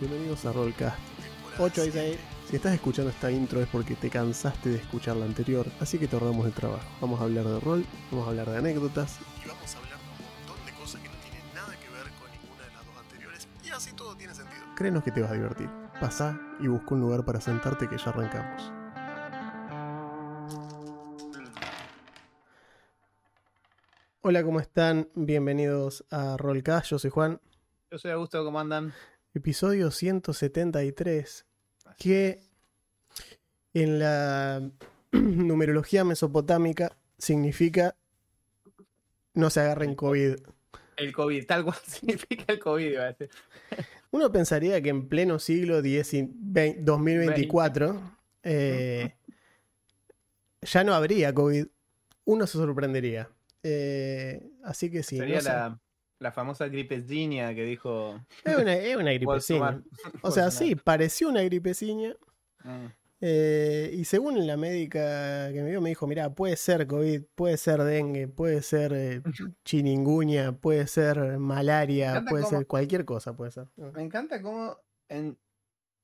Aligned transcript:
bienvenidos 0.00 0.44
a 0.46 0.52
Rollcast 0.52 0.96
8 1.58 1.84
y 1.86 1.90
6. 1.90 2.18
Si 2.48 2.56
estás 2.56 2.72
escuchando 2.72 3.10
esta 3.10 3.30
intro 3.30 3.60
es 3.60 3.68
porque 3.68 3.94
te 3.94 4.08
cansaste 4.08 4.70
de 4.70 4.76
escuchar 4.76 5.16
la 5.16 5.24
anterior, 5.24 5.66
así 5.80 5.98
que 5.98 6.06
te 6.06 6.16
ahorramos 6.16 6.46
el 6.46 6.52
trabajo. 6.52 6.84
Vamos 7.00 7.20
a 7.20 7.24
hablar 7.24 7.44
de 7.44 7.60
rol, 7.60 7.84
vamos 8.10 8.26
a 8.26 8.30
hablar 8.30 8.48
de 8.48 8.58
anécdotas 8.58 9.18
y 9.44 9.48
vamos 9.48 9.74
a 9.74 9.78
hablar 9.78 9.98
de 9.98 10.04
un 10.04 10.46
montón 10.46 10.66
de 10.66 10.72
cosas 10.72 11.00
que 11.00 11.08
no 11.08 11.14
tienen 11.16 11.42
nada 11.54 11.74
que 11.80 11.88
ver 11.90 12.12
con 12.14 12.30
ninguna 12.30 12.64
de 12.64 12.74
las 12.74 12.86
dos 12.86 12.96
anteriores 12.96 13.48
y 13.64 13.70
así 13.70 13.92
todo 13.92 14.14
tiene 14.16 14.34
sentido. 14.34 14.62
Créenos 14.76 15.02
que 15.02 15.10
te 15.10 15.20
vas 15.20 15.30
a 15.30 15.34
divertir. 15.34 15.68
Pasá 16.00 16.40
y 16.60 16.68
busca 16.68 16.94
un 16.94 17.00
lugar 17.00 17.24
para 17.24 17.40
sentarte 17.40 17.88
que 17.88 17.98
ya 17.98 18.10
arrancamos. 18.10 18.72
Hola, 24.20 24.44
¿cómo 24.44 24.60
están? 24.60 25.08
Bienvenidos 25.14 26.04
a 26.10 26.36
Rollcast, 26.36 26.86
yo 26.86 26.98
soy 26.98 27.10
Juan. 27.10 27.40
Yo 27.90 27.98
soy 27.98 28.10
Augusto, 28.12 28.44
¿cómo 28.44 28.60
andan? 28.60 28.92
Episodio 29.34 29.90
173, 29.90 31.46
que 31.98 32.40
en 33.74 33.98
la 33.98 34.70
numerología 35.12 36.04
mesopotámica 36.04 36.96
significa 37.18 37.94
no 39.34 39.50
se 39.50 39.60
agarren 39.60 39.94
COVID. 39.94 40.36
El 40.96 41.12
COVID, 41.12 41.46
tal 41.46 41.64
cual 41.64 41.76
significa 41.86 42.52
el 42.52 42.58
COVID, 42.58 42.86
iba 42.86 43.02
a 43.04 43.12
decir. 43.12 43.30
Uno 44.10 44.32
pensaría 44.32 44.80
que 44.82 44.88
en 44.88 45.08
pleno 45.08 45.38
siglo 45.38 45.78
X 45.78 46.14
y 46.14 46.22
vein- 46.22 46.84
2024 46.84 48.00
eh, 48.42 49.14
ya 50.62 50.82
no 50.84 50.94
habría 50.94 51.32
COVID. 51.34 51.66
Uno 52.24 52.46
se 52.46 52.52
sorprendería. 52.54 53.28
Eh, 53.62 54.48
así 54.64 54.90
que 54.90 55.02
sí. 55.02 55.18
Sería 55.18 55.36
no 55.36 55.42
sé. 55.42 55.48
la, 55.48 55.80
la 56.18 56.32
famosa 56.32 56.68
gripeciña 56.68 57.54
que 57.54 57.64
dijo. 57.64 58.20
Es 58.44 58.56
una, 58.56 58.74
es 58.74 58.96
una 58.96 59.12
gripeciña. 59.14 59.82
O 60.22 60.30
sea, 60.30 60.50
sí, 60.50 60.74
pareció 60.74 61.28
una 61.28 61.42
gripeciña. 61.42 62.14
Mm. 62.64 62.86
Eh, 63.20 63.90
y 63.94 64.04
según 64.04 64.46
la 64.46 64.56
médica 64.56 65.50
que 65.52 65.60
me 65.62 65.70
vio, 65.70 65.80
me 65.80 65.88
dijo, 65.88 66.06
mira, 66.06 66.32
puede 66.34 66.56
ser 66.56 66.86
COVID, 66.86 67.22
puede 67.34 67.56
ser 67.56 67.82
dengue, 67.82 68.28
puede 68.28 68.62
ser 68.62 68.92
eh, 68.94 69.22
chininguña, 69.64 70.52
puede 70.52 70.86
ser 70.86 71.38
malaria, 71.38 72.24
puede 72.28 72.44
cómo- 72.44 72.58
ser 72.58 72.66
cualquier 72.68 73.04
cosa, 73.04 73.34
puede 73.34 73.50
ser. 73.50 73.66
Me 73.76 74.02
encanta 74.02 74.40
cómo 74.40 74.76
en 75.08 75.36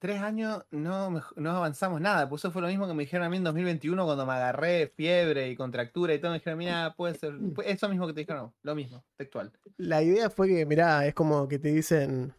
tres 0.04 0.20
años 0.20 0.62
no, 0.70 1.22
no 1.36 1.50
avanzamos 1.56 1.98
nada. 1.98 2.28
Pues 2.28 2.42
eso 2.42 2.50
fue 2.50 2.60
lo 2.60 2.68
mismo 2.68 2.86
que 2.86 2.92
me 2.92 3.04
dijeron 3.04 3.26
a 3.26 3.30
mí 3.30 3.38
en 3.38 3.44
2021 3.44 4.04
cuando 4.04 4.26
me 4.26 4.34
agarré 4.34 4.92
fiebre 4.94 5.48
y 5.48 5.56
contractura 5.56 6.12
y 6.12 6.18
todo. 6.18 6.32
Me 6.32 6.40
dijeron, 6.40 6.58
mira, 6.58 6.94
puede 6.94 7.14
ser. 7.14 7.32
Eso 7.64 7.88
mismo 7.88 8.06
que 8.06 8.12
te 8.12 8.20
dijeron, 8.20 8.52
lo 8.62 8.74
mismo, 8.74 9.02
textual. 9.16 9.50
La 9.78 10.02
idea 10.02 10.28
fue 10.28 10.48
que, 10.48 10.66
mirá, 10.66 11.06
es 11.06 11.14
como 11.14 11.48
que 11.48 11.58
te 11.58 11.68
dicen 11.72 12.34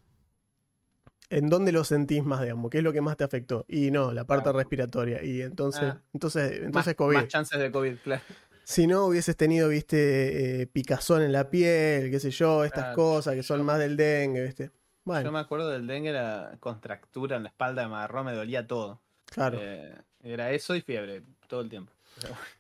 en 1.32 1.50
dónde 1.50 1.72
lo 1.72 1.84
sentís 1.84 2.24
más, 2.24 2.42
digamos, 2.44 2.70
qué 2.70 2.78
es 2.78 2.84
lo 2.84 2.94
que 2.94 3.02
más 3.02 3.18
te 3.18 3.24
afectó. 3.24 3.66
Y 3.68 3.90
no, 3.90 4.12
la 4.14 4.26
parte 4.26 4.44
Claro. 4.44 4.60
respiratoria. 4.60 5.24
Y 5.24 5.42
entonces, 5.42 5.82
Ah. 5.96 6.02
entonces, 6.14 6.52
Más- 6.52 6.62
entonces 6.68 6.94
COVID. 6.96 7.16
Más 7.16 7.28
chances 7.30 7.60
de 7.60 7.72
COVID, 7.72 7.96
claro. 8.04 8.22
Si 8.64 8.86
no 8.86 9.06
hubieses 9.08 9.36
tenido, 9.36 9.70
viste, 9.70 10.62
eh, 10.62 10.68
picazón 10.68 11.24
en 11.24 11.32
la 11.32 11.50
piel, 11.50 12.12
qué 12.12 12.20
sé 12.20 12.30
yo, 12.30 12.64
estas 12.64 12.84
Claro, 12.84 12.96
cosas 12.96 13.34
que 13.34 13.42
son 13.42 13.64
más 13.64 13.80
del 13.80 13.98
dengue, 13.98 14.44
viste. 14.44 14.70
Yo 15.06 15.32
me 15.32 15.40
acuerdo 15.40 15.70
del 15.70 15.86
dengue, 15.88 16.12
la 16.12 16.58
contractura 16.60 17.38
en 17.38 17.44
la 17.44 17.50
espalda, 17.50 17.88
me 17.88 17.96
agarró, 17.96 18.24
me 18.24 18.34
dolía 18.34 18.66
todo. 18.68 19.02
claro. 19.26 19.60
Eh, 19.62 19.96
era 20.24 20.52
eso 20.52 20.76
y 20.76 20.82
fiebre 20.82 21.24
todo 21.48 21.62
el 21.62 21.70
tiempo. 21.70 21.92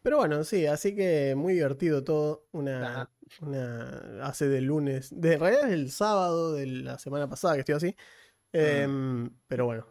Pero 0.03 0.17
bueno. 0.17 0.43
Sí, 0.43 0.67
así 0.67 0.95
que 0.95 1.33
muy 1.35 1.53
divertido 1.53 2.03
todo. 2.03 2.43
Una, 2.52 3.09
una 3.41 4.25
hace 4.27 4.47
del 4.47 4.65
lunes. 4.65 5.09
De 5.19 5.37
realidad 5.37 5.67
es 5.67 5.73
el 5.73 5.91
sábado 5.91 6.53
de 6.53 6.67
la 6.67 6.99
semana 6.99 7.27
pasada 7.27 7.55
que 7.55 7.61
estoy 7.61 7.75
así. 7.75 7.95
Em, 8.53 9.30
pero 9.47 9.65
bueno. 9.65 9.87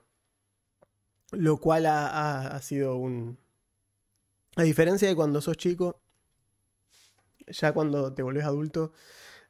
Lo 1.32 1.56
cual 1.58 1.86
ha, 1.86 2.06
ha- 2.08 2.54
ha 2.54 2.62
sido 2.62 2.96
un. 2.96 3.36
A 4.56 4.62
diferencia 4.62 5.08
de 5.08 5.16
cuando 5.16 5.40
sos 5.40 5.56
chico, 5.56 6.00
ya 7.48 7.72
cuando 7.72 8.12
te 8.14 8.22
volvés 8.22 8.44
adulto, 8.44 8.92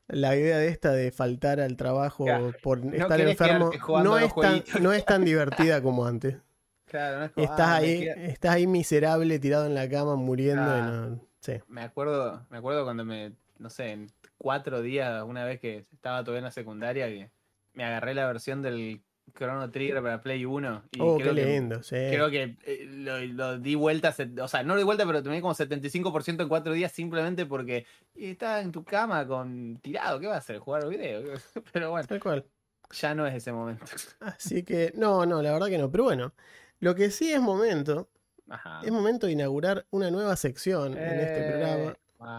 la 0.08 0.36
idea 0.36 0.58
de 0.58 0.68
esta 0.68 0.92
de 0.92 1.10
faltar 1.10 1.60
al 1.60 1.76
trabajo 1.76 2.24
Claro, 2.24 2.52
por 2.62 2.80
estar 2.94 3.20
enfermo 3.20 3.70
no 4.02 4.18
es, 4.18 4.34
tan, 4.34 4.62
no 4.80 4.92
es 4.92 5.04
tan 5.04 5.24
divertida 5.24 5.82
como 5.82 6.06
antes. 6.06 6.36
Claro, 6.86 7.18
no 7.18 7.24
es 7.24 7.32
como, 7.32 7.44
Estás 7.44 7.68
ah, 7.68 7.76
ahí, 7.76 8.06
estás 8.06 8.54
ahí 8.54 8.66
miserable, 8.68 9.40
tirado 9.40 9.66
en 9.66 9.74
la 9.74 9.88
cama, 9.88 10.14
muriendo. 10.14 10.62
Ah. 10.64 11.10
sí. 11.40 11.54
Me 11.66 11.80
acuerdo, 11.80 12.46
me 12.50 12.58
acuerdo 12.58 12.84
cuando 12.84 13.04
me, 13.04 13.32
no 13.58 13.68
sé, 13.68 13.90
en 13.90 14.12
cuatro 14.38 14.80
días, 14.80 15.24
una 15.24 15.44
vez 15.44 15.58
que 15.58 15.86
estaba 15.92 16.22
todavía 16.22 16.38
en 16.38 16.44
la 16.44 16.50
secundaria, 16.52 17.08
que 17.08 17.30
me 17.72 17.84
agarré 17.84 18.14
la 18.14 18.26
versión 18.26 18.62
del 18.62 19.02
Chrono 19.36 19.70
Trigger 19.70 20.00
para 20.02 20.20
Play 20.22 20.44
1 20.44 20.82
y 20.92 20.98
Oh, 21.00 21.16
qué 21.16 21.24
creo 21.24 21.34
que, 21.34 21.44
lindo, 21.44 21.82
sí. 21.82 21.96
creo 21.96 22.30
que 22.30 22.56
eh, 22.64 22.86
lo, 22.88 23.18
lo 23.20 23.58
di 23.58 23.74
vuelta, 23.74 24.14
o 24.40 24.48
sea, 24.48 24.62
no 24.62 24.74
lo 24.74 24.78
di 24.78 24.84
vuelta, 24.84 25.04
pero 25.06 25.22
tomé 25.22 25.40
como 25.40 25.54
75% 25.54 26.42
en 26.42 26.48
cuatro 26.48 26.72
días 26.72 26.92
simplemente 26.92 27.44
porque 27.46 27.84
estaba 28.14 28.60
en 28.60 28.70
tu 28.72 28.84
cama 28.84 29.26
con 29.26 29.78
tirado, 29.82 30.20
¿qué 30.20 30.26
va 30.28 30.36
a 30.36 30.38
hacer? 30.38 30.58
Jugar 30.58 30.88
video. 30.88 31.22
Pero 31.72 31.90
bueno, 31.90 32.06
Tal 32.06 32.20
cual. 32.20 32.44
ya 32.92 33.14
no 33.14 33.26
es 33.26 33.34
ese 33.34 33.52
momento. 33.52 33.84
Así 34.20 34.62
que, 34.62 34.92
no, 34.96 35.26
no, 35.26 35.42
la 35.42 35.52
verdad 35.52 35.66
que 35.66 35.78
no. 35.78 35.90
Pero 35.90 36.04
bueno, 36.04 36.32
lo 36.80 36.94
que 36.94 37.10
sí 37.10 37.32
es 37.32 37.40
momento, 37.40 38.08
Ajá. 38.48 38.82
es 38.84 38.92
momento 38.92 39.26
de 39.26 39.32
inaugurar 39.32 39.84
una 39.90 40.10
nueva 40.12 40.36
sección 40.36 40.96
en 40.96 41.20
este 41.20 41.48
Eh, 41.48 41.50
programa. 41.50 41.96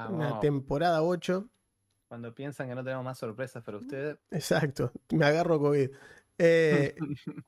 Una 0.10 0.40
temporada 0.40 1.04
8. 1.04 1.48
Cuando 2.08 2.34
piensan 2.34 2.70
que 2.70 2.76
no 2.76 2.84
tenemos 2.84 3.04
más 3.04 3.18
sorpresas 3.18 3.62
para 3.64 3.78
ustedes. 3.80 4.18
Exacto, 4.32 4.92
me 5.12 5.26
agarro 5.26 5.60
COVID. 5.60 5.90
Eh, 6.38 6.96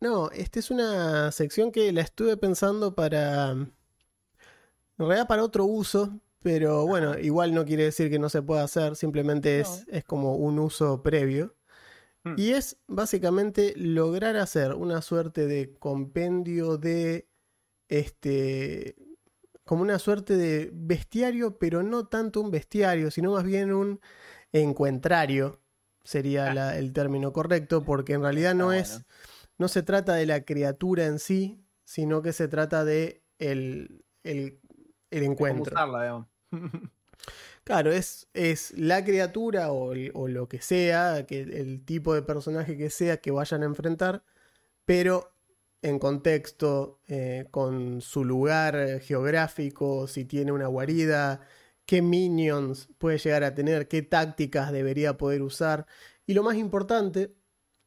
no, 0.00 0.30
esta 0.30 0.58
es 0.58 0.70
una 0.70 1.32
sección 1.32 1.72
que 1.72 1.92
la 1.92 2.02
estuve 2.02 2.36
pensando 2.36 2.94
para. 2.94 3.50
En 3.52 3.72
realidad 4.98 5.26
para 5.26 5.42
otro 5.42 5.64
uso, 5.64 6.20
pero 6.42 6.86
bueno, 6.86 7.18
igual 7.18 7.54
no 7.54 7.64
quiere 7.64 7.84
decir 7.84 8.10
que 8.10 8.18
no 8.18 8.28
se 8.28 8.42
pueda 8.42 8.62
hacer, 8.62 8.96
simplemente 8.96 9.60
es, 9.60 9.84
es 9.88 10.04
como 10.04 10.36
un 10.36 10.58
uso 10.58 11.02
previo. 11.02 11.54
Hmm. 12.24 12.34
Y 12.36 12.50
es 12.50 12.78
básicamente 12.86 13.74
lograr 13.76 14.36
hacer 14.36 14.74
una 14.74 15.02
suerte 15.02 15.46
de 15.46 15.74
compendio 15.78 16.78
de 16.78 17.28
este. 17.88 18.96
como 19.64 19.82
una 19.82 19.98
suerte 19.98 20.36
de 20.36 20.70
bestiario, 20.72 21.58
pero 21.58 21.82
no 21.82 22.06
tanto 22.06 22.40
un 22.40 22.50
bestiario, 22.50 23.10
sino 23.10 23.32
más 23.32 23.44
bien 23.44 23.72
un 23.72 24.00
encuentrario, 24.52 25.61
sería 26.04 26.52
la- 26.54 26.78
el 26.78 26.92
término 26.92 27.32
correcto, 27.32 27.84
porque 27.84 28.14
en 28.14 28.22
realidad 28.22 28.54
no 28.54 28.72
es. 28.72 28.90
bueno. 28.90 29.04
no 29.58 29.68
se 29.68 29.82
trata 29.82 30.14
de 30.14 30.26
la 30.26 30.44
criatura 30.44 31.06
en 31.06 31.18
sí, 31.18 31.64
sino 31.84 32.22
que 32.22 32.32
se 32.32 32.48
trata 32.48 32.84
de 32.84 33.22
el, 33.38 34.04
el, 34.24 34.58
el 35.10 35.22
encuentro. 35.22 35.72
usarla. 35.74 36.26
Claro, 37.64 37.92
es, 37.92 38.26
es 38.34 38.76
la 38.76 39.04
criatura 39.04 39.70
o, 39.70 39.92
el- 39.92 40.10
o 40.14 40.26
lo 40.26 40.48
que 40.48 40.60
sea, 40.60 41.26
que 41.26 41.42
el 41.42 41.84
tipo 41.84 42.12
de 42.14 42.22
personaje 42.22 42.76
que 42.76 42.90
sea 42.90 43.18
que 43.18 43.30
vayan 43.30 43.62
a 43.62 43.66
enfrentar, 43.66 44.24
pero 44.84 45.32
en 45.80 46.00
contexto, 46.00 46.98
eh, 47.06 47.46
con 47.52 48.00
su 48.00 48.24
lugar 48.24 49.00
geográfico, 49.00 50.08
si 50.08 50.24
tiene 50.24 50.50
una 50.50 50.66
guarida, 50.66 51.40
qué 51.86 52.02
minions 52.02 52.88
puede 52.98 53.18
llegar 53.18 53.44
a 53.44 53.54
tener, 53.54 53.88
qué 53.88 54.02
tácticas 54.02 54.72
debería 54.72 55.16
poder 55.18 55.42
usar. 55.42 55.86
Y 56.26 56.34
lo 56.34 56.42
más 56.42 56.56
importante 56.56 57.34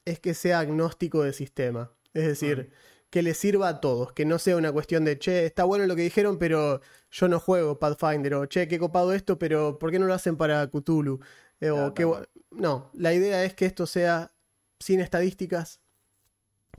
es 0.06 0.20
que 0.20 0.34
sea 0.34 0.60
agnóstico 0.60 1.24
de 1.24 1.34
sistema. 1.34 1.92
Es 2.14 2.26
decir, 2.28 2.72
que 3.10 3.22
le 3.24 3.34
sirva 3.34 3.70
a 3.70 3.82
todos, 3.82 4.12
que 4.14 4.26
no 4.26 4.40
sea 4.40 4.58
una 4.58 4.72
cuestión 4.72 5.06
de, 5.06 5.18
che, 5.18 5.46
está 5.46 5.64
bueno 5.64 5.86
lo 5.88 5.96
que 5.96 6.02
dijeron, 6.04 6.38
pero 6.38 6.82
yo 7.12 7.28
no 7.28 7.40
juego 7.40 7.80
Pathfinder, 7.80 8.34
o 8.36 8.46
che, 8.46 8.68
qué 8.68 8.78
copado 8.80 9.14
esto, 9.14 9.40
pero 9.40 9.80
¿por 9.80 9.92
qué 9.92 10.00
no 10.00 10.06
lo 10.06 10.14
hacen 10.14 10.38
para 10.38 10.68
Cthulhu? 10.70 11.20
Eh, 11.62 11.70
o 11.72 11.76
Claro, 11.76 11.94
qué 11.94 12.06
bu- 12.06 12.28
no, 12.52 12.92
la 12.94 13.14
idea 13.14 13.44
es 13.46 13.54
que 13.54 13.66
esto 13.66 13.86
sea 13.86 14.34
sin 14.80 15.00
estadísticas, 15.00 15.82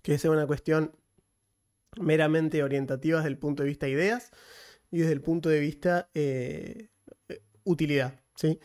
que 0.03 0.19
sea 0.19 0.31
una 0.31 0.47
cuestión 0.47 0.93
meramente 1.99 2.63
orientativa 2.63 3.19
desde 3.19 3.31
el 3.31 3.39
punto 3.39 3.63
de 3.63 3.69
vista 3.69 3.89
ideas 3.89 4.31
y 4.91 4.99
desde 4.99 5.13
el 5.13 5.23
punto 5.23 5.49
de 5.49 5.61
vista 5.61 6.11
eh, 6.15 6.91
utilidad, 7.67 8.19
¿sí? 8.35 8.59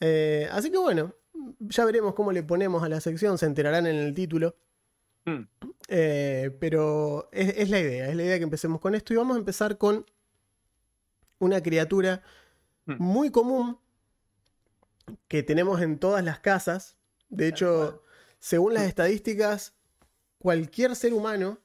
Eh, 0.00 0.46
así 0.52 0.70
que 0.70 0.76
bueno, 0.78 1.14
ya 1.60 1.86
veremos 1.86 2.14
cómo 2.14 2.30
le 2.32 2.42
ponemos 2.42 2.82
a 2.82 2.90
la 2.90 3.00
sección, 3.00 3.38
se 3.38 3.46
enterarán 3.46 3.86
en 3.86 3.96
el 3.96 4.12
título. 4.12 4.54
Hmm. 5.24 5.44
Eh, 5.88 6.54
pero 6.60 7.30
es, 7.32 7.54
es 7.56 7.70
la 7.70 7.80
idea, 7.80 8.08
es 8.10 8.16
la 8.16 8.24
idea 8.24 8.36
que 8.36 8.44
empecemos 8.44 8.80
con 8.80 8.94
esto 8.94 9.14
y 9.14 9.16
vamos 9.16 9.36
a 9.36 9.38
empezar 9.38 9.78
con 9.78 10.04
una 11.38 11.62
criatura 11.62 12.22
Hmm. 12.84 12.96
muy 12.98 13.30
común 13.30 13.78
que 15.28 15.42
tenemos 15.42 15.80
en 15.80 15.98
todas 15.98 16.24
las 16.24 16.40
casas. 16.40 16.96
De 17.28 17.48
hecho, 17.48 18.02
según 18.38 18.74
las 18.74 18.84
estadísticas, 18.84 19.74
cualquier 20.38 20.96
ser 20.96 21.14
humano 21.14 21.58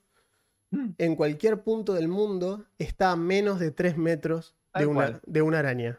Hmm. 0.70 0.90
en 0.98 1.16
cualquier 1.16 1.64
punto 1.64 1.94
del 1.94 2.10
mundo 2.10 2.66
está 2.78 3.12
a 3.12 3.16
menos 3.16 3.58
de 3.58 3.72
3 3.72 3.98
metros 3.98 4.54
una, 4.86 5.22
de 5.26 5.42
una 5.42 5.60
araña. 5.60 5.98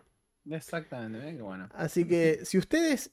Exactamente, 0.50 1.28
¿eh? 1.30 1.36
qué 1.36 1.42
bueno. 1.42 1.68
Así 1.74 2.06
que 2.06 2.40
si 2.44 2.58
ustedes 2.58 3.12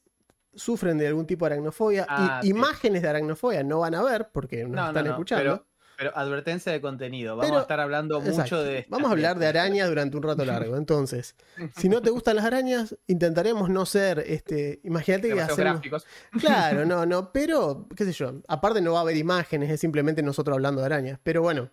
sufren 0.56 0.98
de 0.98 1.08
algún 1.08 1.26
tipo 1.28 1.46
de 1.46 1.54
aracnofobia. 1.54 2.06
Ah, 2.10 2.40
y 2.44 2.50
imágenes 2.50 3.02
de 3.02 3.10
aracnofobia 3.10 3.64
no 3.64 3.80
van 3.80 3.96
a 3.96 4.04
ver 4.04 4.30
porque 4.32 4.64
nos 4.64 4.72
No, 4.72 4.88
están 4.88 5.06
no, 5.06 5.12
escuchando. 5.12 5.44
Pero, 5.44 5.68
pero 5.98 6.18
advertencia 6.18 6.72
de 6.72 6.82
contenido. 6.82 7.36
Vamos 7.36 7.48
Pero- 7.48 7.60
a 7.60 7.62
estar 7.62 7.80
hablando 7.80 8.20
mucho 8.20 8.32
Exacto. 8.32 8.64
de. 8.64 8.86
Vamos 8.90 9.10
a 9.10 9.12
hablar 9.12 9.38
de 9.40 9.48
arañas 9.48 9.88
durante 9.90 10.18
un 10.18 10.24
rato 10.24 10.46
largo. 10.46 10.76
Entonces, 10.78 11.36
si 11.78 11.90
no 11.90 12.02
te 12.02 12.10
gustan 12.10 12.38
las 12.38 12.46
arañas, 12.46 12.98
intentaremos 13.08 13.70
no 13.70 13.86
ser, 13.86 14.20
este, 14.20 14.80
imagínate 14.84 15.28
que 15.28 15.42
hacemos... 15.42 15.58
gráficos. 15.58 16.06
Claro, 16.40 16.86
no, 16.86 17.06
no, 17.06 17.32
pero, 17.32 17.88
qué 17.96 18.06
sé 18.06 18.14
yo, 18.14 18.42
aparte 18.48 18.82
no 18.82 18.94
va 18.94 19.00
a 19.00 19.02
haber 19.02 19.18
imágenes, 19.18 19.70
es 19.70 19.80
simplemente 19.80 20.24
nosotros 20.24 20.56
hablando 20.56 20.82
de 20.82 20.86
arañas. 20.88 21.20
Pero 21.24 21.42
bueno, 21.42 21.70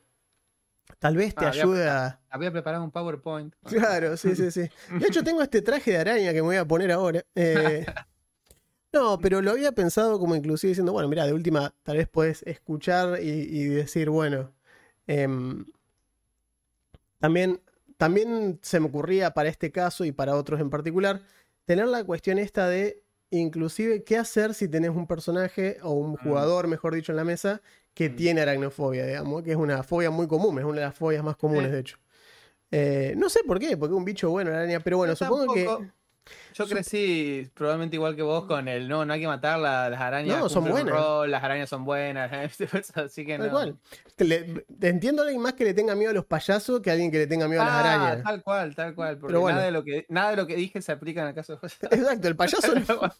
tal 1.02 1.16
vez 1.16 1.34
te 1.34 1.44
Ah, 1.44 1.48
había- 1.48 1.62
ayude 1.64 1.88
a... 1.88 2.20
Había 2.30 2.52
preparado 2.52 2.84
un 2.84 2.92
PowerPoint. 2.92 3.52
Claro, 3.66 4.16
sí, 4.16 4.36
sí, 4.36 4.52
sí. 4.52 4.60
De 5.00 5.06
hecho, 5.08 5.24
tengo 5.24 5.42
este 5.42 5.60
traje 5.60 5.90
de 5.90 5.98
araña 5.98 6.28
que 6.30 6.36
me 6.36 6.42
voy 6.42 6.56
a 6.56 6.64
poner 6.64 6.92
ahora. 6.92 7.24
Eh, 7.34 7.84
no, 8.92 9.18
pero 9.18 9.42
lo 9.42 9.50
había 9.50 9.72
pensado 9.72 10.18
como 10.20 10.36
inclusive 10.36 10.68
diciendo, 10.70 10.92
bueno, 10.92 11.08
mira, 11.08 11.26
de 11.26 11.32
última, 11.32 11.74
tal 11.82 11.96
vez 11.96 12.08
puedes 12.08 12.42
escuchar 12.44 13.18
y, 13.20 13.28
y 13.28 13.64
decir, 13.64 14.10
bueno, 14.10 14.52
em, 15.08 15.64
también, 17.18 17.60
también 17.96 18.60
se 18.62 18.78
me 18.80 18.86
ocurría 18.86 19.32
para 19.34 19.48
este 19.48 19.72
caso 19.72 20.04
y 20.04 20.12
para 20.12 20.36
otros 20.36 20.60
en 20.60 20.70
particular, 20.70 21.20
tener 21.64 21.88
la 21.88 22.04
cuestión 22.04 22.38
esta 22.38 22.68
de, 22.68 23.02
inclusive, 23.30 24.04
qué 24.04 24.16
hacer 24.18 24.54
si 24.54 24.68
tenés 24.68 24.90
un 24.90 25.06
personaje 25.08 25.78
o 25.82 25.90
un 25.92 26.16
jugador, 26.16 26.66
mejor 26.68 26.94
dicho, 26.94 27.12
en 27.12 27.16
la 27.16 27.24
mesa 27.24 27.60
que 27.94 28.10
Mm. 28.10 28.16
tiene 28.16 28.40
aracnofobia, 28.40 29.04
digamos, 29.06 29.42
que 29.42 29.50
es 29.50 29.56
una 29.56 29.82
fobia 29.82 30.10
muy 30.10 30.26
común, 30.26 30.58
es 30.58 30.64
una 30.64 30.76
de 30.80 30.86
las 30.86 30.94
fobias 30.94 31.22
más 31.22 31.36
comunes, 31.36 31.66
Sí. 31.66 31.72
de 31.72 31.78
hecho. 31.80 31.96
Eh, 32.70 33.14
no 33.16 33.28
sé 33.28 33.40
por 33.46 33.58
qué, 33.58 33.76
porque 33.76 33.92
es 33.94 33.98
un 33.98 34.04
bicho 34.04 34.30
bueno 34.30 34.50
la 34.50 34.58
araña, 34.58 34.80
pero 34.80 34.96
bueno, 34.96 35.12
Yo 35.12 35.16
supongo 35.26 35.52
que... 35.54 35.68
Yo 36.54 36.68
crecí 36.68 37.50
probablemente 37.52 37.96
igual 37.96 38.14
que 38.14 38.22
vos 38.22 38.44
con 38.44 38.68
el 38.68 38.86
no, 38.88 39.04
no 39.04 39.12
hay 39.12 39.20
que 39.20 39.26
matar 39.26 39.58
la- 39.58 39.90
las 39.90 40.00
arañas. 40.00 40.38
No, 40.38 40.48
son 40.48 40.68
buenas. 40.70 40.94
rol, 40.94 41.28
las 41.28 41.42
arañas 41.42 41.68
son 41.68 41.84
buenas, 41.84 42.30
así 42.94 43.26
que 43.26 43.38
Tal 43.38 43.46
no. 43.48 43.52
cual. 43.52 43.76
Te, 44.14 44.24
le- 44.24 44.64
te 44.78 44.88
entiendo 44.88 45.22
a 45.22 45.24
alguien 45.24 45.42
más 45.42 45.54
que 45.54 45.64
le 45.64 45.74
tenga 45.74 45.96
miedo 45.96 46.10
a 46.12 46.14
los 46.14 46.24
payasos 46.24 46.80
que 46.80 46.90
a 46.90 46.92
alguien 46.92 47.10
que 47.10 47.18
le 47.18 47.26
tenga 47.26 47.48
miedo 47.48 47.60
a 47.62 47.64
las 47.64 47.74
Ah, 47.74 47.80
arañas. 48.04 48.22
tal 48.24 48.42
cual, 48.44 48.74
tal 48.76 48.94
cual. 48.94 49.18
Porque 49.18 49.32
Pero 49.32 49.40
bueno. 49.40 49.56
nada, 49.56 49.66
de 49.66 49.72
lo 49.72 49.82
que, 49.82 50.06
nada 50.10 50.30
de 50.30 50.36
lo 50.36 50.46
que 50.46 50.54
dije 50.54 50.80
se 50.80 50.92
aplica 50.92 51.22
en 51.22 51.28
el 51.28 51.34
caso 51.34 51.54
de 51.54 51.58
José. 51.58 51.76
Exacto, 51.90 52.28
el 52.28 52.36
payaso. 52.36 52.72
no- 52.88 53.12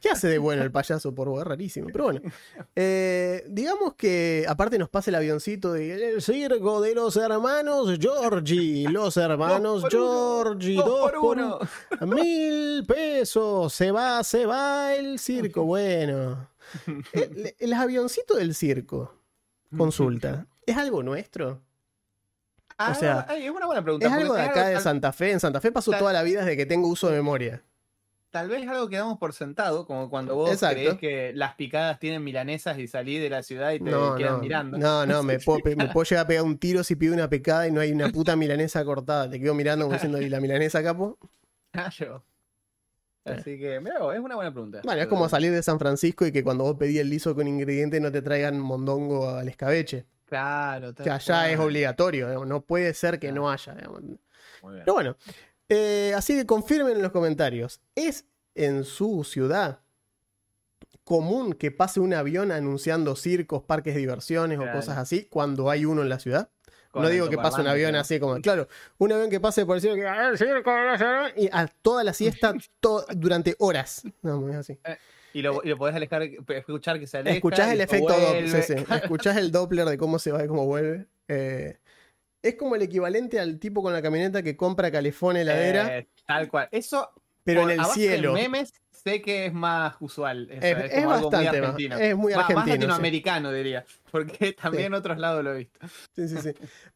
¿Qué 0.00 0.10
hace 0.10 0.26
de 0.28 0.38
bueno 0.38 0.62
el 0.62 0.72
payaso 0.72 1.14
por 1.14 1.28
vos? 1.28 1.40
Es 1.40 1.46
rarísimo. 1.46 1.88
Pero 1.92 2.04
bueno. 2.04 2.20
Eh, 2.74 3.44
digamos 3.48 3.94
que 3.94 4.44
aparte 4.48 4.78
nos 4.78 4.88
pasa 4.88 5.10
el 5.10 5.14
avioncito 5.14 5.72
de 5.72 6.14
el 6.14 6.22
circo 6.22 6.80
de 6.80 6.94
los 6.94 7.16
hermanos 7.16 7.98
Georgie. 8.00 8.88
Los 8.88 9.16
hermanos 9.16 9.82
Dos 9.82 9.92
por 9.92 10.00
uno, 10.00 10.42
Georgie. 10.60 10.76
dos 10.76 11.12
por 11.12 11.18
uno. 11.38 11.58
un- 12.00 12.10
Mil 12.10 12.84
pesos. 12.86 13.72
Se 13.72 13.92
va, 13.92 14.24
se 14.24 14.46
va 14.46 14.94
el 14.94 15.18
circo. 15.18 15.64
Bueno. 15.64 16.48
El, 17.12 17.54
el 17.58 17.72
avioncito 17.74 18.34
del 18.34 18.54
circo. 18.54 19.14
Consulta. 19.76 20.46
¿Es 20.66 20.76
algo 20.76 21.02
nuestro? 21.02 21.60
Ah, 22.78 22.94
sea, 22.94 23.26
ay, 23.28 23.44
es 23.44 23.50
una 23.50 23.66
buena 23.66 23.82
pregunta. 23.82 24.06
Es 24.06 24.12
algo 24.12 24.34
de 24.34 24.40
acá 24.42 24.66
de 24.68 24.80
Santa 24.80 25.12
Fe. 25.12 25.30
En 25.32 25.38
Santa 25.40 25.60
Fe 25.60 25.70
pasó 25.70 25.92
toda 25.92 26.12
la 26.12 26.22
vida 26.22 26.40
desde 26.40 26.56
que 26.56 26.66
tengo 26.66 26.88
uso 26.88 27.08
de 27.08 27.14
memoria. 27.16 27.62
Tal 28.32 28.48
vez 28.48 28.66
algo 28.68 28.88
que 28.88 28.96
damos 28.96 29.18
por 29.18 29.32
sentado, 29.34 29.86
como 29.86 30.10
cuando 30.10 30.34
vos 30.34 30.50
Exacto. 30.52 30.74
creés 30.76 30.98
que 30.98 31.32
las 31.34 31.54
picadas 31.54 32.00
tienen 32.00 32.24
milanesas 32.24 32.78
y 32.78 32.88
salís 32.88 33.20
de 33.22 33.30
la 33.30 33.42
ciudad 33.44 33.72
y 33.72 33.78
te 33.78 33.84
No, 33.84 34.16
quedan 34.18 34.34
no, 34.34 34.38
mirando. 34.40 34.78
no, 34.78 35.06
no, 35.06 35.22
me 35.22 35.38
puedo, 35.38 35.60
pe- 35.62 35.76
me 35.76 35.88
puedo 35.88 36.04
llegar 36.04 36.24
a 36.24 36.28
pegar 36.28 36.44
un 36.44 36.58
tiro 36.58 36.82
si 36.82 36.96
pido 36.96 37.14
una 37.14 37.28
pecada 37.28 37.68
y 37.68 37.72
no 37.72 37.80
hay 37.80 37.92
una 37.92 38.10
puta 38.10 38.34
milanesa 38.34 38.84
cortada. 38.84 39.30
Te 39.30 39.38
quedo 39.38 39.54
mirando 39.54 39.84
como 39.84 39.94
diciendo, 39.94 40.20
¿y 40.20 40.28
la 40.28 40.40
milanesa, 40.40 40.82
capo? 40.82 41.18
Claro. 41.72 42.24
Así 43.24 43.56
que, 43.58 43.78
mira, 43.80 43.96
es 44.14 44.20
una 44.20 44.34
buena 44.34 44.50
pregunta. 44.52 44.80
Bueno, 44.82 45.00
es 45.00 45.06
como 45.06 45.28
salir 45.28 45.52
de 45.52 45.62
San 45.62 45.78
Francisco 45.78 46.26
y 46.26 46.32
que 46.32 46.42
cuando 46.42 46.64
vos 46.64 46.76
pedís 46.76 46.98
el 47.00 47.08
liso 47.08 47.34
con 47.34 47.46
ingrediente 47.46 48.00
no 48.00 48.10
te 48.10 48.20
traigan 48.20 48.58
mondongo 48.58 49.28
al 49.30 49.48
escabeche. 49.48 50.06
Claro, 50.26 50.92
tal 50.92 51.04
Que 51.04 51.10
allá 51.10 51.24
cual. 51.42 51.50
es 51.52 51.58
obligatorio, 51.60 52.26
digamos, 52.26 52.48
no 52.48 52.62
puede 52.62 52.92
ser 52.94 53.20
que 53.20 53.30
no 53.30 53.50
haya. 53.50 53.74
digamos. 53.74 54.00
Muy 54.02 54.72
bien. 54.74 54.84
Pero 54.84 54.94
bueno, 54.94 55.16
eh, 55.74 56.12
así 56.14 56.34
que 56.36 56.44
confirmen 56.46 56.96
en 56.96 57.02
los 57.02 57.12
comentarios. 57.12 57.80
¿Es 57.94 58.24
en 58.54 58.84
su 58.84 59.24
ciudad 59.24 59.80
común 61.04 61.52
que 61.54 61.70
pase 61.70 62.00
un 62.00 62.14
avión 62.14 62.52
anunciando 62.52 63.16
circos, 63.16 63.62
parques 63.62 63.94
de 63.94 64.00
diversiones 64.00 64.58
o 64.58 64.62
cosas 64.72 64.98
así 64.98 65.24
cuando 65.30 65.70
hay 65.70 65.84
uno 65.84 66.02
en 66.02 66.08
la 66.08 66.18
ciudad? 66.18 66.50
Con 66.90 67.02
no 67.02 67.08
digo 67.08 67.30
que 67.30 67.36
pase 67.38 67.62
un 67.62 67.68
avión 67.68 67.94
así 67.94 68.20
como, 68.20 68.38
claro, 68.42 68.68
un 68.98 69.12
avión 69.12 69.30
que 69.30 69.40
pase 69.40 69.64
por 69.64 69.76
el 69.76 69.80
cielo 69.80 69.96
que 69.96 70.06
"Ah, 70.06 70.28
el 70.28 70.36
circo 70.36 70.70
de 70.70 70.84
la 70.84 70.98
ciudad", 70.98 71.30
y 71.36 71.48
a 71.50 71.66
toda 71.66 72.04
la 72.04 72.12
siesta 72.12 72.52
to- 72.80 73.06
durante 73.16 73.56
horas. 73.58 74.02
No, 74.20 74.46
es 74.50 74.56
así. 74.56 74.78
Y 75.32 75.40
lo, 75.40 75.62
y 75.64 75.68
lo 75.68 75.78
podés 75.78 75.96
alejar, 75.96 76.22
escuchar 76.22 77.00
que 77.00 77.06
se 77.06 77.16
aleja. 77.16 77.36
Escuchás 77.36 77.72
el 77.72 77.80
efecto 77.80 78.12
Doppler, 78.12 78.62
sí. 78.62 78.74
Escuchás 78.94 79.38
el 79.38 79.50
Doppler 79.50 79.86
de 79.86 79.96
cómo 79.96 80.18
se 80.18 80.30
va 80.32 80.44
y 80.44 80.46
cómo 80.48 80.66
vuelve. 80.66 81.06
Eh, 81.28 81.78
es 82.42 82.54
como 82.56 82.74
el 82.76 82.82
equivalente 82.82 83.38
al 83.40 83.58
tipo 83.58 83.82
con 83.82 83.92
la 83.92 84.02
camioneta 84.02 84.42
que 84.42 84.56
compra 84.56 84.90
calefón 84.90 85.36
heladera, 85.36 85.98
Eh, 85.98 86.08
tal 86.26 86.48
cual. 86.48 86.68
Eso, 86.72 87.10
pero 87.44 87.62
en 87.62 87.70
el 87.70 87.78
base 87.78 88.00
de 88.00 88.08
cielo. 88.08 88.32
memes, 88.34 88.72
sé 88.90 89.20
que 89.22 89.46
es 89.46 89.52
más 89.52 89.94
usual. 90.00 90.48
eso, 90.50 90.66
Es, 90.66 90.76
es 90.84 90.92
es 90.92 91.04
muy 91.04 91.12
bastante 91.12 91.44
más. 91.44 91.54
argentino. 91.70 91.96
Es 91.98 92.16
muy 92.16 92.32
Más- 92.34 92.36
Más 92.42 92.50
argentino. 92.50 92.74
sí. 92.74 92.80
latinoamericano, 92.80 93.52
diría. 93.52 93.84
Porque 94.10 94.52
también 94.52 94.86
en 94.86 94.94
otros 94.94 95.18
lados 95.18 95.42
lo 95.44 95.54
he 95.54 95.58
visto. 95.58 95.80
Sí, 96.14 96.28
sí, 96.28 96.36
sí. 96.42 96.50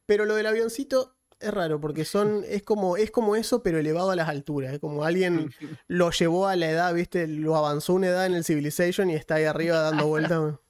Pero 0.07 0.25
lo 0.25 0.35
del 0.37 0.47
avioncito 0.47 1.15
es 1.39 1.53
raro 1.53 1.79
porque 1.81 2.07
son 2.07 2.45
es 2.49 2.63
como 2.63 2.97
es 2.97 3.11
como 3.11 3.37
eso 3.37 3.63
pero 3.63 3.79
elevado 3.79 4.11
a 4.11 4.17
las 4.17 4.29
alturas. 4.29 4.73
Es 4.73 4.79
como 4.79 5.05
alguien 5.05 5.51
lo 5.89 6.11
llevó 6.11 6.47
a 6.47 6.57
la 6.57 6.71
edad, 6.71 6.95
¿viste? 6.95 7.27
Lo 7.27 7.57
avanzó 7.57 7.93
una 7.95 8.07
edad 8.09 8.25
en 8.27 8.35
el 8.35 8.45
Civilization 8.45 9.11
y 9.11 9.15
está 9.15 9.35
ahí 9.35 9.45
arriba 9.45 9.81
dando 9.81 10.07
vueltas. 10.07 10.55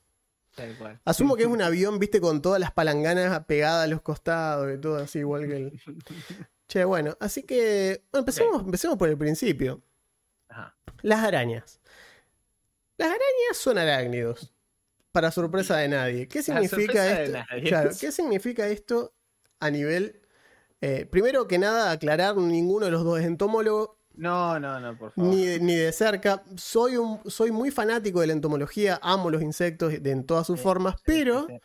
Asumo 1.05 1.37
que 1.37 1.43
es 1.43 1.49
un 1.49 1.63
avión, 1.63 1.99
¿viste? 1.99 2.21
Con 2.21 2.43
todas 2.43 2.61
las 2.61 2.73
palanganas 2.73 3.45
pegadas 3.45 3.85
a 3.85 3.87
los 3.87 4.03
costados 4.03 4.75
y 4.75 4.81
todo 4.81 4.97
así 4.97 5.21
igual 5.21 5.47
que 5.47 5.57
el... 5.57 5.81
Che, 6.69 6.85
bueno, 6.85 7.17
así 7.21 7.45
que 7.45 8.03
bueno, 8.11 8.23
empecemos, 8.23 8.63
empecemos 8.63 8.99
por 8.99 9.09
el 9.09 9.17
principio. 9.17 9.83
Ajá. 10.49 10.77
Las 11.03 11.21
arañas. 11.21 11.81
Las 12.97 13.09
arañas 13.09 13.57
son 13.57 13.79
arácnidos. 13.79 14.53
Para 15.13 15.31
sorpresa 15.31 15.77
de 15.77 15.89
nadie. 15.89 16.29
¿Qué 16.29 16.43
significa 16.43 17.23
esto? 17.23 17.39
Claro, 17.65 17.91
¿qué 18.01 18.11
significa 18.13 18.67
esto 18.69 19.15
a 19.61 19.71
nivel. 19.71 20.21
eh, 20.81 21.07
primero 21.07 21.47
que 21.47 21.59
nada, 21.59 21.91
aclarar, 21.91 22.37
ninguno 22.37 22.87
de 22.87 22.93
los 22.93 23.05
dos 23.05 23.21
es 23.21 23.27
entomólogo, 23.27 23.99
No, 24.17 24.59
no, 24.59 24.81
no, 24.81 24.97
por 24.99 25.13
favor. 25.13 25.31
ni, 25.35 25.45
de- 25.47 25.61
ni 25.61 25.75
de 25.75 25.93
cerca. 25.93 26.43
Soy, 26.57 26.97
un, 26.97 27.21
soy 27.31 27.51
muy 27.51 27.71
fanático 27.71 28.21
de 28.21 28.29
la 28.29 28.33
entomología, 28.33 28.99
amo 29.03 29.31
los 29.31 29.43
insectos 29.43 30.03
de, 30.03 30.11
en 30.11 30.25
todas 30.25 30.47
sus 30.47 30.59
Sí, 30.59 30.63
formas, 30.65 30.95
sí, 30.97 31.03
pero, 31.07 31.47
sí, 31.49 31.59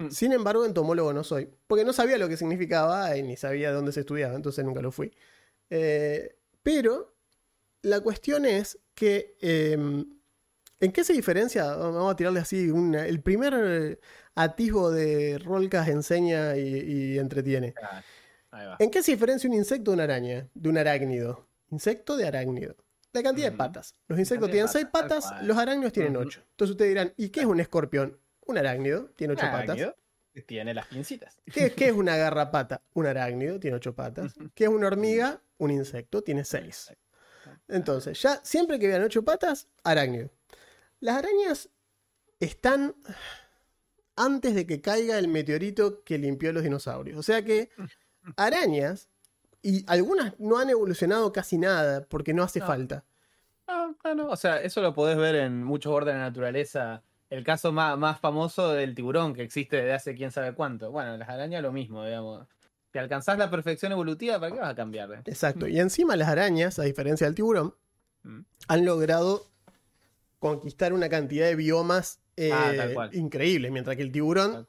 sí. 0.00 0.10
sin 0.10 0.32
embargo, 0.32 0.64
entomólogo 0.66 1.12
no 1.12 1.22
soy. 1.24 1.48
Porque 1.66 1.84
no 1.84 1.92
sabía 1.92 2.18
lo 2.18 2.28
que 2.28 2.36
significaba 2.36 3.16
y 3.16 3.22
ni 3.22 3.36
sabía 3.36 3.72
dónde 3.72 3.92
se 3.92 4.00
estudiaba, 4.00 4.34
entonces 4.34 4.64
nunca 4.64 4.82
lo 4.82 4.90
fui. 4.92 5.12
Eh, 5.70 6.36
pero 6.62 7.14
la 7.82 8.00
cuestión 8.00 8.44
es 8.46 8.78
que. 8.94 9.36
eh, 9.40 10.04
¿En 10.80 10.90
qué 10.90 11.04
se 11.04 11.12
diferencia? 11.12 11.76
Vamos 11.76 12.12
a 12.12 12.16
tirarle 12.16 12.40
así 12.40 12.68
una- 12.68 13.06
el 13.06 13.20
primer 13.22 14.00
atisbo 14.34 14.90
de 14.90 15.38
Rolcas 15.38 15.86
enseña 15.86 16.56
y, 16.56 17.14
y 17.14 17.18
entretiene. 17.20 17.72
Ah. 18.50 18.76
¿En 18.80 18.90
qué 18.90 19.00
se 19.02 19.12
diferencia 19.12 19.48
un 19.48 19.54
insecto 19.54 19.92
de 19.92 19.94
una 19.94 20.02
araña? 20.04 20.48
De 20.54 20.68
un 20.68 20.76
arácnido. 20.76 21.46
Insecto 21.72 22.16
de 22.16 22.26
arácnido. 22.26 22.76
La 23.12 23.22
cantidad 23.22 23.50
de 23.50 23.56
patas. 23.56 23.94
Los 24.06 24.18
insectos 24.18 24.50
tienen 24.50 24.68
seis 24.68 24.86
patas, 24.86 25.24
patas, 25.24 25.32
cual. 25.32 25.46
los 25.46 25.56
arácnidos 25.56 25.92
tienen 25.92 26.16
ocho. 26.16 26.40
Entonces 26.50 26.72
ustedes 26.72 26.90
dirán, 26.90 27.14
¿y 27.16 27.30
qué 27.30 27.40
es 27.40 27.46
un 27.46 27.60
escorpión? 27.60 28.18
Un 28.46 28.58
arácnido, 28.58 29.10
tiene 29.16 29.32
ocho 29.34 29.46
patas. 29.46 29.70
Arácnido, 29.70 29.96
Tiene 30.46 30.74
las 30.74 30.86
pincitas. 30.86 31.36
¿Qué, 31.52 31.72
qué 31.72 31.88
es 31.88 31.92
una 31.92 32.16
garrapata? 32.16 32.82
Un 32.94 33.06
arácnido, 33.06 33.58
tiene 33.58 33.76
ocho 33.76 33.94
patas. 33.94 34.34
¿Qué 34.54 34.64
es 34.64 34.70
una 34.70 34.86
hormiga? 34.86 35.42
Un 35.58 35.70
insecto, 35.70 36.22
tiene 36.22 36.44
seis. 36.44 36.92
Entonces, 37.68 38.20
ya 38.20 38.40
siempre 38.44 38.78
que 38.78 38.88
vean 38.88 39.02
ocho 39.02 39.24
patas, 39.24 39.68
arácnido. 39.82 40.30
Las 41.00 41.16
arañas 41.16 41.70
están 42.38 42.94
antes 44.16 44.54
de 44.54 44.66
que 44.66 44.80
caiga 44.80 45.18
el 45.18 45.28
meteorito 45.28 46.02
que 46.04 46.18
limpió 46.18 46.52
los 46.52 46.62
dinosaurios. 46.62 47.18
O 47.18 47.22
sea 47.22 47.42
que 47.44 47.70
arañas, 48.36 49.08
y 49.62 49.84
algunas 49.86 50.34
no 50.38 50.58
han 50.58 50.70
evolucionado 50.70 51.32
casi 51.32 51.58
nada 51.58 52.04
porque 52.08 52.34
no 52.34 52.42
hace 52.42 52.60
No. 52.60 52.66
falta. 52.66 53.04
No, 53.68 53.96
no, 54.04 54.14
no. 54.14 54.28
O 54.28 54.36
sea, 54.36 54.60
eso 54.60 54.82
lo 54.82 54.92
podés 54.92 55.16
ver 55.16 55.36
en 55.36 55.62
muchos 55.64 55.92
órdenes 55.92 56.16
de 56.16 56.20
la 56.20 56.28
naturaleza. 56.28 57.02
El 57.30 57.44
caso 57.44 57.72
más, 57.72 57.96
más 57.96 58.20
famoso 58.20 58.72
del 58.72 58.94
tiburón 58.94 59.32
que 59.34 59.42
existe 59.42 59.76
desde 59.76 59.92
hace 59.94 60.14
quién 60.14 60.30
sabe 60.30 60.52
cuánto. 60.54 60.90
Bueno, 60.90 61.16
las 61.16 61.28
arañas 61.28 61.62
lo 61.62 61.72
mismo, 61.72 62.04
digamos. 62.04 62.46
Si 62.92 62.98
alcanzás 62.98 63.38
la 63.38 63.48
perfección 63.50 63.92
evolutiva, 63.92 64.38
¿para 64.38 64.52
qué 64.52 64.60
vas 64.60 64.70
a 64.70 64.74
cambiar? 64.74 65.22
Exacto. 65.24 65.66
Y 65.66 65.80
encima 65.80 66.14
las 66.16 66.28
arañas, 66.28 66.78
a 66.78 66.82
diferencia 66.82 67.26
del 67.26 67.34
tiburón, 67.34 67.74
Mm. 68.24 68.40
han 68.68 68.84
logrado 68.84 69.46
conquistar 70.38 70.92
una 70.92 71.08
cantidad 71.08 71.46
de 71.46 71.56
biomas 71.56 72.20
eh, 72.36 72.50
Ah, 72.52 72.72
cual. 72.94 73.14
increíbles, 73.14 73.70
mientras 73.72 73.96
que 73.96 74.02
el 74.02 74.10
tiburón. 74.12 74.66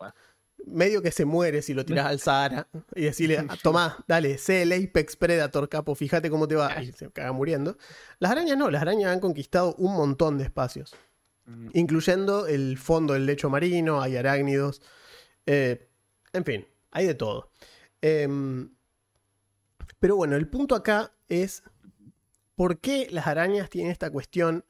Medio 0.65 1.01
que 1.01 1.11
se 1.11 1.25
muere 1.25 1.61
si 1.61 1.73
lo 1.73 1.85
tiras 1.85 2.07
al 2.07 2.19
Sahara 2.19 2.67
y 2.95 3.03
decirle, 3.03 3.45
Tomás, 3.63 3.95
dale, 4.07 4.37
sé 4.37 4.63
el 4.63 4.71
Apex 4.71 5.15
Predator, 5.15 5.69
capo, 5.69 5.95
fíjate 5.95 6.29
cómo 6.29 6.47
te 6.47 6.55
va. 6.55 6.81
Y 6.81 6.91
se 6.91 7.11
caga 7.11 7.31
muriendo. 7.31 7.77
Las 8.19 8.31
arañas 8.31 8.57
no, 8.57 8.69
las 8.69 8.81
arañas 8.81 9.11
han 9.11 9.19
conquistado 9.19 9.75
un 9.75 9.93
montón 9.93 10.37
de 10.37 10.45
espacios, 10.45 10.95
Mm, 11.45 11.69
incluyendo 11.73 12.47
el 12.47 12.77
fondo 12.77 13.13
del 13.13 13.25
lecho 13.25 13.49
marino, 13.49 14.01
hay 14.01 14.15
arácnidos, 14.15 14.81
eh, 15.45 15.89
en 16.31 16.45
fin, 16.45 16.67
hay 16.91 17.05
de 17.07 17.15
todo. 17.15 17.51
Em, 18.01 18.69
pero 19.99 20.15
bueno, 20.15 20.35
el 20.35 20.47
punto 20.47 20.75
acá 20.75 21.13
es 21.27 21.63
por 22.55 22.79
qué 22.79 23.07
las 23.11 23.27
arañas 23.27 23.69
tienen 23.69 23.91
esta 23.91 24.09
cuestión 24.11 24.65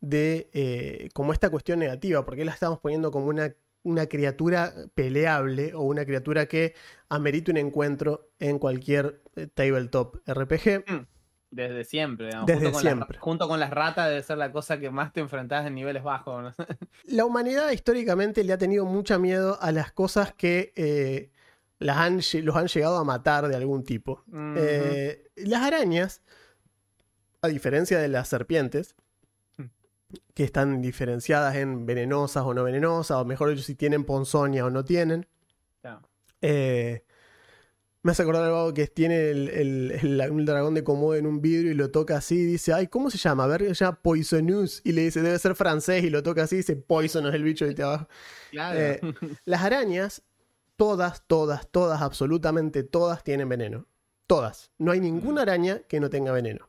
de, 0.00 0.50
eh, 0.52 1.08
como 1.14 1.32
esta 1.32 1.50
cuestión 1.50 1.78
negativa, 1.78 2.24
por 2.24 2.36
qué 2.36 2.44
la 2.44 2.52
estamos 2.52 2.80
poniendo 2.80 3.10
como 3.10 3.26
una, 3.26 3.54
una 3.86 4.06
criatura 4.06 4.72
peleable 4.94 5.72
o 5.74 5.82
una 5.82 6.04
criatura 6.04 6.46
que 6.46 6.74
amerita 7.08 7.52
un 7.52 7.56
encuentro 7.58 8.30
en 8.38 8.58
cualquier 8.58 9.22
eh, 9.36 9.46
tabletop 9.46 10.16
RPG. 10.26 10.84
Desde 11.50 11.84
siempre, 11.84 12.26
digamos. 12.26 12.46
Desde 12.46 12.60
junto 12.64 12.72
con 12.76 12.84
las- 12.84 12.92
siempre. 12.94 13.18
junto 13.20 13.48
con 13.48 13.60
las 13.60 13.70
ratas 13.70 14.08
debe 14.08 14.22
ser 14.22 14.38
la 14.38 14.50
cosa 14.50 14.78
que 14.78 14.90
más 14.90 15.12
te 15.12 15.20
enfrentás 15.20 15.66
en 15.66 15.74
niveles 15.76 16.02
bajos. 16.02 16.42
¿no? 16.42 16.54
La 17.04 17.24
humanidad 17.24 17.70
históricamente 17.70 18.42
le 18.42 18.52
ha 18.52 18.58
tenido 18.58 18.84
mucha 18.84 19.18
miedo 19.18 19.56
a 19.60 19.70
las 19.72 19.92
cosas 19.92 20.34
que 20.34 20.72
eh, 20.76 21.30
las 21.78 21.96
han 21.98 22.16
los 22.44 22.56
han 22.56 22.66
llegado 22.66 22.96
a 22.98 23.04
matar 23.04 23.46
de 23.48 23.54
algún 23.56 23.84
tipo. 23.84 24.24
Eh, 24.56 25.30
las 25.36 25.62
arañas, 25.62 26.22
a 27.42 27.48
diferencia 27.48 27.98
de 28.00 28.08
las 28.08 28.28
serpientes, 28.28 28.94
Mm. 28.96 29.05
Que 30.34 30.44
están 30.44 30.80
diferenciadas 30.82 31.56
en 31.56 31.86
venenosas 31.86 32.44
o 32.44 32.54
no 32.54 32.62
venenosas, 32.64 33.16
o 33.18 33.24
mejor 33.24 33.50
dicho, 33.50 33.62
si 33.62 33.74
tienen 33.74 34.04
ponzoña 34.04 34.64
o 34.64 34.70
no 34.70 34.84
tienen, 34.84 35.26
eh, 36.42 37.02
me 38.02 38.12
hace 38.12 38.22
acordar 38.22 38.44
algo 38.44 38.72
que 38.72 38.86
tiene 38.86 39.30
el, 39.30 39.48
el- 39.48 39.90
el- 40.20 40.30
un 40.30 40.44
dragón 40.44 40.74
de 40.74 40.84
Komodo 40.84 41.16
en 41.16 41.26
un 41.26 41.40
vidrio 41.42 41.72
y 41.72 41.74
lo 41.74 41.90
toca 41.90 42.16
así 42.18 42.36
y 42.36 42.44
dice, 42.44 42.72
ay, 42.72 42.86
¿cómo 42.86 43.10
se 43.10 43.18
llama? 43.18 43.44
A 43.44 43.46
ver, 43.48 43.74
se 43.74 43.84
llama 43.84 44.00
Poisonous. 44.00 44.80
Y 44.84 44.92
le 44.92 45.02
dice, 45.02 45.22
debe 45.22 45.38
ser 45.40 45.56
francés 45.56 46.04
y 46.04 46.10
lo 46.10 46.22
toca 46.22 46.44
así 46.44 46.54
y 46.54 46.58
dice, 46.58 46.76
Poisonous 46.76 47.34
el 47.34 47.42
bicho 47.42 47.66
de 47.66 47.82
abajo. 47.82 48.06
Claro. 48.52 48.78
Eh, 48.78 49.00
Las 49.44 49.62
arañas, 49.62 50.22
todas, 50.76 51.24
todas, 51.26 51.68
todas, 51.68 52.00
absolutamente 52.00 52.84
todas 52.84 53.24
tienen 53.24 53.48
veneno. 53.48 53.86
Todas. 54.28 54.70
No 54.78 54.92
hay 54.92 55.00
ninguna 55.00 55.42
araña 55.42 55.80
que 55.88 55.98
no 55.98 56.08
tenga 56.08 56.30
veneno. 56.30 56.68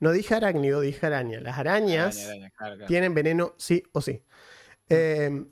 No 0.00 0.12
dije 0.12 0.34
arácnido, 0.34 0.80
dije 0.80 1.06
araña. 1.06 1.40
Las 1.40 1.58
arañas 1.58 2.16
Araña, 2.16 2.30
araña, 2.32 2.50
claro, 2.50 2.74
claro. 2.76 2.88
tienen 2.88 3.14
veneno 3.14 3.54
sí 3.56 3.82
o 3.92 4.00
sí. 4.00 4.22
Eh, 4.88 5.44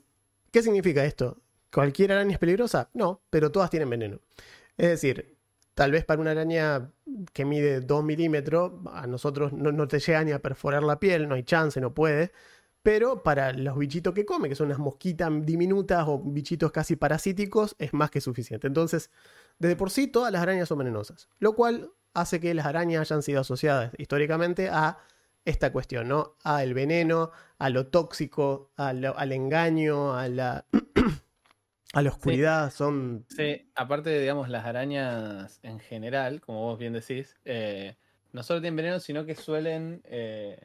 ¿Qué 0.51 0.61
significa 0.61 1.03
esto? 1.05 1.41
¿Cualquier 1.71 2.11
araña 2.11 2.33
es 2.33 2.37
peligrosa? 2.39 2.89
No, 2.93 3.23
pero 3.29 3.51
todas 3.51 3.69
tienen 3.69 3.89
veneno. 3.89 4.19
Es 4.77 4.89
decir, 4.89 5.37
tal 5.73 5.91
vez 5.91 6.05
para 6.05 6.21
una 6.21 6.31
araña 6.31 6.91
que 7.33 7.45
mide 7.45 7.81
2 7.81 8.03
milímetros, 8.03 8.73
a 8.91 9.07
nosotros 9.07 9.53
no, 9.53 9.71
no 9.71 9.87
te 9.87 9.99
llega 9.99 10.23
ni 10.23 10.31
a 10.31 10.39
perforar 10.39 10.83
la 10.83 10.99
piel, 10.99 11.27
no 11.27 11.35
hay 11.35 11.43
chance, 11.43 11.81
no 11.81 11.93
puede. 11.93 12.31
Pero 12.83 13.23
para 13.23 13.53
los 13.53 13.77
bichitos 13.77 14.13
que 14.13 14.25
come, 14.25 14.49
que 14.49 14.55
son 14.55 14.67
unas 14.67 14.77
mosquitas 14.77 15.31
diminutas 15.45 16.03
o 16.07 16.19
bichitos 16.19 16.71
casi 16.71 16.97
parasíticos, 16.97 17.75
es 17.79 17.93
más 17.93 18.11
que 18.11 18.19
suficiente. 18.19 18.67
Entonces, 18.67 19.09
desde 19.57 19.75
por 19.77 19.89
sí, 19.89 20.07
todas 20.07 20.31
las 20.33 20.41
arañas 20.41 20.67
son 20.67 20.79
venenosas. 20.79 21.29
Lo 21.39 21.53
cual 21.55 21.91
hace 22.13 22.39
que 22.39 22.53
las 22.53 22.65
arañas 22.65 23.01
hayan 23.01 23.21
sido 23.23 23.41
asociadas 23.41 23.91
históricamente 23.97 24.69
a 24.69 24.97
esta 25.45 25.71
cuestión, 25.71 26.07
¿no? 26.07 26.35
A 26.43 26.63
el 26.63 26.73
veneno, 26.73 27.31
a 27.59 27.69
lo 27.69 27.87
tóxico, 27.87 28.71
a 28.77 28.93
lo- 28.93 29.17
al 29.17 29.31
engaño, 29.33 30.15
a 30.15 30.27
la, 30.29 30.65
a 31.93 32.01
la 32.01 32.09
oscuridad. 32.09 32.71
Son. 32.71 33.25
Sí, 33.29 33.69
aparte, 33.75 34.09
de, 34.09 34.21
digamos, 34.21 34.49
las 34.49 34.65
arañas 34.65 35.59
en 35.63 35.79
general, 35.79 36.41
como 36.41 36.61
vos 36.61 36.79
bien 36.79 36.93
decís, 36.93 37.35
eh, 37.45 37.95
no 38.31 38.41
solo 38.43 38.61
tienen 38.61 38.77
veneno, 38.77 38.99
sino 38.99 39.25
que 39.25 39.35
suelen 39.35 40.01
eh, 40.05 40.59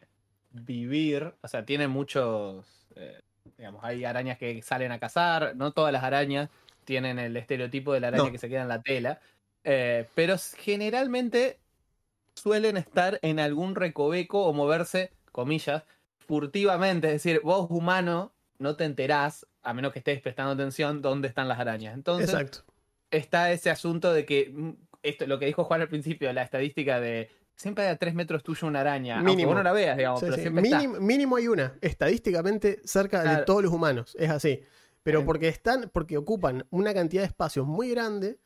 vivir, 0.53 1.35
o 1.43 1.49
sea, 1.49 1.65
tienen 1.65 1.91
muchos, 1.91 2.87
eh, 2.97 3.21
digamos, 3.59 3.83
hay 3.85 4.05
arañas 4.05 4.39
que 4.39 4.63
salen 4.63 4.93
a 4.93 4.99
cazar, 4.99 5.55
no 5.57 5.73
todas 5.73 5.93
las 5.93 6.03
arañas 6.05 6.49
tienen 6.85 7.19
el 7.19 7.37
estereotipo 7.37 7.93
de 7.93 8.01
la 8.01 8.09
araña 8.09 8.25
No. 8.25 8.33
que 8.33 8.39
se 8.39 8.49
queda 8.49 8.63
en 8.63 8.69
la 8.69 8.81
tela, 8.81 9.21
eh, 9.65 10.07
pero 10.15 10.37
generalmente 10.57 11.59
suelen 12.35 12.77
estar 12.77 13.19
en 13.23 13.41
algún 13.41 13.75
recoveco 13.75 14.45
o 14.45 14.53
moverse, 14.53 15.13
comillas, 15.33 15.85
furtivamente, 16.19 17.09
es 17.09 17.15
decir, 17.15 17.41
vos 17.43 17.67
humano 17.71 18.33
no 18.59 18.77
te 18.77 18.85
enterás, 18.85 19.47
a 19.63 19.73
menos 19.73 19.93
que 19.93 20.01
estés 20.01 20.21
prestando 20.21 20.53
atención, 20.53 21.03
dónde 21.03 21.29
están 21.29 21.49
las 21.49 21.59
arañas. 21.59 21.95
Entonces, 21.95 22.31
Exacto. 22.31 22.65
está 23.11 23.51
ese 23.53 23.71
asunto 23.71 24.13
de 24.13 24.25
que 24.25 24.51
mm, 24.55 24.71
esto, 25.03 25.27
lo 25.27 25.39
que 25.39 25.47
dijo 25.47 25.65
Juan 25.65 25.81
al 25.81 25.89
principio, 25.89 26.33
la 26.33 26.43
estadística 26.43 27.01
de 27.01 27.31
siempre 27.59 27.85
hay 27.85 27.91
a 27.91 27.97
tres 27.97 28.15
metros 28.15 28.43
tuyo 28.43 28.67
una 28.67 28.81
araña. 28.81 29.21
Mínimo. 29.21 29.49
vos 29.49 29.57
no 29.57 29.63
la 29.63 29.73
veas, 29.73 29.97
digamos, 29.97 30.21
Sí, 30.21 30.27
pero 30.27 30.37
sí. 30.37 30.43
siempre 30.43 30.65
está. 30.65 30.79
Mínimo, 30.79 31.01
mínimo 31.01 31.37
hay 31.37 31.49
una, 31.49 31.75
estadísticamente 31.81 32.81
cerca 32.85 33.23
de 33.23 33.45
todos 33.45 33.63
los 33.63 33.73
humanos, 33.73 34.17
es 34.19 34.31
así. 34.31 34.63
Pero 35.03 35.25
porque 35.25 35.49
están, 35.49 35.91
porque 35.93 36.17
ocupan 36.19 36.67
una 36.71 36.93
cantidad 36.93 37.23
de 37.23 37.29
espacios 37.29 37.67
muy 37.67 37.91
grande, 37.91 38.39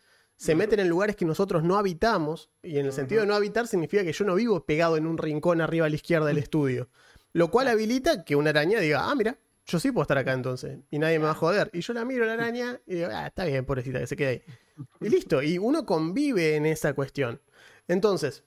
se 0.42 0.54
meten 0.56 0.80
en 0.80 0.88
lugares 0.88 1.14
que 1.14 1.24
nosotros 1.24 1.62
no 1.62 1.76
habitamos, 1.78 2.50
y 2.62 2.78
en 2.78 2.86
el 2.86 2.92
sentido 2.92 3.20
de 3.20 3.26
no 3.28 3.34
habitar 3.34 3.66
significa 3.68 4.02
que 4.02 4.12
yo 4.12 4.24
no 4.24 4.34
vivo 4.34 4.64
pegado 4.64 4.96
en 4.96 5.06
un 5.06 5.16
rincón 5.18 5.60
arriba 5.60 5.86
a 5.86 5.88
la 5.88 5.94
izquierda 5.94 6.26
del 6.26 6.38
estudio. 6.38 6.88
Lo 7.32 7.50
cual 7.50 7.68
habilita 7.68 8.24
que 8.24 8.34
una 8.36 8.50
araña 8.50 8.80
diga, 8.80 9.08
ah, 9.10 9.14
mira, 9.14 9.38
yo 9.66 9.78
sí 9.78 9.92
puedo 9.92 10.02
estar 10.02 10.18
acá 10.18 10.32
entonces, 10.32 10.80
y 10.90 10.98
nadie 10.98 11.18
me 11.20 11.26
va 11.26 11.30
a 11.30 11.34
joder. 11.34 11.70
Y 11.72 11.80
yo 11.80 11.92
la 11.92 12.04
miro 12.04 12.24
a 12.24 12.26
la 12.26 12.32
araña 12.34 12.80
y 12.86 12.96
digo, 12.96 13.08
ah, 13.12 13.28
está 13.28 13.44
bien, 13.44 13.64
pobrecita, 13.64 14.00
que 14.00 14.06
se 14.08 14.16
quede 14.16 14.28
ahí. 14.28 14.42
Y 15.00 15.08
listo, 15.10 15.42
y 15.42 15.58
uno 15.58 15.86
convive 15.86 16.56
en 16.56 16.66
esa 16.66 16.92
cuestión. 16.94 17.40
Entonces, 17.86 18.42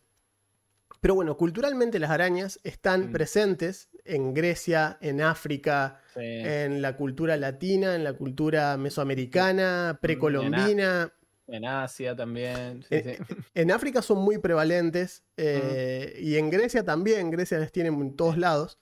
pero 0.99 1.15
bueno, 1.15 1.37
culturalmente 1.37 1.99
las 1.99 2.09
arañas 2.11 2.59
están 2.63 3.09
Mm. 3.09 3.11
presentes 3.13 3.89
en 4.03 4.33
Grecia, 4.33 4.97
en 5.01 5.21
África, 5.21 6.01
Sí. 6.13 6.19
en 6.21 6.81
la 6.81 6.97
cultura 6.97 7.37
latina, 7.37 7.95
en 7.95 8.03
la 8.03 8.13
cultura 8.13 8.75
mesoamericana, 8.77 9.97
precolombina. 10.01 11.11
En 11.47 11.65
Asia 11.65 12.15
también. 12.15 12.81
sí, 12.83 12.95
Eh, 12.95 13.19
sí. 13.27 13.35
En 13.53 13.71
África 13.71 14.01
son 14.01 14.17
muy 14.19 14.37
prevalentes 14.39 15.23
eh, 15.37 16.17
y 16.19 16.35
en 16.37 16.49
Grecia 16.49 16.83
también, 16.83 17.29
Grecia 17.31 17.59
las 17.59 17.71
tienen 17.71 17.93
en 18.01 18.15
todos 18.15 18.37
lados. 18.37 18.77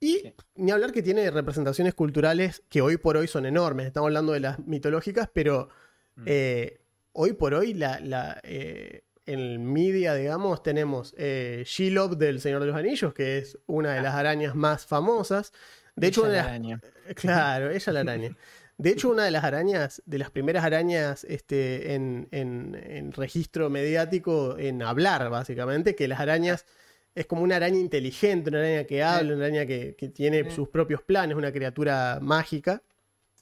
Y 0.00 0.18
Sí. 0.18 0.34
ni 0.56 0.70
hablar 0.72 0.92
que 0.92 1.02
tiene 1.02 1.30
representaciones 1.30 1.94
culturales 1.94 2.62
que 2.68 2.82
hoy 2.82 2.96
por 2.96 3.16
hoy 3.16 3.28
son 3.28 3.46
enormes. 3.46 3.86
Estamos 3.86 4.08
hablando 4.08 4.32
de 4.32 4.40
las 4.40 4.58
mitológicas, 4.58 5.30
pero 5.32 5.68
Mm. 6.16 6.22
eh, 6.26 6.80
hoy 7.12 7.32
por 7.32 7.54
hoy 7.54 7.72
la, 7.72 7.98
la, 8.00 8.40
eh, 8.42 9.04
en 9.24 9.64
media, 9.72 10.14
digamos, 10.14 10.62
tenemos 10.62 11.14
eh, 11.16 11.62
Shelob 11.64 12.16
del 12.18 12.40
Señor 12.40 12.60
de 12.60 12.66
los 12.66 12.76
Anillos, 12.76 13.14
que 13.14 13.38
es 13.38 13.56
una 13.66 13.92
de 13.92 14.00
Ah. 14.00 14.02
las 14.02 14.14
arañas 14.16 14.54
más 14.56 14.84
famosas. 14.84 15.52
De 15.94 16.08
hecho, 16.08 16.22
Ella 16.26 16.28
una 16.28 16.36
de 16.36 16.42
la 16.42 16.48
araña. 16.48 16.80
Claro, 17.16 17.70
ella 17.70 17.92
la 17.92 18.00
araña. 18.00 18.36
De 18.78 18.90
hecho, 18.90 19.10
una 19.10 19.24
de 19.24 19.30
las 19.30 19.44
arañas, 19.44 20.02
de 20.06 20.18
las 20.18 20.30
primeras 20.30 20.64
arañas 20.64 21.24
este, 21.24 21.94
en, 21.94 22.28
en- 22.32 22.74
en 22.84 23.12
registro 23.12 23.70
mediático, 23.70 24.56
en 24.58 24.82
hablar, 24.82 25.28
básicamente, 25.30 25.94
que 25.94 26.08
las 26.08 26.18
arañas 26.20 26.66
es 27.14 27.26
como 27.26 27.42
una 27.42 27.56
araña 27.56 27.78
inteligente, 27.78 28.50
una 28.50 28.58
araña 28.60 28.84
que 28.84 29.02
habla, 29.02 29.34
una 29.34 29.44
araña 29.44 29.66
que, 29.66 29.94
que 29.96 30.08
tiene 30.08 30.44
Sí. 30.44 30.50
sus 30.50 30.68
propios 30.68 31.02
planes, 31.02 31.36
una 31.36 31.52
criatura 31.52 32.18
mágica, 32.22 32.82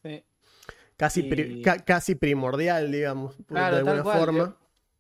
Sí. 0.03 0.23
casi, 0.97 1.23
pri- 1.23 1.61
Y- 1.61 1.63
ca- 1.63 1.79
casi 1.85 2.17
primordial, 2.17 2.91
digamos, 2.91 3.37
Claro, 3.47 3.77
de 3.77 3.81
alguna 3.83 4.03
cual, 4.03 4.19
forma. 4.19 4.57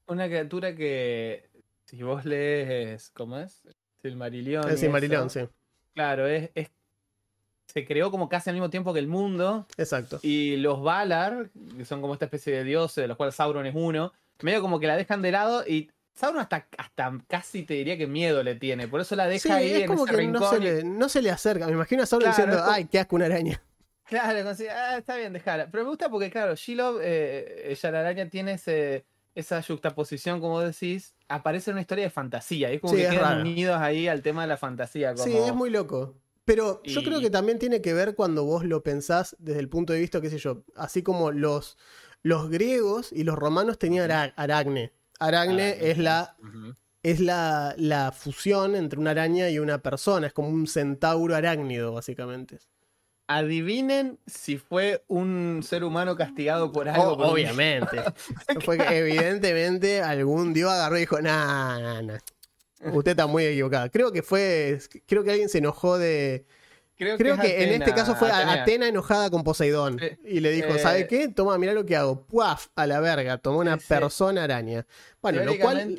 Una 0.06 0.26
criatura 0.26 0.74
que, 0.74 1.50
si 1.84 2.02
vos 2.02 2.24
lees, 2.24 3.10
¿cómo 3.10 3.38
es? 3.38 3.62
Silmarillion. 4.02 4.70
El 4.70 4.78
Silmarillion, 4.78 5.28
sí, 5.28 5.40
Claro, 5.94 6.26
es, 6.26 6.50
es- 6.54 6.70
se 7.72 7.86
creó 7.86 8.10
como 8.10 8.28
casi 8.28 8.50
al 8.50 8.54
mismo 8.54 8.70
tiempo 8.70 8.92
que 8.92 8.98
el 9.00 9.08
mundo. 9.08 9.66
exacto. 9.76 10.18
Y 10.22 10.56
los 10.56 10.82
Valar, 10.82 11.50
que 11.76 11.84
son 11.84 12.00
como 12.00 12.14
esta 12.14 12.26
especie 12.26 12.52
de 12.54 12.64
dioses, 12.64 12.96
de 13.02 13.08
los 13.08 13.16
cuales 13.16 13.34
Sauron 13.34 13.66
es 13.66 13.74
uno, 13.76 14.12
medio 14.42 14.60
como 14.62 14.80
que 14.80 14.86
la 14.86 14.96
dejan 14.96 15.22
de 15.22 15.32
lado 15.32 15.64
y 15.66 15.90
Sauron 16.14 16.40
hasta, 16.40 16.66
hasta 16.76 17.12
casi 17.28 17.62
te 17.62 17.74
diría 17.74 17.96
que 17.96 18.06
miedo 18.06 18.42
le 18.42 18.54
tiene. 18.56 18.88
Por 18.88 19.00
eso 19.00 19.14
la 19.16 19.26
deja 19.26 19.40
Sí, 19.42 19.50
ahí 19.52 19.70
es 19.72 19.80
en 19.82 19.86
como 19.86 20.04
ese 20.06 20.16
que 20.16 20.26
no 20.26 20.38
rincón. 20.40 20.50
se, 20.50 20.56
y- 20.56 20.60
le, 20.60 20.84
no 20.84 21.08
se 21.08 21.22
le 21.22 21.30
acerca. 21.30 21.66
Me 21.66 21.72
imagino 21.72 22.02
a 22.02 22.06
Sauron 22.06 22.30
Claro, 22.30 22.36
diciendo, 22.36 22.62
como- 22.64 22.76
ay, 22.76 22.84
qué 22.86 22.98
asco 22.98 23.16
una 23.16 23.26
araña. 23.26 23.62
Claro, 24.04 24.42
como 24.42 24.54
si, 24.56 24.66
ah, 24.66 24.98
está 24.98 25.16
bien, 25.16 25.32
dejala. 25.32 25.68
Pero 25.70 25.84
me 25.84 25.88
gusta 25.90 26.08
porque, 26.10 26.30
claro, 26.30 26.56
Shelob, 26.56 26.98
eh, 27.00 27.66
ella 27.70 27.90
la 27.92 28.00
araña 28.00 28.28
tiene 28.28 28.54
ese, 28.54 29.04
esa 29.36 29.62
juxtaposición, 29.62 30.40
como 30.40 30.60
decís, 30.60 31.14
aparece 31.28 31.70
en 31.70 31.74
una 31.76 31.82
historia 31.82 32.04
de 32.04 32.10
fantasía. 32.10 32.72
Y 32.72 32.74
es 32.74 32.80
como 32.80 32.92
Sí, 32.94 32.98
que 32.98 33.04
es 33.06 33.10
quedan 33.12 33.24
raro. 33.38 33.40
unidos 33.42 33.80
ahí 33.80 34.08
al 34.08 34.20
tema 34.22 34.42
de 34.42 34.48
la 34.48 34.56
fantasía. 34.56 35.14
Como... 35.14 35.24
Sí, 35.24 35.36
es 35.36 35.54
muy 35.54 35.70
loco. 35.70 36.16
Pero 36.44 36.82
yo 36.84 37.00
Y- 37.00 37.04
creo 37.04 37.20
que 37.20 37.30
también 37.30 37.58
tiene 37.58 37.80
que 37.80 37.94
ver 37.94 38.14
cuando 38.14 38.44
vos 38.44 38.64
lo 38.64 38.82
pensás 38.82 39.36
desde 39.38 39.60
el 39.60 39.68
punto 39.68 39.92
de 39.92 40.00
vista, 40.00 40.20
qué 40.20 40.30
sé 40.30 40.38
yo, 40.38 40.64
así 40.74 41.02
como 41.02 41.30
los, 41.32 41.76
los 42.22 42.48
griegos 42.50 43.12
y 43.12 43.24
los 43.24 43.36
romanos 43.36 43.78
tenían 43.78 44.10
ara- 44.10 44.32
aragne. 44.36 44.92
Aragne 45.18 45.52
Aragne, 45.72 45.90
es 45.90 45.98
la, 45.98 46.36
es 47.02 47.20
la, 47.20 47.74
la 47.76 48.10
fusión 48.12 48.74
entre 48.74 48.98
una 48.98 49.10
araña 49.10 49.50
y 49.50 49.58
una 49.58 49.78
persona, 49.82 50.26
es 50.26 50.32
como 50.32 50.48
un 50.48 50.66
centauro 50.66 51.34
arácnido, 51.36 51.92
básicamente. 51.92 52.58
Adivinen 53.28 54.18
si 54.26 54.56
fue 54.56 55.04
un 55.06 55.60
ser 55.62 55.84
humano 55.84 56.16
castigado 56.16 56.72
por 56.72 56.88
algo. 56.88 57.12
O- 57.12 57.16
por 57.16 57.26
un- 57.26 57.32
obviamente. 57.32 58.02
Fue 58.64 58.76
que 58.76 58.98
evidentemente 58.98 60.02
algún 60.02 60.52
dios 60.52 60.72
agarró 60.72 60.96
y 60.96 61.00
dijo, 61.00 61.20
nah, 61.20 61.78
nah, 61.78 62.02
nah. 62.02 62.18
Usted 62.80 63.10
está 63.12 63.26
muy 63.26 63.44
equivocada. 63.44 63.88
Creo 63.90 64.10
que 64.12 64.22
fue, 64.22 64.78
creo 65.06 65.22
que 65.22 65.30
alguien 65.30 65.48
se 65.48 65.58
enojó 65.58 65.98
de... 65.98 66.44
Creo, 66.96 67.16
que 67.38 67.62
en 67.62 67.68
Atena, 67.70 67.84
este 67.86 67.94
caso 67.94 68.14
fue 68.14 68.30
a- 68.30 68.36
Atenea. 68.40 68.62
Atena 68.62 68.88
enojada 68.88 69.30
con 69.30 69.42
Poseidón. 69.42 69.98
Y 70.24 70.40
le 70.40 70.50
dijo, 70.52 70.68
Eh, 70.74 70.78
¿sabe 70.78 71.06
qué? 71.06 71.28
Toma, 71.28 71.56
mira 71.56 71.72
lo 71.72 71.86
que 71.86 71.96
hago. 71.96 72.26
¡Puaf! 72.26 72.66
A 72.74 72.86
la 72.86 73.00
verga. 73.00 73.38
Tomó 73.38 73.60
una 73.60 73.78
persona 73.78 74.44
araña. 74.44 74.86
Bueno, 75.22 75.42
lo 75.44 75.58
cual, 75.58 75.96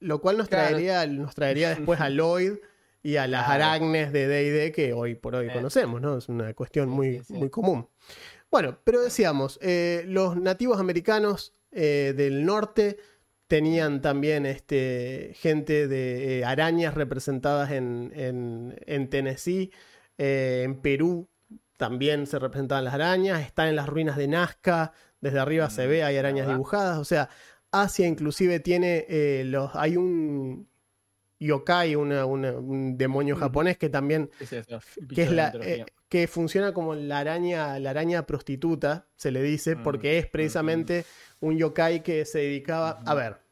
lo 0.00 0.20
cual 0.20 0.38
nos, 0.38 0.48
Claro. 0.48 0.68
traería, 0.70 1.06
nos 1.06 1.34
traería 1.36 1.68
después 1.70 2.00
a 2.00 2.08
Lloyd 2.10 2.54
y 3.04 3.16
a 3.16 3.28
las 3.28 3.46
Claro. 3.46 3.86
de 3.92 4.26
D&D 4.28 4.72
que 4.72 4.92
hoy 4.92 5.14
por 5.14 5.36
hoy 5.36 5.46
Eh. 5.46 5.52
conocemos, 5.52 6.00
¿no? 6.00 6.18
Es 6.18 6.28
una 6.28 6.52
cuestión 6.54 6.88
muy, 6.88 7.18
sí, 7.18 7.24
sí. 7.28 7.32
muy 7.34 7.48
común. 7.48 7.88
Bueno, 8.50 8.76
pero 8.82 9.00
decíamos, 9.00 9.60
eh, 9.62 10.02
los 10.08 10.36
nativos 10.36 10.80
americanos 10.80 11.52
eh, 11.70 12.14
del 12.16 12.44
norte 12.44 12.98
tenían 13.52 14.00
también 14.00 14.46
este, 14.46 15.32
gente 15.34 15.86
de 15.86 16.38
eh, 16.38 16.44
arañas 16.46 16.94
representadas 16.94 17.70
en, 17.70 18.10
en- 18.14 18.74
en 18.86 19.10
Tennessee, 19.10 19.70
eh, 20.16 20.62
en 20.64 20.80
Perú 20.80 21.28
también 21.76 22.26
se 22.26 22.38
representaban 22.38 22.82
las 22.86 22.94
arañas, 22.94 23.42
están 23.42 23.68
en 23.68 23.76
las 23.76 23.90
ruinas 23.90 24.16
de 24.16 24.26
Nazca, 24.26 24.94
desde 25.20 25.38
arriba 25.38 25.68
se 25.68 25.84
Mm, 25.84 25.90
ve, 25.90 26.02
hay 26.02 26.16
arañas 26.16 26.48
dibujadas, 26.48 26.96
o 26.96 27.04
sea, 27.04 27.28
Asia 27.70 28.06
inclusive 28.06 28.58
tiene 28.60 29.04
eh, 29.10 29.42
los, 29.44 29.70
hay 29.74 29.98
un 29.98 30.66
yokai, 31.38 31.94
una- 31.94 32.24
una- 32.24 32.52
un 32.52 32.96
demonio 32.96 33.36
japonés 33.36 33.76
que 33.76 33.90
también 33.90 34.30
¿qué 34.38 34.44
es 34.44 34.52
eso? 34.54 34.80
que 35.14 35.22
es 35.24 35.30
la 35.30 35.52
eh, 35.62 35.84
que 36.08 36.26
funciona 36.26 36.72
como 36.72 36.94
la 36.94 37.18
araña 37.18 37.78
la 37.80 37.90
araña 37.90 38.26
prostituta 38.26 39.08
se 39.16 39.30
le 39.30 39.42
dice 39.42 39.76
Mm, 39.76 39.82
porque 39.82 40.18
es 40.18 40.26
mm, 40.26 40.30
precisamente 40.30 41.04
un 41.42 41.58
yokai 41.58 42.02
que 42.02 42.24
se 42.24 42.38
dedicaba 42.38 43.02
a 43.04 43.14
ver 43.14 43.42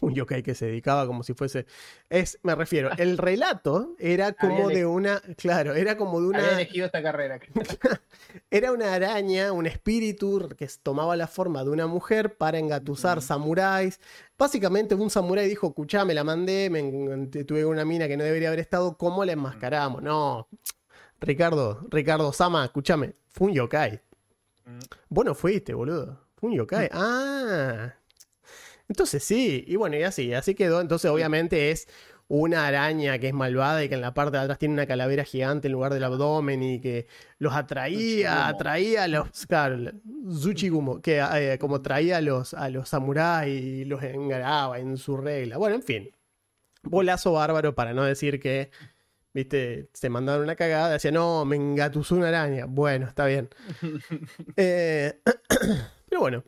un 0.00 0.14
yokai 0.14 0.42
que 0.42 0.54
se 0.54 0.66
dedicaba 0.66 1.06
como 1.06 1.22
si 1.22 1.34
fuese 1.34 1.66
es 2.08 2.38
me 2.42 2.54
refiero 2.54 2.90
el 2.96 3.18
relato 3.18 3.96
era 3.98 4.32
como 4.40 4.66
Había 4.66 4.78
de 4.78 4.86
una 4.86 5.20
claro 5.36 5.74
era 5.74 5.96
como 5.96 6.20
de 6.20 6.36
Había 6.36 6.48
una 6.50 6.60
elegido 6.60 6.86
esta 6.86 7.02
carrera. 7.02 7.40
era 8.50 8.72
una 8.72 8.94
araña, 8.94 9.52
un 9.52 9.66
espíritu 9.66 10.48
que 10.56 10.68
tomaba 10.82 11.16
la 11.16 11.26
forma 11.26 11.64
de 11.64 11.70
una 11.70 11.86
mujer 11.86 12.36
para 12.36 12.58
engatusar 12.58 13.22
samuráis. 13.22 14.00
Básicamente 14.36 14.94
un 14.94 15.10
samurái 15.10 15.48
dijo, 15.48 15.68
escuchá, 15.68 16.04
me 16.04 16.14
la 16.14 16.24
mandé, 16.24 16.70
me 16.70 17.26
tuve 17.44 17.64
una 17.64 17.84
mina 17.84 18.06
que 18.06 18.16
no 18.16 18.24
debería 18.24 18.48
haber 18.48 18.60
estado, 18.60 18.96
¿cómo 18.96 19.24
la 19.24 19.32
enmascaramos? 19.32 20.02
No, 20.02 20.48
Ricardo, 21.20 21.80
Ricardo 21.90 22.32
Sama, 22.32 22.64
escúchame, 22.64 23.14
fue 23.28 23.48
un 23.48 23.54
yokai. 23.54 24.00
Mm. 24.64 24.78
Vos 25.08 25.24
no 25.24 25.34
fuiste, 25.34 25.74
boludo. 25.74 26.27
Un 26.40 26.52
yokai. 26.52 26.88
Ah. 26.92 27.94
Entonces 28.88 29.22
sí, 29.24 29.64
y 29.66 29.76
bueno, 29.76 29.96
y 29.96 30.02
así, 30.02 30.32
así 30.34 30.54
quedó. 30.54 30.80
Entonces 30.80 31.10
obviamente 31.10 31.70
es 31.70 31.88
una 32.30 32.66
araña 32.66 33.18
que 33.18 33.28
es 33.28 33.34
malvada 33.34 33.82
y 33.84 33.88
que 33.88 33.94
en 33.94 34.00
la 34.02 34.12
parte 34.14 34.36
de 34.36 34.42
atrás 34.42 34.58
tiene 34.58 34.74
una 34.74 34.86
calavera 34.86 35.24
gigante 35.24 35.68
en 35.68 35.72
lugar 35.72 35.94
del 35.94 36.04
abdomen 36.04 36.62
y 36.62 36.80
que 36.80 37.06
los 37.38 37.54
atraía, 37.54 38.30
Zuchigumo. 38.32 38.44
atraía 38.56 39.02
a 39.04 39.08
los, 39.08 39.46
claro, 39.46 39.76
la- 39.78 39.94
Zuchigumo, 40.32 41.00
que 41.02 41.20
eh, 41.20 41.58
como 41.58 41.80
traía 41.82 42.18
a 42.18 42.20
los, 42.20 42.52
a 42.54 42.68
los 42.70 42.88
samuráis 42.90 43.62
y 43.62 43.84
los 43.86 44.02
engaraba 44.02 44.78
en 44.78 44.96
su 44.98 45.16
regla. 45.16 45.56
Bueno, 45.56 45.76
en 45.76 45.82
fin, 45.82 46.10
bolazo 46.82 47.32
bárbaro 47.32 47.74
para 47.74 47.94
no 47.94 48.04
decir 48.04 48.40
que, 48.40 48.70
viste, 49.34 49.88
se 49.94 50.08
mandaron 50.10 50.42
una 50.44 50.54
cagada, 50.56 50.90
decía, 50.90 51.10
no, 51.12 51.44
me 51.46 51.56
engatusó 51.56 52.14
una 52.14 52.28
araña. 52.28 52.66
Bueno, 52.66 53.06
está 53.06 53.24
bien. 53.26 53.48
Eh, 54.56 55.20
pero 56.08 56.20
bueno. 56.22 56.44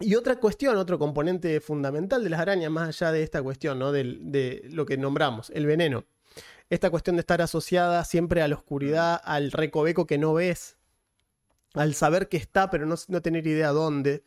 Y 0.00 0.16
otra 0.16 0.36
cuestión, 0.36 0.76
otro 0.76 0.98
componente 0.98 1.60
fundamental 1.60 2.24
de 2.24 2.30
las 2.30 2.40
arañas, 2.40 2.70
más 2.70 2.88
allá 2.88 3.12
de 3.12 3.22
esta 3.22 3.42
cuestión, 3.42 3.78
¿no? 3.78 3.92
Del- 3.92 4.32
de 4.32 4.62
lo 4.72 4.86
que 4.86 4.96
nombramos, 4.96 5.50
el 5.50 5.66
veneno. 5.66 6.04
Esta 6.68 6.90
cuestión 6.90 7.16
de 7.16 7.20
estar 7.20 7.40
asociada 7.42 8.04
siempre 8.04 8.42
a 8.42 8.48
la 8.48 8.56
oscuridad, 8.56 9.20
al 9.22 9.52
recoveco 9.52 10.06
que 10.06 10.18
no 10.18 10.34
ves, 10.34 10.76
al 11.74 11.94
saber 11.94 12.28
que 12.28 12.36
está, 12.38 12.70
pero 12.70 12.86
no, 12.86 12.96
no 13.08 13.22
tener 13.22 13.46
idea 13.46 13.68
dónde. 13.70 14.24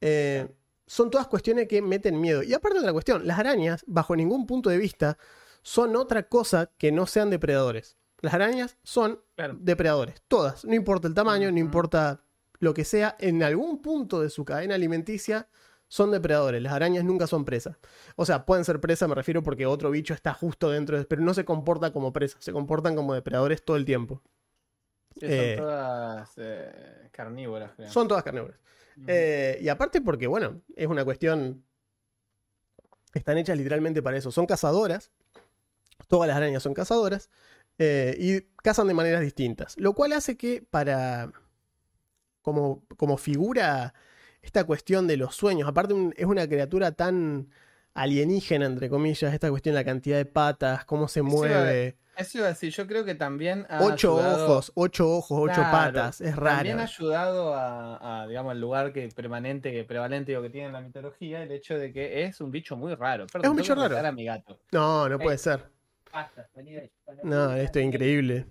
Eh, 0.00 0.48
son 0.86 1.10
todas 1.10 1.28
cuestiones 1.28 1.68
que 1.68 1.80
meten 1.80 2.20
miedo. 2.20 2.42
Y 2.42 2.52
aparte 2.52 2.74
de 2.74 2.80
otra 2.80 2.92
cuestión, 2.92 3.26
las 3.26 3.38
arañas, 3.38 3.84
bajo 3.86 4.16
ningún 4.16 4.46
punto 4.46 4.68
de 4.70 4.78
vista, 4.78 5.16
son 5.62 5.94
otra 5.96 6.24
cosa 6.28 6.70
que 6.76 6.90
no 6.92 7.06
sean 7.06 7.30
depredadores. 7.30 7.96
Las 8.20 8.34
arañas 8.34 8.76
son 8.82 9.20
Claro. 9.36 9.56
depredadores, 9.60 10.22
todas, 10.28 10.64
no 10.64 10.74
importa 10.74 11.06
el 11.08 11.14
tamaño, 11.14 11.50
no 11.52 11.58
importa 11.58 12.23
lo 12.64 12.74
que 12.74 12.84
sea, 12.84 13.16
en 13.20 13.42
algún 13.44 13.80
punto 13.80 14.20
de 14.20 14.30
su 14.30 14.44
cadena 14.44 14.74
alimenticia 14.74 15.48
son 15.86 16.10
depredadores. 16.10 16.60
Las 16.62 16.72
arañas 16.72 17.04
nunca 17.04 17.26
son 17.28 17.44
presas. 17.44 17.76
O 18.16 18.24
sea, 18.26 18.44
pueden 18.46 18.64
ser 18.64 18.80
presas, 18.80 19.08
me 19.08 19.14
refiero 19.14 19.42
porque 19.42 19.66
otro 19.66 19.90
bicho 19.90 20.14
está 20.14 20.34
justo 20.34 20.70
dentro, 20.70 20.98
de, 20.98 21.04
pero 21.04 21.22
no 21.22 21.34
se 21.34 21.44
comporta 21.44 21.92
como 21.92 22.12
presas, 22.12 22.42
se 22.42 22.52
comportan 22.52 22.96
como 22.96 23.14
depredadores 23.14 23.64
todo 23.64 23.76
el 23.76 23.84
tiempo. 23.84 24.22
Sí, 25.20 25.26
Eh, 25.26 25.54
son 25.56 25.64
todas 25.66 26.32
eh, 26.38 27.08
carnívoras, 27.12 27.72
creo. 27.76 27.90
Son 27.90 28.08
todas 28.08 28.24
carnívoras. 28.24 28.58
Eh, 29.06 29.58
y 29.60 29.68
aparte 29.68 30.00
porque, 30.00 30.26
bueno, 30.26 30.62
es 30.74 30.86
una 30.88 31.04
cuestión... 31.04 31.64
Están 33.12 33.38
hechas 33.38 33.56
literalmente 33.56 34.02
para 34.02 34.16
eso. 34.16 34.32
Son 34.32 34.46
cazadoras. 34.46 35.12
Todas 36.08 36.26
las 36.26 36.36
arañas 36.36 36.62
son 36.64 36.74
cazadoras. 36.74 37.30
eh, 37.78 38.16
y 38.18 38.40
cazan 38.62 38.88
de 38.88 38.94
maneras 38.94 39.20
distintas. 39.20 39.76
Lo 39.78 39.92
cual 39.94 40.12
hace 40.12 40.36
que 40.36 40.62
para... 40.68 41.32
Como, 42.44 42.84
como 42.98 43.16
figura 43.16 43.94
esta 44.42 44.64
cuestión 44.64 45.06
de 45.06 45.16
los 45.16 45.34
sueños. 45.34 45.66
Aparte 45.66 45.94
un- 45.94 46.12
es 46.14 46.26
una 46.26 46.46
criatura 46.46 46.92
tan 46.92 47.48
alienígena, 47.94 48.66
entre 48.66 48.90
comillas, 48.90 49.32
esta 49.32 49.48
cuestión 49.48 49.74
de 49.74 49.80
la 49.80 49.84
cantidad 49.84 50.18
de 50.18 50.26
patas, 50.26 50.84
cómo 50.84 51.08
se 51.08 51.20
Eso 51.20 51.28
mueve. 51.28 51.96
Eso 52.16 52.38
iba 52.38 52.46
a 52.46 52.50
decir, 52.50 52.70
yo 52.70 52.86
creo 52.86 53.04
que 53.06 53.14
también 53.14 53.66
ha 53.70 53.82
Ocho 53.82 54.18
ayudado- 54.20 54.44
ojos, 54.44 54.72
ocho 54.74 55.10
ojos, 55.10 55.38
ocho 55.40 55.54
Claro, 55.54 55.70
patas. 55.72 56.20
Es 56.20 56.36
raro. 56.36 56.56
También 56.58 56.78
ha 56.80 56.82
ayudado 56.84 57.54
a, 57.54 58.22
a, 58.22 58.26
digamos, 58.28 58.52
el 58.52 58.60
lugar 58.60 58.92
que 58.92 59.08
permanente, 59.08 59.72
que 59.72 59.82
prevalente 59.84 60.32
que 60.42 60.50
tiene 60.50 60.66
en 60.66 60.74
la 60.74 60.80
mitología, 60.82 61.42
el 61.42 61.50
hecho 61.50 61.78
de 61.78 61.92
que 61.94 62.24
es 62.24 62.40
un 62.42 62.50
bicho 62.50 62.76
muy 62.76 62.94
raro. 62.94 63.26
Perdón, 63.26 63.44
Es 63.46 63.50
un 63.50 63.56
bicho 63.56 63.74
raro. 63.74 64.06
a 64.06 64.12
mi 64.12 64.24
gato. 64.26 64.60
No, 64.70 65.08
no 65.08 65.18
puede 65.18 65.38
ser. 65.38 65.64
Basta. 66.12 66.46
No, 67.22 67.52
esto 67.54 67.78
es 67.80 67.84
increíble. 67.86 68.46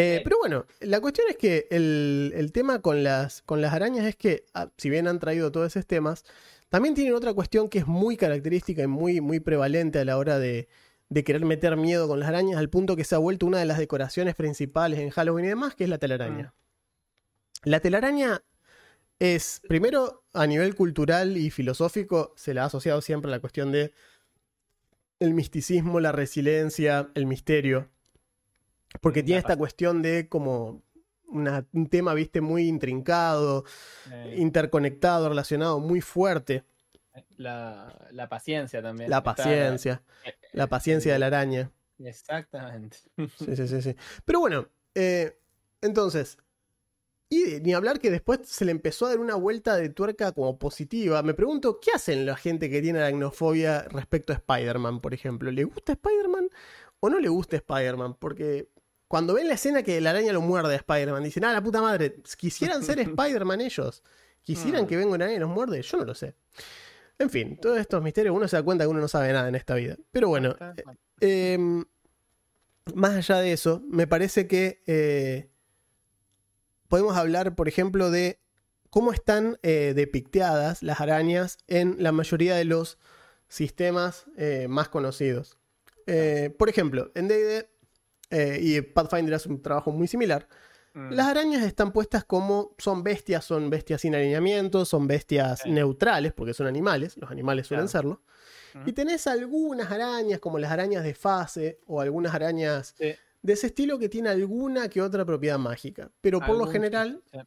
Eh, 0.00 0.20
pero 0.22 0.38
bueno, 0.38 0.64
la 0.78 1.00
cuestión 1.00 1.26
es 1.28 1.36
que 1.36 1.66
el, 1.70 2.32
el 2.36 2.52
tema 2.52 2.80
con 2.80 3.02
las, 3.02 3.42
con 3.42 3.60
las 3.60 3.74
arañas 3.74 4.06
es 4.06 4.14
que, 4.14 4.44
ah, 4.54 4.70
si 4.76 4.90
bien 4.90 5.08
han 5.08 5.18
traído 5.18 5.50
todos 5.50 5.66
esos 5.66 5.86
temas, 5.86 6.24
también 6.68 6.94
tienen 6.94 7.14
otra 7.14 7.34
cuestión 7.34 7.68
que 7.68 7.80
es 7.80 7.86
muy 7.88 8.16
característica 8.16 8.82
y 8.82 8.86
muy, 8.86 9.20
muy 9.20 9.40
prevalente 9.40 9.98
a 9.98 10.04
la 10.04 10.16
hora 10.16 10.38
de, 10.38 10.68
de 11.08 11.24
querer 11.24 11.44
meter 11.44 11.76
miedo 11.76 12.06
con 12.06 12.20
las 12.20 12.28
arañas, 12.28 12.58
al 12.58 12.70
punto 12.70 12.94
que 12.94 13.02
se 13.02 13.16
ha 13.16 13.18
vuelto 13.18 13.44
una 13.46 13.58
de 13.58 13.64
las 13.64 13.78
decoraciones 13.78 14.36
principales 14.36 15.00
en 15.00 15.10
Halloween 15.10 15.46
y 15.46 15.48
demás, 15.48 15.74
que 15.74 15.82
es 15.82 15.90
la 15.90 15.98
telaraña. 15.98 16.54
La 17.64 17.80
telaraña 17.80 18.44
es, 19.18 19.62
primero, 19.66 20.22
a 20.32 20.46
nivel 20.46 20.76
cultural 20.76 21.36
y 21.36 21.50
filosófico, 21.50 22.34
se 22.36 22.54
la 22.54 22.62
ha 22.62 22.66
asociado 22.66 23.00
siempre 23.00 23.30
a 23.30 23.34
la 23.34 23.40
cuestión 23.40 23.72
de 23.72 23.92
el 25.18 25.34
misticismo, 25.34 25.98
la 25.98 26.12
resiliencia, 26.12 27.10
el 27.14 27.26
misterio. 27.26 27.88
Porque 29.00 29.20
La 29.20 29.26
tiene 29.26 29.38
esta 29.40 29.56
cuestión 29.56 30.02
de 30.02 30.28
como 30.28 30.82
una- 31.26 31.66
un 31.72 31.88
tema, 31.88 32.14
viste, 32.14 32.40
muy 32.40 32.66
intrincado, 32.68 33.64
Eh, 34.10 34.34
interconectado, 34.38 35.28
relacionado, 35.28 35.78
muy 35.80 36.00
fuerte. 36.00 36.64
la, 37.36 38.08
la 38.12 38.28
paciencia 38.28 38.80
también. 38.82 39.10
La 39.10 39.22
paciencia, 39.22 40.02
eh, 40.24 40.34
la 40.52 40.66
paciencia 40.68 41.12
de 41.12 41.18
la 41.18 41.26
araña. 41.26 41.70
Exactamente. 41.98 42.98
Sí, 43.38 43.56
sí, 43.56 43.68
sí, 43.68 43.82
sí. 43.82 43.96
Pero 44.24 44.40
bueno, 44.40 44.68
eh, 44.94 45.38
entonces, 45.80 46.38
y 47.30 47.60
ni 47.60 47.74
hablar 47.74 47.98
que 48.00 48.10
después 48.10 48.40
se 48.44 48.64
le 48.64 48.70
empezó 48.70 49.06
a 49.06 49.10
dar 49.10 49.18
una 49.18 49.34
vuelta 49.34 49.76
de 49.76 49.90
tuerca 49.90 50.32
como 50.32 50.58
positiva. 50.58 51.22
Me 51.22 51.34
pregunto, 51.34 51.78
¿qué 51.80 51.90
hacen 51.94 52.24
la 52.24 52.36
gente 52.36 52.70
que 52.70 52.80
tiene 52.80 53.00
aracnofobia 53.00 53.82
respecto 53.90 54.32
a 54.32 54.36
Spider-Man, 54.36 55.00
por 55.00 55.12
ejemplo? 55.12 55.50
¿Le 55.50 55.64
gusta 55.64 55.92
Spider-Man 55.92 56.48
o 57.00 57.10
no 57.10 57.18
le 57.20 57.28
gusta 57.28 57.56
Spider-Man? 57.56 58.14
Porque 58.14 58.68
cuando 59.08 59.34
ven 59.34 59.48
la 59.48 59.54
escena 59.54 59.82
que 59.82 60.00
la 60.00 60.10
araña 60.10 60.32
lo 60.32 60.42
muerde 60.42 60.74
a 60.74 60.76
Spider-Man, 60.76 61.24
dicen, 61.24 61.44
ah, 61.44 61.52
la 61.52 61.62
puta 61.62 61.80
madre, 61.80 62.16
quisieran 62.36 62.82
ser 62.82 63.00
Spider-Man 63.00 63.62
ellos. 63.62 64.02
Quisieran 64.42 64.84
Mm. 64.84 64.86
que 64.86 64.96
venga 64.96 65.14
una 65.14 65.24
araña 65.24 65.36
y 65.38 65.40
los 65.40 65.48
muerde. 65.50 65.82
Yo 65.82 65.96
no 65.98 66.04
lo 66.04 66.14
sé. 66.14 66.34
En 67.18 67.30
fin, 67.30 67.58
todos 67.60 67.78
estos 67.78 68.02
misterios, 68.02 68.34
uno 68.36 68.46
se 68.46 68.56
da 68.56 68.62
cuenta 68.62 68.84
que 68.84 68.88
uno 68.88 69.00
no 69.00 69.08
sabe 69.08 69.32
nada 69.32 69.48
en 69.48 69.54
esta 69.54 69.74
vida. 69.74 69.96
Pero 70.12 70.28
bueno, 70.28 70.54
eh, 71.20 71.58
más 72.94 73.14
allá 73.16 73.40
de 73.40 73.52
eso, 73.52 73.82
me 73.88 74.06
parece 74.06 74.46
que 74.46 74.82
eh, 74.86 75.50
podemos 76.86 77.16
hablar, 77.16 77.54
por 77.56 77.66
ejemplo, 77.66 78.10
de 78.10 78.40
cómo 78.90 79.12
están 79.12 79.58
eh, 79.62 79.92
depicteadas 79.96 80.82
las 80.82 81.00
arañas 81.00 81.58
en 81.66 81.96
la 81.98 82.12
mayoría 82.12 82.54
de 82.54 82.64
los 82.64 82.98
sistemas 83.48 84.26
más 84.68 84.88
conocidos. 84.88 85.58
Por 86.56 86.68
ejemplo, 86.68 87.10
en 87.14 87.28
D&D, 87.28 87.68
eh, 88.30 88.58
y 88.60 88.80
Pathfinder 88.80 89.34
hace 89.34 89.48
un 89.48 89.62
trabajo 89.62 89.90
muy 89.92 90.08
similar, 90.08 90.48
Mm. 90.94 91.12
Las 91.12 91.26
arañas 91.26 91.62
están 91.64 91.92
puestas 91.92 92.24
como 92.24 92.74
son 92.78 93.02
bestias, 93.04 93.44
son 93.44 93.68
bestias 93.68 94.00
sin 94.00 94.14
alineamiento, 94.14 94.86
son 94.86 95.06
bestias 95.06 95.60
Sí. 95.62 95.70
neutrales, 95.70 96.32
porque 96.32 96.54
son 96.54 96.66
animales, 96.66 97.16
los 97.18 97.30
animales 97.30 97.66
suelen 97.66 97.86
Claro. 97.86 98.22
serlo. 98.72 98.84
Y 98.86 98.92
tenés 98.94 99.26
algunas 99.26 99.92
arañas, 99.92 100.40
como 100.40 100.58
las 100.58 100.72
arañas 100.72 101.04
de 101.04 101.14
fase, 101.14 101.78
o 101.86 102.00
algunas 102.00 102.34
arañas 102.34 102.94
Sí. 102.98 103.12
de 103.42 103.52
ese 103.52 103.66
estilo 103.68 103.98
que 103.98 104.08
tiene 104.08 104.30
alguna 104.30 104.88
que 104.88 105.02
otra 105.02 105.24
propiedad 105.26 105.58
mágica. 105.58 106.10
Pero 106.22 106.40
por 106.40 106.56
lo 106.56 106.66
general, 106.66 107.22
sí. 107.30 107.38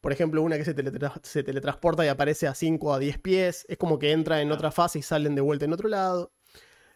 por 0.00 0.12
ejemplo, 0.12 0.42
una 0.42 0.56
que 0.58 0.64
se, 0.64 0.74
teletra- 0.74 1.18
se 1.22 1.42
teletransporta 1.44 2.04
y 2.04 2.08
aparece 2.08 2.48
a 2.48 2.54
5 2.54 2.92
a 2.92 2.98
10 2.98 3.18
pies, 3.18 3.64
es 3.68 3.78
como 3.78 3.98
que 3.98 4.10
entra 4.10 4.40
en 4.42 4.48
Claro. 4.48 4.56
otra 4.58 4.70
fase 4.72 4.98
y 4.98 5.02
salen 5.02 5.34
de 5.36 5.40
vuelta 5.40 5.64
en 5.64 5.72
otro 5.72 5.88
lado, 5.88 6.32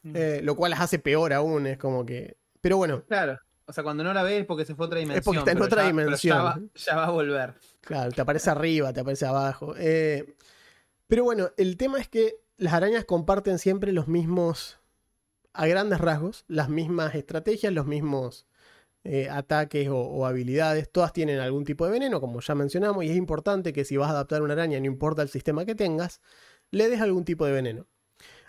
Mm. 0.03 0.13
eh, 0.17 0.41
lo 0.43 0.57
cual 0.57 0.73
las 0.73 0.81
hace 0.81 0.99
peor 0.99 1.33
aún, 1.33 1.67
es 1.69 1.79
como 1.79 2.05
que... 2.05 2.37
Pero 2.63 2.79
bueno, 2.79 3.05
Claro. 3.07 3.39
O 3.65 3.73
sea, 3.73 3.85
cuando 3.85 4.03
no 4.03 4.13
la 4.13 4.23
ves 4.25 4.41
es 4.41 4.47
porque 4.47 4.65
se 4.65 4.75
fue 4.75 4.87
a 4.87 4.89
otra 4.89 4.99
dimensión. 4.99 5.23
porque 5.25 5.39
está 5.39 5.53
en 5.53 5.63
otra 5.63 5.83
ya- 5.83 5.87
dimensión. 5.89 6.37
Ya 6.37 6.43
va, 6.43 6.61
ya 6.75 6.97
va 6.97 7.05
a 7.07 7.11
volver. 7.11 7.55
Claro, 7.81 8.11
te 8.11 8.21
aparece 8.21 8.51
arriba, 8.51 8.93
te 8.93 9.01
aparece 9.01 9.25
abajo. 9.25 9.75
Eh, 9.79 10.35
pero 11.07 11.25
bueno, 11.25 11.51
el 11.57 11.77
tema 11.77 12.01
es 12.01 12.09
que 12.09 12.37
las 12.57 12.73
arañas 12.73 13.05
comparten 13.05 13.59
siempre 13.59 13.93
los 13.93 14.09
mismos, 14.09 14.81
a 15.53 15.67
grandes 15.67 16.01
rasgos, 16.01 16.45
las 16.49 16.69
mismas 16.71 17.15
estrategias, 17.15 17.73
los 17.73 17.87
mismos 17.87 18.47
eh, 19.05 19.29
ataques 19.31 19.89
o, 19.89 19.97
o 19.99 20.27
habilidades. 20.27 20.91
Todas 20.91 21.13
tienen 21.13 21.39
algún 21.39 21.65
tipo 21.65 21.85
de 21.87 21.93
veneno, 21.93 22.21
como 22.21 22.41
ya 22.41 22.55
mencionamos, 22.55 23.05
y 23.05 23.11
es 23.11 23.17
importante 23.17 23.73
que 23.73 23.85
si 23.85 23.97
vas 23.97 24.09
a 24.09 24.13
adaptar 24.13 24.43
una 24.43 24.55
araña, 24.55 24.79
no 24.81 24.87
importa 24.87 25.23
el 25.23 25.29
sistema 25.29 25.65
que 25.65 25.75
tengas, 25.77 26.21
le 26.73 26.89
des 26.89 27.01
algún 27.01 27.25
tipo 27.25 27.47
de 27.47 27.53
veneno. 27.53 27.87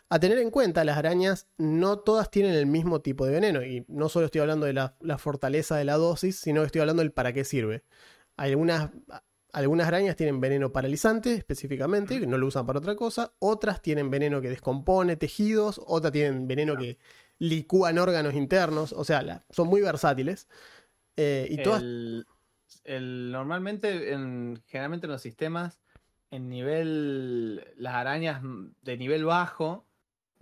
A 0.10 0.20
tener 0.20 0.38
en 0.38 0.52
cuenta, 0.52 0.84
las 0.84 0.98
arañas 0.98 1.48
no 1.58 2.00
todas 2.00 2.30
tienen 2.30 2.54
el 2.54 2.68
mismo 2.68 3.02
tipo 3.02 3.26
de 3.26 3.32
veneno, 3.32 3.63
y 3.63 3.84
no 3.88 4.10
solo 4.10 4.26
estoy 4.26 4.42
hablando 4.42 4.66
de 4.66 4.74
la, 4.74 4.96
fortaleza 5.18 5.76
de 5.76 5.86
la 5.86 5.96
dosis, 5.96 6.36
sino 6.36 6.62
que 6.62 6.68
estoy 6.68 6.82
hablando 6.82 7.02
del 7.02 7.12
para 7.12 7.34
qué 7.34 7.44
sirve. 7.44 7.84
Algunas, 8.38 8.92
algunas 9.54 9.88
arañas 9.88 10.16
tienen 10.16 10.39
veneno 10.39 10.72
paralizante 10.72 11.34
específicamente, 11.34 12.20
que 12.20 12.28
no 12.28 12.38
lo 12.38 12.48
usan 12.48 12.66
para 12.66 12.80
otra 12.80 12.96
cosa. 12.96 13.34
Otras 13.39 13.82
tienen 13.82 14.10
veneno 14.10 14.42
que 14.42 14.50
descompone 14.50 15.16
tejidos. 15.16 15.80
Otras 15.86 16.12
tienen 16.12 16.48
veneno 16.48 16.76
que 16.76 16.98
licúan 17.38 17.98
órganos 17.98 18.34
internos. 18.34 18.94
O 18.94 19.04
sea, 19.04 19.46
son 19.52 19.68
muy 19.68 19.82
versátiles. 19.82 20.48
Eh, 21.16 21.48
y 21.50 21.62
todas. 21.62 21.82
El- 21.82 22.26
normalmente, 23.32 24.13
en, 24.13 24.62
generalmente 24.66 25.06
en 25.06 25.12
los 25.12 25.22
sistemas, 25.22 25.80
en 26.32 26.50
nivel, 26.50 27.63
las 27.78 27.94
arañas 27.94 28.42
de 28.82 28.98
nivel 28.98 29.26
bajo, 29.26 29.86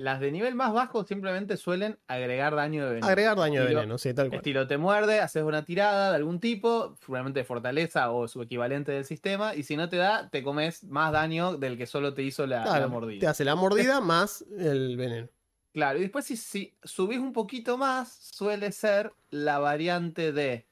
las 0.01 0.19
de 0.19 0.31
nivel 0.31 0.55
más 0.55 0.73
bajo 0.73 1.03
simplemente 1.03 1.57
suelen 1.57 1.99
agregar 2.07 2.55
daño 2.55 2.83
de 2.83 2.89
veneno. 2.89 3.07
Agregar 3.07 3.37
daño 3.37 3.61
de 3.61 3.75
veneno, 3.75 3.97
sí, 3.97 4.13
tal 4.13 4.29
cual. 4.29 4.37
Estilo 4.37 4.67
te 4.67 4.77
muerde, 4.77 5.19
haces 5.19 5.43
una 5.43 5.63
tirada 5.63 6.09
de 6.09 6.15
algún 6.15 6.39
tipo, 6.39 6.95
probablemente 7.05 7.41
de 7.41 7.43
fortaleza 7.45 8.11
o 8.11 8.27
su 8.27 8.41
equivalente 8.41 8.91
del 8.91 9.05
sistema, 9.05 9.53
y 9.53 9.63
si 9.63 9.77
no 9.77 9.89
te 9.89 9.97
da, 9.97 10.29
te 10.29 10.43
comes 10.43 10.83
más 10.85 11.11
daño 11.11 11.55
del 11.55 11.77
que 11.77 11.85
solo 11.85 12.13
te 12.13 12.23
hizo 12.23 12.47
la, 12.47 12.87
mordida. 12.87 13.19
te 13.19 13.27
hace 13.27 13.45
la 13.45 13.55
mordida 13.55 14.01
más 14.01 14.43
el 14.57 14.97
veneno. 14.97 15.29
Claro, 15.73 15.99
y 15.99 16.01
después 16.01 16.25
si, 16.25 16.35
si 16.35 16.73
subís 16.83 17.19
un 17.19 17.31
poquito 17.31 17.77
más, 17.77 18.11
suele 18.11 18.71
ser 18.71 19.13
la 19.29 19.59
variante 19.59 20.33
de 20.33 20.65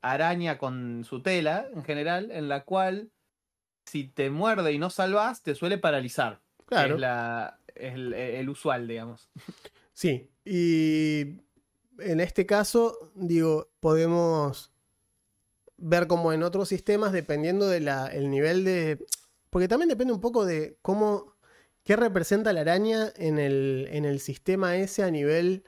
araña 0.00 0.58
con 0.58 1.04
su 1.04 1.22
tela, 1.22 1.66
en 1.74 1.84
general, 1.84 2.30
en 2.30 2.48
la 2.48 2.64
cual 2.64 3.10
si 3.84 4.04
te 4.04 4.30
muerde 4.30 4.72
y 4.72 4.78
no 4.78 4.90
salvas, 4.90 5.42
te 5.42 5.54
suele 5.54 5.78
paralizar. 5.78 6.40
Claro. 6.66 6.94
Es, 6.94 7.00
la, 7.00 7.59
es 7.74 7.94
el, 7.94 8.12
el 8.12 8.48
usual, 8.48 8.86
digamos. 8.88 9.30
Sí, 9.92 10.30
y 10.44 11.42
en 11.98 12.20
este 12.20 12.46
caso, 12.46 13.12
digo, 13.14 13.70
podemos 13.80 14.72
ver 15.76 16.06
como 16.06 16.32
en 16.32 16.42
otros 16.42 16.68
sistemas, 16.68 17.12
dependiendo 17.12 17.68
del 17.68 18.30
nivel 18.30 18.64
de... 18.64 19.04
Porque 19.50 19.68
también 19.68 19.88
depende 19.88 20.12
un 20.12 20.20
poco 20.20 20.44
de 20.44 20.78
cómo... 20.82 21.36
¿Qué 21.82 21.96
representa 21.96 22.52
la 22.52 22.60
araña 22.60 23.12
en 23.16 23.38
el, 23.38 23.88
en 23.90 24.04
el 24.04 24.20
sistema 24.20 24.76
ese 24.76 25.02
a 25.02 25.10
nivel 25.10 25.64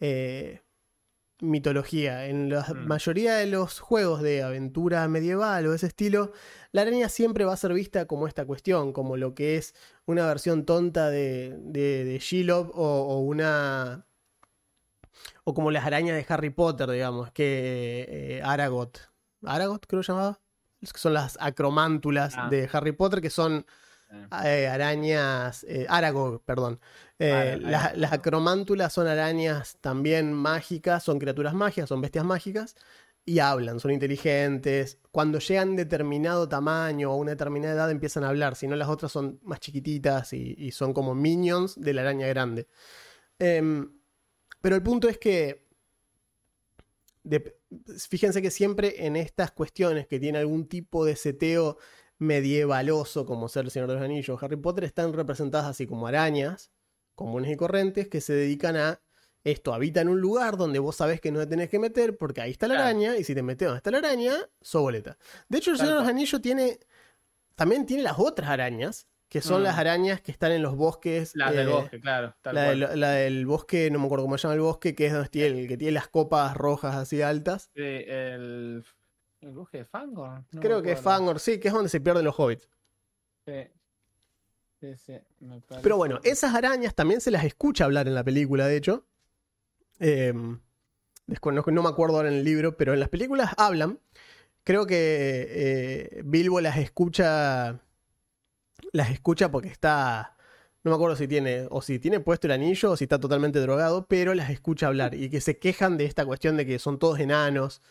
eh, 0.00 0.62
mitología? 1.40 2.26
En 2.26 2.48
la 2.48 2.62
Mm. 2.62 2.86
mayoría 2.86 3.34
de 3.36 3.46
los 3.46 3.80
juegos 3.80 4.22
de 4.22 4.42
aventura 4.42 5.06
medieval 5.08 5.66
o 5.66 5.70
de 5.70 5.76
ese 5.76 5.86
estilo, 5.86 6.32
la 6.72 6.82
araña 6.82 7.08
siempre 7.08 7.44
va 7.44 7.52
a 7.52 7.56
ser 7.56 7.72
vista 7.72 8.06
como 8.06 8.26
esta 8.26 8.44
cuestión, 8.44 8.92
como 8.92 9.16
lo 9.16 9.34
que 9.34 9.56
es 9.56 9.74
una 10.06 10.26
versión 10.26 10.64
tonta 10.64 11.08
de, 11.10 11.56
de, 11.60 12.04
de 12.04 12.18
Shelob 12.18 12.70
o, 12.74 13.02
o 13.08 13.18
una. 13.20 14.04
O 15.44 15.54
como 15.54 15.70
las 15.70 15.84
arañas 15.86 16.14
de 16.16 16.26
Harry 16.32 16.50
Potter, 16.50 16.90
digamos, 16.90 17.30
que 17.32 18.06
eh, 18.08 18.42
Aragot. 18.44 19.10
¿Aragot 19.44 19.86
creo 19.86 20.02
que 20.02 20.08
llamaba? 20.08 20.40
Son 20.82 21.12
las 21.14 21.36
acromántulas 21.40 22.34
Ah. 22.36 22.48
de 22.50 22.68
Harry 22.72 22.92
Potter, 22.92 23.20
que 23.20 23.30
son 23.30 23.64
eh, 24.44 24.66
arañas. 24.68 25.64
eh, 25.64 25.86
Aragog, 25.88 26.42
perdón. 26.44 26.80
Eh, 27.18 27.58
las, 27.60 28.12
acromántulas 28.12 28.92
son 28.92 29.06
arañas 29.06 29.76
también 29.80 30.32
mágicas, 30.32 31.02
son 31.04 31.18
criaturas 31.18 31.54
mágicas, 31.54 31.88
son 31.88 32.00
bestias 32.00 32.24
mágicas. 32.24 32.76
Y 33.24 33.40
hablan, 33.40 33.78
son 33.78 33.90
inteligentes. 33.90 34.98
Cuando 35.10 35.38
llegan 35.38 35.76
determinado 35.76 36.48
tamaño 36.48 37.12
o 37.12 37.16
una 37.16 37.32
determinada 37.32 37.74
edad 37.74 37.90
empiezan 37.90 38.24
a 38.24 38.30
hablar. 38.30 38.56
Si 38.56 38.66
no, 38.66 38.74
las 38.76 38.88
otras 38.88 39.12
son 39.12 39.38
más 39.42 39.60
chiquititas 39.60 40.32
y, 40.32 40.54
y 40.56 40.70
son 40.72 40.94
como 40.94 41.14
minions 41.14 41.78
de 41.78 41.92
la 41.92 42.00
araña 42.02 42.26
grande. 42.28 42.68
Em, 43.38 43.90
pero 44.62 44.76
el 44.76 44.82
punto 44.82 45.08
es 45.08 45.18
que. 45.18 45.66
de- 47.22 47.54
fíjense 48.08 48.40
que 48.40 48.50
siempre 48.50 49.06
en 49.06 49.16
estas 49.16 49.50
cuestiones 49.50 50.06
que 50.06 50.18
tiene 50.18 50.38
algún 50.38 50.66
tipo 50.66 51.04
de 51.04 51.16
seteo 51.16 51.76
medievaloso, 52.18 53.24
como 53.26 53.48
ser 53.48 53.64
el 53.66 53.70
Señor 53.70 53.88
de 53.88 53.94
los 53.94 54.02
Anillos 54.02 54.42
Harry 54.42 54.56
Potter, 54.56 54.84
están 54.84 55.12
representadas 55.12 55.66
así 55.66 55.86
como 55.86 56.06
arañas 56.06 56.70
comunes 57.14 57.50
y 57.50 57.56
corrientes 57.56 58.08
que 58.08 58.20
se 58.20 58.32
dedican 58.32 58.76
a 58.76 59.00
esto. 59.42 59.74
Habitan 59.74 60.08
un 60.08 60.20
lugar 60.20 60.56
donde 60.56 60.78
vos 60.78 60.94
sabés 60.96 61.20
que 61.20 61.32
no 61.32 61.40
te 61.40 61.46
tenés 61.48 61.68
que 61.68 61.78
meter 61.80 62.16
porque 62.16 62.40
ahí 62.40 62.52
está 62.52 62.68
la 62.68 62.74
araña 62.74 63.16
y 63.16 63.24
si 63.24 63.34
te 63.34 63.42
metes 63.42 63.66
donde 63.66 63.78
está 63.78 63.90
la 63.90 63.98
araña, 63.98 64.34
sos 64.60 64.82
boleta. 64.82 65.16
De 65.48 65.58
hecho, 65.58 65.72
el 65.72 65.78
Señor 65.78 65.94
de 65.94 66.00
los. 66.00 66.08
Anillos 66.08 66.40
tiene. 66.40 66.78
También 67.56 67.86
tiene 67.86 68.04
las 68.04 68.18
otras 68.20 68.48
arañas, 68.50 69.08
que 69.28 69.40
son 69.40 69.62
Mm. 69.62 69.64
las 69.64 69.78
arañas 69.78 70.20
que 70.20 70.30
están 70.30 70.52
en 70.52 70.62
los 70.62 70.76
bosques. 70.76 71.32
Las 71.34 71.52
del 71.52 71.68
eh, 71.68 71.72
bosque, 71.72 72.00
claro. 72.00 72.36
tal 72.40 72.54
la, 72.54 72.64
cual. 72.66 72.80
del, 72.80 73.00
la 73.00 73.10
del 73.10 73.46
bosque, 73.46 73.90
no 73.90 73.98
me 73.98 74.04
acuerdo 74.06 74.24
cómo 74.26 74.38
se 74.38 74.42
llama 74.42 74.54
el 74.54 74.60
bosque, 74.60 74.94
que 74.94 75.06
es 75.06 75.12
donde 75.12 75.28
tiene, 75.28 75.60
el 75.62 75.66
que 75.68 75.76
tiene 75.76 75.92
las 75.92 76.06
copas 76.06 76.56
rojas 76.56 76.94
así 76.94 77.20
altas. 77.20 77.70
Sí, 77.74 77.82
el, 77.82 78.84
el 79.40 79.52
bosque 79.52 79.78
de 79.78 79.84
Fangor. 79.84 80.44
no 80.50 80.60
Creo 80.60 80.82
que 80.82 80.92
es. 80.92 81.00
Fangor, 81.00 81.40
sí, 81.40 81.58
que 81.58 81.68
es 81.68 81.74
donde 81.74 81.88
se 81.88 82.00
pierden 82.00 82.24
los 82.24 82.38
hobbits. 82.38 82.68
Sí. 83.46 83.68
Sí, 84.80 84.94
sí, 84.96 85.12
me 85.40 85.60
parece 85.60 85.82
Pero 85.82 85.96
bueno, 85.96 86.20
esas 86.22 86.54
arañas 86.54 86.94
también 86.94 87.20
se 87.20 87.32
las 87.32 87.44
escucha 87.44 87.84
hablar 87.84 88.06
en 88.06 88.14
la 88.14 88.22
película, 88.22 88.66
de 88.66 88.76
hecho. 88.76 89.04
Eh, 89.98 90.32
desconozco, 91.26 91.72
no 91.72 91.82
me 91.82 91.88
acuerdo 91.88 92.16
ahora 92.16 92.28
en 92.28 92.36
el 92.36 92.44
libro, 92.44 92.76
pero 92.76 92.94
en 92.94 93.00
las 93.00 93.08
películas 93.08 93.52
hablan. 93.56 93.98
Creo 94.62 94.86
que 94.86 95.46
eh, 95.50 96.22
Bilbo 96.24 96.60
las 96.60 96.76
escucha. 96.76 97.80
Las 98.92 99.10
escucha 99.10 99.50
porque 99.50 99.68
está. 99.68 100.36
No 100.84 100.92
me 100.92 100.94
acuerdo 100.94 101.16
si 101.16 101.26
tiene. 101.26 101.66
O 101.70 101.82
si 101.82 101.98
tiene 101.98 102.20
puesto 102.20 102.46
el 102.46 102.52
anillo 102.52 102.92
o 102.92 102.96
si 102.96 103.04
está 103.04 103.18
totalmente 103.18 103.58
drogado, 103.58 104.06
pero 104.06 104.34
las 104.34 104.50
escucha 104.50 104.86
hablar. 104.86 105.14
Y 105.14 105.28
que 105.28 105.40
se 105.40 105.58
quejan 105.58 105.96
de 105.96 106.04
esta 106.04 106.24
cuestión 106.24 106.56
de 106.56 106.66
que 106.66 106.78
son 106.78 106.98
todos 106.98 107.18
enanos. 107.18 107.82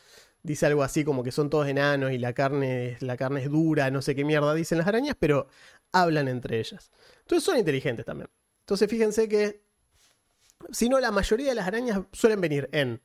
Dice 0.48 0.66
algo 0.66 0.82
así 0.82 1.04
como 1.04 1.26
que 1.26 1.34
son 1.34 1.50
todos 1.50 1.68
enanos 1.68 2.14
y 2.14 2.18
la 2.18 2.32
carne, 2.32 2.96
la 3.02 3.18
carne 3.18 3.44
es 3.44 3.52
dura, 3.52 3.92
no 3.92 4.02
sé 4.02 4.16
qué 4.16 4.24
mierda 4.24 4.54
dicen 4.54 4.78
las 4.78 4.88
arañas, 4.88 5.18
pero 5.20 5.50
hablan 5.92 6.30
entre 6.30 6.58
ellas. 6.58 6.90
Entonces 7.20 7.44
son 7.44 7.58
inteligentes 7.58 8.06
también. 8.06 8.30
Entonces 8.62 8.90
fíjense 8.90 9.28
que, 9.28 9.62
si 10.72 10.88
no, 10.88 11.02
la 11.02 11.12
mayoría 11.12 11.50
de 11.50 11.56
las 11.56 11.68
arañas 11.68 12.00
suelen 12.14 12.40
venir 12.40 12.70
en 12.72 13.02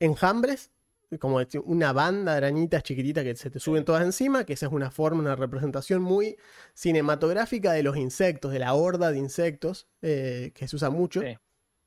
enjambres, 0.00 0.72
como 1.20 1.40
una 1.66 1.92
banda 1.92 2.32
de 2.32 2.38
arañitas 2.38 2.82
chiquititas 2.82 3.22
que 3.22 3.36
se 3.36 3.48
te 3.48 3.60
suben 3.60 3.84
todas 3.84 4.02
encima, 4.02 4.42
que 4.42 4.54
esa 4.54 4.66
es 4.66 4.72
una 4.72 4.90
forma, 4.90 5.20
una 5.20 5.36
representación 5.36 6.02
muy 6.02 6.36
cinematográfica 6.74 7.74
de 7.74 7.84
los 7.84 7.96
insectos, 7.96 8.50
de 8.50 8.58
la 8.58 8.74
horda 8.74 9.12
de 9.12 9.18
insectos, 9.18 9.86
eh, 10.00 10.50
que 10.52 10.66
se 10.66 10.74
usa 10.74 10.90
mucho. 10.90 11.20
Sí. 11.20 11.38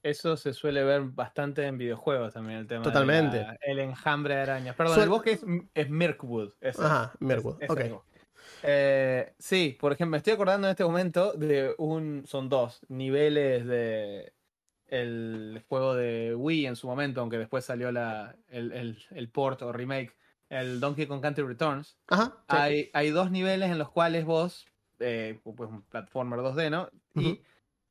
Eso 0.05 0.37
se 0.37 0.53
suele 0.53 0.83
ver 0.83 1.01
bastante 1.01 1.65
en 1.65 1.77
videojuegos 1.79 2.33
también, 2.33 2.59
el 2.59 2.67
tema. 2.67 2.81
de 2.83 2.91
Totalmente. 2.91 3.37
la- 3.41 3.57
el 3.61 3.79
enjambre 3.79 4.35
de 4.35 4.41
arañas. 4.41 4.75
Perdón, 4.75 5.01
el 5.01 5.09
bosque 5.09 5.31
es, 5.31 5.43
es 5.73 5.89
Mirkwood. 5.89 6.51
Ajá, 6.79 7.11
Mirkwood, 7.19 7.55
ok. 7.67 7.79
es 7.79 7.89
bosque. 7.91 8.09
Eh, 8.61 9.33
sí, 9.39 9.75
por 9.79 9.91
ejemplo, 9.93 10.11
me 10.11 10.17
estoy 10.17 10.33
acordando 10.33 10.67
en 10.67 10.71
este 10.71 10.83
momento 10.83 11.33
de 11.33 11.73
un. 11.79 12.23
Son 12.27 12.49
dos 12.49 12.85
niveles 12.87 13.65
de. 13.65 14.33
El 14.87 15.63
juego 15.67 15.95
de 15.95 16.35
Wii 16.35 16.67
en 16.67 16.75
su 16.75 16.85
momento, 16.87 17.19
aunque 17.21 17.39
después 17.39 17.65
salió 17.65 17.91
la, 17.91 18.35
el, 18.49 18.71
el- 18.71 18.97
el 19.09 19.29
port 19.29 19.63
o 19.63 19.71
remake, 19.73 20.15
el 20.49 20.79
Donkey 20.79 21.07
Kong 21.07 21.21
Country 21.21 21.43
Returns. 21.43 21.97
Ajá. 22.07 22.25
sí. 22.47 22.55
Hay, 22.55 22.89
hay 22.93 23.09
dos 23.09 23.31
niveles 23.31 23.71
en 23.71 23.79
los 23.79 23.89
cuales 23.89 24.25
vos, 24.25 24.67
eh, 24.99 25.39
pues 25.43 25.71
un 25.71 25.81
platformer 25.81 26.39
2D, 26.41 26.69
¿no? 26.69 26.89
Y. 27.15 27.41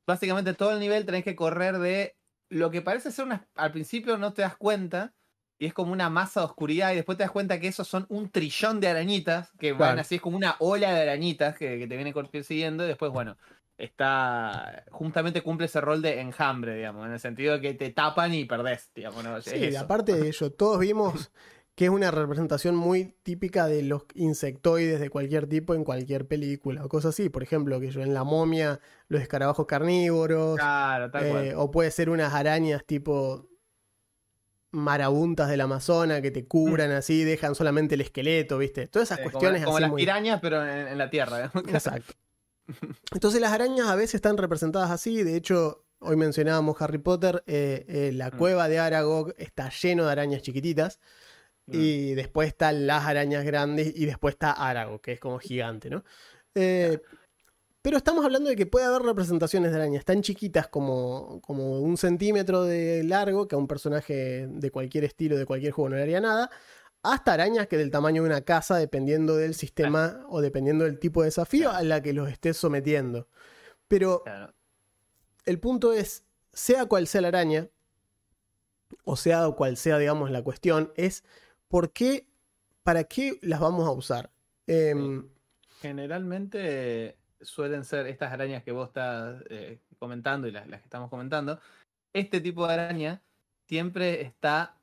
básicamente 0.05 0.53
todo 0.53 0.71
el 0.71 0.79
nivel 0.79 1.05
tenés 1.05 1.23
que 1.23 1.35
correr 1.35 1.77
de 1.79 2.15
lo 2.49 2.71
que 2.71 2.81
parece 2.81 3.11
ser 3.11 3.25
una... 3.25 3.47
Al 3.55 3.71
principio 3.71 4.17
no 4.17 4.33
te 4.33 4.41
das 4.43 4.55
cuenta, 4.57 5.13
y 5.57 5.65
es 5.65 5.73
como 5.73 5.91
una 5.93 6.09
masa 6.09 6.41
de 6.41 6.47
oscuridad 6.47 6.91
y 6.91 6.95
después 6.95 7.17
te 7.17 7.23
das 7.23 7.31
cuenta 7.31 7.59
que 7.59 7.67
esos 7.67 7.87
son 7.87 8.05
un 8.09 8.29
trillón 8.29 8.79
de 8.79 8.89
arañitas 8.89 9.51
que 9.57 9.73
van 9.73 9.99
así, 9.99 10.15
es 10.15 10.21
como 10.21 10.37
una 10.37 10.55
ola 10.59 10.93
de 10.93 11.01
arañitas 11.01 11.57
que, 11.57 11.79
que 11.79 11.87
te 11.87 11.95
viene 11.95 12.13
persiguiendo 12.13 12.83
y 12.83 12.87
después, 12.87 13.11
bueno, 13.11 13.37
está, 13.77 14.85
justamente 14.91 15.41
cumple 15.41 15.65
ese 15.67 15.81
rol 15.81 16.01
de 16.01 16.19
enjambre, 16.21 16.75
digamos, 16.75 17.05
en 17.05 17.13
el 17.13 17.19
sentido 17.19 17.53
de 17.53 17.61
que 17.61 17.73
te 17.73 17.89
tapan 17.91 18.33
y 18.33 18.45
perdés, 18.45 18.91
digamos, 18.93 19.23
¿no? 19.23 19.37
Es 19.37 19.45
Sí, 19.45 19.55
eso. 19.55 19.79
aparte 19.79 20.13
de 20.13 20.27
ello, 20.27 20.51
todos 20.51 20.79
vimos 20.79 21.31
que 21.75 21.85
es 21.85 21.91
una 21.91 22.09
representación 22.09 22.75
muy 22.75 23.13
típica 23.23 23.67
de 23.67 23.83
los 23.83 24.03
insectoides 24.13 24.99
de 25.01 25.09
cualquier 25.09 25.47
tipo 25.47 25.73
en 25.75 25.83
cualquier 25.83 26.25
película 26.25 26.85
o 26.85 26.89
cosas 26.89 27.09
así. 27.15 27.27
Por 27.29 27.43
ejemplo, 27.43 27.79
que 27.81 27.91
yo 27.91 28.01
en 28.01 28.13
La 28.13 28.23
momia, 28.23 28.79
los 29.09 29.21
escarabajos 29.21 29.65
carnívoros, 29.65 30.57
Claro, 30.57 31.11
tal 31.11 31.29
cual. 31.29 31.45
eh, 31.45 31.53
o 31.55 31.71
puede 31.71 31.91
ser 31.91 32.09
unas 32.09 32.33
arañas 32.33 32.85
tipo 32.85 33.49
marabuntas 34.71 35.49
del 35.49 35.61
Amazonas 35.61 36.21
que 36.21 36.31
te 36.31 36.45
cubran 36.45 36.91
así, 36.91 37.23
dejan 37.23 37.55
solamente 37.55 37.95
el 37.95 38.01
esqueleto, 38.01 38.57
¿viste? 38.57 38.87
Todas 38.87 39.07
esas 39.09 39.19
Eh, 39.19 39.23
como- 39.23 39.31
cuestiones 39.33 39.63
como, 39.63 39.77
así 39.77 39.81
las 39.81 39.89
muy- 39.91 40.01
pirañas, 40.01 40.39
pero 40.41 40.63
en, 40.65 40.87
en 40.87 40.97
la 40.97 41.09
tierra. 41.09 41.37
digamos. 41.37 41.63
Exacto. 41.73 42.13
Entonces 43.13 43.39
las 43.39 43.51
arañas 43.53 43.87
a 43.87 43.95
veces 43.95 44.15
están 44.15 44.37
representadas 44.37 44.91
así. 44.91 45.23
De 45.23 45.35
hecho, 45.37 45.85
hoy 45.99 46.15
mencionábamos 46.17 46.81
Harry 46.81 46.97
Potter. 46.97 47.43
eh, 47.47 47.85
eh, 47.87 48.11
la 48.13 48.29
Mm. 48.31 48.37
cueva 48.37 48.67
de 48.67 48.79
Aragog 48.79 49.33
está 49.37 49.69
lleno 49.69 50.05
de 50.05 50.11
arañas 50.11 50.41
chiquititas. 50.41 50.99
Mm. 51.67 51.73
Y 51.73 52.13
después 52.15 52.47
están 52.47 52.87
las 52.87 53.05
arañas 53.05 53.43
grandes. 53.45 53.93
Y 53.95 54.05
después 54.05 54.33
está 54.33 54.51
Aragog, 54.51 55.01
que 55.01 55.13
es 55.13 55.19
como 55.19 55.39
gigante, 55.39 55.89
¿no? 55.89 56.03
Eh, 56.55 56.99
pero 57.81 57.97
estamos 57.97 58.25
hablando 58.25 58.49
de 58.49 58.55
que 58.55 58.65
puede 58.65 58.85
haber 58.87 59.03
representaciones 59.03 59.69
de 59.71 59.77
arañas 59.77 60.05
tan 60.05 60.23
chiquitas 60.23 60.67
como, 60.67 61.39
como 61.41 61.79
un 61.81 61.97
centímetro 61.97 62.63
de 62.63 63.03
largo, 63.03 63.47
que 63.47 63.53
a 63.55 63.59
un 63.59 63.67
personaje 63.67 64.47
de 64.49 64.71
cualquier 64.71 65.03
estilo, 65.03 65.37
de 65.37 65.45
cualquier 65.45 65.71
juego 65.71 65.89
no 65.89 65.95
le 65.97 66.01
haría 66.01 66.19
nada, 66.19 66.49
hasta 67.03 67.33
arañas 67.33 67.67
que 67.67 67.77
del 67.77 67.91
tamaño 67.91 68.23
de 68.23 68.29
una 68.29 68.41
casa, 68.41 68.77
dependiendo 68.77 69.35
del 69.35 69.53
sistema 69.53 70.25
o 70.29 70.41
dependiendo 70.41 70.85
del 70.85 70.97
tipo 70.97 71.21
de 71.21 71.27
desafío 71.27 71.69
a 71.69 71.83
la 71.83 72.01
que 72.01 72.13
los 72.13 72.27
estés 72.29 72.57
sometiendo. 72.57 73.27
Pero 73.87 74.23
Claro. 74.23 74.55
el 75.45 75.59
punto 75.59 75.93
es, 75.93 76.23
sea 76.53 76.85
cual 76.87 77.05
sea 77.05 77.21
la 77.21 77.27
araña, 77.27 77.69
o 79.03 79.15
sea 79.15 79.47
cual 79.51 79.77
sea, 79.77 79.99
digamos, 79.99 80.31
la 80.31 80.41
cuestión, 80.43 80.91
es 80.95 81.23
por 81.67 81.91
qué, 81.91 82.27
para 82.83 83.03
qué 83.03 83.37
las 83.41 83.59
vamos 83.59 83.87
a 83.87 83.91
usar. 83.91 84.29
Em, 84.67 85.27
Generalmente 85.81 87.17
suelen 87.41 87.83
ser 87.83 88.07
estas 88.07 88.31
arañas 88.31 88.63
que 88.63 88.71
vos 88.71 88.87
estás 88.87 89.43
eh, 89.49 89.79
comentando 89.99 90.47
y 90.47 90.51
las, 90.51 90.67
las 90.67 90.79
que 90.79 90.85
estamos 90.85 91.09
comentando. 91.09 91.59
Este 92.13 92.41
tipo 92.41 92.65
de 92.67 92.73
araña 92.73 93.21
siempre 93.67 94.21
está, 94.21 94.77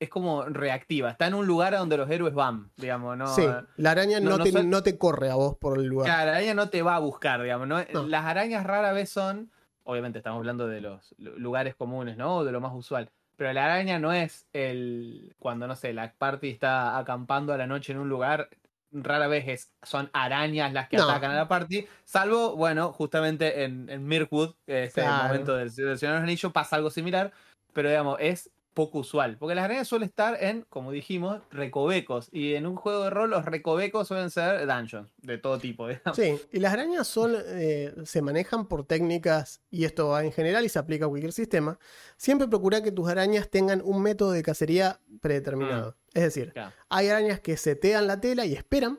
es 0.00 0.08
como 0.08 0.44
reactiva, 0.44 1.10
está 1.10 1.26
en 1.28 1.34
un 1.34 1.46
lugar 1.46 1.74
a 1.74 1.78
donde 1.78 1.96
los 1.96 2.10
héroes 2.10 2.34
van, 2.34 2.70
digamos, 2.76 3.16
¿no? 3.16 3.26
sí, 3.34 3.46
la 3.76 3.92
araña 3.92 4.20
no, 4.20 4.30
no- 4.30 4.38
no 4.38 4.44
te, 4.44 4.64
no 4.64 4.82
te 4.82 4.98
corre 4.98 5.30
a 5.30 5.34
vos 5.36 5.56
por 5.56 5.78
el 5.78 5.86
lugar. 5.86 6.06
Claro, 6.06 6.26
la 6.32 6.36
araña 6.38 6.54
no 6.54 6.68
te 6.68 6.82
va 6.82 6.96
a 6.96 7.00
buscar, 7.00 7.40
digamos. 7.42 7.68
Las 7.92 8.24
arañas 8.24 8.64
rara 8.64 8.92
vez 8.92 9.08
son, 9.10 9.50
obviamente 9.84 10.18
estamos 10.18 10.38
hablando 10.38 10.66
de 10.66 10.80
los 10.80 11.14
lu- 11.18 11.38
lugares 11.38 11.74
comunes, 11.74 12.16
¿no? 12.16 12.38
O 12.38 12.44
de 12.44 12.52
lo 12.52 12.60
más 12.60 12.72
usual. 12.74 13.10
Pero 13.36 13.52
la 13.52 13.64
araña 13.64 13.98
no 13.98 14.12
es 14.12 14.46
el. 14.52 15.34
Cuando, 15.38 15.66
no 15.66 15.74
sé, 15.76 15.92
la 15.92 16.12
party 16.12 16.50
está 16.50 16.96
acampando 16.98 17.52
a 17.52 17.58
la 17.58 17.66
noche 17.66 17.92
en 17.92 17.98
un 17.98 18.08
lugar, 18.08 18.48
rara 18.92 19.26
vez 19.26 19.48
es, 19.48 19.72
son 19.82 20.08
arañas 20.12 20.72
las 20.72 20.88
que 20.88 20.96
No. 20.96 21.02
atacan 21.04 21.32
a 21.32 21.34
la 21.36 21.48
party. 21.48 21.86
Salvo, 22.04 22.54
bueno, 22.56 22.92
justamente 22.92 23.64
en, 23.64 23.88
en 23.90 24.06
Mirkwood, 24.06 24.54
que 24.66 24.84
es 24.84 24.96
el 24.96 25.04
Claro. 25.04 25.24
momento 25.24 25.56
del, 25.56 25.74
del 25.74 25.98
Señor 25.98 26.14
de 26.14 26.20
los 26.20 26.22
Anillos, 26.28 26.52
pasa 26.52 26.76
algo 26.76 26.90
similar. 26.90 27.32
Pero 27.72 27.88
digamos, 27.88 28.18
es 28.20 28.52
poco 28.74 28.98
usual. 28.98 29.38
Porque 29.38 29.54
las 29.54 29.64
arañas 29.64 29.86
suelen 29.88 30.08
estar 30.08 30.36
en, 30.42 30.62
como 30.68 30.90
dijimos, 30.90 31.40
recovecos. 31.50 32.28
Y 32.32 32.54
en 32.54 32.66
un 32.66 32.74
juego 32.76 33.04
de 33.04 33.10
rol, 33.10 33.30
los 33.30 33.44
recovecos 33.44 34.08
suelen 34.08 34.30
ser 34.30 34.66
dungeons, 34.66 35.08
de 35.22 35.38
todo 35.38 35.58
tipo, 35.58 35.86
digamos. 35.88 36.16
Sí, 36.16 36.38
y 36.52 36.58
las 36.58 36.72
arañas 36.72 37.06
son, 37.06 37.34
eh, 37.38 37.94
se 38.04 38.20
manejan 38.20 38.66
por 38.66 38.84
técnicas, 38.84 39.62
y 39.70 39.84
esto 39.84 40.08
va 40.08 40.24
en 40.24 40.32
general 40.32 40.64
y 40.64 40.68
se 40.68 40.78
aplica 40.78 41.06
a 41.06 41.08
cualquier 41.08 41.32
sistema. 41.32 41.78
Siempre 42.16 42.48
procura 42.48 42.82
que 42.82 42.92
tus 42.92 43.08
arañas 43.08 43.48
tengan 43.48 43.80
un 43.84 44.02
método 44.02 44.32
de 44.32 44.42
cacería 44.42 45.00
predeterminado. 45.20 45.96
Es 46.12 46.24
decir, 46.24 46.52
Claro. 46.52 46.72
hay 46.88 47.08
arañas 47.08 47.40
que 47.40 47.56
setean 47.56 48.06
la 48.06 48.20
tela 48.20 48.44
y 48.44 48.54
esperan, 48.54 48.98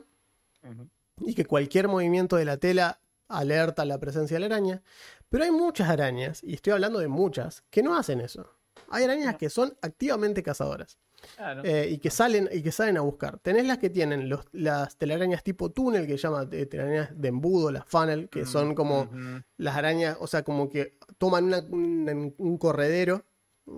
y 1.20 1.34
que 1.34 1.44
cualquier 1.44 1.88
movimiento 1.88 2.36
de 2.36 2.44
la 2.44 2.56
tela 2.56 3.00
alerta 3.28 3.84
la 3.84 3.98
presencia 3.98 4.36
de 4.36 4.40
la 4.40 4.46
araña. 4.54 4.82
Pero 5.28 5.44
hay 5.44 5.50
muchas 5.50 5.88
arañas, 5.88 6.42
y 6.42 6.54
estoy 6.54 6.72
hablando 6.72 6.98
de 6.98 7.08
muchas, 7.08 7.62
que 7.70 7.82
no 7.82 7.96
hacen 7.96 8.20
eso. 8.20 8.55
Hay 8.90 9.04
arañas 9.04 9.36
que 9.36 9.50
son 9.50 9.76
activamente 9.82 10.42
cazadoras 10.42 10.98
Claro. 11.36 11.62
eh, 11.64 11.88
y, 11.90 11.98
que 11.98 12.10
salen, 12.10 12.48
y 12.52 12.62
que 12.62 12.70
salen 12.70 12.96
a 12.98 13.00
buscar. 13.00 13.38
Tenés 13.38 13.66
las 13.66 13.78
que 13.78 13.90
tienen 13.90 14.28
los- 14.28 14.44
las 14.52 14.96
telarañas 14.96 15.42
tipo 15.42 15.70
túnel, 15.70 16.06
que 16.06 16.12
se 16.12 16.18
llama 16.28 16.48
eh, 16.52 16.66
telarañas 16.66 17.10
de 17.20 17.28
embudo, 17.28 17.70
las 17.72 17.84
funnel, 17.86 18.28
que 18.28 18.44
son 18.44 18.74
como 18.74 19.08
las 19.56 19.76
arañas, 19.76 20.16
o 20.20 20.26
sea, 20.26 20.42
como 20.44 20.68
que 20.68 20.98
toman 21.18 21.44
una- 21.44 21.60
un, 21.70 22.34
un 22.36 22.58
corredero, 22.58 23.24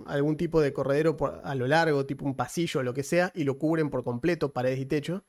algún 0.05 0.37
tipo 0.37 0.61
de 0.61 0.71
corredero 0.73 1.17
por- 1.17 1.41
a 1.43 1.55
lo 1.55 1.65
largo, 1.65 2.05
tipo 2.05 2.23
un 2.25 2.35
pasillo 2.35 2.81
o 2.81 2.83
lo 2.83 2.93
que 2.93 3.03
sea, 3.03 3.31
y 3.33 3.43
lo 3.43 3.57
cubren 3.57 3.89
por 3.89 4.03
completo, 4.03 4.53
paredes 4.53 4.79
y 4.79 4.85
techo. 4.85 5.23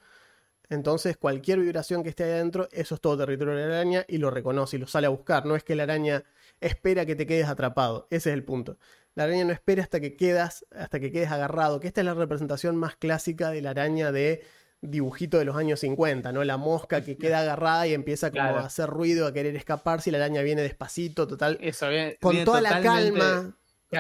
Entonces, 0.68 1.16
cualquier 1.16 1.58
vibración 1.58 2.02
que 2.04 2.10
esté 2.10 2.24
ahí 2.24 2.30
adentro, 2.32 2.68
eso 2.70 2.94
es 2.94 3.00
todo 3.00 3.16
territorio 3.18 3.54
de 3.54 3.60
la 3.66 3.74
araña 3.74 4.04
y 4.06 4.18
lo 4.18 4.30
reconoce 4.30 4.76
y 4.76 4.78
lo 4.80 4.86
sale 4.86 5.06
a 5.08 5.10
buscar. 5.10 5.44
No 5.44 5.56
es 5.56 5.64
que 5.64 5.74
la 5.74 5.82
araña 5.82 6.22
espera 6.60 7.04
que 7.06 7.16
te 7.16 7.26
quedes 7.26 7.48
atrapado. 7.48 8.06
Ese 8.10 8.30
es 8.30 8.34
el 8.34 8.44
punto. 8.44 8.76
La 9.14 9.24
araña 9.24 9.44
no 9.44 9.52
espera 9.52 9.82
hasta 9.82 10.00
que 10.00 10.16
quedas, 10.16 10.64
hasta 10.74 11.00
que 11.00 11.10
quedes 11.12 11.30
agarrado. 11.30 11.80
Que 11.80 11.88
esta 11.88 12.00
es 12.00 12.04
la 12.04 12.14
representación 12.14 12.76
más 12.76 12.96
clásica 12.96 13.50
de 13.50 13.60
la 13.60 13.70
araña 13.70 14.12
de 14.12 14.42
dibujito 14.82 15.38
de 15.38 15.44
los 15.44 15.56
años 15.56 15.80
50, 15.80 16.32
¿no? 16.32 16.42
La 16.44 16.56
mosca 16.56 17.02
que 17.04 17.18
queda 17.18 17.40
agarrada 17.40 17.86
y 17.86 17.92
empieza 17.92 18.30
como 18.30 18.42
Claro. 18.44 18.58
a 18.60 18.66
hacer 18.66 18.88
ruido, 18.88 19.26
a 19.26 19.32
querer 19.34 19.54
escaparse 19.56 20.08
y 20.08 20.12
la 20.12 20.18
araña 20.18 20.40
viene 20.42 20.62
despacito, 20.62 21.26
total. 21.26 21.58
Eso, 21.60 21.88
viene, 21.88 22.16
Con 22.20 22.30
viene 22.32 22.44
toda 22.46 22.60
la 22.62 22.80
calma. 22.80 23.54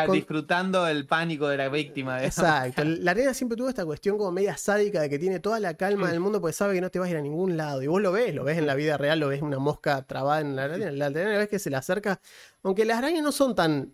con- 0.06 0.12
disfrutando 0.14 0.86
el 0.86 1.04
pánico 1.06 1.48
de 1.48 1.56
la 1.58 1.68
víctima. 1.68 2.14
digamos. 2.20 2.38
Exacto. 2.38 2.82
La 2.84 3.10
araña 3.10 3.34
siempre 3.34 3.56
tuvo 3.58 3.68
esta 3.68 3.84
cuestión 3.84 4.16
como 4.16 4.30
media 4.30 4.56
sádica 4.56 5.00
de 5.02 5.10
que 5.10 5.18
tiene 5.18 5.40
toda 5.40 5.58
la 5.60 5.74
calma 5.74 6.06
Mm. 6.06 6.10
del 6.12 6.20
mundo 6.20 6.40
porque 6.40 6.52
sabe 6.54 6.74
que 6.74 6.80
no 6.80 6.90
te 6.90 6.98
vas 7.00 7.08
a 7.08 7.10
ir 7.10 7.16
a 7.16 7.20
ningún 7.20 7.56
lado. 7.56 7.82
Y 7.82 7.88
vos 7.88 8.00
lo 8.00 8.12
ves, 8.12 8.32
lo 8.34 8.44
ves 8.44 8.56
en 8.56 8.66
la 8.68 8.74
vida 8.76 8.96
real, 8.96 9.18
lo 9.18 9.26
ves 9.28 9.42
una 9.42 9.58
mosca 9.58 10.00
trabada 10.02 10.40
en 10.40 10.54
la 10.56 10.64
araña. 10.64 10.92
La 10.92 11.06
araña 11.06 11.38
ves 11.38 11.48
que 11.48 11.58
se 11.58 11.68
le 11.70 11.76
acerca. 11.76 12.20
Aunque 12.62 12.84
las 12.84 12.98
arañas 12.98 13.22
no 13.24 13.32
son 13.32 13.54
tan. 13.56 13.92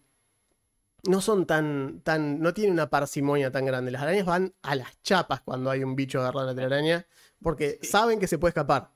No 1.08 1.20
son 1.20 1.46
tan, 1.46 2.00
tan. 2.02 2.40
No 2.40 2.52
tienen 2.54 2.72
una 2.72 2.90
parsimonia 2.90 3.50
tan 3.50 3.64
grande. 3.64 3.90
Las 3.90 4.02
arañas 4.02 4.24
van 4.26 4.54
a 4.62 4.74
las 4.74 5.00
chapas 5.02 5.40
cuando 5.42 5.70
hay 5.70 5.82
un 5.84 5.94
bicho 5.96 6.20
agarrado 6.20 6.50
en 6.50 6.56
la 6.56 6.62
telaraña. 6.62 7.06
Porque 7.42 7.78
saben 7.82 8.18
que 8.18 8.26
se 8.26 8.38
puede 8.38 8.50
escapar. 8.50 8.90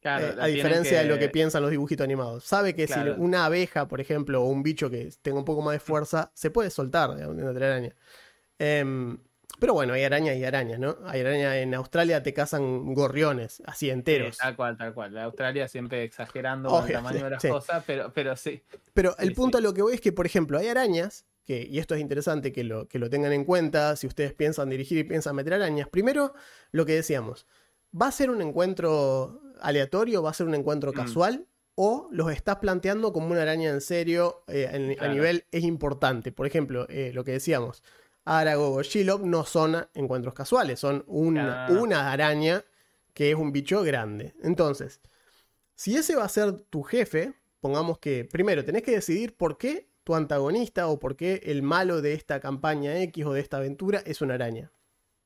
Claro, 0.00 0.26
Eh, 0.26 0.36
a 0.38 0.46
diferencia 0.46 0.98
de 0.98 1.04
lo 1.06 1.18
que 1.18 1.28
piensan 1.30 1.62
los 1.62 1.70
dibujitos 1.70 2.04
animados. 2.04 2.44
Sabe 2.44 2.74
que 2.74 2.86
Claro. 2.86 3.14
si 3.14 3.20
una 3.20 3.46
abeja, 3.46 3.88
por 3.88 4.00
ejemplo, 4.00 4.42
o 4.42 4.46
un 4.48 4.62
bicho 4.62 4.90
que 4.90 5.10
tenga 5.22 5.38
un 5.38 5.44
poco 5.44 5.62
más 5.62 5.72
de 5.72 5.80
fuerza, 5.80 6.30
se 6.34 6.50
puede 6.50 6.70
soltar 6.70 7.14
de 7.14 7.26
una 7.26 7.52
telaraña. 7.54 7.94
Em, 8.58 9.18
pero 9.60 9.72
bueno, 9.74 9.92
hay 9.94 10.02
arañas 10.04 10.36
y 10.36 10.44
arañas, 10.44 10.78
¿no? 10.78 10.96
Hay 11.06 11.20
arañas 11.20 11.54
en 11.56 11.74
Australia, 11.74 12.22
te 12.22 12.34
cazan 12.34 12.92
gorriones, 12.94 13.62
así 13.66 13.86
Sí, 13.86 13.90
enteros. 13.90 14.36
tal 14.36 14.56
cual, 14.56 14.76
tal 14.76 14.92
cual. 14.92 15.14
La 15.14 15.24
Australia 15.24 15.68
siempre 15.68 16.02
exagerando 16.04 16.68
con 16.68 16.86
el 16.86 16.92
tamaño 16.92 17.24
de 17.24 17.30
las 17.30 17.42
sí. 17.42 17.48
cosas, 17.48 17.82
pero, 17.86 18.12
pero 18.12 18.36
sí. 18.36 18.62
Pero 18.92 19.16
el 19.18 19.28
Sí, 19.28 19.34
punto 19.34 19.58
a 19.58 19.60
lo 19.60 19.72
que 19.72 19.82
voy 19.82 19.94
es 19.94 20.00
que, 20.00 20.12
por 20.12 20.26
ejemplo, 20.26 20.58
hay 20.58 20.68
arañas, 20.68 21.24
que, 21.44 21.66
y 21.70 21.78
esto 21.78 21.94
es 21.94 22.00
interesante 22.00 22.52
que 22.52 22.64
lo, 22.64 22.88
que 22.88 22.98
lo 22.98 23.10
tengan 23.10 23.32
en 23.32 23.44
cuenta 23.44 23.96
si 23.96 24.06
ustedes 24.06 24.32
piensan 24.32 24.70
dirigir 24.70 24.98
y 24.98 25.04
piensan 25.04 25.36
meter 25.36 25.54
arañas. 25.54 25.88
Primero, 25.88 26.34
lo 26.72 26.86
que 26.86 26.94
decíamos, 26.94 27.46
¿va 28.00 28.08
a 28.08 28.12
ser 28.12 28.30
un 28.30 28.40
encuentro 28.42 29.40
aleatorio? 29.60 30.22
¿Va 30.22 30.30
a 30.30 30.34
ser 30.34 30.46
un 30.46 30.54
encuentro 30.54 30.92
Mm. 30.92 30.94
casual? 30.94 31.46
¿O 31.76 32.08
los 32.12 32.30
estás 32.32 32.56
planteando 32.56 33.12
como 33.12 33.28
una 33.32 33.42
araña 33.42 33.70
en 33.70 33.80
serio 33.80 34.44
eh, 34.48 34.68
en- 34.72 34.96
a 35.02 35.08
nivel 35.08 35.44
es 35.50 35.64
importante? 35.64 36.32
Por 36.32 36.46
ejemplo, 36.46 36.86
eh, 36.88 37.10
lo 37.12 37.24
que 37.24 37.32
decíamos, 37.32 37.82
Aragog 38.24 38.76
o 38.76 38.82
Shelob 38.82 39.24
no 39.26 39.44
son 39.44 39.86
encuentros 39.92 40.34
casuales, 40.34 40.80
son 40.80 41.04
una, 41.06 41.66
Claro. 41.66 41.82
una 41.82 42.12
araña 42.12 42.64
que 43.12 43.30
es 43.30 43.36
un 43.36 43.52
bicho 43.52 43.82
grande. 43.82 44.34
Entonces, 44.42 45.00
si 45.74 45.96
ese 45.96 46.16
va 46.16 46.24
a 46.24 46.28
ser 46.28 46.52
tu 46.70 46.82
jefe, 46.82 47.34
pongamos 47.60 47.98
que 47.98 48.24
primero 48.24 48.64
tenés 48.64 48.82
que 48.82 48.92
decidir 48.92 49.36
por 49.36 49.58
qué 49.58 49.88
tu 50.04 50.14
antagonista 50.14 50.86
o 50.88 50.98
por 50.98 51.16
qué 51.16 51.40
el 51.44 51.62
malo 51.62 52.02
de 52.02 52.12
esta 52.12 52.40
campaña 52.40 53.00
X 53.02 53.24
o 53.26 53.32
de 53.32 53.40
esta 53.40 53.56
aventura 53.56 54.02
es 54.06 54.20
una 54.20 54.34
araña. 54.34 54.70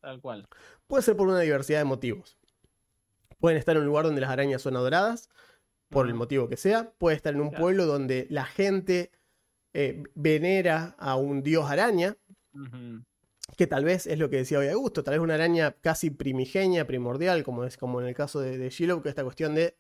Tal 0.01 0.21
cual. 0.21 0.49
Puede 0.87 1.03
ser 1.03 1.17
por 1.17 1.29
una 1.29 1.41
diversidad 1.41 1.81
de 1.81 1.85
motivos. 1.85 2.39
Pueden 3.41 3.59
estar 3.59 3.77
en 3.77 3.83
un 3.83 3.87
lugar 3.89 4.05
donde 4.05 4.21
las 4.21 4.31
arañas 4.31 4.63
son 4.63 4.77
adoradas, 4.77 5.29
por 5.91 6.07
el 6.07 6.15
motivo 6.15 6.49
que 6.49 6.57
sea. 6.57 6.93
Puede 6.99 7.17
estar 7.17 7.35
en 7.35 7.41
un 7.41 7.49
Claro. 7.49 7.63
pueblo 7.65 7.87
donde 7.87 8.27
la 8.31 8.45
gente 8.45 9.11
eh, 9.75 10.03
venera 10.15 10.95
a 10.99 11.17
un 11.17 11.43
dios 11.43 11.71
araña, 11.71 12.17
que 13.57 13.67
tal 13.67 13.85
vez 13.85 14.07
es 14.07 14.19
lo 14.19 14.29
que 14.31 14.37
decía 14.37 14.59
hoy 14.59 14.69
Augusto, 14.69 15.03
tal 15.05 15.13
vez 15.15 15.21
una 15.21 15.35
araña 15.35 15.73
casi 15.81 16.11
primigenia, 16.11 16.87
primordial, 16.87 17.43
como 17.43 17.65
es 17.65 17.77
como 17.77 18.01
en 18.01 18.07
el 18.09 18.15
caso 18.15 18.41
de, 18.41 18.59
de 18.59 18.71
Shiloh, 18.71 19.03
que 19.03 19.09
esta 19.09 19.25
cuestión 19.25 19.55
de 19.55 19.77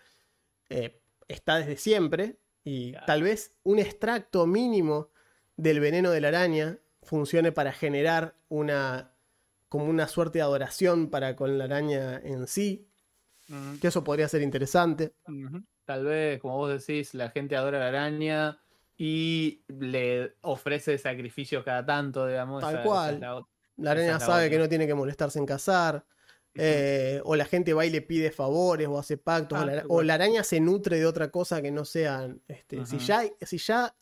eh, 0.70 1.00
está 1.26 1.56
desde 1.56 1.76
siempre, 1.76 2.38
y 2.64 2.92
tal 3.07 3.23
vez 3.23 3.55
un 3.62 3.79
extracto 3.79 4.47
mínimo 4.47 5.11
del 5.57 5.81
veneno 5.81 6.11
de 6.11 6.21
la 6.21 6.29
araña 6.29 6.79
funcione 7.03 7.53
para 7.53 7.73
generar 7.73 8.35
una, 8.49 9.12
como 9.68 9.87
una 9.87 10.07
suerte 10.09 10.38
de 10.38 10.42
adoración 10.42 11.09
para 11.11 11.35
con 11.37 11.57
la 11.59 11.64
araña 11.64 12.18
en 12.18 12.47
sí, 12.47 12.87
que 13.81 13.88
eso 13.88 14.05
podría 14.05 14.29
ser 14.29 14.42
interesante. 14.42 15.14
Tal 15.85 16.05
vez, 16.05 16.38
como 16.40 16.57
vos 16.59 16.71
decís, 16.87 17.14
la 17.14 17.31
gente 17.31 17.57
adora 17.57 17.79
a 17.79 17.81
la 17.81 17.88
araña 17.88 18.59
y 18.99 19.62
le 19.68 20.35
ofrece 20.42 20.99
sacrificios 20.99 21.64
cada 21.64 21.87
tanto, 21.87 22.27
digamos. 22.27 22.61
Tal 22.61 22.75
esa- 22.75 22.83
esa 22.83 22.83
es 22.83 22.87
cual. 23.18 23.21
la 23.77 23.90
araña 23.92 24.07
Esa 24.09 24.16
es 24.16 24.21
la 24.21 24.27
sabe 24.27 24.51
que 24.51 24.59
no 24.59 24.68
tiene 24.68 24.87
que 24.87 24.94
molestarse 24.94 25.38
en 25.38 25.47
cazar. 25.47 26.05
Eh, 26.54 27.20
o 27.24 27.37
la 27.37 27.44
gente 27.44 27.72
va 27.74 27.87
y 27.87 27.90
le 27.90 28.02
pide 28.02 28.30
favores 28.30 28.88
o 28.88 28.98
hace 28.98 29.16
pactos. 29.16 29.58
Ah, 29.58 29.62
o, 29.62 29.66
la, 29.66 29.72
tal 29.76 29.84
o 29.87 29.88
cual. 29.88 30.06
la 30.06 30.14
araña 30.14 30.42
se 30.44 30.61
nutre 30.61 30.98
de 30.98 31.06
otra 31.06 31.30
cosa 31.30 31.62
que 31.62 31.70
no 31.70 31.84
sean. 31.84 32.42
Este, 32.48 32.84
si, 32.87 32.98
ya, 32.98 33.22
si 33.42 33.58
ya 33.58 33.94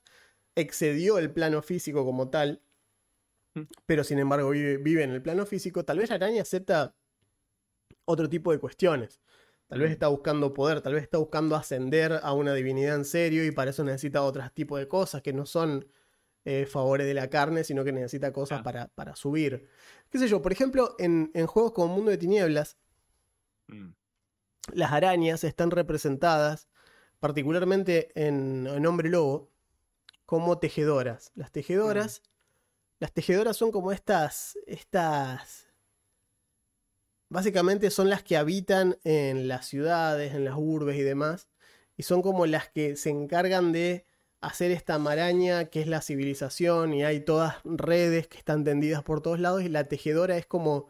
excedió 0.54 1.18
el 1.18 1.30
plano 1.30 1.60
físico 1.62 2.04
como 2.04 2.30
tal, 2.30 2.62
pero 3.86 4.04
sin 4.04 4.18
embargo 4.18 4.50
vive, 4.50 4.76
vive 4.78 5.02
en 5.02 5.10
el 5.10 5.22
plano 5.22 5.46
físico, 5.46 5.84
tal 5.84 5.98
vez 5.98 6.08
la 6.10 6.16
araña 6.16 6.42
acepta 6.42 6.94
otro 8.04 8.28
tipo 8.28 8.52
de 8.52 8.58
cuestiones. 8.58 9.20
Tal 9.68 9.80
vez 9.80 9.90
Mm. 9.90 9.92
está 9.94 10.08
buscando 10.08 10.54
poder, 10.54 10.80
tal 10.80 10.94
vez 10.94 11.02
está 11.02 11.18
buscando 11.18 11.56
ascender 11.56 12.20
a 12.22 12.32
una 12.32 12.54
divinidad 12.54 12.94
en 12.94 13.04
serio 13.04 13.44
y 13.44 13.50
para 13.50 13.70
eso 13.70 13.82
necesita 13.82 14.22
otros 14.22 14.52
tipos 14.54 14.78
de 14.78 14.86
cosas 14.86 15.22
que 15.22 15.32
no 15.32 15.44
son 15.44 15.86
eh, 16.44 16.64
favores 16.66 17.08
de 17.08 17.14
la 17.14 17.28
carne, 17.28 17.64
sino 17.64 17.82
que 17.82 17.90
necesita 17.90 18.32
cosas 18.32 18.62
para 18.62 19.16
subir. 19.16 19.66
¿Qué 20.10 20.18
sé 20.18 20.28
yo? 20.28 20.40
Por 20.42 20.52
ejemplo, 20.52 20.94
en, 20.98 21.30
en 21.34 21.46
juegos 21.46 21.72
como 21.72 21.94
Mundo 21.94 22.10
de 22.10 22.18
Tinieblas, 22.18 22.76
Mm. 23.68 23.90
las 24.74 24.92
arañas 24.92 25.44
están 25.44 25.70
representadas, 25.70 26.68
particularmente 27.18 28.10
en, 28.14 28.66
en 28.66 28.86
Hombre 28.86 29.08
Lobo, 29.08 29.50
como 30.24 30.58
tejedoras. 30.58 31.32
Las 31.34 31.52
tejedoras, 31.52 32.22
las 32.98 33.12
tejedoras 33.12 33.56
son 33.56 33.72
como 33.72 33.92
estas, 33.92 34.58
estas, 34.66 35.68
básicamente 37.28 37.90
son 37.90 38.08
las 38.10 38.22
que 38.22 38.36
habitan 38.36 38.98
en 39.04 39.48
las 39.48 39.66
ciudades, 39.66 40.34
en 40.34 40.44
las 40.44 40.54
urbes 40.56 40.96
y 40.96 41.02
demás, 41.02 41.48
y 41.96 42.02
son 42.04 42.22
como 42.22 42.46
las 42.46 42.68
que 42.70 42.96
se 42.96 43.10
encargan 43.10 43.72
de 43.72 44.06
hacer 44.46 44.70
esta 44.70 44.98
maraña 44.98 45.64
que 45.66 45.80
es 45.80 45.88
la 45.88 46.00
civilización 46.00 46.94
y 46.94 47.04
hay 47.04 47.20
todas 47.20 47.56
redes 47.64 48.28
que 48.28 48.38
están 48.38 48.62
tendidas 48.62 49.02
por 49.02 49.20
todos 49.20 49.40
lados 49.40 49.62
y 49.62 49.68
la 49.68 49.84
tejedora 49.84 50.36
es 50.36 50.46
como 50.46 50.88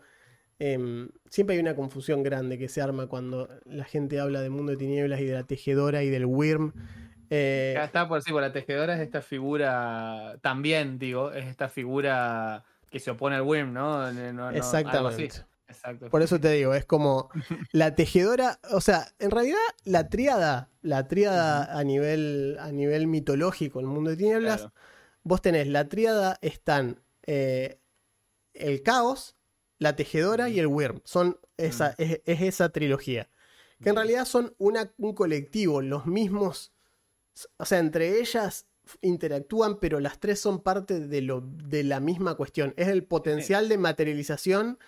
em, 0.58 1.08
siempre 1.30 1.56
hay 1.56 1.60
una 1.60 1.74
confusión 1.74 2.22
grande 2.22 2.58
que 2.58 2.68
se 2.68 2.82
arma 2.82 3.06
cuando 3.06 3.48
la 3.64 3.84
gente 3.84 4.20
habla 4.20 4.42
de 4.42 4.50
mundo 4.50 4.72
de 4.72 4.78
tinieblas 4.78 5.20
y 5.20 5.24
de 5.24 5.32
la 5.32 5.44
tejedora 5.44 6.02
y 6.02 6.10
del 6.10 6.26
Wyrm. 6.26 6.74
Eh, 7.30 7.72
Acá 7.76 7.84
está 7.86 8.08
por 8.08 8.22
sí, 8.22 8.30
por 8.30 8.42
la 8.42 8.52
tejedora 8.52 8.94
es 8.94 9.00
esta 9.00 9.22
figura, 9.22 10.36
también 10.42 10.98
digo, 10.98 11.32
es 11.32 11.46
esta 11.46 11.68
figura 11.68 12.62
que 12.90 13.00
se 13.00 13.10
opone 13.10 13.36
al 13.36 13.42
Wyrm, 13.42 13.72
¿no? 13.72 14.06
Exactamente. 14.50 15.46
Exacto. 15.68 16.08
Por 16.10 16.22
eso 16.22 16.38
te 16.40 16.50
digo, 16.52 16.74
es 16.74 16.84
como 16.84 17.28
la 17.72 17.94
tejedora, 17.94 18.60
o 18.70 18.80
sea, 18.80 19.08
en 19.18 19.30
realidad 19.30 19.58
la 19.84 20.08
tríada, 20.08 20.70
la 20.82 21.08
tríada 21.08 21.76
a 21.78 21.82
nivel, 21.84 22.56
a 22.60 22.70
nivel 22.72 23.06
mitológico, 23.06 23.80
el 23.80 23.86
mundo 23.86 24.10
de 24.10 24.16
tinieblas, 24.16 24.60
Claro. 24.62 24.74
vos 25.24 25.42
tenés 25.42 25.66
la 25.66 25.88
tríada, 25.88 26.38
están 26.40 27.02
eh, 27.26 27.80
el 28.54 28.82
caos, 28.82 29.36
la 29.78 29.96
tejedora 29.96 30.48
y 30.48 30.58
el 30.58 30.66
Wyrm. 30.68 31.00
Son 31.04 31.38
esa, 31.56 31.94
es, 31.98 32.20
es 32.24 32.40
esa 32.42 32.68
trilogía. 32.70 33.28
Que 33.82 33.90
en 33.90 33.96
realidad 33.96 34.24
son 34.24 34.54
una, 34.56 34.90
un 34.96 35.14
colectivo, 35.14 35.82
los 35.82 36.06
mismos, 36.06 36.72
o 37.58 37.64
sea, 37.66 37.78
entre 37.78 38.18
ellas 38.20 38.66
interactúan, 39.02 39.78
pero 39.80 40.00
las 40.00 40.18
tres 40.20 40.40
son 40.40 40.62
parte 40.62 41.00
de, 41.00 41.20
lo, 41.20 41.42
de 41.42 41.82
la 41.84 42.00
misma 42.00 42.36
cuestión. 42.36 42.72
Es 42.78 42.88
el 42.88 43.04
potencial 43.04 43.68
de 43.68 43.76
materialización, 43.76 44.78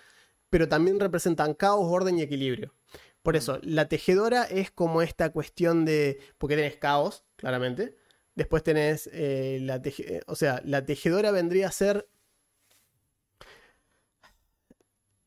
pero 0.49 0.67
también 0.67 0.99
representan 0.99 1.53
caos, 1.53 1.85
orden 1.85 2.17
y 2.19 2.21
equilibrio. 2.21 2.73
Por 3.21 3.35
eso, 3.35 3.59
la 3.63 3.87
tejedora 3.89 4.43
es 4.43 4.71
como 4.71 5.01
esta 5.01 5.31
cuestión 5.31 5.85
de. 5.85 6.19
Porque 6.37 6.55
tenés 6.55 6.77
caos, 6.77 7.25
claramente. 7.35 7.95
Después 8.35 8.63
tenés 8.63 9.09
eh, 9.13 9.59
la 9.61 9.81
O 10.27 10.35
sea, 10.35 10.61
la 10.65 10.85
tejedora 10.85 11.31
vendría 11.31 11.67
a 11.67 11.71
ser. 11.71 12.07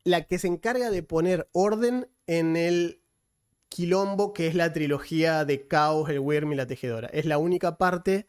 La 0.03 0.25
que 0.25 0.39
se 0.39 0.47
encarga 0.47 0.89
de 0.89 1.03
poner 1.03 1.47
orden 1.53 2.09
en 2.27 2.57
el 2.57 3.03
quilombo 3.69 4.33
que 4.33 4.47
es 4.47 4.55
la 4.55 4.71
trilogía 4.73 5.45
de 5.45 5.67
Caos, 5.67 6.09
el 6.09 6.19
Wyrm 6.19 6.51
y 6.53 6.55
la 6.55 6.67
tejedora. 6.67 7.07
Es 7.07 7.25
la 7.25 7.37
única 7.37 7.77
parte 7.77 8.27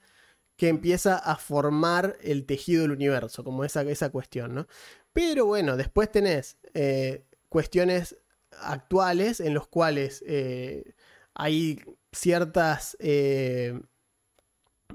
que 0.56 0.68
empieza 0.68 1.18
a 1.18 1.36
formar 1.36 2.16
el 2.22 2.46
tejido 2.46 2.82
del 2.82 2.92
universo, 2.92 3.44
como 3.44 3.64
esa, 3.64 3.82
esa 3.82 4.10
cuestión, 4.10 4.54
¿no? 4.54 4.66
Pero 5.14 5.46
bueno, 5.46 5.78
después 5.78 6.12
tenés 6.12 6.58
eh, 6.74 7.24
cuestiones 7.48 8.18
actuales 8.60 9.40
en 9.40 9.54
los 9.54 9.66
cuales 9.68 10.22
eh, 10.26 10.92
hay 11.32 11.80
ciertas. 12.12 12.96
eh, 13.00 13.80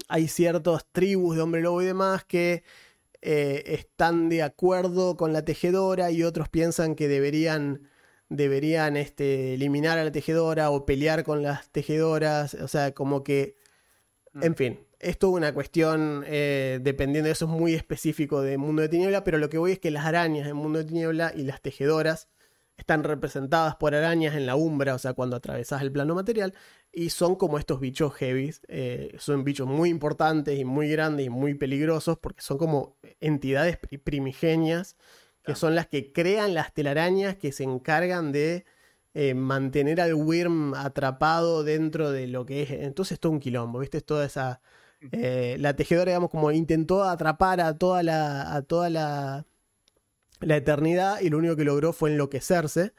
hay 0.08 0.28
ciertas 0.28 0.86
tribus 0.92 1.36
de 1.36 1.42
hombre 1.42 1.62
lobo 1.62 1.82
y 1.82 1.86
demás 1.86 2.24
que 2.24 2.64
eh, 3.22 3.64
están 3.66 4.30
de 4.30 4.44
acuerdo 4.44 5.18
con 5.18 5.34
la 5.34 5.44
tejedora 5.44 6.12
y 6.12 6.24
otros 6.24 6.50
piensan 6.50 6.96
que 6.96 7.08
deberían. 7.08 7.90
Deberían 8.32 8.96
este, 8.96 9.56
eliminar 9.56 9.98
a 9.98 10.04
la 10.04 10.12
tejedora 10.12 10.70
o 10.70 10.86
pelear 10.86 11.24
con 11.24 11.42
las 11.42 11.70
tejedoras. 11.72 12.54
O 12.54 12.68
sea, 12.68 12.94
como 12.94 13.24
que. 13.24 13.56
En 14.42 14.56
fin, 14.56 14.86
es 15.00 15.18
toda 15.18 15.34
una 15.34 15.54
cuestión, 15.54 16.24
eh, 16.28 16.80
dependiendo 16.82 17.28
de 17.28 17.32
eso, 17.34 17.46
es 17.46 17.52
muy 17.52 17.74
específico 17.74 18.42
de 18.42 18.58
Mundo 18.58 18.82
de 18.82 18.90
Tiniebla, 18.90 19.24
pero 19.24 19.38
lo 19.38 19.50
que 19.50 19.58
voy 19.58 19.72
es 19.74 19.80
que 19.80 19.92
las 19.92 20.06
arañas 20.06 20.48
en 20.48 20.56
Mundo 20.56 20.80
de 20.80 20.86
Tiniebla 20.86 21.32
y 21.36 21.44
las 21.44 21.62
tejedoras 21.62 22.28
están 22.78 23.04
representadas 23.04 23.76
por 23.76 23.94
arañas 23.94 24.36
en 24.36 24.46
la 24.46 24.56
umbra, 24.56 24.96
o 24.96 25.00
sea, 25.00 25.14
cuando 25.14 25.36
atravesás 25.36 25.82
el 25.82 25.92
plano 25.92 26.16
material, 26.16 26.54
y 26.92 27.10
son 27.10 27.36
como 27.36 27.60
estos 27.60 27.80
bichos 27.80 28.14
heavies, 28.14 28.62
eh, 28.68 29.16
son 29.20 29.44
bichos 29.44 29.68
muy 29.68 29.90
importantes 29.90 30.58
y 30.58 30.66
muy 30.66 30.90
grandes 30.90 31.26
y 31.26 31.30
muy 31.30 31.54
peligrosos, 31.56 32.18
porque 32.20 32.42
son 32.42 32.58
como 32.58 32.98
entidades 33.20 33.78
pri- 33.78 33.98
primigenias, 33.98 34.96
que 35.44 35.56
son 35.56 35.76
las 35.76 35.88
que 35.88 36.12
crean 36.14 36.54
las 36.54 36.74
telarañas 36.74 37.36
que 37.36 37.52
se 37.52 37.64
encargan 37.64 38.32
de 38.32 38.66
eh, 39.14 39.34
mantener 39.34 40.00
al 40.00 40.14
Wyrm 40.14 40.74
atrapado 40.76 41.64
dentro 41.64 42.12
de 42.12 42.28
lo 42.28 42.46
que 42.46 42.64
es. 42.64 42.72
Entonces, 42.72 43.20
todo 43.20 43.32
un 43.32 43.40
quilombo, 43.40 43.80
¿viste? 43.80 43.98
Es 43.98 44.06
toda 44.06 44.26
esa. 44.26 44.62
Eh, 45.12 45.58
la 45.60 45.76
tejedora, 45.76 46.12
digamos, 46.12 46.30
como 46.30 46.52
intentó 46.52 47.04
atrapar 47.04 47.62
a 47.62 47.78
toda 47.78 48.04
la. 48.04 48.54
a 48.56 48.62
toda 48.64 48.90
la. 48.90 49.46
la 50.42 50.58
eternidad 50.58 51.22
y 51.22 51.30
lo 51.30 51.38
único 51.38 51.56
que 51.56 51.64
logró 51.64 51.94
fue 51.94 52.12
enloquecerse. 52.12 52.94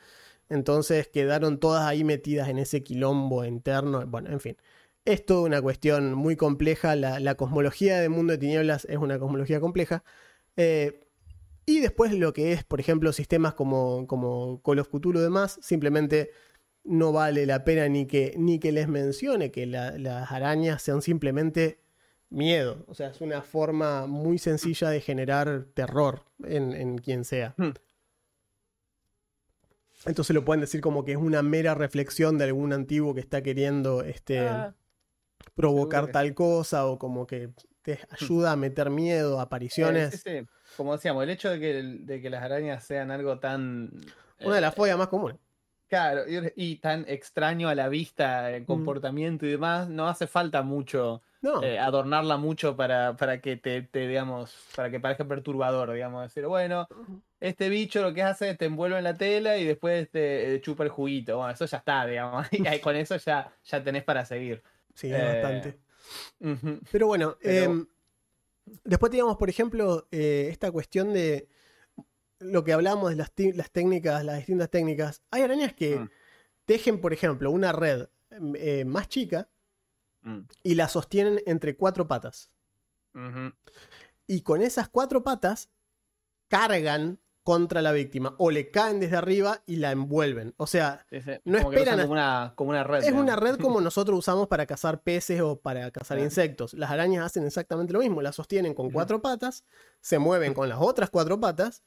Entonces 0.48 1.08
quedaron 1.08 1.60
todas 1.60 1.86
ahí 1.86 2.04
metidas 2.04 2.48
en 2.48 2.58
ese 2.58 2.82
quilombo 2.82 3.44
interno. 3.44 4.06
Bueno, 4.06 4.30
en 4.30 4.40
fin. 4.40 4.56
Es 5.04 5.24
toda 5.24 5.42
una 5.42 5.62
cuestión 5.62 6.14
muy 6.14 6.36
compleja. 6.36 6.96
La, 6.96 7.34
cosmología 7.36 8.00
del 8.00 8.10
mundo 8.10 8.32
de 8.32 8.38
tinieblas 8.38 8.84
es 8.86 8.98
una 8.98 9.18
cosmología 9.18 9.60
compleja. 9.60 10.04
Eh, 10.56 11.06
y 11.66 11.80
después 11.80 12.12
lo 12.12 12.32
que 12.32 12.52
es, 12.52 12.64
por 12.64 12.80
ejemplo, 12.80 13.12
sistemas 13.12 13.54
como, 13.54 14.06
como 14.06 14.60
Call 14.62 14.80
y 14.80 15.18
demás, 15.20 15.58
simplemente 15.62 16.30
no 16.84 17.12
vale 17.12 17.46
la 17.46 17.64
pena 17.64 17.88
ni 17.88 18.06
que, 18.06 18.34
ni 18.38 18.58
que 18.58 18.72
les 18.72 18.88
mencione 18.88 19.50
que 19.50 19.66
la- 19.66 19.96
las 19.98 20.32
arañas 20.32 20.82
sean 20.82 21.02
simplemente 21.02 21.78
miedo. 22.30 22.84
O 22.88 22.94
sea, 22.94 23.08
es 23.08 23.20
una 23.20 23.42
forma 23.42 24.06
muy 24.06 24.38
sencilla 24.38 24.88
de 24.90 25.00
generar 25.00 25.66
terror 25.74 26.24
en, 26.44 26.72
en 26.72 26.98
quien 26.98 27.24
sea. 27.24 27.54
Hmm. 27.56 27.72
Entonces 30.06 30.34
lo 30.34 30.44
pueden 30.44 30.62
decir 30.62 30.80
como 30.80 31.04
que 31.04 31.12
es 31.12 31.18
una 31.18 31.42
mera 31.42 31.74
reflexión 31.74 32.38
de 32.38 32.44
algún 32.44 32.72
antiguo 32.72 33.14
que 33.14 33.20
está 33.20 33.42
queriendo 33.42 34.02
este, 34.02 34.38
Ah, 34.38 34.74
provocar 35.54 36.06
que 36.06 36.12
tal 36.12 36.34
cosa 36.34 36.86
o 36.86 36.98
como 36.98 37.26
que 37.26 37.50
te 37.82 37.98
ayuda 38.10 38.52
a 38.52 38.56
meter 38.56 38.90
miedo, 38.90 39.38
eh, 39.38 39.42
apariciones. 39.42 40.10
sí, 40.10 40.18
sí. 40.40 40.46
Como 40.76 40.94
decíamos, 40.94 41.22
el 41.24 41.30
hecho 41.30 41.50
de 41.50 41.60
que, 41.60 41.82
de 41.82 42.20
que 42.22 42.30
las 42.30 42.42
arañas 42.42 42.84
sean 42.84 43.10
algo 43.10 43.38
tan. 43.38 43.90
Una 44.40 44.54
de 44.54 44.60
las 44.60 44.72
eh, 44.72 44.76
fobias 44.76 44.96
más 44.96 45.08
comunes. 45.08 45.38
Claro, 45.90 46.22
y, 46.54 46.76
tan 46.76 47.04
extraño 47.08 47.68
a 47.68 47.74
la 47.74 47.88
vista, 47.88 48.42
Mm. 48.48 48.54
el 48.54 48.64
comportamiento 48.64 49.44
y 49.44 49.50
demás, 49.50 49.88
no 49.88 50.06
hace 50.08 50.26
falta 50.28 50.62
mucho 50.62 51.20
No. 51.42 51.62
eh, 51.64 51.78
adornarla 51.80 52.36
mucho 52.36 52.76
para, 52.76 53.16
para 53.16 53.40
que 53.40 53.56
te, 53.56 53.82
te, 53.82 54.06
digamos, 54.06 54.54
para 54.76 54.88
que 54.90 55.00
parezca 55.00 55.24
perturbador, 55.26 55.92
digamos, 55.92 56.22
decir, 56.22 56.46
bueno, 56.46 56.86
este 57.40 57.68
bicho 57.68 58.02
lo 58.02 58.14
que 58.14 58.22
hace 58.22 58.50
es 58.50 58.58
te 58.58 58.66
envuelve 58.66 58.98
en 58.98 59.04
la 59.04 59.14
tela 59.16 59.56
y 59.56 59.64
después 59.64 60.08
te 60.10 60.54
eh, 60.54 60.60
chupa 60.60 60.84
el 60.84 60.90
juguito. 60.90 61.38
Bueno, 61.38 61.52
eso 61.52 61.66
ya 61.66 61.78
está, 61.78 62.06
digamos, 62.06 62.46
y 62.52 62.78
con 62.80 62.94
eso 62.94 63.16
ya, 63.16 63.52
ya 63.64 63.82
tenés 63.82 64.04
para 64.04 64.24
seguir. 64.24 64.62
Sí, 64.94 65.10
eh, 65.12 65.40
bastante. 65.42 65.78
Pero 66.92 67.06
bueno, 67.08 67.36
Pero- 67.42 67.64
em, 67.72 67.86
después 68.84 69.10
teníamos, 69.10 69.36
por 69.36 69.50
ejemplo, 69.50 70.06
esta 70.12 70.70
cuestión 70.70 71.12
de 71.12 71.48
lo 72.40 72.64
que 72.64 72.72
hablamos 72.72 73.10
de 73.10 73.16
las, 73.16 73.30
técnicas, 73.72 74.24
las 74.24 74.36
distintas 74.38 74.70
técnicas. 74.70 75.22
Hay 75.30 75.42
arañas 75.42 75.72
que 75.74 75.98
Mm. 76.00 76.10
tejen, 76.64 77.00
por 77.00 77.12
ejemplo, 77.12 77.50
una 77.50 77.72
red 77.72 78.08
eh, 78.56 78.84
más 78.84 79.08
chica 79.08 79.48
Mm. 80.22 80.40
y 80.62 80.74
la 80.74 80.88
sostienen 80.88 81.40
entre 81.46 81.76
cuatro 81.76 82.06
patas. 82.06 82.50
Y 84.26 84.42
con 84.42 84.62
esas 84.62 84.88
cuatro 84.88 85.22
patas 85.24 85.70
cargan 86.48 87.18
contra 87.42 87.82
la 87.82 87.90
víctima. 87.92 88.34
O 88.38 88.50
le 88.50 88.70
caen 88.70 89.00
desde 89.00 89.16
arriba 89.16 89.62
y 89.66 89.76
la 89.76 89.90
envuelven. 89.92 90.54
O 90.58 90.66
sea, 90.66 91.04
Sí, 91.10 91.20
sí. 91.22 91.32
No 91.44 91.58
Como 91.58 91.72
esperan 91.72 91.94
usan 91.94 92.00
a- 92.00 92.02
como 92.04 92.12
una, 92.12 92.52
como 92.54 92.70
una 92.70 92.84
red. 92.84 92.98
es 92.98 93.04
digamos. 93.06 93.22
una 93.22 93.36
red 93.36 93.56
como 93.56 93.80
nosotros 93.80 94.18
usamos 94.18 94.46
para 94.46 94.66
cazar 94.66 95.02
peces 95.02 95.40
o 95.40 95.58
para 95.60 95.90
cazar 95.90 96.18
insectos. 96.20 96.74
Las 96.74 96.90
arañas 96.90 97.24
hacen 97.24 97.44
exactamente 97.46 97.92
lo 97.92 98.00
mismo. 98.00 98.22
Las 98.22 98.36
sostienen 98.36 98.74
con 98.74 98.90
cuatro 98.90 99.20
patas, 99.22 99.64
se 100.00 100.18
mueven 100.18 100.54
con 100.54 100.68
las 100.68 100.78
otras 100.80 101.10
cuatro 101.10 101.40
patas 101.40 101.82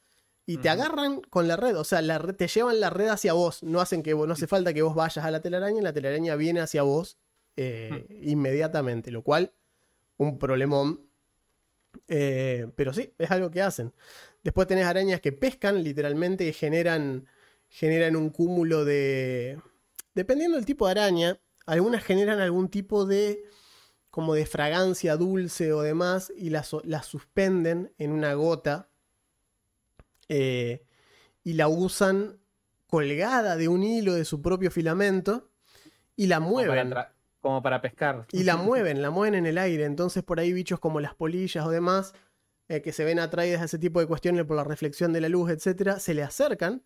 y 0.46 0.58
te 0.58 0.68
agarran 0.68 1.20
con 1.22 1.48
la 1.48 1.56
red. 1.56 1.76
O 1.78 1.84
sea, 1.84 2.02
la 2.02 2.18
red- 2.18 2.34
te 2.36 2.48
llevan 2.48 2.80
la 2.80 2.90
red 2.90 3.08
hacia 3.08 3.32
vos. 3.32 3.62
No 3.62 3.80
hacen 3.80 4.02
que 4.02 4.12
vos- 4.14 4.26
no 4.26 4.34
hace 4.34 4.46
falta 4.46 4.74
que 4.74 4.82
vos 4.82 4.94
vayas 4.94 5.24
a 5.24 5.30
la 5.30 5.40
telaraña. 5.40 5.80
La 5.82 5.92
telaraña 5.92 6.36
viene 6.36 6.60
hacia 6.60 6.82
vos 6.82 7.18
eh, 7.56 8.06
inmediatamente. 8.22 9.10
Lo 9.10 9.22
cual, 9.22 9.52
un 10.16 10.38
problemón. 10.38 11.08
Eh, 12.08 12.66
pero 12.76 12.92
sí, 12.92 13.12
es 13.18 13.30
algo 13.30 13.50
que 13.50 13.62
hacen. 13.62 13.92
Después 14.42 14.66
tenés 14.66 14.84
arañas 14.86 15.20
que 15.20 15.32
pescan 15.32 15.82
literalmente 15.82 16.44
y 16.46 16.52
generan, 16.52 17.26
generan 17.68 18.16
un 18.16 18.30
cúmulo 18.30 18.84
de... 18.84 19.58
Dependiendo 20.14 20.56
del 20.56 20.66
tipo 20.66 20.86
de 20.86 20.90
araña, 20.92 21.40
algunas 21.66 22.04
generan 22.04 22.40
algún 22.40 22.68
tipo 22.68 23.06
de 23.06 23.44
como 24.10 24.34
de 24.34 24.46
fragancia 24.46 25.16
dulce 25.16 25.72
o 25.72 25.82
demás 25.82 26.32
y 26.36 26.50
las, 26.50 26.70
las 26.84 27.06
suspenden 27.06 27.92
en 27.98 28.12
una 28.12 28.34
gota 28.34 28.88
eh, 30.28 30.84
y 31.42 31.54
la 31.54 31.68
usan 31.68 32.38
colgada 32.86 33.56
de 33.56 33.68
un 33.68 33.82
hilo 33.82 34.14
de 34.14 34.24
su 34.24 34.40
propio 34.42 34.70
filamento 34.70 35.50
y 36.16 36.26
la 36.28 36.40
Como 36.40 36.54
para, 36.66 36.74
mueven. 36.74 36.94
como 37.40 37.62
para 37.62 37.80
pescar. 37.82 38.26
Y 38.32 38.44
la 38.44 38.56
mueven, 38.56 39.02
la 39.02 39.10
mueven 39.10 39.34
en 39.34 39.46
el 39.46 39.58
aire. 39.58 39.84
Entonces 39.84 40.22
por 40.22 40.40
ahí 40.40 40.52
bichos 40.52 40.80
como 40.80 41.00
las 41.00 41.14
polillas 41.14 41.64
o 41.66 41.70
demás, 41.70 42.14
eh, 42.68 42.80
que 42.82 42.92
se 42.92 43.04
ven 43.04 43.18
atraídas 43.18 43.60
a 43.60 43.64
ese 43.66 43.78
tipo 43.78 44.00
de 44.00 44.06
cuestiones 44.06 44.44
por 44.46 44.56
la 44.56 44.64
reflexión 44.64 45.12
de 45.12 45.20
la 45.20 45.28
luz, 45.28 45.50
etcétera, 45.50 45.98
se 46.00 46.14
le 46.14 46.22
acercan. 46.22 46.82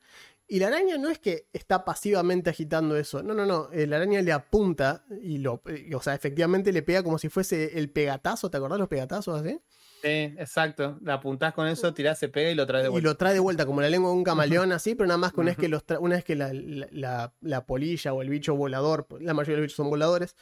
Y 0.48 0.58
la 0.60 0.68
araña 0.68 0.96
no 0.96 1.10
es 1.10 1.18
que 1.18 1.46
está 1.52 1.84
pasivamente 1.84 2.48
agitando 2.50 2.96
eso. 2.96 3.22
No, 3.22 3.34
no, 3.34 3.44
no. 3.46 3.68
eh, 3.72 3.86
la 3.86 3.96
araña 3.96 4.22
le 4.22 4.32
apunta 4.32 5.04
y 5.22 5.38
lo. 5.38 5.62
o 5.94 6.00
sea, 6.02 6.14
efectivamente 6.14 6.72
le 6.72 6.82
pega 6.82 7.02
como 7.02 7.18
si 7.18 7.28
fuese 7.28 7.78
el 7.78 7.90
pegatazo. 7.90 8.50
¿Te 8.50 8.56
acordás 8.56 8.78
los 8.78 8.88
pegatazos 8.88 9.40
así? 9.42 9.60
Sí, 10.02 10.08
exacto. 10.38 10.98
La 11.02 11.14
apuntás 11.14 11.52
con 11.54 11.66
eso, 11.66 11.92
tirás, 11.92 12.18
se 12.18 12.28
pega 12.28 12.50
y 12.50 12.54
lo 12.54 12.66
traes 12.66 12.84
de 12.84 12.88
Y 12.88 12.92
vuelta. 12.92 13.08
lo 13.08 13.16
trae 13.16 13.34
de 13.34 13.40
vuelta, 13.40 13.66
como 13.66 13.80
la 13.80 13.88
lengua 13.90 14.10
de 14.10 14.16
un 14.16 14.24
camaleón 14.24 14.70
así, 14.72 14.94
pero 14.94 15.06
nada 15.08 15.18
más 15.18 15.32
que 15.32 15.40
una 15.40 15.50
vez 15.50 15.56
que, 15.58 15.68
los 15.68 15.82
una 16.00 16.14
vez 16.16 16.24
que 16.24 16.36
la, 16.36 16.52
la- 16.52 16.88
la- 16.92 17.34
la 17.40 17.66
polilla 17.66 18.12
o 18.12 18.22
el 18.22 18.28
bicho 18.28 18.54
volador, 18.54 19.06
la 19.20 19.34
mayoría 19.34 19.56
de 19.56 19.60
los 19.62 19.64
bichos 19.66 19.76
son 19.76 19.90
voladores, 19.90 20.36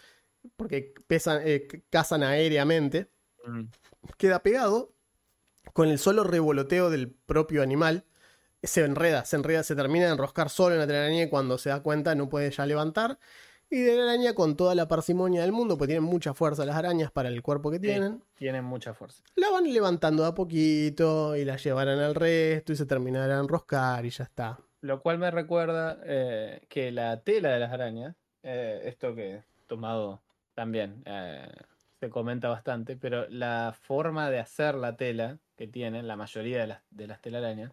porque 0.56 0.92
pesan, 1.06 1.40
eh, 1.44 1.66
cazan 1.90 2.22
aéreamente, 2.22 3.10
Mm. 3.46 3.62
queda 4.18 4.42
pegado 4.42 4.92
con 5.72 5.88
el 5.88 5.98
solo 5.98 6.24
revoloteo 6.24 6.90
del 6.90 7.10
propio 7.10 7.62
animal. 7.62 8.04
Se 8.62 8.84
enreda, 8.84 9.24
se 9.24 9.36
enreda, 9.36 9.62
se 9.62 9.76
termina 9.76 10.06
de 10.06 10.12
enroscar 10.12 10.50
solo 10.50 10.74
en 10.74 10.80
la 10.80 10.86
telaraña 10.86 11.22
y 11.24 11.28
cuando 11.28 11.56
se 11.58 11.68
da 11.70 11.80
cuenta 11.80 12.14
no 12.14 12.28
puede 12.28 12.50
ya 12.50 12.66
levantar. 12.66 13.18
Y 13.68 13.80
de 13.80 13.96
la 13.96 14.04
araña 14.04 14.34
con 14.34 14.56
toda 14.56 14.74
la 14.74 14.86
parsimonia 14.86 15.42
del 15.42 15.52
mundo, 15.52 15.76
pues 15.76 15.88
tienen 15.88 16.04
mucha 16.04 16.34
fuerza 16.34 16.64
las 16.64 16.76
arañas 16.76 17.10
para 17.10 17.28
el 17.28 17.42
cuerpo 17.42 17.70
que 17.70 17.76
Sí. 17.78 17.82
tienen. 17.82 18.22
Tienen 18.36 18.64
mucha 18.64 18.94
fuerza. 18.94 19.24
La 19.34 19.50
van 19.50 19.72
levantando 19.72 20.24
a 20.24 20.34
poquito 20.34 21.34
y 21.36 21.44
la 21.44 21.56
llevarán 21.56 21.98
al 21.98 22.14
resto 22.14 22.72
y 22.72 22.76
se 22.76 22.86
terminará 22.86 23.34
de 23.34 23.40
enroscar 23.40 24.04
y 24.06 24.10
ya 24.10 24.24
está. 24.24 24.58
Lo 24.82 25.00
cual 25.02 25.18
me 25.18 25.30
recuerda 25.30 25.98
eh, 26.04 26.60
que 26.68 26.92
la 26.92 27.20
tela 27.22 27.48
de 27.50 27.58
las 27.58 27.72
arañas, 27.72 28.14
eh, 28.44 28.82
esto 28.84 29.14
que 29.16 29.34
he 29.36 29.44
tomado 29.66 30.22
también, 30.54 31.02
eh, 31.06 31.50
se 31.98 32.08
comenta 32.08 32.48
bastante, 32.48 32.96
pero 32.96 33.26
la 33.30 33.74
forma 33.82 34.30
de 34.30 34.38
hacer 34.38 34.74
la 34.76 34.96
tela 34.96 35.38
que 35.56 35.66
tienen, 35.66 36.06
la 36.06 36.14
mayoría 36.16 36.60
de 36.60 36.66
las, 36.68 36.82
de 36.90 37.06
las 37.08 37.20
telarañas, 37.20 37.72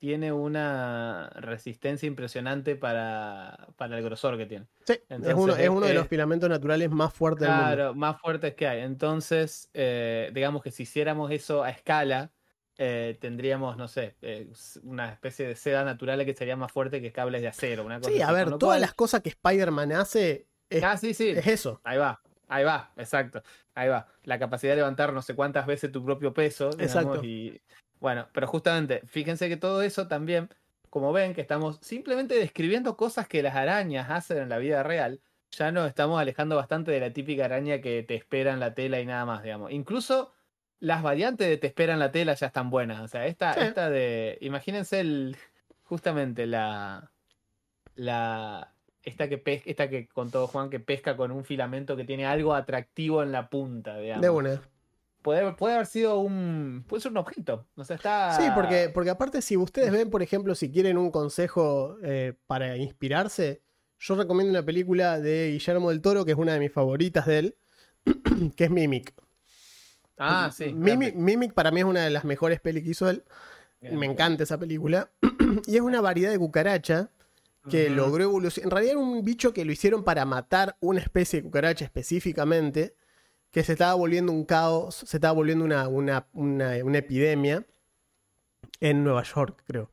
tiene 0.00 0.32
una 0.32 1.30
resistencia 1.36 2.06
impresionante 2.06 2.74
para, 2.74 3.68
para 3.76 3.98
el 3.98 4.02
grosor 4.02 4.36
que 4.38 4.46
tiene. 4.46 4.66
Sí, 4.86 4.94
es 5.08 5.34
uno, 5.34 5.54
es 5.54 5.68
uno 5.68 5.86
de 5.86 5.92
eh, 5.92 5.94
los 5.94 6.08
filamentos 6.08 6.48
naturales 6.48 6.90
más 6.90 7.12
fuertes 7.12 7.42
del 7.46 7.50
mundo. 7.50 7.66
Claro, 7.74 7.94
más 7.94 8.18
fuertes 8.20 8.54
que 8.54 8.66
hay. 8.66 8.80
Entonces, 8.80 9.70
eh, 9.74 10.30
digamos 10.34 10.62
que 10.62 10.70
si 10.70 10.84
hiciéramos 10.84 11.30
eso 11.30 11.62
a 11.62 11.68
escala, 11.70 12.32
eh, 12.78 13.18
tendríamos, 13.20 13.76
no 13.76 13.88
sé, 13.88 14.16
eh, 14.22 14.50
una 14.84 15.12
especie 15.12 15.46
de 15.46 15.54
seda 15.54 15.84
natural 15.84 16.24
que 16.24 16.34
sería 16.34 16.56
más 16.56 16.72
fuerte 16.72 17.02
que 17.02 17.12
cables 17.12 17.42
de 17.42 17.48
acero. 17.48 17.84
Una 17.84 17.98
cosa 18.00 18.10
Sí, 18.10 18.22
a 18.22 18.32
ver, 18.32 18.46
todas 18.48 18.60
cual- 18.60 18.80
las 18.80 18.94
cosas 18.94 19.20
que 19.20 19.28
Spider-Man 19.28 19.92
hace 19.92 20.46
es, 20.70 20.82
Ah, 20.82 20.96
sí, 20.96 21.12
sí. 21.12 21.28
es 21.28 21.46
eso. 21.46 21.78
Ahí 21.84 21.98
va, 21.98 22.22
ahí 22.48 22.64
va, 22.64 22.90
exacto. 22.96 23.42
Ahí 23.74 23.88
va. 23.90 24.06
La 24.24 24.38
capacidad 24.38 24.72
de 24.72 24.76
levantar 24.76 25.12
no 25.12 25.20
sé 25.20 25.34
cuántas 25.34 25.66
veces 25.66 25.92
tu 25.92 26.02
propio 26.02 26.32
peso. 26.32 26.70
digamos, 26.70 26.86
Exacto. 26.96 27.22
Y, 27.22 27.60
bueno, 28.00 28.26
pero 28.32 28.46
justamente, 28.46 29.02
fíjense 29.06 29.48
que 29.48 29.56
todo 29.56 29.82
eso 29.82 30.08
también, 30.08 30.48
como 30.88 31.12
ven, 31.12 31.34
que 31.34 31.40
estamos 31.40 31.78
simplemente 31.82 32.34
describiendo 32.34 32.96
cosas 32.96 33.28
que 33.28 33.42
las 33.42 33.54
arañas 33.54 34.10
hacen 34.10 34.38
en 34.38 34.48
la 34.48 34.58
vida 34.58 34.82
real. 34.82 35.20
Ya 35.52 35.70
nos 35.72 35.88
estamos 35.88 36.20
alejando 36.20 36.56
bastante 36.56 36.90
de 36.92 37.00
la 37.00 37.12
típica 37.12 37.44
araña 37.44 37.80
que 37.80 38.02
te 38.02 38.14
espera 38.14 38.52
en 38.52 38.60
la 38.60 38.74
tela 38.74 39.00
y 39.00 39.06
nada 39.06 39.24
más, 39.26 39.42
digamos. 39.42 39.70
Incluso 39.72 40.32
las 40.78 41.02
variantes 41.02 41.48
de 41.48 41.56
te 41.58 41.66
espera 41.66 41.92
en 41.92 41.98
la 41.98 42.10
tela 42.12 42.34
ya 42.34 42.46
están 42.46 42.70
buenas. 42.70 43.00
O 43.00 43.08
sea, 43.08 43.26
esta, 43.26 43.52
Sí. 43.54 43.60
esta 43.60 43.90
de. 43.90 44.38
Imagínense 44.40 45.00
el. 45.00 45.36
Justamente 45.84 46.46
la. 46.46 47.10
La. 47.96 48.72
Esta 49.02 49.28
que 49.28 49.38
pes- 49.38 49.62
esta 49.66 49.88
que 49.88 50.06
contó 50.08 50.46
Juan 50.46 50.70
que 50.70 50.78
pesca 50.78 51.16
con 51.16 51.30
un 51.32 51.44
filamento 51.44 51.96
que 51.96 52.04
tiene 52.04 52.26
algo 52.26 52.54
atractivo 52.54 53.22
en 53.22 53.32
la 53.32 53.48
punta, 53.48 53.96
digamos. 53.98 54.22
De 54.22 54.30
una. 54.30 54.60
Puede, 55.22 55.52
puede 55.52 55.74
haber 55.74 55.86
sido 55.86 56.20
un. 56.20 56.84
Puede 56.88 57.02
ser 57.02 57.12
un 57.12 57.18
objeto. 57.18 57.66
O 57.76 57.84
sea, 57.84 57.96
está. 57.96 58.36
Sí, 58.36 58.44
porque, 58.54 58.90
porque 58.92 59.10
aparte, 59.10 59.42
si 59.42 59.56
ustedes 59.56 59.92
ven, 59.92 60.08
por 60.10 60.22
ejemplo, 60.22 60.54
si 60.54 60.70
quieren 60.70 60.96
un 60.96 61.10
consejo 61.10 61.98
eh, 62.02 62.34
para 62.46 62.76
inspirarse, 62.76 63.62
yo 63.98 64.14
recomiendo 64.14 64.50
una 64.50 64.64
película 64.64 65.20
de 65.20 65.50
Guillermo 65.52 65.90
del 65.90 66.00
Toro, 66.00 66.24
que 66.24 66.32
es 66.32 66.38
una 66.38 66.54
de 66.54 66.60
mis 66.60 66.72
favoritas 66.72 67.26
de 67.26 67.38
él, 67.38 67.56
que 68.56 68.64
es 68.64 68.70
Mimic. 68.70 69.12
Ah, 70.16 70.50
sí. 70.54 70.72
Mimic, 70.72 71.14
Mimic 71.14 71.52
para 71.52 71.70
mí 71.70 71.80
es 71.80 71.86
una 71.86 72.04
de 72.04 72.10
las 72.10 72.24
mejores 72.24 72.60
pelis 72.60 72.82
que 72.84 72.90
hizo 72.90 73.08
él. 73.10 73.24
Me 73.80 74.06
encanta 74.06 74.42
esa 74.42 74.58
película. 74.58 75.10
y 75.66 75.76
es 75.76 75.80
una 75.82 76.00
variedad 76.00 76.30
de 76.30 76.38
cucaracha 76.38 77.10
que 77.68 77.90
logró 77.90 78.24
evolucionar. 78.24 78.66
En 78.66 78.70
realidad 78.70 78.92
era 78.92 79.00
un 79.00 79.22
bicho 79.24 79.52
que 79.52 79.64
lo 79.64 79.72
hicieron 79.72 80.02
para 80.02 80.24
matar 80.24 80.76
una 80.80 81.00
especie 81.00 81.40
de 81.40 81.44
cucaracha 81.44 81.84
específicamente, 81.84 82.94
que 83.50 83.64
se 83.64 83.72
estaba 83.72 83.94
volviendo 83.94 84.32
un 84.32 84.44
caos, 84.44 84.94
se 84.94 85.16
estaba 85.16 85.34
volviendo 85.34 85.64
una, 85.64 85.88
una, 85.88 86.26
una, 86.32 86.76
una 86.84 86.98
epidemia 86.98 87.66
en 88.80 89.04
Nueva 89.04 89.22
York, 89.22 89.62
creo. 89.66 89.90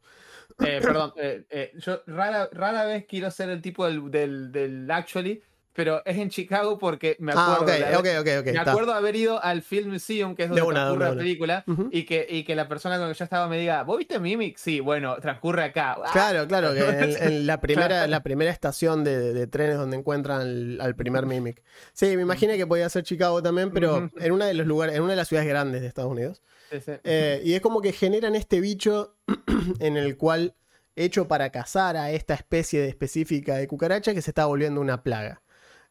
Eh, 0.60 0.80
perdón, 0.82 1.14
eh, 1.18 1.46
eh, 1.50 1.72
yo 1.76 2.02
rara, 2.08 2.50
rara 2.52 2.86
vez 2.86 3.06
quiero 3.06 3.30
ser 3.30 3.50
el 3.50 3.62
tipo 3.62 3.86
del, 3.86 4.10
del, 4.10 4.52
del 4.52 4.90
actually, 4.90 5.44
pero 5.78 6.02
es 6.06 6.18
en 6.18 6.30
Chicago 6.32 6.80
porque 6.80 7.16
me 7.20 7.32
Ah, 7.36 7.54
acuerdo, 7.54 8.00
ok, 8.00 8.04
de 8.04 8.32
haber, 8.34 8.54
me 8.54 8.60
acuerdo 8.60 8.94
haber 8.94 9.16
ido 9.16 9.44
al 9.44 9.62
Film 9.62 9.92
Museum, 9.92 10.36
que 10.36 10.44
es 10.44 10.50
donde 10.50 10.62
De 10.64 10.68
una, 10.68 10.80
transcurre 10.80 11.06
una, 11.06 11.16
la 11.16 11.18
película, 11.22 11.66
y, 11.92 12.04
que, 12.04 12.26
y 12.28 12.44
que 12.44 12.56
la 12.56 12.68
persona 12.68 12.98
con 12.98 13.08
la 13.08 13.14
que 13.14 13.20
yo 13.20 13.24
estaba 13.24 13.48
me 13.48 13.60
diga, 13.60 13.84
¿vos 13.84 14.00
viste 14.00 14.20
Mimic? 14.20 14.58
Sí, 14.58 14.80
bueno, 14.80 15.16
transcurre 15.22 15.64
acá. 15.64 15.96
¡Ah! 16.04 16.10
Claro, 16.12 16.48
claro, 16.48 16.74
que 16.74 16.80
en, 16.80 17.24
en 17.24 17.46
la, 17.48 17.62
primera, 17.62 17.88
Claro. 17.88 18.08
la 18.12 18.24
primera 18.24 18.50
estación 18.50 19.04
de, 19.04 19.34
de 19.34 19.46
trenes 19.46 19.78
donde 19.78 19.98
encuentran 19.98 20.42
al, 20.42 20.82
al 20.82 20.96
primer 20.96 21.28
Mimic. 21.28 21.62
Sí, 21.94 22.16
me 22.16 22.24
imaginé 22.24 22.58
que 22.58 22.66
podía 22.66 22.90
ser 22.90 23.04
Chicago 23.04 23.44
también, 23.44 23.72
pero 23.72 24.10
en 24.20 24.32
una 24.32 24.48
de 24.48 24.56
los 24.56 24.66
lugares, 24.66 24.96
en 24.96 25.04
una 25.04 25.12
de 25.12 25.18
las 25.18 25.28
ciudades 25.28 25.48
grandes 25.48 25.82
de 25.82 25.88
Estados 25.88 26.12
Unidos. 26.12 26.42
Sí, 26.72 26.80
sí. 26.84 26.92
Eh, 27.04 27.42
y 27.46 27.54
es 27.54 27.62
como 27.62 27.82
que 27.82 27.92
generan 27.94 28.34
este 28.36 28.60
bicho 28.62 29.16
en 29.80 29.96
el 29.96 30.18
cual, 30.18 30.56
hecho 30.96 31.28
para 31.28 31.52
cazar 31.52 31.96
a 31.96 32.10
esta 32.10 32.34
especie 32.34 32.82
de 32.82 32.88
específica 32.90 33.56
de 33.58 33.68
cucaracha 33.68 34.16
que 34.16 34.22
se 34.24 34.32
está 34.32 34.48
volviendo 34.48 34.82
una 34.82 35.04
plaga. 35.04 35.44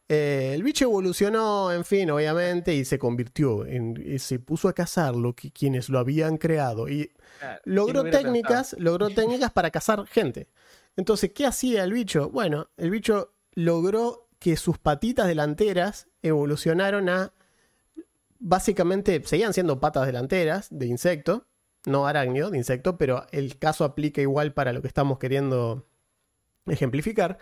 Eh, 0.09 0.51
el 0.53 0.63
bicho 0.63 0.85
evolucionó, 0.85 1.71
en 1.71 1.83
fin, 1.83 2.09
obviamente, 2.11 2.73
y 2.73 2.85
se 2.85 2.97
convirtió 2.97 3.65
en. 3.65 4.01
y 4.05 4.19
se 4.19 4.39
puso 4.39 4.69
a 4.69 4.73
cazar 4.73 5.15
lo 5.15 5.33
que 5.33 5.51
quienes 5.51 5.89
lo 5.89 5.99
habían 5.99 6.37
creado. 6.37 6.87
Y 6.87 7.11
Claro, 7.39 7.59
¿quién 7.63 7.75
logró 7.75 8.03
técnicas, 8.09 8.75
logró 8.79 9.09
técnicas 9.09 9.51
para 9.51 9.69
cazar 9.69 10.05
gente. 10.07 10.47
Entonces, 10.95 11.31
¿qué 11.33 11.45
hacía 11.45 11.83
el 11.83 11.93
bicho? 11.93 12.29
Bueno, 12.29 12.69
el 12.77 12.89
bicho 12.89 13.33
logró 13.53 14.27
que 14.39 14.55
sus 14.57 14.77
patitas 14.77 15.27
delanteras 15.27 16.07
evolucionaron 16.21 17.09
a 17.09 17.33
básicamente 18.39 19.21
seguían 19.25 19.53
siendo 19.53 19.79
patas 19.79 20.05
delanteras 20.05 20.67
de 20.69 20.85
insecto, 20.87 21.47
no 21.85 22.07
arácnido, 22.07 22.51
de 22.51 22.57
insecto, 22.57 22.97
pero 22.97 23.25
el 23.31 23.57
caso 23.57 23.83
aplica 23.83 24.21
igual 24.21 24.53
para 24.53 24.73
lo 24.73 24.81
que 24.81 24.87
estamos 24.87 25.17
queriendo 25.17 25.87
ejemplificar, 26.67 27.37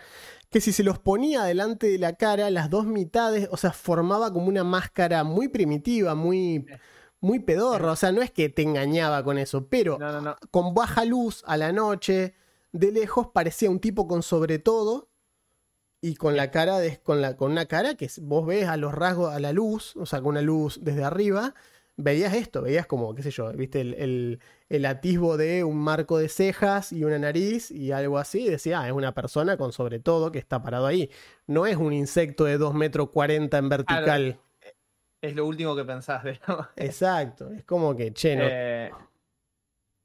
que 0.50 0.60
si 0.60 0.72
se 0.72 0.82
los 0.82 0.98
ponía 0.98 1.44
delante 1.44 1.88
de 1.88 1.98
la 1.98 2.14
cara, 2.14 2.50
las 2.50 2.70
dos 2.70 2.86
mitades, 2.86 3.48
o 3.50 3.56
sea, 3.56 3.72
formaba 3.72 4.32
como 4.32 4.46
una 4.46 4.64
máscara 4.64 5.24
muy 5.24 5.48
primitiva, 5.48 6.14
muy, 6.14 6.66
muy 7.20 7.40
pedorra, 7.40 7.92
o 7.92 7.96
sea, 7.96 8.12
no 8.12 8.22
es 8.22 8.30
que 8.30 8.48
te 8.48 8.62
engañaba 8.62 9.22
con 9.24 9.38
eso, 9.38 9.68
pero 9.68 9.98
pensar? 9.98 10.14
No, 10.14 10.20
no, 10.20 10.30
no. 10.30 10.36
con 10.50 10.74
baja 10.74 11.04
luz 11.04 11.42
a 11.46 11.56
la 11.56 11.72
noche, 11.72 12.34
de 12.72 12.92
lejos 12.92 13.28
parecía 13.32 13.70
un 13.70 13.80
tipo 13.80 14.06
con 14.06 14.22
sobre 14.22 14.58
todo 14.58 15.10
y 16.00 16.14
con 16.14 16.36
la 16.36 16.50
cara 16.50 16.78
de, 16.78 16.98
con 17.02 17.20
la 17.20 17.36
con 17.36 17.52
una 17.52 17.66
cara 17.66 17.94
que 17.96 18.08
vos 18.20 18.46
ves 18.46 18.68
a 18.68 18.76
los 18.76 18.94
rasgos 18.94 19.34
a 19.34 19.40
la 19.40 19.52
luz, 19.52 19.96
o 19.96 20.06
sea, 20.06 20.20
con 20.20 20.30
una 20.30 20.42
luz 20.42 20.78
desde 20.82 21.04
arriba, 21.04 21.54
veías 21.96 22.34
esto, 22.34 22.62
veías 22.62 22.86
como, 22.86 23.14
qué 23.14 23.22
sé 23.22 23.30
yo, 23.30 23.52
viste 23.52 23.80
el, 23.80 23.94
el, 23.94 24.40
el 24.68 24.84
atisbo 24.86 25.36
de 25.36 25.64
un 25.64 25.78
marco 25.78 26.18
de 26.18 26.28
cejas 26.28 26.92
y 26.92 27.04
una 27.04 27.18
nariz 27.18 27.70
y 27.70 27.92
algo 27.92 28.18
así, 28.18 28.46
y 28.46 28.50
decía, 28.50 28.80
ah, 28.80 28.86
es 28.86 28.92
una 28.92 29.12
persona 29.12 29.56
con 29.56 29.72
sobre 29.72 29.98
todo 29.98 30.30
que 30.30 30.38
está 30.38 30.62
parado 30.62 30.86
ahí. 30.86 31.10
No 31.46 31.66
es 31.66 31.76
un 31.76 31.92
insecto 31.92 32.44
de 32.44 32.58
2 32.58 32.74
metros 32.74 33.10
40 33.10 33.58
en 33.58 33.68
vertical. 33.68 34.40
Es 35.22 35.34
lo 35.34 35.46
último 35.46 35.74
que 35.74 35.84
pensás, 35.84 36.22
¿no? 36.48 36.68
Exacto, 36.76 37.50
es 37.50 37.64
como 37.64 37.96
que, 37.96 38.12
che, 38.12 38.36
no. 38.36 38.44
Eh, 38.46 38.90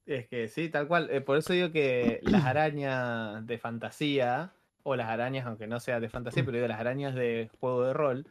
es 0.05 0.27
que 0.27 0.47
sí, 0.47 0.69
tal 0.69 0.87
cual. 0.87 1.09
Eh, 1.11 1.21
por 1.21 1.37
eso 1.37 1.53
digo 1.53 1.71
que 1.71 2.19
las 2.23 2.45
arañas 2.45 3.45
de 3.45 3.57
fantasía, 3.57 4.53
o 4.83 4.95
las 4.95 5.09
arañas, 5.09 5.45
aunque 5.45 5.67
no 5.67 5.79
sea 5.79 5.99
de 5.99 6.09
fantasía, 6.09 6.43
pero 6.43 6.57
digo 6.57 6.67
las 6.67 6.79
arañas 6.79 7.13
de 7.13 7.49
juego 7.59 7.83
de 7.83 7.93
rol, 7.93 8.27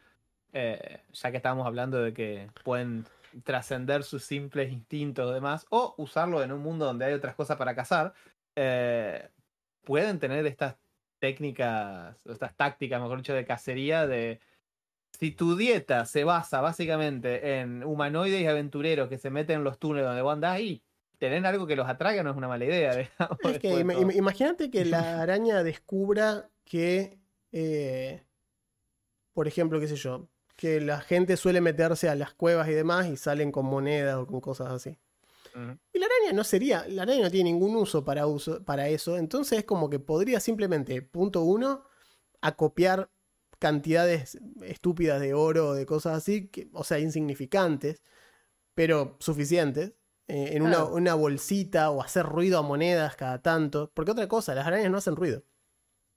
eh, 0.53 0.99
ya 1.11 1.31
que 1.31 1.37
estábamos 1.37 1.65
hablando 1.65 2.01
de 2.01 2.13
que 2.13 2.49
pueden 2.63 3.05
trascender 3.43 4.03
sus 4.03 4.23
simples 4.23 4.71
instintos 4.71 5.29
y 5.29 5.33
demás, 5.33 5.65
o 5.69 5.95
usarlo 5.97 6.43
en 6.43 6.51
un 6.51 6.61
mundo 6.61 6.85
donde 6.85 7.05
hay 7.05 7.13
otras 7.13 7.35
cosas 7.35 7.57
para 7.57 7.75
cazar, 7.75 8.13
eh, 8.55 9.29
pueden 9.83 10.19
tener 10.19 10.45
estas 10.45 10.75
técnicas, 11.19 12.15
estas 12.25 12.55
tácticas, 12.55 13.01
mejor 13.01 13.17
dicho, 13.19 13.33
de 13.33 13.45
cacería 13.45 14.07
de... 14.07 14.39
Si 15.19 15.31
tu 15.31 15.55
dieta 15.55 16.05
se 16.05 16.23
basa 16.23 16.61
básicamente 16.61 17.59
en 17.59 17.83
humanoides 17.83 18.41
y 18.41 18.47
aventureros 18.47 19.09
que 19.09 19.17
se 19.17 19.29
meten 19.29 19.57
en 19.57 19.63
los 19.63 19.77
túneles 19.77 20.07
donde 20.07 20.21
vos 20.21 20.33
andás 20.33 20.59
y 20.61 20.81
tener 21.17 21.45
algo 21.45 21.67
que 21.67 21.75
los 21.75 21.87
atraiga 21.87 22.23
no 22.23 22.31
es 22.31 22.37
una 22.37 22.47
mala 22.47 22.65
idea. 22.65 22.93
Es 23.43 23.59
que 23.59 23.79
imagínate 24.15 24.71
que 24.71 24.85
la 24.85 25.21
araña 25.21 25.63
descubra 25.63 26.49
que, 26.63 27.19
eh, 27.51 28.23
por 29.33 29.47
ejemplo, 29.47 29.79
qué 29.79 29.87
sé 29.87 29.97
yo, 29.97 30.27
que 30.55 30.81
la 30.81 31.01
gente 31.01 31.37
suele 31.37 31.61
meterse 31.61 32.09
a 32.09 32.15
las 32.15 32.33
cuevas 32.33 32.67
y 32.69 32.73
demás 32.73 33.07
y 33.07 33.17
salen 33.17 33.51
con 33.51 33.65
monedas 33.65 34.15
o 34.15 34.27
con 34.27 34.41
cosas 34.41 34.71
así. 34.71 34.97
Y 35.91 35.99
la 35.99 36.05
araña 36.05 36.33
no 36.33 36.43
sería, 36.45 36.87
la 36.87 37.03
araña 37.03 37.23
no 37.23 37.31
tiene 37.31 37.51
ningún 37.51 37.75
uso 37.75 38.05
para, 38.05 38.25
uso 38.25 38.63
para 38.63 38.87
eso, 38.87 39.17
entonces 39.17 39.59
es 39.59 39.65
como 39.65 39.89
que 39.89 39.99
podría 39.99 40.39
simplemente, 40.39 41.01
punto 41.01 41.41
uno, 41.43 41.83
acopiar 42.39 43.09
cantidades 43.59 44.39
estúpidas 44.61 45.19
de 45.19 45.33
oro 45.33 45.69
o 45.69 45.73
de 45.73 45.85
cosas 45.85 46.17
así, 46.17 46.47
que, 46.47 46.69
o 46.73 46.85
sea, 46.85 46.99
insignificantes, 46.99 48.01
pero 48.73 49.17
suficientes, 49.19 49.93
eh, 50.27 50.51
en 50.53 50.63
una, 50.63 50.85
una, 50.85 51.15
bolsita 51.15 51.89
o 51.91 52.01
hacer 52.01 52.25
ruido 52.25 52.57
a 52.57 52.61
monedas 52.61 53.17
cada 53.17 53.41
tanto, 53.41 53.91
porque 53.93 54.11
otra 54.11 54.29
cosa, 54.29 54.55
las 54.55 54.65
arañas 54.65 54.89
no 54.89 54.97
hacen 54.97 55.17
ruido. 55.17 55.43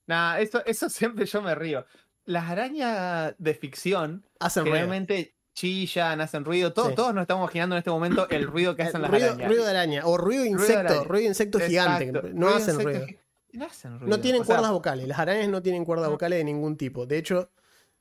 Nah, 0.07 0.39
eso, 0.39 0.65
eso 0.65 0.89
siempre 0.91 1.27
yo 1.27 1.43
me 1.43 1.55
río 1.55 1.85
las 2.25 2.51
arañas 2.51 3.35
de 3.39 3.55
ficción 3.55 4.27
hacen 4.41 4.65
realmente 4.67 5.35
chillan, 5.55 6.21
hacen 6.21 6.45
ruido. 6.45 6.73
Todos 6.73 7.15
nos 7.15 7.23
estamos 7.23 7.45
imaginando 7.45 7.77
en 7.77 7.79
este 7.79 7.91
momento 7.91 8.29
el 8.31 8.47
ruido 8.47 8.75
que 8.75 8.83
hacen 8.83 9.03
las 9.03 9.11
arañas. 9.11 9.47
Ruido 9.47 9.65
de 9.65 9.71
araña. 9.71 10.07
O 10.07 10.17
ruido 10.17 10.43
de 10.43 10.51
insecto. 10.51 11.05
Ruido 11.05 11.23
de, 11.23 11.29
insecto 11.29 11.61
gigante. 11.61 12.13
No 12.13 12.49
hacen 12.49 12.81
ruido. 12.81 13.07
No, 13.53 13.67
hacen 13.67 14.01
ruido. 14.01 14.09
no 14.09 14.21
tienen 14.21 14.45
cuerdas 14.45 14.71
vocales. 14.73 15.07
Las 15.07 15.19
arañas 15.19 15.49
no 15.49 15.63
tienen 15.63 15.85
cuerdas 15.85 16.11
vocales 16.11 16.39
de 16.39 16.45
ningún 16.45 16.77
tipo. 16.77 17.07
De 17.07 17.19
hecho, 17.19 17.51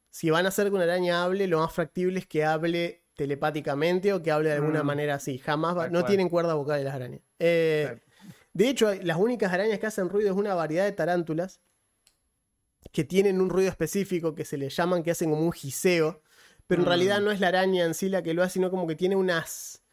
si 0.09 0.29
van 0.29 0.45
a 0.45 0.49
hacer 0.49 0.67
que 0.67 0.73
una 0.73 0.83
araña 0.83 1.23
hable, 1.23 1.47
lo 1.47 1.59
más 1.59 1.71
factible 1.71 2.19
es 2.19 2.27
que 2.27 2.43
hable 2.43 3.03
telepáticamente 3.15 4.13
o 4.13 4.23
que 4.23 4.31
hable 4.31 4.49
de 4.49 4.55
alguna 4.55 4.83
mm. 4.83 4.85
manera 4.87 5.15
así. 5.15 5.37
Jamás 5.37 5.91
no 5.91 6.05
tienen 6.05 6.29
cuerdas 6.29 6.55
vocales 6.55 6.83
las 6.83 6.95
arañas. 6.95 7.21
Eh, 7.37 7.99
de 8.53 8.69
hecho, 8.69 8.91
las 9.01 9.17
únicas 9.17 9.53
arañas 9.53 9.79
que 9.79 9.87
hacen 9.87 10.09
ruido 10.09 10.31
es 10.31 10.37
una 10.37 10.55
variedad 10.55 10.85
de 10.85 10.91
tarántulas 10.91 11.61
que 12.91 13.03
tienen 13.03 13.41
un 13.41 13.49
ruido 13.49 13.69
específico 13.69 14.35
que 14.35 14.45
se 14.45 14.57
le 14.57 14.69
llaman, 14.69 15.03
que 15.03 15.11
hacen 15.11 15.29
como 15.29 15.43
un 15.43 15.51
giseo, 15.51 16.21
pero 16.67 16.81
en 16.81 16.87
realidad 16.87 17.21
mm. 17.21 17.23
no 17.23 17.31
es 17.31 17.39
la 17.39 17.49
araña 17.49 17.85
en 17.85 17.93
sí 17.93 18.09
la 18.09 18.23
que 18.23 18.33
lo 18.33 18.43
hace, 18.43 18.53
sino 18.53 18.69
como 18.69 18.87
que 18.87 18.95
tiene 18.95 19.15
unas 19.15 19.83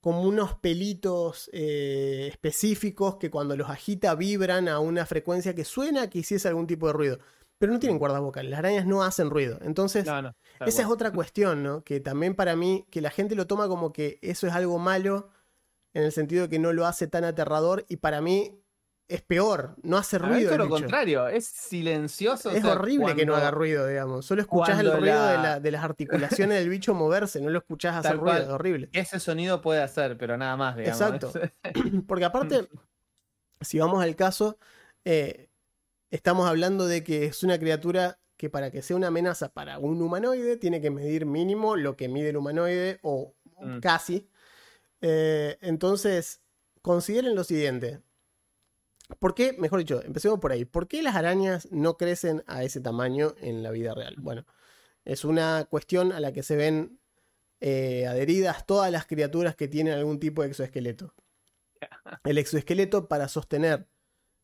como 0.00 0.22
unos 0.22 0.54
pelitos 0.54 1.50
eh, 1.52 2.28
específicos 2.30 3.16
que 3.16 3.30
cuando 3.30 3.54
los 3.54 3.68
agita 3.68 4.14
vibran 4.14 4.66
a 4.68 4.78
una 4.78 5.04
frecuencia 5.04 5.54
que 5.54 5.64
suena 5.64 6.08
que 6.08 6.20
hiciese 6.20 6.48
algún 6.48 6.66
tipo 6.66 6.86
de 6.86 6.94
ruido. 6.94 7.18
Pero 7.58 7.72
no 7.74 7.78
tienen 7.78 7.96
mm. 7.96 8.00
cuerdas 8.00 8.22
vocales, 8.22 8.50
las 8.50 8.60
arañas 8.60 8.86
no 8.86 9.02
hacen 9.02 9.28
ruido. 9.28 9.58
Entonces, 9.60 10.06
esa 10.06 10.82
es 10.82 10.88
otra 10.88 11.12
cuestión, 11.12 11.62
¿no? 11.62 11.84
Que 11.84 12.00
también 12.00 12.34
para 12.34 12.56
mí, 12.56 12.86
que 12.90 13.02
la 13.02 13.10
gente 13.10 13.34
lo 13.34 13.46
toma 13.46 13.68
como 13.68 13.92
que 13.92 14.18
eso 14.22 14.46
es 14.46 14.54
algo 14.54 14.78
malo, 14.78 15.28
en 15.92 16.04
el 16.04 16.12
sentido 16.12 16.44
de 16.44 16.48
que 16.48 16.58
no 16.58 16.72
lo 16.72 16.86
hace 16.86 17.06
tan 17.06 17.24
aterrador, 17.24 17.84
y 17.88 17.96
para 17.96 18.22
mí 18.22 18.59
es 19.10 19.22
peor, 19.22 19.74
no 19.82 19.98
hace 19.98 20.18
ruido. 20.18 20.52
Es 20.52 20.56
lo 20.56 20.68
contrario, 20.68 21.26
es 21.26 21.44
silencioso. 21.44 22.52
Es 22.52 22.64
horrible 22.64 23.16
que 23.16 23.26
no 23.26 23.34
haga 23.34 23.50
ruido, 23.50 23.88
digamos. 23.88 24.24
Solo 24.24 24.40
escuchás 24.40 24.78
el 24.78 24.92
ruido 24.92 25.60
de, 25.60 25.70
las 25.72 25.82
articulaciones 25.82 26.58
del 26.58 26.68
bicho 26.68 26.94
moverse, 26.94 27.40
no 27.40 27.50
lo 27.50 27.58
escuchás 27.58 27.96
hacer 27.96 28.18
ruido, 28.18 28.38
es 28.38 28.48
horrible. 28.48 28.88
Ese 28.92 29.18
sonido 29.18 29.60
puede 29.60 29.82
hacer, 29.82 30.16
pero 30.16 30.36
nada 30.36 30.56
más, 30.56 30.76
digamos. 30.76 31.00
Exacto. 31.00 31.32
Porque 32.06 32.24
aparte, 32.24 32.68
si 33.60 33.80
vamos 33.80 34.00
al 34.00 34.14
caso, 34.14 34.58
eh, 35.04 35.48
estamos 36.12 36.48
hablando 36.48 36.86
de 36.86 37.02
que 37.02 37.24
es 37.24 37.42
una 37.42 37.58
criatura 37.58 38.20
que 38.36 38.48
para 38.48 38.70
que 38.70 38.80
sea 38.80 38.96
una 38.96 39.08
amenaza 39.08 39.48
para 39.48 39.80
un 39.80 40.00
humanoide 40.00 40.56
tiene 40.56 40.80
que 40.80 40.90
medir 40.90 41.26
mínimo 41.26 41.76
lo 41.76 41.96
que 41.96 42.08
mide 42.08 42.30
el 42.30 42.36
humanoide 42.36 43.00
o 43.02 43.34
mm. 43.60 43.80
casi. 43.80 44.28
Eh, 45.00 45.58
entonces, 45.62 46.42
consideren 46.80 47.34
lo 47.34 47.42
siguiente 47.42 48.00
¿Por 49.18 49.34
qué, 49.34 49.54
mejor 49.58 49.80
dicho, 49.80 50.02
empecemos 50.02 50.38
por 50.38 50.52
ahí, 50.52 50.64
¿por 50.64 50.88
qué 50.88 51.02
las 51.02 51.16
arañas 51.16 51.68
no 51.70 51.96
crecen 51.96 52.42
a 52.46 52.62
ese 52.62 52.80
tamaño 52.80 53.34
en 53.40 53.62
la 53.62 53.70
vida 53.70 53.94
real? 53.94 54.14
Bueno, 54.18 54.46
es 55.04 55.24
una 55.24 55.66
cuestión 55.68 56.12
a 56.12 56.20
la 56.20 56.32
que 56.32 56.42
se 56.42 56.56
ven 56.56 56.98
eh, 57.60 58.06
adheridas 58.06 58.66
todas 58.66 58.90
las 58.90 59.06
criaturas 59.06 59.56
que 59.56 59.68
tienen 59.68 59.94
algún 59.94 60.18
tipo 60.18 60.42
de 60.42 60.48
exoesqueleto. 60.48 61.14
El 62.24 62.38
exoesqueleto 62.38 63.08
para 63.08 63.28
sostener, 63.28 63.86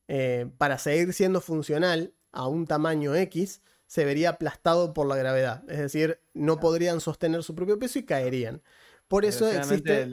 eh, 0.08 0.50
para 0.58 0.78
seguir 0.78 1.12
siendo 1.12 1.40
funcional 1.40 2.14
a 2.32 2.46
un 2.46 2.66
tamaño 2.66 3.14
X, 3.14 3.62
se 3.86 4.04
vería 4.04 4.30
aplastado 4.30 4.92
por 4.92 5.06
la 5.06 5.16
gravedad. 5.16 5.62
Es 5.70 5.78
decir, 5.78 6.20
no 6.34 6.58
podrían 6.58 7.00
sostener 7.00 7.42
su 7.42 7.54
propio 7.54 7.78
peso 7.78 7.98
y 7.98 8.04
caerían. 8.04 8.62
Por 9.08 9.24
eso 9.24 9.48
existe 9.50 10.10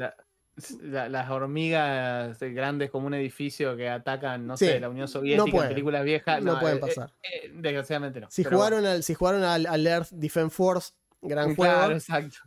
las 0.82 1.30
hormigas 1.30 2.39
grandes 2.39 2.91
como 2.91 3.08
un 3.08 3.14
edificio 3.16 3.76
que 3.76 3.89
atacan, 3.89 4.45
no 4.45 4.56
sé, 4.56 4.80
la 4.80 4.89
Unión 4.89 5.08
Soviética 5.08 5.64
en 5.64 5.70
películas 5.70 6.04
viejas. 6.04 6.43
No, 6.43 6.60
pueden 6.60 6.78
eh, 6.78 6.82
pasar. 6.82 7.14
Eh, 7.24 7.51
desgraciadamente 7.54 8.22
no. 8.22 8.28
Si 8.30 8.43
jugaron, 8.43 8.86
al, 8.86 9.04
si 9.04 9.14
jugaron 9.14 9.43
al, 9.43 9.88
Earth 9.88 10.10
Defense 10.12 10.56
Force, 10.56 10.93
gran 11.22 11.56
juego, 11.56 11.97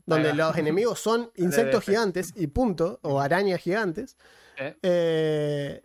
donde 0.04 0.34
los 0.34 0.56
enemigos 0.56 1.00
son 1.00 1.30
insectos 1.36 1.84
gigantes 1.84 2.32
y 2.36 2.46
punto, 2.46 3.00
o 3.02 3.20
arañas 3.20 3.60
gigantes. 3.60 4.16
Eh, 4.82 5.82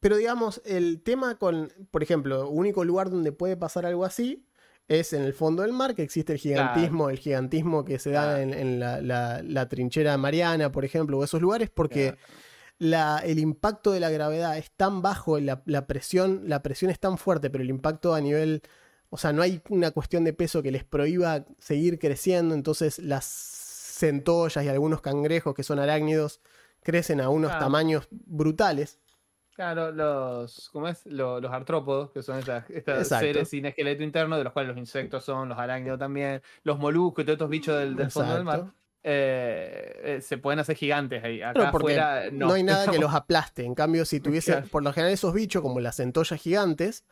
pero 0.00 0.16
digamos, 0.16 0.60
el 0.66 1.02
tema 1.02 1.38
con, 1.38 1.72
por 1.90 2.02
ejemplo, 2.02 2.48
único 2.50 2.84
lugar 2.84 3.08
donde 3.08 3.32
puede 3.32 3.56
pasar 3.56 3.86
algo 3.86 4.04
así 4.04 4.44
es 4.88 5.12
en 5.12 5.22
el 5.22 5.32
fondo 5.32 5.62
del 5.62 5.72
mar 5.72 5.94
que 5.94 6.02
existe 6.02 6.32
el 6.32 6.38
gigantismo, 6.38 7.10
el 7.10 7.18
gigantismo 7.18 7.84
que 7.84 7.98
se 7.98 8.10
da 8.10 8.42
en, 8.42 8.80
la, 8.80 9.68
trinchera 9.68 10.16
mariana, 10.18 10.70
por 10.70 10.84
ejemplo, 10.84 11.18
o 11.18 11.24
esos 11.24 11.40
lugares, 11.40 11.70
porque 11.70 12.16
el 12.78 13.38
impacto 13.38 13.92
de 13.92 14.00
la 14.00 14.10
gravedad 14.10 14.58
es 14.58 14.70
tan 14.70 15.00
bajo, 15.02 15.38
la, 15.38 15.86
presión, 15.86 16.42
la 16.46 16.62
presión 16.62 16.90
es 16.90 17.00
tan 17.00 17.18
fuerte, 17.18 17.50
pero 17.50 17.64
el 17.64 17.70
impacto 17.70 18.14
a 18.14 18.20
nivel, 18.20 18.62
o 19.08 19.16
sea, 19.16 19.32
no 19.32 19.42
hay 19.42 19.62
una 19.70 19.90
cuestión 19.90 20.24
de 20.24 20.32
peso 20.32 20.62
que 20.62 20.70
les 20.70 20.84
prohíba 20.84 21.46
seguir 21.58 21.98
creciendo, 21.98 22.54
entonces 22.54 22.98
las 22.98 23.24
centollas 23.24 24.64
y 24.64 24.68
algunos 24.68 25.00
cangrejos 25.00 25.54
que 25.54 25.62
son 25.62 25.78
arácnidos 25.78 26.40
crecen 26.82 27.20
a 27.20 27.30
unos 27.30 27.58
tamaños 27.58 28.06
brutales. 28.10 28.98
Claro, 29.54 29.92
los, 29.92 30.68
¿cómo 30.70 30.88
es? 30.88 31.06
Los, 31.06 31.44
artrópodos, 31.44 32.10
que 32.10 32.22
son 32.22 32.40
estas, 32.40 32.66
seres 33.06 33.48
sin 33.48 33.66
esqueleto 33.66 34.02
interno, 34.02 34.36
de 34.36 34.42
los 34.42 34.52
cuales 34.52 34.70
los 34.70 34.78
insectos 34.78 35.24
son, 35.24 35.48
los 35.48 35.58
arácnidos 35.58 35.98
también, 35.98 36.42
los 36.64 36.78
moluscos 36.78 37.22
y 37.22 37.26
todos 37.26 37.36
estos 37.36 37.50
bichos 37.50 37.78
del, 37.78 38.10
fondo 38.10 38.34
del 38.34 38.44
mar. 38.44 38.64
Eh, 39.04 40.00
eh, 40.02 40.20
se 40.22 40.38
pueden 40.38 40.58
hacer 40.58 40.76
gigantes 40.76 41.22
ahí. 41.22 41.40
Acá 41.40 41.68
afuera, 41.68 42.24
no. 42.32 42.52
hay 42.52 42.64
nada 42.64 42.90
que 42.90 42.98
los 42.98 43.14
aplaste. 43.14 43.64
En 43.64 43.76
cambio, 43.76 44.04
si 44.04 44.18
tuviese, 44.18 44.62
por 44.62 44.82
lo 44.82 44.92
general, 44.92 45.12
esos 45.12 45.32
bichos, 45.32 45.62
como 45.62 45.78
las 45.78 45.96
centollas 45.96 46.40
gigantes, 46.40 47.04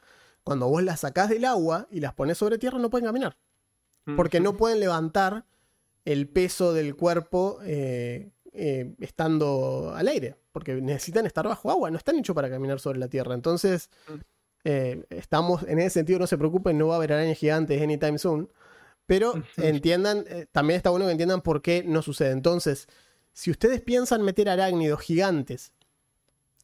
cuando 0.43 0.67
vos 0.67 0.83
las 0.83 1.01
sacás 1.01 1.29
del 1.29 1.45
agua 1.45 1.87
y 1.93 2.01
las 2.01 2.13
pones 2.13 2.39
sobre 2.39 2.59
tierra, 2.59 2.79
no 2.79 2.91
pueden 2.91 3.07
caminar. 3.07 3.37
Mm. 4.07 4.17
Porque 4.17 4.41
no 4.41 4.57
pueden 4.57 4.81
levantar 4.81 5.45
el 6.05 6.29
peso 6.29 6.73
del 6.73 6.97
cuerpo 6.97 7.61
eh, 7.63 8.33
estando 8.99 9.93
al 9.95 10.09
aire 10.09 10.42
porque 10.53 10.75
necesitan 10.75 11.27
estar 11.27 11.47
bajo 11.47 11.71
agua, 11.71 11.91
no 11.91 11.97
están 11.97 12.19
hechos 12.19 12.35
para 12.35 12.51
caminar 12.51 12.79
sobre 12.79 12.99
la 12.99 13.09
tierra. 13.09 13.35
Entonces, 13.35 13.91
mm. 14.09 14.13
eh, 14.65 15.05
estamos, 15.11 15.63
en 15.65 15.79
ese 15.79 15.91
sentido, 15.91 16.19
no 16.19 16.27
se 16.27 16.39
preocupen, 16.39 16.79
no 16.79 16.89
va 16.89 16.95
a 16.95 16.97
haber 16.99 17.15
arañas 17.15 17.39
gigantes 17.39 17.81
anytime 17.81 18.19
soon. 18.19 18.51
Pero 19.07 19.35
entiendan, 19.57 20.25
eh, 20.29 20.47
también 20.53 20.77
está 20.77 20.91
bueno 20.91 21.07
que 21.07 21.13
entiendan 21.13 21.41
por 21.41 21.63
qué 21.63 21.83
no 21.85 22.03
sucede. 22.03 22.31
Entonces, 22.31 22.87
si 23.33 23.51
ustedes 23.51 23.81
piensan 23.81 24.23
meter 24.23 24.49
arácnidos 24.49 25.01
gigantes 25.01 25.73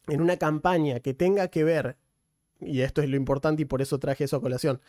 en 0.07 0.21
una 0.21 0.37
campaña 0.37 1.01
que 1.01 1.15
tenga 1.15 1.49
que 1.49 1.65
ver, 1.65 1.97
y 2.61 2.83
esto 2.83 3.03
es 3.03 3.09
lo 3.09 3.17
importante 3.17 3.63
y 3.63 3.65
por 3.65 3.83
eso 3.83 3.99
traje 3.99 4.25
eso 4.25 4.37
a 4.37 4.41
colación, 4.41 4.81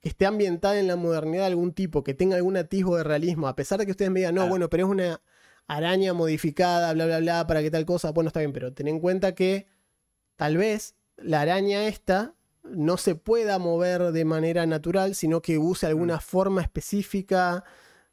que 0.00 0.08
esté 0.08 0.26
ambientada 0.26 0.78
en 0.78 0.86
la 0.86 0.96
modernidad 0.96 1.42
de 1.42 1.48
algún 1.48 1.72
tipo, 1.72 2.04
que 2.04 2.14
tenga 2.14 2.36
algún 2.36 2.56
atisbo 2.56 2.96
de 2.96 3.04
realismo, 3.04 3.48
a 3.48 3.56
pesar 3.56 3.78
de 3.78 3.86
que 3.86 3.92
ustedes 3.92 4.10
me 4.10 4.20
digan, 4.20 4.34
no, 4.34 4.48
bueno, 4.48 4.68
pero 4.68 4.84
es 4.84 4.90
una 4.90 5.20
araña 5.66 6.12
modificada, 6.12 6.92
bla, 6.92 7.06
bla, 7.06 7.18
bla, 7.20 7.46
para 7.46 7.62
que 7.62 7.70
tal 7.70 7.84
cosa. 7.86 8.10
Bueno, 8.12 8.28
está 8.28 8.40
bien, 8.40 8.52
pero 8.52 8.72
ten 8.72 8.88
en 8.88 9.00
cuenta 9.00 9.34
que 9.34 9.66
tal 10.36 10.56
vez 10.56 10.94
la 11.16 11.40
araña 11.42 11.86
esta 11.86 12.34
no 12.64 12.96
se 12.96 13.14
pueda 13.14 13.58
mover 13.58 14.12
de 14.12 14.24
manera 14.24 14.66
natural, 14.66 15.14
sino 15.14 15.42
que 15.42 15.58
use 15.58 15.86
alguna 15.86 16.18
forma 16.20 16.62
específica 16.62 17.64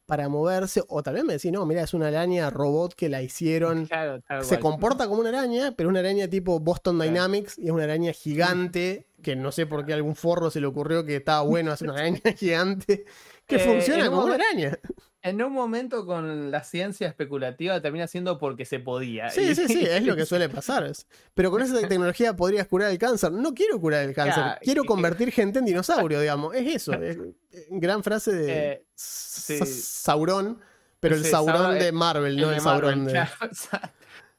para 0.05 0.27
moverse. 0.27 0.83
O 0.89 1.01
tal 1.03 1.13
vez 1.13 1.23
me 1.23 1.33
decís, 1.33 1.51
no, 1.53 1.65
mira, 1.65 1.83
es 1.83 1.93
una 1.93 2.07
araña 2.07 2.49
robot 2.49 2.93
que 2.95 3.07
la 3.07 3.21
hicieron. 3.21 3.85
Claro, 3.87 4.21
Se 4.43 4.59
comporta 4.59 5.07
como 5.07 5.21
una 5.21 5.29
araña, 5.29 5.71
pero 5.75 5.87
una 5.89 5.99
araña 5.99 6.27
tipo 6.27 6.59
Boston 6.59 6.97
Claro. 6.97 7.11
Dynamics 7.11 7.57
y 7.57 7.65
es 7.67 7.71
una 7.71 7.83
araña 7.85 8.11
gigante 8.11 9.07
que 9.21 9.35
no 9.35 9.51
sé 9.51 9.65
por 9.67 9.85
qué 9.85 9.93
a 9.93 9.95
algún 9.95 10.15
forro 10.15 10.49
se 10.49 10.59
le 10.59 10.65
ocurrió 10.67 11.05
que 11.05 11.15
estaba 11.17 11.41
bueno 11.41 11.71
hacer 11.71 11.89
una 11.89 11.99
araña 11.99 12.19
gigante 12.37 13.05
que 13.45 13.55
Eh, 13.55 13.59
funciona 13.59 14.09
como 14.09 14.25
una 14.25 14.35
araña. 14.35 14.77
En 15.23 15.41
un 15.43 15.53
momento 15.53 16.05
con 16.07 16.49
la 16.49 16.63
ciencia 16.63 17.07
especulativa 17.07 17.79
termina 17.79 18.07
siendo 18.07 18.39
porque 18.39 18.65
se 18.65 18.79
podía. 18.79 19.29
Sí, 19.29 19.41
Y- 19.41 19.55
sí, 19.55 19.67
sí, 19.67 19.85
es 19.85 20.03
lo 20.03 20.15
que 20.15 20.25
suele 20.25 20.49
pasar. 20.49 20.91
Pero 21.35 21.51
con 21.51 21.61
esa 21.61 21.79
tecnología 21.87 22.35
podrías 22.35 22.65
curar 22.67 22.89
el 22.91 22.97
cáncer. 22.97 23.31
No 23.31 23.53
quiero 23.53 23.79
curar 23.79 24.03
el 24.03 24.15
cáncer, 24.15 24.43
quiero 24.61 24.83
convertir 24.83 25.31
gente 25.31 25.59
en 25.59 25.65
dinosaurio, 25.65 26.19
digamos. 26.21 26.55
Es 26.55 26.75
eso. 26.75 26.93
Es, 26.93 27.17
eh, 27.51 27.67
gran 27.69 28.03
frase 28.03 28.31
de 28.33 28.71
Eh, 28.71 28.85
sí. 28.95 29.57
Sauron, 29.65 30.59
pero 30.99 31.15
el 31.15 31.23
Sí, 31.23 31.29
Sauron, 31.29 31.77
de 31.77 31.87
eh, 31.87 31.91
Marvel, 31.91 32.35
no 32.37 32.47
El 32.49 32.53
el 32.53 32.55
de 32.59 32.61
Marvel. 32.65 33.07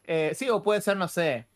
Eh, 0.05 0.33
sí, 0.35 0.51
o 0.51 0.63
puede 0.65 0.81
ser, 0.81 0.97
no 0.97 1.07
sé, 1.07 1.47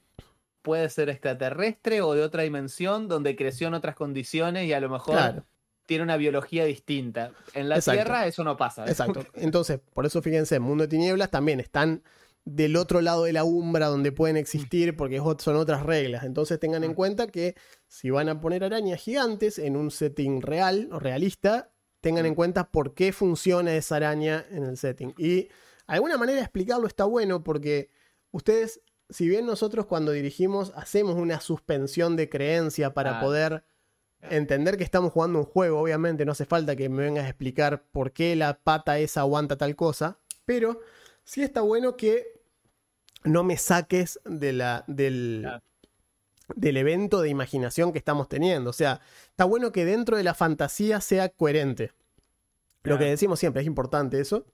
puede 0.63 0.89
ser 0.89 1.09
extraterrestre 1.09 2.01
o 2.01 2.15
de 2.15 2.23
otra 2.23 2.45
dimensión 2.45 3.09
donde 3.09 3.35
creció 3.35 3.67
en 3.67 3.75
otras 3.75 3.97
condiciones 3.97 4.67
y 4.67 4.73
a 4.73 4.79
lo 4.81 4.89
mejor 4.89 5.15
Claro. 5.17 5.45
Tiene 5.87 6.05
una 6.05 6.17
biología 6.17 6.65
distinta. 6.65 7.33
En 7.55 7.69
la 7.69 7.77
Exacto. 7.77 8.03
Tierra 8.03 8.27
eso 8.27 8.45
no 8.45 8.57
pasa. 8.57 8.85
¿eh? 8.85 8.91
Exacto. 8.91 9.25
Entonces, 9.35 9.81
por 9.95 10.05
eso 10.07 10.21
fíjense, 10.23 10.59
Mundo 10.61 10.83
de 10.85 10.89
Tinieblas 10.89 11.31
también 11.31 11.61
están 11.61 12.03
del 12.45 12.77
otro 12.77 13.01
lado 13.01 13.25
de 13.25 13.33
la 13.33 13.43
umbra 13.43 13.87
donde 13.87 14.13
pueden 14.13 14.37
existir 14.37 14.97
porque 14.97 15.17
es 15.17 15.23
ot- 15.23 15.41
son 15.41 15.57
otras 15.57 15.83
reglas. 15.85 16.23
Entonces 16.25 16.61
tengan 16.61 16.85
en 16.85 16.93
Mm. 16.93 16.95
cuenta 16.95 17.27
que 17.27 17.57
si 17.89 18.11
van 18.11 18.29
a 18.29 18.41
poner 18.41 18.63
arañas 18.63 19.01
gigantes 19.01 19.59
en 19.59 19.77
un 19.77 19.91
setting 19.91 20.43
real 20.43 20.89
o 20.93 20.99
realista, 21.01 21.73
tengan 22.01 22.25
en 22.27 22.33
Mm. 22.33 22.37
cuenta 22.37 22.71
por 22.71 22.95
qué 22.95 23.13
funciona 23.13 23.75
esa 23.75 23.97
araña 23.97 24.45
en 24.51 24.63
el 24.65 24.77
setting. 24.77 25.13
Y 25.19 25.49
alguna 25.89 26.17
manera 26.19 26.37
de 26.37 26.43
explicarlo 26.45 26.87
está 26.87 27.05
bueno 27.05 27.43
porque 27.43 27.91
ustedes, 28.31 28.81
si 29.11 29.29
bien 29.29 29.45
nosotros 29.45 29.87
cuando 29.87 30.13
dirigimos 30.13 30.73
hacemos 30.77 31.17
una 31.17 31.41
suspensión 31.41 32.15
de 32.15 32.29
creencia 32.29 32.95
para 32.95 33.11
Claro. 33.11 33.27
poder 33.27 33.65
entender 34.31 34.77
que 34.77 34.85
estamos 34.85 35.13
jugando 35.13 35.39
un 35.41 35.45
juego, 35.45 35.81
obviamente 35.81 36.25
no 36.25 36.33
hace 36.33 36.45
falta 36.45 36.77
que 36.77 36.89
me 36.89 37.03
vengas 37.05 37.25
a 37.25 37.29
explicar 37.29 37.83
por 37.93 38.13
qué 38.13 38.37
la 38.37 38.59
pata 38.59 38.99
esa 38.99 39.21
aguanta 39.21 39.57
tal 39.57 39.77
cosa, 39.77 40.19
pero 40.45 40.81
sí 41.25 41.43
está 41.43 41.61
bueno 41.61 41.97
que 41.97 42.41
no 43.25 43.43
me 43.45 43.57
saques 43.57 44.21
de 44.25 44.53
la, 44.53 44.85
del, 44.87 45.41
Claro. 45.43 45.63
del 46.55 46.77
evento 46.77 47.21
de 47.23 47.29
imaginación 47.29 47.93
que 47.93 47.99
estamos 47.99 48.29
teniendo. 48.29 48.71
O 48.71 48.73
sea, 48.73 49.01
está 49.31 49.45
bueno 49.45 49.73
que 49.73 49.85
dentro 49.85 50.17
de 50.17 50.23
la 50.23 50.35
fantasía 50.35 51.01
sea 51.01 51.29
coherente. 51.29 51.93
Lo 52.85 52.99
que 52.99 53.05
decimos 53.07 53.41
siempre, 53.41 53.63
es 53.63 53.67
importante 53.67 54.21
eso. 54.21 54.47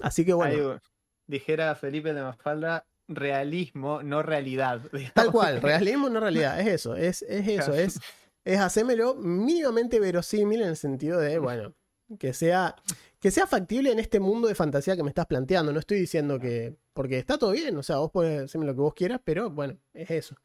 Así 0.00 0.24
que 0.24 0.34
bueno, 0.34 0.72
Ahí, 0.72 0.78
dijera 1.26 1.74
Felipe 1.76 2.12
de 2.12 2.20
Mafalda, 2.22 2.84
realismo, 3.08 4.02
no 4.02 4.22
realidad. 4.22 4.80
digamos. 4.92 5.14
Tal 5.14 5.30
cual, 5.32 5.62
realismo 5.62 6.10
no 6.10 6.20
realidad, 6.20 6.60
es 6.60 6.66
eso, 6.66 6.94
es, 6.94 7.22
es 7.22 7.48
eso, 7.48 7.66
Claro. 7.72 7.74
es, 7.80 8.00
es 8.44 8.58
hacérmelo 8.60 9.14
mínimamente 9.14 10.00
verosímil 10.00 10.62
en 10.62 10.68
el 10.68 10.76
sentido 10.76 11.18
de, 11.20 11.38
bueno, 11.38 11.74
que 12.18 12.32
sea, 12.34 12.74
que 13.20 13.30
sea 13.30 13.46
factible 13.46 13.90
en 13.92 13.98
este 13.98 14.20
mundo 14.20 14.48
de 14.48 14.54
fantasía 14.54 14.96
que 14.96 15.02
me 15.02 15.08
estás 15.10 15.26
planteando. 15.26 15.72
No 15.72 15.78
estoy 15.78 15.98
diciendo 16.00 16.38
que, 16.38 16.76
porque 16.92 17.18
está 17.18 17.38
todo 17.38 17.52
bien, 17.52 17.76
o 17.76 17.82
sea, 17.82 17.96
vos 17.98 18.10
podés 18.10 18.42
hacerme 18.42 18.66
lo 18.66 18.74
que 18.74 18.80
vos 18.80 18.94
quieras, 18.94 19.20
pero 19.24 19.50
bueno, 19.50 19.78
es 19.94 20.10
eso. 20.10 20.36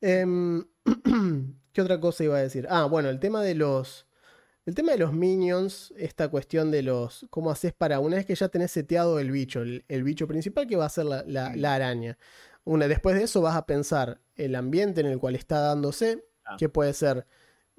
Em, 0.00 0.64
¿Qué 1.72 1.82
otra 1.82 2.00
cosa 2.00 2.24
iba 2.24 2.36
a 2.36 2.40
decir? 2.42 2.66
Ah, 2.70 2.84
bueno, 2.86 3.08
el 3.10 3.20
tema 3.20 3.42
de 3.42 3.54
los... 3.54 4.06
El 4.66 4.74
tema 4.74 4.92
de 4.92 4.98
los 4.98 5.12
minions, 5.12 5.92
esta 5.96 6.28
cuestión 6.28 6.70
de 6.70 6.82
los. 6.82 7.26
¿Cómo 7.30 7.50
haces 7.50 7.72
para 7.72 7.98
una 7.98 8.16
vez 8.16 8.26
que 8.26 8.34
ya 8.34 8.48
tenés 8.48 8.70
seteado 8.70 9.18
el 9.18 9.30
bicho? 9.30 9.62
El, 9.62 9.84
el 9.88 10.02
bicho 10.04 10.28
principal 10.28 10.66
que 10.66 10.76
va 10.76 10.84
a 10.84 10.90
ser 10.90 11.06
la, 11.06 11.24
la- 11.26 11.56
la 11.56 11.74
araña. 11.74 12.18
Una, 12.64 12.86
después 12.86 13.16
de 13.16 13.24
eso 13.24 13.40
vas 13.40 13.56
a 13.56 13.64
pensar 13.66 14.20
el 14.36 14.54
ambiente 14.54 15.00
en 15.00 15.06
el 15.06 15.18
cual 15.18 15.34
está 15.34 15.60
dándose, 15.60 16.24
Ah. 16.44 16.56
que 16.58 16.68
puede 16.68 16.92
ser 16.92 17.26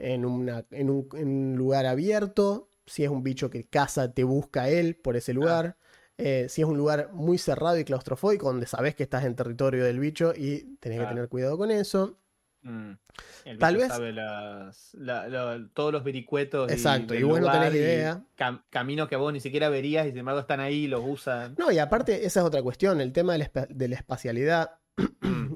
en, 0.01 0.25
una, 0.25 0.65
en, 0.71 0.89
un, 0.89 1.07
en 1.13 1.27
un 1.27 1.55
lugar 1.57 1.85
abierto, 1.85 2.69
si 2.85 3.03
es 3.03 3.09
un 3.09 3.23
bicho 3.23 3.49
que 3.49 3.65
caza, 3.67 4.13
te 4.13 4.23
busca 4.23 4.69
él 4.69 4.95
por 4.95 5.15
ese 5.15 5.33
lugar. 5.33 5.77
Eh, 6.17 6.47
si 6.49 6.61
es 6.61 6.67
un 6.67 6.77
lugar 6.77 7.09
muy 7.13 7.37
cerrado 7.37 7.77
y 7.79 7.83
claustrofóbico, 7.83 8.45
donde 8.47 8.67
sabes 8.67 8.95
que 8.95 9.03
estás 9.03 9.23
en 9.25 9.35
territorio 9.35 9.83
del 9.83 9.99
bicho 9.99 10.33
y 10.35 10.75
tenés 10.79 10.99
que 10.99 11.05
tener 11.07 11.29
cuidado 11.29 11.57
con 11.57 11.71
eso. 11.71 12.17
Mm. 12.63 12.91
El 13.45 13.57
Tal 13.57 13.75
vez- 13.77 13.87
sabe 13.87 14.11
las- 14.13 14.93
la- 14.93 15.27
la- 15.27 15.67
todos 15.73 15.91
los 15.91 16.03
vericuetos. 16.03 16.69
y 16.69 16.73
Exacto, 16.73 17.15
y 17.15 17.23
vos 17.23 17.39
no 17.41 17.51
tenés 17.51 17.73
y 17.73 17.77
idea. 17.77 18.23
cam- 18.37 18.61
caminos 18.69 19.07
que 19.09 19.15
vos 19.15 19.33
ni 19.33 19.39
siquiera 19.39 19.69
verías 19.69 20.05
y 20.05 20.09
sin 20.09 20.19
embargo 20.19 20.41
están 20.41 20.59
ahí, 20.59 20.85
los 20.87 21.01
usan. 21.03 21.55
No, 21.57 21.71
y 21.71 21.79
aparte, 21.79 22.23
esa 22.25 22.41
es 22.41 22.45
otra 22.45 22.61
cuestión, 22.61 23.01
el 23.01 23.13
tema 23.13 23.33
de 23.33 23.39
la, 23.39 23.45
espa- 23.51 23.67
de 23.67 23.87
la 23.87 23.95
espacialidad. 23.95 24.71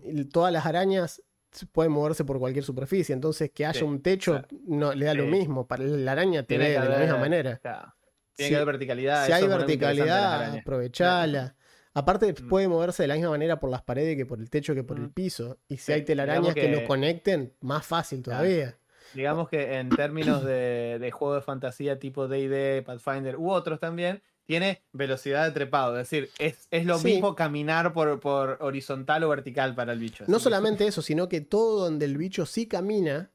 Y 0.04 0.26
Todas 0.32 0.52
las 0.52 0.66
arañas 0.66 1.22
se 1.56 1.66
pueden 1.66 1.92
moverse 1.92 2.24
por 2.26 2.38
cualquier 2.40 2.64
superficie, 2.66 3.14
entonces 3.14 3.52
que 3.54 3.66
haya 3.66 3.80
Sí, 3.80 3.86
un 3.86 4.02
techo 4.02 4.32
claro. 4.34 4.48
no 4.68 4.94
le 4.94 5.06
da 5.06 5.14
lo 5.14 5.26
mismo. 5.26 5.68
Para 5.68 5.84
la 5.86 6.12
araña 6.12 6.42
te 6.44 6.48
Tiene 6.58 6.66
ve 6.66 6.80
de 6.80 6.90
la 6.90 6.98
misma 7.00 7.18
manera. 7.18 7.58
Claro. 7.58 7.94
Tiene 8.36 8.48
Si- 8.48 8.50
que 8.52 8.56
haber 8.58 8.66
verticalidad. 8.68 9.26
Si 9.26 9.32
hay 9.32 9.48
verticalidad, 9.48 10.58
aprovechala. 10.58 11.56
Aparte, 11.94 12.34
Mm. 12.34 12.50
puede 12.50 12.68
moverse 12.68 13.04
de 13.04 13.08
la 13.08 13.16
misma 13.16 13.30
manera 13.30 13.58
por 13.60 13.70
las 13.70 13.82
paredes 13.82 14.18
que 14.18 14.26
por 14.26 14.40
el 14.40 14.50
techo 14.50 14.76
que 14.76 14.84
por 14.84 14.98
el 14.98 15.04
Mm. 15.08 15.14
piso. 15.14 15.58
Y 15.70 15.78
si 15.78 15.84
Sí, 15.86 15.92
hay 15.94 16.02
telarañas 16.04 16.54
que... 16.54 16.68
lo 16.70 16.84
conecten, 16.86 17.54
más 17.62 17.86
fácil 17.86 18.22
todavía. 18.22 18.78
Digamos 19.14 19.48
que 19.48 19.76
en 19.78 19.88
términos 19.90 20.44
de, 20.44 20.98
de 21.00 21.12
juego 21.12 21.36
de 21.36 21.42
fantasía 21.42 21.98
tipo 21.98 22.28
DD, 22.28 22.82
Pathfinder 22.84 23.38
u 23.38 23.50
otros 23.50 23.80
también, 23.80 24.22
tiene 24.46 24.84
velocidad 24.94 25.46
de 25.46 25.52
trepado. 25.52 26.00
Es 26.00 26.10
decir, 26.10 26.30
es, 26.40 26.68
es 26.72 26.86
lo 26.86 27.00
Sí. 27.00 27.14
mismo 27.14 27.36
caminar 27.36 27.94
por, 27.94 28.20
por 28.20 28.58
horizontal 28.62 29.24
o 29.24 29.30
vertical 29.30 29.76
para 29.76 29.94
el 29.94 30.00
bicho. 30.00 30.26
No 30.28 30.40
solamente 30.40 30.88
eso, 30.88 31.02
sino 31.02 31.28
que 31.30 31.42
todo 31.42 31.84
donde 31.84 32.06
el 32.06 32.18
bicho 32.18 32.46
sí 32.46 32.68
camina, 32.68 33.32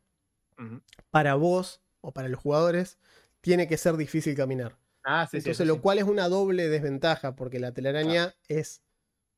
para 1.11 1.34
vos 1.34 1.80
o 2.00 2.12
para 2.12 2.28
los 2.28 2.40
jugadores, 2.40 2.98
tiene 3.40 3.66
que 3.66 3.76
ser 3.76 3.96
difícil 3.96 4.34
caminar. 4.36 4.76
Ah, 5.02 5.26
sí, 5.26 5.38
sí, 5.40 5.48
Entonces, 5.48 5.66
lo 5.66 5.80
cual 5.80 5.98
es 5.98 6.04
una 6.04 6.28
doble 6.28 6.68
desventaja, 6.68 7.34
porque 7.34 7.58
la 7.58 7.72
telaraña 7.72 8.34
es 8.48 8.82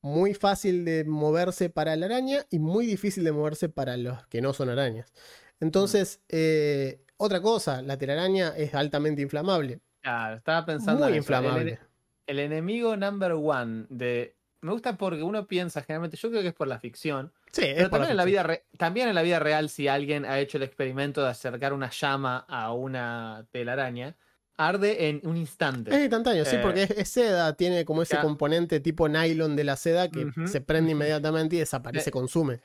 muy 0.03 0.35
fácil 0.35 0.85
de 0.85 1.05
moverse 1.05 1.71
para 1.71 1.95
la 1.95 2.07
araña 2.07 2.45
y 2.51 2.59
muy 2.59 2.87
difícil 2.87 3.23
de 3.23 3.31
moverse 3.33 3.69
para 3.69 3.97
los 3.97 4.27
que 4.27 4.43
no 4.43 4.53
son 4.53 4.69
arañas. 4.69 5.13
Entonces, 5.61 6.21
eh, 6.29 7.05
otra 7.17 7.41
cosa, 7.41 7.83
la 7.83 7.97
telaraña 7.99 8.49
es 8.57 8.75
altamente 8.75 9.23
inflamable. 9.23 9.81
Claro, 10.03 10.37
estaba 10.37 10.67
pensando 10.67 11.05
Muy 11.05 11.13
en 11.15 11.19
eso. 11.21 11.33
El- 11.33 11.39
inflamable. 11.45 11.79
El, 12.27 12.39
enemigo 12.39 12.97
number 12.97 13.33
one 13.33 13.87
de. 13.89 14.37
Me 14.61 14.73
gusta 14.73 14.97
porque 14.97 15.23
uno 15.23 15.47
piensa 15.47 15.83
generalmente, 15.83 16.17
yo 16.17 16.31
creo 16.31 16.43
que 16.43 16.49
es 16.49 16.55
por 16.55 16.69
la 16.69 16.79
ficción, 16.79 17.33
Sí, 17.51 17.63
es 17.65 17.89
por 17.89 17.91
también 17.91 18.11
en, 18.13 18.17
la 18.17 18.25
vida 18.25 18.43
re- 18.45 18.65
también 18.79 19.09
en 19.09 19.15
la 19.17 19.23
vida 19.23 19.39
real, 19.41 19.69
si 19.69 19.89
alguien 19.89 20.25
ha 20.25 20.39
hecho 20.39 20.57
el 20.59 20.63
experimento 20.63 21.23
de 21.23 21.31
acercar 21.31 21.73
una 21.73 21.91
llama 21.91 22.45
a 22.49 22.73
una 22.73 23.45
telaraña, 23.51 24.15
arde 24.57 25.09
en 25.09 25.21
un 25.25 25.37
instante. 25.37 25.91
Es 25.93 26.01
instantáneo, 26.01 26.45
sí, 26.45 26.57
Eh, 26.57 26.61
porque 26.63 26.85
es, 26.85 26.91
es 26.93 27.09
seda, 27.09 27.55
tiene 27.57 27.85
como 27.85 28.03
ese 28.03 28.15
ya. 28.15 28.21
componente 28.21 28.79
tipo 28.79 29.09
nylon 29.09 29.57
de 29.57 29.65
la 29.65 29.75
seda 29.77 30.09
que 30.09 30.29
se 30.47 30.61
prende 30.61 30.93
inmediatamente 30.93 31.57
y 31.57 31.59
desaparece, 31.59 32.11
Eh, 32.11 32.13
consume. 32.13 32.61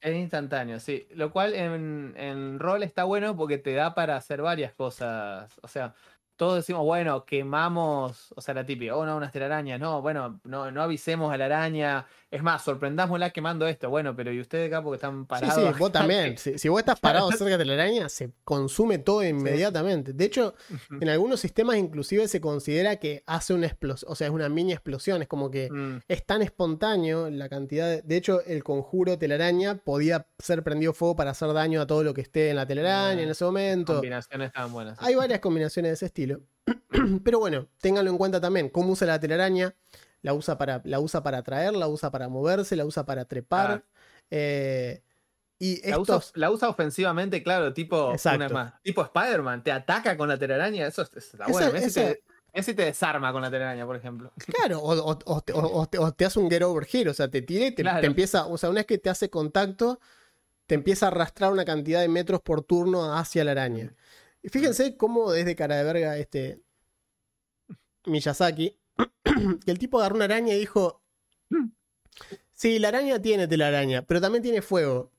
Es 0.00 0.14
instantáneo, 0.14 0.78
sí. 0.78 1.06
Lo 1.14 1.30
cual 1.30 1.54
en, 1.54 2.12
en 2.16 2.58
rol 2.58 2.82
está 2.82 3.04
bueno 3.04 3.34
porque 3.36 3.58
te 3.58 3.72
da 3.72 3.94
para 3.94 4.16
hacer 4.16 4.42
varias 4.42 4.72
cosas. 4.74 5.50
O 5.62 5.68
sea, 5.68 5.94
todos 6.36 6.56
decimos, 6.56 6.84
bueno, 6.84 7.24
quemamos, 7.24 8.32
o 8.36 8.40
sea, 8.40 8.54
la 8.54 8.64
típica, 8.66 8.94
oh 8.96 9.06
no, 9.06 9.16
unas 9.16 9.32
telarañas, 9.32 9.80
no, 9.80 10.02
bueno, 10.02 10.40
no, 10.44 10.70
no 10.70 10.82
avisemos 10.82 11.32
a 11.32 11.36
la 11.38 11.46
araña. 11.46 12.06
Es 12.36 12.42
más, 12.42 12.62
sorprendámosla 12.64 13.30
quemando 13.30 13.66
esto. 13.66 13.88
Bueno, 13.88 14.14
pero 14.14 14.30
¿y 14.32 14.40
ustedes 14.40 14.68
acá 14.68 14.82
porque 14.82 14.96
están 14.96 15.22
Sí, 15.22 15.26
parados? 15.26 15.54
sí, 15.54 15.66
acá? 15.66 15.78
vos 15.78 15.92
también. 15.92 16.36
Si, 16.38 16.58
si 16.58 16.68
vos 16.68 16.78
estás 16.80 17.00
parado 17.00 17.30
cerca 17.32 17.56
de 17.56 17.64
la 17.64 17.72
araña, 17.74 18.08
se 18.08 18.30
consume 18.44 18.98
todo 18.98 19.24
inmediatamente. 19.24 20.12
De 20.12 20.24
hecho, 20.24 20.54
en 21.00 21.08
algunos 21.08 21.40
sistemas 21.40 21.76
inclusive 21.76 22.28
se 22.28 22.40
considera 22.40 22.96
que 22.96 23.22
hace 23.26 23.54
una 23.54 23.66
explosión, 23.66 24.12
o 24.12 24.14
sea, 24.14 24.26
es 24.26 24.32
una 24.32 24.48
mini 24.48 24.72
explosión, 24.72 25.22
es 25.22 25.28
como 25.28 25.50
que 25.50 25.70
Mm, 25.70 25.98
es 26.08 26.24
tan 26.26 26.42
espontáneo 26.42 27.30
la 27.30 27.48
cantidad 27.48 27.88
de... 27.88 28.02
De 28.02 28.16
hecho, 28.16 28.42
el 28.44 28.62
conjuro 28.64 29.18
telaraña 29.18 29.76
podía 29.76 30.26
ser 30.38 30.62
prendido 30.62 30.92
fuego 30.92 31.16
para 31.16 31.30
hacer 31.30 31.52
daño 31.52 31.80
a 31.80 31.86
todo 31.86 32.02
lo 32.04 32.12
que 32.14 32.20
esté 32.20 32.50
en 32.50 32.56
la 32.56 32.66
telaraña 32.66 33.22
en 33.22 33.28
ese 33.30 33.44
momento. 33.44 33.94
combinaciones 33.94 34.48
estaban 34.48 34.72
buenas. 34.72 34.98
sí. 34.98 35.04
Hay 35.06 35.14
varias 35.14 35.40
combinaciones 35.40 35.90
de 35.90 35.94
ese 35.94 36.06
estilo. 36.06 36.40
Pero 37.24 37.38
bueno, 37.38 37.68
ténganlo 37.80 38.10
en 38.10 38.18
cuenta 38.18 38.40
también. 38.40 38.68
¿Cómo 38.68 38.92
usa 38.92 39.06
la 39.06 39.18
telaraña? 39.20 39.74
La 40.26 40.34
usa 40.34 40.58
para, 40.58 40.80
la 40.84 40.98
usa 40.98 41.22
para 41.22 41.38
atraer, 41.38 41.76
la 41.76 41.86
usa 41.86 42.10
para 42.10 42.28
moverse, 42.28 42.74
la 42.74 42.84
usa 42.84 43.06
para 43.06 43.26
trepar. 43.26 43.84
Eh, 44.28 45.00
y 45.60 45.88
La 45.88 46.00
usa, 46.00 46.20
la 46.34 46.50
usa 46.50 46.68
ofensivamente, 46.68 47.44
claro, 47.44 47.72
tipo, 47.72 48.12
una 48.34 48.48
más, 48.48 48.82
tipo 48.82 49.02
Spider-Man, 49.04 49.62
te 49.62 49.70
ataca 49.70 50.16
con 50.16 50.28
la 50.28 50.36
telaraña, 50.36 50.84
eso 50.88 51.02
es- 51.02 51.12
está 51.16 51.44
Esa- 51.44 51.52
bueno. 51.52 51.66
mirá 51.68 51.80
si 51.80 51.86
esa- 51.86 52.00
te- 52.02 52.22
Ese 52.52 52.74
te 52.74 52.82
desarma 52.86 53.32
con 53.32 53.40
la 53.42 53.50
telaraña, 53.52 53.86
por 53.86 53.94
ejemplo. 53.94 54.32
Claro, 54.46 54.80
o, 54.80 55.16
o- 55.26 55.40
te, 55.42 55.52
o- 55.52 55.60
o 55.80 55.86
te- 55.86 55.98
o 55.98 56.10
te 56.12 56.24
hace 56.24 56.40
un 56.40 56.50
get 56.50 56.62
over 56.62 56.88
here, 56.90 57.08
o 57.10 57.14
sea, 57.14 57.28
te 57.30 57.40
tira 57.42 57.66
y 57.66 57.70
te, 57.72 57.82
Claro. 57.82 58.00
te 58.00 58.06
empieza, 58.08 58.46
o 58.46 58.58
sea, 58.58 58.68
una 58.70 58.78
vez 58.80 58.86
que 58.86 58.98
te 58.98 59.08
hace 59.10 59.30
contacto, 59.30 60.00
te 60.66 60.74
empieza 60.74 61.06
a 61.06 61.10
arrastrar 61.10 61.52
una 61.52 61.64
cantidad 61.64 62.00
de 62.00 62.08
metros 62.08 62.40
por 62.40 62.62
turno 62.62 63.14
hacia 63.14 63.44
la 63.44 63.52
araña. 63.52 63.94
Y 64.42 64.48
fíjense 64.48 64.96
cómo 64.96 65.30
desde 65.30 65.54
cara 65.54 65.76
de 65.76 65.84
verga 65.84 66.16
este 66.18 66.62
Miyazaki, 68.06 68.76
que 69.64 69.70
el 69.70 69.78
tipo 69.78 69.98
agarró 70.00 70.16
una 70.16 70.24
araña 70.26 70.54
y 70.54 70.58
dijo, 70.58 71.02
sí, 72.54 72.78
la 72.78 72.88
araña 72.88 73.20
tiene 73.20 73.46
telaraña, 73.48 74.02
pero 74.02 74.20
también 74.20 74.42
tiene 74.42 74.62
fuego. 74.62 75.10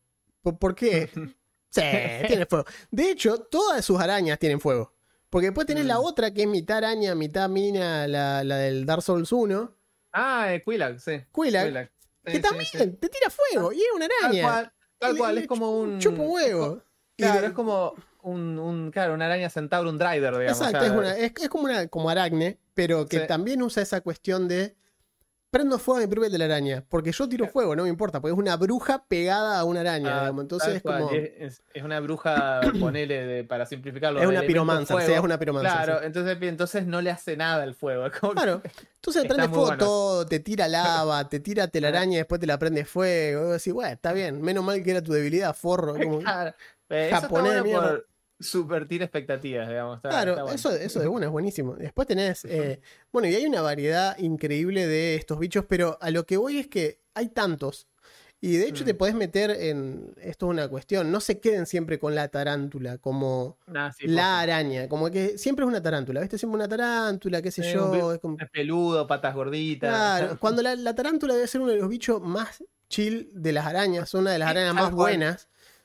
¿Por, 0.41 0.75
qué? 0.75 1.09
Sí, 1.69 1.81
tiene 2.27 2.45
fuego. 2.45 2.65
De 2.89 3.11
hecho, 3.11 3.39
todas 3.39 3.83
sus 3.83 3.99
arañas 3.99 4.39
tienen 4.39 4.59
fuego. 4.61 4.93
Porque 5.29 5.47
después 5.47 5.67
tenés 5.67 5.85
la 5.85 5.97
Mm. 5.99 6.03
otra 6.05 6.33
que 6.33 6.43
es 6.43 6.47
mitad 6.47 6.77
araña, 6.77 7.13
mitad 7.13 7.49
mina, 7.49 8.07
la, 8.07 8.43
la 8.45 8.55
del 8.57 8.85
Dark 8.85 9.01
Souls 9.03 9.31
1, 9.31 9.75
Ah, 10.13 10.53
eh, 10.53 10.63
Quilag, 10.65 10.97
sí. 10.99 11.21
Quilag. 11.35 11.91
Sí, 12.25 12.31
que 12.31 12.31
sí, 12.37 12.41
también 12.41 12.65
sí. 12.71 12.77
te 12.77 13.09
tira 13.09 13.29
fuego 13.29 13.73
y 13.73 13.81
es 13.81 13.87
una 13.93 14.07
Tal 14.07 14.17
araña. 14.29 14.43
cual, 14.43 14.73
tal 14.97 15.17
cual, 15.17 15.37
es 15.39 15.47
como 15.47 15.77
un. 15.79 15.99
Chupa 15.99 16.21
un 16.21 16.29
huevo. 16.31 16.81
Claro, 17.17 17.41
de- 17.41 17.47
es 17.47 17.53
como 17.53 17.93
un, 18.23 18.57
un, 18.57 18.89
claro, 18.89 19.13
una 19.13 19.25
araña 19.25 19.49
centauro, 19.49 19.89
un 19.89 19.97
drider, 19.97 20.35
digamos. 20.37 20.59
Exacto, 20.61 20.77
o 20.77 20.81
sea, 20.81 20.87
es, 20.87 20.91
una- 20.97 21.17
es- 21.17 21.33
es 21.39 21.49
como 21.49 21.65
una 21.65 21.87
como 21.89 22.09
aracne, 22.09 22.57
pero 22.77 23.05
que 23.07 23.19
Sí. 23.21 23.27
también 23.27 23.61
usa 23.61 23.83
esa 23.83 23.99
cuestión 23.99 24.47
de 24.47 24.77
prendo 25.49 25.79
fuego 25.79 25.99
a 25.99 26.01
mi 26.01 26.07
propia 26.07 26.29
telaraña, 26.29 26.83
porque 26.89 27.11
yo 27.13 27.27
tiro 27.27 27.47
fuego, 27.47 27.73
no 27.75 27.83
me 27.83 27.89
importa, 27.89 28.19
porque 28.19 28.33
es 28.33 28.37
una 28.37 28.57
bruja 28.57 29.05
pegada 29.07 29.57
a 29.57 29.63
una 29.63 29.79
araña, 29.79 30.09
ah, 30.15 30.19
digamos. 30.19 30.41
Entonces 30.43 30.75
es 30.75 30.83
como 30.83 31.09
Es, 31.11 31.61
una 31.83 31.99
bruja, 32.01 32.59
ponele, 32.79 33.25
de- 33.25 33.43
para 33.45 33.65
simplificarlo. 33.65 34.19
es 34.19 34.27
una 34.27 34.41
fuego. 34.41 35.01
sí, 35.07 35.13
es 35.13 35.19
una 35.21 35.39
piromancer. 35.39 35.71
Claro, 35.71 35.99
sí. 36.01 36.05
entonces, 36.05 36.37
entonces 36.41 36.85
no 36.85 37.01
le 37.01 37.09
hace 37.11 37.37
nada 37.37 37.63
el 37.63 37.73
fuego. 37.75 38.05
como 38.19 38.33
Claro. 38.33 38.61
Entonces 38.95 39.25
prende 39.25 39.47
fuego 39.47 39.65
bueno. 39.67 39.77
todo, 39.77 40.25
te 40.27 40.39
tira 40.41 40.67
lava, 41.07 41.27
te 41.29 41.39
tira 41.39 41.67
telaraña 41.69 42.13
y 42.15 42.17
después 42.17 42.39
te 42.41 42.45
la 42.45 42.59
prende 42.59 42.83
fuego. 42.85 43.47
Y 43.49 43.51
decís, 43.53 43.73
bueno, 43.73 43.91
está 43.93 44.11
bien, 44.13 44.41
menos 44.41 44.63
mal 44.65 44.83
que 44.83 44.91
era 44.91 45.01
tu 45.01 45.13
debilidad, 45.13 45.55
forro. 45.55 45.93
como- 45.95 46.19
Claro. 46.19 46.53
Eh, 46.89 47.09
Japonés 47.11 47.51
de 47.53 47.57
está 47.57 47.61
bueno 47.61 47.63
mierda. 47.63 47.89
por 47.89 48.07
subvertir 48.39 49.01
expectativas, 49.01 49.67
digamos. 49.67 49.97
está- 49.97 50.09
Claro, 50.09 50.31
está 50.31 50.43
bueno. 50.43 50.55
eso, 50.55 50.71
eso 50.71 50.99
de 50.99 51.07
una 51.07 51.25
es 51.25 51.31
buenísimo. 51.31 51.75
Después 51.75 52.07
tenés. 52.07 52.45
eh, 52.45 52.79
bueno, 53.11 53.27
y 53.27 53.35
hay 53.35 53.45
una 53.45 53.61
variedad 53.61 54.17
increíble 54.19 54.85
de 54.87 55.15
estos 55.15 55.39
bichos, 55.39 55.65
pero 55.67 55.97
a 56.01 56.11
lo 56.11 56.25
que 56.25 56.37
voy 56.37 56.57
es 56.59 56.67
que 56.67 56.99
hay 57.13 57.29
tantos. 57.29 57.87
Y 58.39 58.57
de 58.57 58.67
hecho 58.67 58.83
Mm. 58.83 58.85
te 58.85 58.93
podés 58.93 59.15
meter 59.15 59.49
en. 59.49 60.13
Esto 60.21 60.45
es 60.45 60.49
una 60.51 60.67
cuestión. 60.67 61.11
No 61.11 61.19
se 61.21 61.39
queden 61.39 61.65
siempre 61.65 61.97
con 61.97 62.13
la 62.13 62.27
tarántula, 62.27 62.99
como 62.99 63.57
Ah, 63.73 63.91
sí, 63.97 64.05
la 64.05 64.39
araña. 64.41 64.87
Como 64.87 65.09
que 65.09 65.39
siempre 65.39 65.65
es 65.65 65.67
una 65.67 65.81
tarántula, 65.81 66.21
¿viste? 66.21 66.37
Siempre 66.37 66.57
una 66.57 66.67
tarántula, 66.67 67.41
qué 67.41 67.49
sé 67.49 67.63
yo. 67.73 68.13
es 68.13 68.19
como- 68.19 68.37
peludo, 68.53 69.07
patas 69.07 69.33
gorditas. 69.33 69.89
Claro, 69.89 70.37
cuando 70.39 70.61
la, 70.61 70.75
la 70.75 70.93
tarántula 70.93 71.33
debe 71.33 71.47
ser 71.47 71.61
uno 71.61 71.71
de 71.71 71.77
los 71.77 71.89
bichos 71.89 72.21
más 72.21 72.63
chill 72.89 73.31
de 73.33 73.51
las 73.53 73.65
arañas, 73.65 74.13
una 74.13 74.31
de 74.31 74.37
las 74.37 74.49
arañas 74.51 74.75
más 74.75 74.91
cual. 74.91 75.37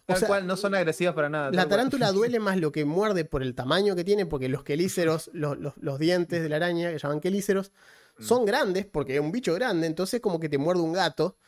Buenas. 0.07 0.09
O 0.09 0.13
Tal 0.15 0.19
sea, 0.19 0.29
cual, 0.29 0.47
no 0.47 0.57
son 0.57 0.75
agresivas 0.75 1.15
para 1.15 1.29
nada. 1.29 1.45
La 1.47 1.51
tal 1.51 1.57
cual. 1.61 1.69
tarántula 1.71 2.13
duele 2.13 2.39
más 2.41 2.57
lo 2.59 2.73
que 2.73 2.85
muerde 2.85 3.25
por 3.25 3.43
el 3.43 3.55
tamaño 3.55 3.95
que 3.97 4.05
tiene, 4.05 4.27
porque 4.27 4.49
los 4.49 4.63
quelíceros, 4.65 5.31
los, 5.33 5.59
los- 5.59 5.75
los 5.79 5.99
dientes 5.99 6.43
de 6.43 6.49
la 6.49 6.57
araña, 6.57 6.91
que 6.91 6.99
llaman 6.99 7.21
quelíceros, 7.21 7.73
Mm. 8.19 8.23
son 8.25 8.45
grandes, 8.45 8.85
porque 8.85 9.15
es 9.15 9.21
un 9.21 9.33
bicho 9.33 9.55
grande, 9.55 9.87
entonces 9.87 10.21
como 10.21 10.39
que 10.39 10.49
te 10.51 10.59
muerde 10.59 10.83
un 10.83 10.93
gato. 10.93 11.39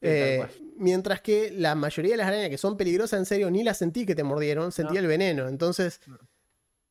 Tal 0.00 0.10
Eh, 0.10 0.46
mientras 0.76 1.20
que 1.20 1.50
la 1.50 1.74
mayoría 1.74 2.12
de 2.12 2.16
las 2.18 2.28
arañas 2.28 2.48
que 2.48 2.58
son 2.58 2.76
peligrosas 2.76 3.18
en 3.18 3.26
serio, 3.26 3.50
ni 3.50 3.62
las 3.64 3.78
sentí 3.78 4.06
que 4.06 4.14
te 4.14 4.22
mordieron, 4.22 4.70
sentí 4.72 4.94
No. 4.94 5.00
el 5.00 5.06
veneno. 5.08 5.48
Entonces, 5.48 6.00
No. 6.06 6.18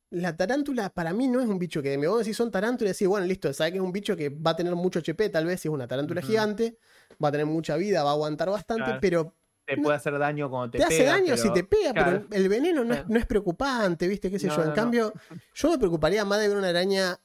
la 0.10 0.36
tarántula 0.36 0.90
para 0.90 1.14
mí 1.14 1.28
no 1.30 1.40
es 1.40 1.48
un 1.48 1.58
bicho 1.60 1.82
que 1.82 1.98
me 1.98 2.08
vos 2.08 2.20
decís 2.20 2.36
son 2.36 2.52
tarántulas 2.52 2.92
y 2.92 2.94
decís, 2.96 3.08
bueno, 3.08 3.26
listo, 3.26 3.54
sabes 3.54 3.72
que 3.72 3.78
es 3.78 3.84
un 3.84 3.94
bicho 3.94 4.18
que 4.18 4.28
va 4.30 4.52
a 4.52 4.56
tener 4.58 4.76
mucho 4.76 5.00
HP, 5.00 5.30
tal 5.30 5.46
vez 5.46 5.62
si 5.62 5.70
es 5.70 5.74
una 5.74 5.88
tarántula 5.88 6.22
gigante, 6.22 6.78
va 7.24 7.30
a 7.30 7.32
tener 7.32 7.46
mucha 7.46 7.78
vida, 7.78 8.04
va 8.04 8.10
a 8.10 8.14
aguantar 8.14 8.50
bastante, 8.50 8.84
Claro. 8.84 9.00
pero 9.02 9.34
Te 9.76 9.82
puede 9.82 9.96
hacer 9.98 10.18
daño 10.20 10.50
cuando 10.50 10.72
te, 10.72 10.78
te, 10.80 10.84
hace 10.86 10.98
pega, 11.00 11.12
daño 11.14 11.38
si 11.38 11.52
te 11.54 11.64
pega, 11.64 11.94
claro. 11.94 12.26
pero 12.30 12.42
el 12.44 12.50
veneno 12.50 12.84
no 12.84 12.94
es, 12.94 13.00
Claro. 13.00 13.14
no 13.14 13.20
es 13.20 13.26
preocupante, 13.26 14.08
¿viste? 14.08 14.30
¿Qué 14.30 14.40
sé 14.40 14.48
No, 14.48 14.56
yo? 14.58 14.62
En 14.64 14.70
no. 14.70 14.76
cambio, 14.76 15.14
yo 15.54 15.70
me 15.72 15.78
preocuparía 15.78 16.24
más 16.26 16.40
de 16.40 16.48
ver 16.48 16.58
una 16.58 16.70
araña 16.70 17.20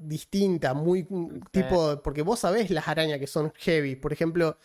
distinta, 0.00 0.74
muy 0.74 1.06
tipo, 1.50 2.00
porque 2.02 2.22
vos 2.22 2.40
sabés 2.40 2.70
las 2.70 2.88
arañas 2.88 3.18
que 3.18 3.26
son 3.26 3.52
heavy. 3.56 3.94
Por 3.96 4.12
ejemplo, 4.12 4.58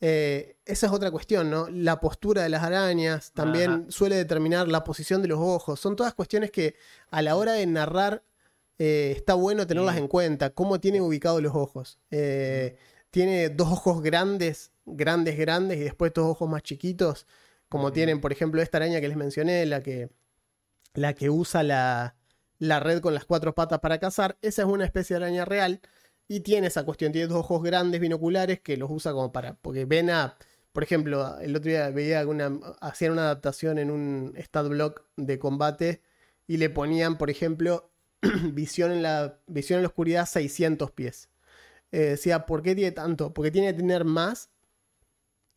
eh, 0.00 0.56
esa 0.64 0.86
es 0.86 0.92
otra 0.92 1.10
cuestión, 1.10 1.50
¿no? 1.50 1.68
La 1.70 2.00
postura 2.00 2.42
de 2.42 2.48
las 2.48 2.62
arañas 2.62 3.32
también 3.32 3.70
Ajá. 3.70 3.82
suele 3.88 4.16
determinar 4.16 4.68
la 4.68 4.84
posición 4.84 5.22
de 5.22 5.28
los 5.28 5.38
ojos. 5.40 5.80
Son 5.80 5.96
todas 5.96 6.14
cuestiones 6.14 6.50
que 6.50 6.76
a 7.10 7.22
la 7.22 7.36
hora 7.36 7.52
de 7.52 7.66
narrar 7.66 8.22
eh, 8.78 9.12
está 9.16 9.34
bueno 9.34 9.66
tenerlas 9.66 9.94
Sí. 9.94 10.00
en 10.00 10.08
cuenta. 10.08 10.50
Cómo 10.50 10.80
tiene 10.80 11.00
ubicados 11.00 11.40
los 11.42 11.54
ojos. 11.54 11.98
Eh, 12.10 12.76
tiene 13.10 13.48
dos 13.50 13.70
ojos 13.70 14.02
grandes, 14.02 14.72
grandes, 14.86 15.36
grandes, 15.36 15.78
y 15.78 15.84
después 15.84 16.12
dos 16.14 16.26
ojos 16.26 16.48
más 16.48 16.62
chiquitos. 16.62 17.26
Como 17.68 17.92
tienen, 17.92 18.20
por 18.20 18.32
ejemplo, 18.32 18.62
esta 18.62 18.78
araña 18.78 19.00
que 19.00 19.08
les 19.08 19.16
mencioné, 19.16 19.66
la 19.66 19.82
que, 19.82 20.10
la 20.94 21.14
que 21.14 21.30
usa 21.30 21.62
la, 21.62 22.16
la 22.58 22.80
red 22.80 23.00
con 23.00 23.14
las 23.14 23.24
cuatro 23.24 23.54
patas 23.54 23.80
para 23.80 23.98
cazar. 23.98 24.38
Esa 24.42 24.62
es 24.62 24.68
una 24.68 24.84
especie 24.84 25.18
de 25.18 25.24
araña 25.24 25.44
real. 25.44 25.80
Y 26.28 26.40
tiene 26.40 26.68
esa 26.68 26.84
cuestión, 26.84 27.12
tiene 27.12 27.28
dos 27.28 27.40
ojos 27.40 27.62
grandes 27.62 28.00
binoculares 28.00 28.60
que 28.60 28.76
los 28.76 28.90
usa 28.90 29.12
como 29.12 29.32
para. 29.32 29.54
Porque 29.54 29.84
ven 29.84 30.10
a. 30.10 30.36
Por 30.72 30.82
ejemplo, 30.82 31.38
el 31.40 31.54
otro 31.56 31.70
día 31.70 31.90
veía 31.90 32.26
una. 32.26 32.52
Hacían 32.80 33.12
una 33.12 33.22
adaptación 33.22 33.78
en 33.78 33.90
un 33.90 34.34
stat 34.36 34.68
block 34.68 35.04
de 35.16 35.38
combate. 35.38 36.02
Y 36.46 36.58
le 36.58 36.70
ponían, 36.70 37.18
por 37.18 37.30
ejemplo, 37.30 37.90
visión 38.52 38.92
en 38.92 39.02
la. 39.02 39.38
Visión 39.46 39.78
en 39.78 39.82
la 39.82 39.88
oscuridad 39.88 40.26
600 40.26 40.90
pies. 40.92 41.28
Eh, 41.92 41.98
decía, 42.10 42.46
¿por 42.46 42.62
qué 42.62 42.74
tiene 42.74 42.92
tanto? 42.92 43.32
Porque 43.34 43.50
tiene 43.50 43.68
que 43.68 43.74
tener 43.74 44.04
más 44.04 44.50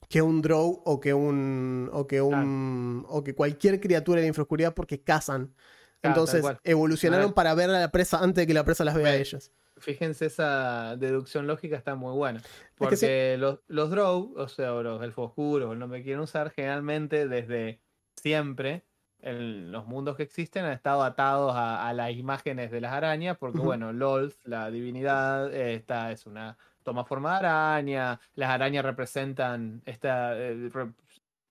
que 0.07 0.21
un 0.21 0.41
draw 0.41 0.81
o 0.85 0.99
que 0.99 1.13
un. 1.13 1.89
o 1.91 2.07
que 2.07 2.21
un. 2.21 3.05
o 3.07 3.23
que 3.23 3.35
cualquier 3.35 3.79
criatura 3.79 4.17
de 4.17 4.23
la 4.23 4.27
infraoscuridad 4.29 4.73
porque 4.73 5.01
cazan. 5.01 5.53
Entonces 6.01 6.45
evolucionaron 6.63 7.33
para 7.33 7.53
ver 7.53 7.69
a 7.69 7.79
la 7.79 7.91
presa 7.91 8.19
antes 8.19 8.43
de 8.43 8.47
que 8.47 8.53
la 8.53 8.63
presa 8.63 8.85
las 8.85 8.95
vea 8.95 9.07
a 9.07 9.11
Ve. 9.11 9.21
ellos. 9.21 9.51
Fíjense, 9.79 10.25
esa 10.25 10.95
deducción 10.97 11.45
lógica 11.45 11.75
está 11.75 11.95
muy 11.95 12.13
buena. 12.15 12.41
que 12.41 12.47
Porque 12.75 12.97
sí. 12.97 13.39
los, 13.39 13.59
los 13.67 13.89
Drow, 13.91 14.33
o 14.35 14.47
sea, 14.47 14.73
o 14.73 14.81
los 14.81 15.03
elfos 15.03 15.29
oscuros, 15.29 15.69
o 15.69 15.73
el 15.73 15.79
nombre 15.79 15.99
que 15.99 16.05
quieren 16.05 16.21
usar, 16.21 16.49
generalmente 16.51 17.27
desde 17.27 17.81
siempre, 18.15 18.85
en 19.21 19.71
los 19.71 19.85
mundos 19.85 20.15
que 20.17 20.23
existen, 20.23 20.65
han 20.65 20.71
estado 20.71 21.03
atados 21.03 21.55
a, 21.55 21.87
a 21.87 21.93
las 21.93 22.11
imágenes 22.11 22.71
de 22.71 22.81
las 22.81 22.93
arañas, 22.93 23.37
porque, 23.37 23.59
bueno, 23.59 23.93
Lolth, 23.93 24.35
la 24.45 24.71
divinidad, 24.71 25.53
eh, 25.53 25.75
esta 25.75 26.11
es 26.11 26.25
una 26.25 26.57
toma 26.87 27.03
forma 27.03 27.31
de 27.31 27.45
araña, 27.45 28.17
las 28.35 28.49
arañas 28.49 28.85
representan 28.85 29.81
esta 29.85 30.37
eh, 30.37 30.69
re- 30.73 30.93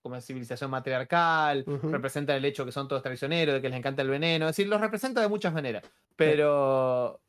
como 0.01 0.19
civilización 0.19 0.71
matriarcal, 0.71 1.63
Ujú. 1.67 1.91
representan 1.91 2.37
el 2.37 2.45
hecho 2.45 2.65
que 2.65 2.71
son 2.71 2.87
todos 2.87 3.03
traicioneros, 3.03 3.53
de 3.53 3.61
que 3.61 3.69
les 3.69 3.77
encanta 3.77 4.01
el 4.01 4.09
veneno, 4.09 4.45
es 4.45 4.55
decir, 4.55 4.67
los 4.67 4.81
representa 4.81 5.21
de 5.21 5.27
muchas 5.27 5.53
maneras. 5.53 5.83
Pero, 6.15 7.21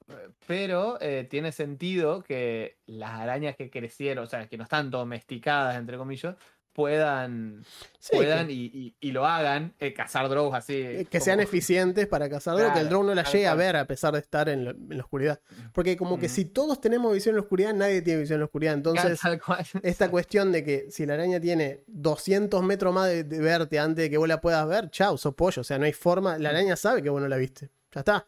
pero 0.47 0.97
eh, 1.03 1.27
tiene 1.29 1.53
sentido 1.53 2.23
que 2.23 2.79
las 2.87 3.11
arañas 3.11 3.57
que 3.57 3.69
crecieron, 3.69 4.25
o 4.25 4.27
sea, 4.27 4.47
que 4.49 4.57
no 4.57 4.65
están 4.65 4.91
domesticadas, 4.91 5.77
entre 5.77 5.99
comillas, 5.99 6.37
puedan, 6.79 7.65
Sí, 7.99 8.15
puedan 8.17 8.47
que, 8.47 8.53
y, 8.53 8.65
y- 8.73 9.09
y 9.09 9.11
lo 9.11 9.27
hagan, 9.27 9.75
eh, 9.81 9.93
cazar 9.93 10.29
drows 10.29 10.55
así. 10.55 10.75
eh, 10.75 11.07
que 11.11 11.19
como- 11.19 11.25
sean 11.25 11.41
eficientes 11.41 12.07
para 12.07 12.31
cazar, 12.31 12.55
que 12.57 12.63
el 12.63 12.71
Claro, 12.71 12.89
drone 12.89 13.09
no 13.09 13.15
la 13.17 13.25
tal 13.25 13.33
llegue 13.33 13.47
a 13.49 13.55
ver 13.57 13.75
a 13.77 13.85
pesar 13.87 14.13
de 14.15 14.21
estar 14.21 14.49
en, 14.49 14.65
la- 14.65 14.71
en 14.71 14.97
la 14.97 15.03
oscuridad. 15.03 15.41
Porque 15.73 15.97
como 15.97 16.21
que 16.21 16.29
si 16.29 16.45
todos 16.45 16.81
tenemos 16.81 17.13
visión 17.13 17.33
en 17.33 17.39
la 17.39 17.43
oscuridad, 17.43 17.75
nadie 17.75 18.01
tiene 18.01 18.21
visión 18.21 18.37
en 18.37 18.41
la 18.43 18.45
oscuridad. 18.47 18.75
Entonces, 18.75 19.19
esta 19.83 20.09
cuestión 20.09 20.53
de 20.53 20.63
que 20.63 20.87
si 20.91 21.05
la 21.05 21.15
araña 21.15 21.41
tiene 21.41 21.83
200 21.89 22.63
metros 22.63 22.95
más 22.95 23.09
de, 23.09 23.25
de 23.25 23.41
verte 23.41 23.81
antes 23.81 24.05
de 24.05 24.11
que 24.11 24.17
vos 24.19 24.29
la 24.29 24.41
puedas 24.41 24.67
ver, 24.69 24.89
chau, 24.91 25.19
sos 25.19 25.35
pollo. 25.35 25.63
O 25.63 25.65
sea, 25.65 25.79
no 25.79 25.85
hay 25.85 25.93
forma. 25.93 26.39
La 26.39 26.51
araña 26.51 26.77
sabe 26.77 27.03
que 27.03 27.11
vos 27.11 27.21
no 27.21 27.27
la 27.27 27.37
viste. 27.37 27.71
Ya 27.93 28.01
está. 28.01 28.27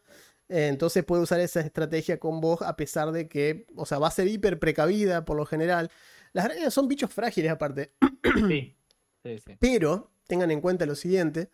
Eh, 0.49 0.67
entonces 0.67 1.05
puede 1.05 1.23
usar 1.23 1.39
esa 1.39 1.61
estrategia 1.61 2.19
con 2.19 2.41
vos 2.41 2.61
a 2.63 2.75
pesar 2.75 3.13
de 3.13 3.29
que, 3.29 3.67
o 3.77 3.87
sea, 3.87 4.01
va 4.01 4.09
a 4.09 4.11
ser 4.11 4.27
hiper 4.27 4.59
precavida 4.59 5.25
por 5.25 5.37
lo 5.37 5.47
general. 5.47 5.91
Las 6.33 6.45
arañas 6.45 6.73
son 6.75 6.89
bichos 6.89 7.13
frágiles 7.13 7.51
aparte. 7.51 7.95
Sí, 8.49 8.77
sí, 9.25 9.39
sí. 9.39 9.57
Pero 9.59 10.13
tengan 10.27 10.51
en 10.51 10.61
cuenta 10.61 10.87
lo 10.87 10.95
siguiente, 10.95 11.51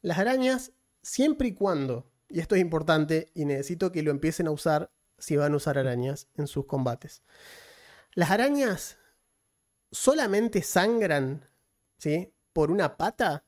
las 0.00 0.18
arañas, 0.18 0.72
siempre 1.02 1.48
y 1.48 1.54
cuando, 1.54 2.10
y 2.28 2.40
esto 2.40 2.54
es 2.54 2.60
importante 2.60 3.30
y 3.34 3.44
necesito 3.44 3.90
que 3.92 4.02
lo 4.02 4.10
empiecen 4.10 4.46
a 4.46 4.50
usar 4.52 4.90
si 5.18 5.36
van 5.36 5.52
a 5.52 5.56
usar 5.56 5.78
arañas 5.78 6.28
en 6.36 6.46
sus 6.46 6.66
combates. 6.66 7.22
Las 8.14 8.30
arañas 8.30 8.98
solamente 9.90 10.62
sangran, 10.62 11.48
¿sí? 11.98 12.32
Por 12.52 12.70
una 12.70 12.96
pata, 12.96 13.44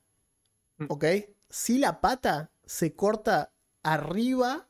Mm. 0.79 0.87
¿ok? 0.89 1.05
Si 1.49 1.79
la 1.79 2.01
pata 2.01 2.51
se 2.64 2.95
corta 2.95 3.53
arriba 3.83 4.68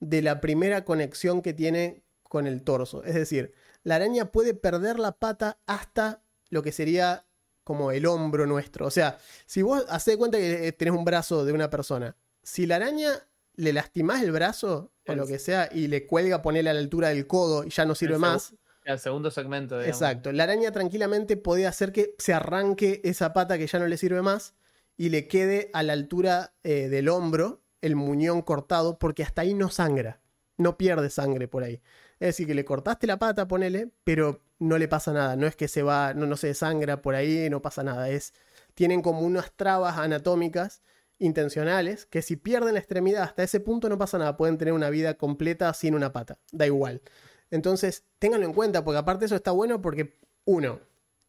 de 0.00 0.22
la 0.22 0.40
primera 0.40 0.84
conexión 0.84 1.42
que 1.42 1.52
tiene 1.52 2.04
con 2.22 2.46
el 2.46 2.62
torso. 2.62 3.04
Es 3.04 3.14
decir, 3.14 3.54
la 3.84 3.96
araña 3.96 4.32
puede 4.32 4.54
perder 4.54 4.98
la 4.98 5.12
pata 5.12 5.58
hasta 5.66 6.22
lo 6.50 6.62
que 6.62 6.72
sería 6.72 7.26
como 7.64 7.92
el 7.92 8.06
hombro 8.06 8.46
nuestro. 8.46 8.86
O 8.86 8.90
sea, 8.90 9.18
si 9.46 9.62
vos 9.62 9.84
haces 9.88 10.16
cuenta 10.16 10.38
que 10.38 10.68
eh, 10.68 10.72
tenés 10.72 10.94
un 10.94 11.04
brazo 11.04 11.44
de 11.44 11.52
una 11.52 11.70
persona, 11.70 12.16
si 12.42 12.66
la 12.66 12.76
araña 12.76 13.10
le 13.54 13.72
lastimás 13.72 14.22
el 14.22 14.32
brazo 14.32 14.92
o 15.06 15.14
lo 15.14 15.26
que 15.26 15.38
sea 15.38 15.68
y 15.72 15.88
le 15.88 16.06
cuelga 16.06 16.42
ponerle 16.42 16.70
a 16.70 16.74
la 16.74 16.80
altura 16.80 17.08
del 17.08 17.26
codo 17.26 17.64
y 17.64 17.70
ya 17.70 17.84
no 17.84 17.94
sirve 17.94 18.18
más. 18.18 18.54
El 18.84 18.98
segundo 18.98 19.30
segmento, 19.30 19.78
digamos. 19.78 20.00
Exacto. 20.00 20.32
La 20.32 20.44
araña 20.44 20.72
tranquilamente 20.72 21.36
podía 21.36 21.68
hacer 21.68 21.92
que 21.92 22.14
se 22.18 22.34
arranque 22.34 23.00
esa 23.04 23.32
pata 23.32 23.58
que 23.58 23.66
ya 23.66 23.78
no 23.78 23.86
le 23.86 23.96
sirve 23.96 24.22
más 24.22 24.54
y 24.96 25.10
le 25.10 25.28
quede 25.28 25.70
a 25.72 25.82
la 25.82 25.92
altura 25.92 26.54
eh, 26.64 26.88
del 26.88 27.08
hombro 27.08 27.62
el 27.80 27.96
muñón 27.96 28.42
cortado 28.42 28.98
porque 28.98 29.22
hasta 29.22 29.42
ahí 29.42 29.54
no 29.54 29.70
sangra. 29.70 30.20
No 30.56 30.76
pierde 30.76 31.10
sangre 31.10 31.48
por 31.48 31.62
ahí. 31.62 31.80
Es 32.22 32.28
decir, 32.28 32.46
que 32.46 32.54
le 32.54 32.64
cortaste 32.64 33.08
la 33.08 33.18
pata, 33.18 33.48
ponele, 33.48 33.90
pero 34.04 34.44
no 34.60 34.78
le 34.78 34.86
pasa 34.86 35.12
nada. 35.12 35.34
No 35.34 35.44
es 35.48 35.56
que 35.56 35.66
se 35.66 35.82
va, 35.82 36.14
no, 36.14 36.24
no 36.24 36.36
se 36.36 36.46
desangra 36.46 37.02
por 37.02 37.16
ahí, 37.16 37.50
no 37.50 37.60
pasa 37.62 37.82
nada. 37.82 38.08
Es, 38.10 38.32
tienen 38.76 39.02
como 39.02 39.22
unas 39.22 39.50
trabas 39.50 39.98
anatómicas 39.98 40.82
intencionales 41.18 42.06
que 42.06 42.22
si 42.22 42.36
pierden 42.36 42.74
la 42.74 42.78
extremidad 42.78 43.24
hasta 43.24 43.42
ese 43.42 43.58
punto 43.58 43.88
no 43.88 43.98
pasa 43.98 44.18
nada. 44.18 44.36
Pueden 44.36 44.56
tener 44.56 44.72
una 44.72 44.88
vida 44.88 45.14
completa 45.14 45.74
sin 45.74 45.96
una 45.96 46.12
pata. 46.12 46.38
Da 46.52 46.64
igual. 46.64 47.02
Entonces, 47.50 48.04
ténganlo 48.20 48.46
en 48.46 48.52
cuenta, 48.52 48.84
porque 48.84 48.98
aparte 48.98 49.24
eso 49.24 49.34
está 49.34 49.50
bueno 49.50 49.82
porque, 49.82 50.16
uno, 50.44 50.78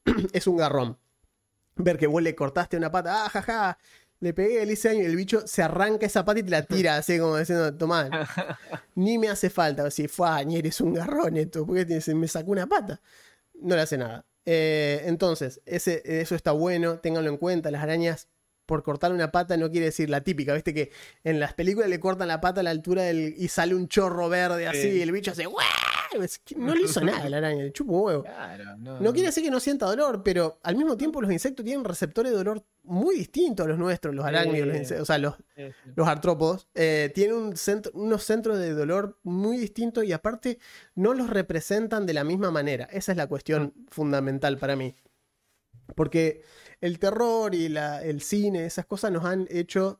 es 0.31 0.45
un 0.45 0.57
garrón. 0.57 0.99
Ver 1.75 1.97
que 1.97 2.05
vos 2.05 2.21
le 2.21 2.35
cortaste 2.35 2.77
una 2.77 2.91
pata, 2.91 3.25
ah, 3.25 3.29
jaja, 3.29 3.79
le 4.23 4.33
pegué, 4.33 4.65
le 4.65 4.73
hice 4.73 4.87
daño 4.87 5.01
y 5.01 5.05
el 5.05 5.15
bicho 5.17 5.45
se 5.45 5.61
arranca 5.61 6.05
esa 6.05 6.23
pata 6.23 6.39
y 6.39 6.43
te 6.43 6.49
la 6.49 6.63
tira, 6.63 6.95
así 6.97 7.19
como 7.19 7.37
diciendo, 7.37 7.75
tomá, 7.75 8.09
ni 8.95 9.17
me 9.17 9.27
hace 9.29 9.49
falta. 9.49 9.91
Si 9.91 10.07
fue, 10.07 10.45
ni 10.45 10.57
eres 10.57 10.79
un 10.81 10.93
garrón 10.93 11.35
esto, 11.37 11.65
porque 11.65 11.85
me 12.15 12.27
sacó 12.27 12.51
una 12.51 12.65
pata. 12.67 13.01
No 13.61 13.75
le 13.75 13.81
hace 13.81 13.97
nada. 13.97 14.25
Eh, 14.45 15.03
entonces, 15.05 15.61
ese, 15.65 16.01
eso 16.05 16.35
está 16.35 16.51
bueno, 16.51 16.99
ténganlo 16.99 17.29
en 17.29 17.37
cuenta. 17.37 17.69
Las 17.69 17.83
arañas, 17.83 18.29
por 18.65 18.81
cortar 18.81 19.11
una 19.11 19.31
pata, 19.31 19.57
no 19.57 19.69
quiere 19.69 19.87
decir 19.87 20.09
la 20.09 20.21
típica, 20.21 20.53
viste 20.53 20.73
que 20.73 20.91
en 21.25 21.39
las 21.39 21.53
películas 21.53 21.89
le 21.89 21.99
cortan 21.99 22.29
la 22.29 22.39
pata 22.39 22.61
a 22.61 22.63
la 22.63 22.69
altura 22.69 23.03
del. 23.03 23.35
y 23.37 23.49
sale 23.49 23.75
un 23.75 23.87
chorro 23.89 24.29
verde 24.29 24.67
así, 24.67 24.83
Sí. 24.83 24.87
y 24.97 25.01
el 25.01 25.11
bicho 25.11 25.31
hace. 25.31 25.45
Que 26.45 26.55
No 26.55 26.75
le 26.75 26.83
hizo 26.83 27.01
nada 27.03 27.23
a 27.23 27.29
la 27.29 27.37
araña, 27.37 27.63
le 27.63 27.71
chupa 27.73 27.91
un 27.91 28.01
huevo. 28.05 28.23
Claro, 28.23 28.77
no, 28.77 28.99
No 28.99 29.11
quiere 29.13 29.27
decir 29.27 29.43
que 29.43 29.51
no 29.51 29.59
sienta 29.59 29.85
dolor, 29.85 30.23
pero 30.23 30.59
al 30.63 30.75
mismo 30.77 30.95
tiempo 30.95 31.21
los 31.21 31.31
insectos 31.31 31.65
tienen 31.65 31.83
receptores 31.83 32.31
de 32.31 32.37
dolor 32.37 32.63
muy 32.83 33.15
distintos 33.15 33.65
a 33.65 33.69
los 33.69 33.77
nuestros, 33.77 34.13
los 34.13 34.25
arácnidos, 34.25 34.67
los 34.91 35.01
o 35.01 35.05
sea, 35.05 35.17
los, 35.17 35.35
los 35.95 36.07
artrópodos, 36.07 36.67
eh, 36.75 37.11
tienen 37.15 37.35
un 37.35 37.55
centro- 37.57 37.91
unos 37.95 38.23
centros 38.23 38.57
de 38.57 38.73
dolor 38.73 39.17
muy 39.23 39.57
distintos 39.57 40.03
y 40.03 40.11
aparte 40.11 40.59
no 40.95 41.13
los 41.13 41.29
representan 41.29 42.05
de 42.05 42.13
la 42.13 42.23
misma 42.23 42.51
manera. 42.51 42.85
Esa 42.91 43.11
es 43.13 43.17
la 43.17 43.27
cuestión 43.27 43.73
fundamental 43.89 44.57
para 44.57 44.75
mí. 44.75 44.95
Porque 45.95 46.43
el 46.81 46.99
terror 46.99 47.53
y 47.55 47.69
la- 47.69 48.03
el 48.03 48.21
cine, 48.21 48.65
esas 48.65 48.85
cosas 48.85 49.11
nos 49.11 49.25
han 49.25 49.47
hecho 49.49 49.99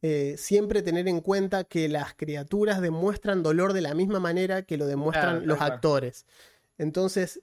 eh, 0.00 0.36
siempre 0.38 0.82
tener 0.82 1.08
en 1.08 1.20
cuenta 1.20 1.64
que 1.64 1.88
las 1.88 2.14
criaturas 2.14 2.80
demuestran 2.80 3.42
dolor 3.42 3.72
de 3.72 3.80
la 3.80 3.94
misma 3.94 4.20
manera 4.20 4.62
que 4.62 4.76
lo 4.76 4.86
demuestran 4.86 5.38
Claro, 5.38 5.46
los 5.46 5.60
actores. 5.60 6.24
Entonces, 6.78 7.42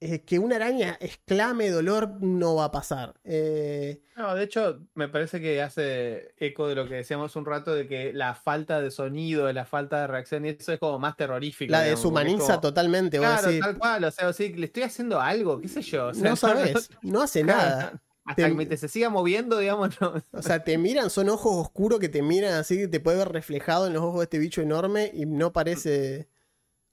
eh, 0.00 0.24
que 0.24 0.38
una 0.38 0.56
araña 0.56 0.96
exclame 1.00 1.70
dolor 1.70 2.22
no 2.22 2.56
va 2.56 2.66
a 2.66 2.72
pasar. 2.72 3.14
Eh, 3.24 4.02
No, 4.16 4.34
de 4.34 4.44
hecho, 4.44 4.80
me 4.94 5.08
parece 5.08 5.40
que 5.42 5.60
hace 5.60 6.32
eco 6.38 6.68
de 6.68 6.74
lo 6.74 6.88
que 6.88 6.94
decíamos 6.94 7.36
un 7.36 7.44
rato 7.44 7.74
de 7.74 7.86
que 7.86 8.14
la 8.14 8.34
falta 8.34 8.80
de 8.80 8.90
sonido, 8.90 9.52
la 9.52 9.66
falta 9.66 10.00
de 10.00 10.06
reacción, 10.06 10.46
y 10.46 10.50
eso 10.50 10.72
es 10.72 10.78
como 10.78 10.98
más 10.98 11.16
terrorífico. 11.18 11.72
la 11.72 11.82
digamos, 11.82 11.98
deshumaniza 11.98 12.54
como, 12.54 12.60
totalmente. 12.62 13.18
Claro, 13.18 13.48
decís, 13.48 13.60
tal 13.60 13.78
cual, 13.78 14.04
o 14.04 14.10
sea, 14.10 14.32
sí, 14.32 14.54
le 14.54 14.66
estoy 14.66 14.84
haciendo 14.84 15.20
algo, 15.20 15.60
qué 15.60 15.68
sé 15.68 15.82
yo. 15.82 16.06
o 16.08 16.14
sea, 16.14 16.30
no 16.30 16.36
sabes, 16.36 16.88
no 17.02 17.20
hace 17.22 17.42
Claro, 17.42 17.60
nada. 17.68 18.02
Hasta 18.24 18.56
Te- 18.56 18.68
que 18.68 18.76
se 18.76 18.88
siga 18.88 19.10
moviendo, 19.10 19.58
digamos, 19.58 20.00
no. 20.00 20.14
O 20.32 20.42
sea, 20.42 20.62
te 20.64 20.76
miran, 20.78 21.08
son 21.10 21.28
ojos 21.30 21.54
oscuros 21.56 21.98
que 21.98 22.08
te 22.08 22.22
miran 22.22 22.54
así, 22.54 22.76
que 22.76 22.88
te 22.88 23.00
puede 23.00 23.16
ver 23.18 23.28
reflejado 23.30 23.86
en 23.86 23.94
los 23.94 24.02
ojos 24.02 24.18
de 24.20 24.24
este 24.24 24.38
bicho 24.38 24.60
enorme 24.62 25.10
y 25.14 25.24
no 25.26 25.52
parece. 25.52 26.28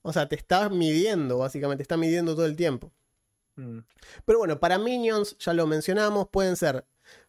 O 0.03 0.13
sea, 0.13 0.27
te 0.29 0.35
está 0.35 0.69
midiendo, 0.69 1.39
básicamente, 1.39 1.77
te 1.79 1.83
está 1.83 1.97
midiendo 1.97 2.35
todo 2.35 2.45
el 2.45 2.55
tiempo. 2.55 2.91
Mm, 3.55 3.79
Pero 4.25 4.39
bueno, 4.39 4.59
para 4.59 4.77
Minions, 4.77 5.35
ya 5.39 5.53
lo 5.53 5.65
mencionamos, 5.65 6.27
pueden 6.29 6.55
ser. 6.55 6.85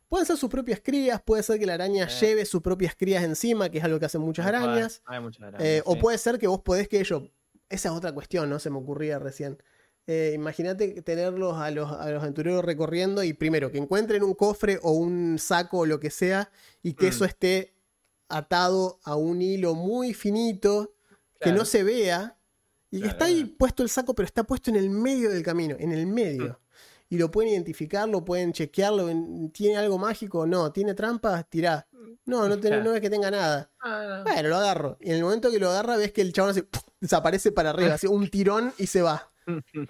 Pueden 0.09 0.27
ser 0.27 0.37
sus 0.37 0.51
propias 0.51 0.81
crías, 0.83 1.21
puede 1.23 1.43
ser 1.43 1.59
que 1.59 1.67
la 1.67 1.75
araña 1.75 2.05
Eh. 2.05 2.09
lleve 2.21 2.45
sus 2.45 2.61
propias 2.63 2.95
crías 2.95 3.25
encima, 3.25 3.69
que 3.71 3.79
es 3.79 3.85
algo 3.85 3.99
que 3.99 4.07
hacen 4.07 4.21
muchas 4.21 4.47
arañas. 4.47 5.03
Hay 5.07 5.21
muchas 5.21 5.43
arañas. 5.43 5.63
Eh, 5.67 5.83
O 5.87 5.97
puede 5.99 6.19
ser 6.19 6.39
que 6.39 6.47
vos 6.47 6.61
podés 6.61 6.89
que 6.89 7.01
ellos. 7.01 7.23
Esa 7.69 7.89
es 7.89 7.95
otra 7.95 8.13
cuestión, 8.13 8.49
¿no? 8.51 8.59
Se 8.59 8.71
me 8.71 8.79
ocurría 8.79 9.19
recién. 9.19 9.59
Eh, 10.07 10.33
Imagínate 10.35 11.01
tenerlos 11.03 11.57
a 11.57 11.71
los, 11.71 11.91
a 11.91 12.11
los 12.11 12.23
aventureros 12.23 12.65
recorriendo 12.65 13.23
y 13.25 13.33
primero 13.33 13.71
que 13.73 13.79
encuentren 13.79 14.23
un 14.23 14.35
cofre 14.35 14.79
o 14.83 14.93
un 14.93 15.39
saco 15.39 15.79
o 15.79 15.87
lo 15.87 15.99
que 15.99 16.11
sea 16.11 16.51
y 16.83 16.93
que 16.95 17.07
Mm. 17.07 17.09
eso 17.09 17.25
esté 17.25 17.73
atado 18.29 18.99
a 19.05 19.17
un 19.17 19.41
hilo 19.43 19.75
muy 19.75 20.13
finito, 20.15 20.95
que 21.41 21.53
no 21.53 21.65
se 21.65 21.83
vea 21.85 22.37
y 22.97 23.01
que 23.01 23.03
Claro, 23.03 23.13
está 23.13 23.25
ahí 23.27 23.41
claro. 23.43 23.57
puesto 23.59 23.83
el 23.83 23.89
saco, 23.89 24.15
pero 24.15 24.27
está 24.27 24.45
puesto 24.45 24.71
en 24.71 24.77
el 24.77 24.91
medio 24.91 25.31
del 25.31 25.43
camino, 25.43 25.77
en 25.79 25.93
el 25.93 26.07
medio. 26.07 26.45
Mm. 27.09 27.15
Y 27.15 27.19
lo 27.19 27.31
pueden 27.31 27.53
identificar, 27.53 28.09
lo 28.09 28.25
pueden 28.25 28.53
chequearlo. 28.53 29.09
en- 29.09 29.51
¿Tiene 29.51 29.77
algo 29.77 29.99
mágico? 29.99 30.47
No. 30.47 30.73
¿Tiene 30.73 30.95
trampas? 30.95 31.49
Tirá. 31.49 31.87
No, 32.27 32.49
no, 32.49 32.55
tiene- 32.59 32.77
Claro. 32.77 32.85
no 32.91 32.95
es 32.95 33.01
que 33.01 33.11
tenga 33.11 33.31
nada. 33.31 33.71
Ah, 33.81 34.23
no. 34.25 34.25
Bueno, 34.33 34.49
lo 34.49 34.57
agarro. 34.57 34.97
Y 35.01 35.11
en 35.11 35.17
el 35.17 35.23
momento 35.23 35.51
que 35.51 35.59
lo 35.59 35.69
agarra, 35.71 35.97
ves 35.97 36.13
que 36.13 36.23
el 36.23 36.33
chabón 36.33 36.53
hace, 36.53 36.63
¡puf! 36.63 36.83
desaparece 37.01 37.53
para 37.53 37.71
arriba, 37.71 37.95
hace 37.95 38.09
un 38.09 38.29
tirón 38.31 38.73
y 38.79 38.87
se 38.87 39.03
va. 39.03 39.31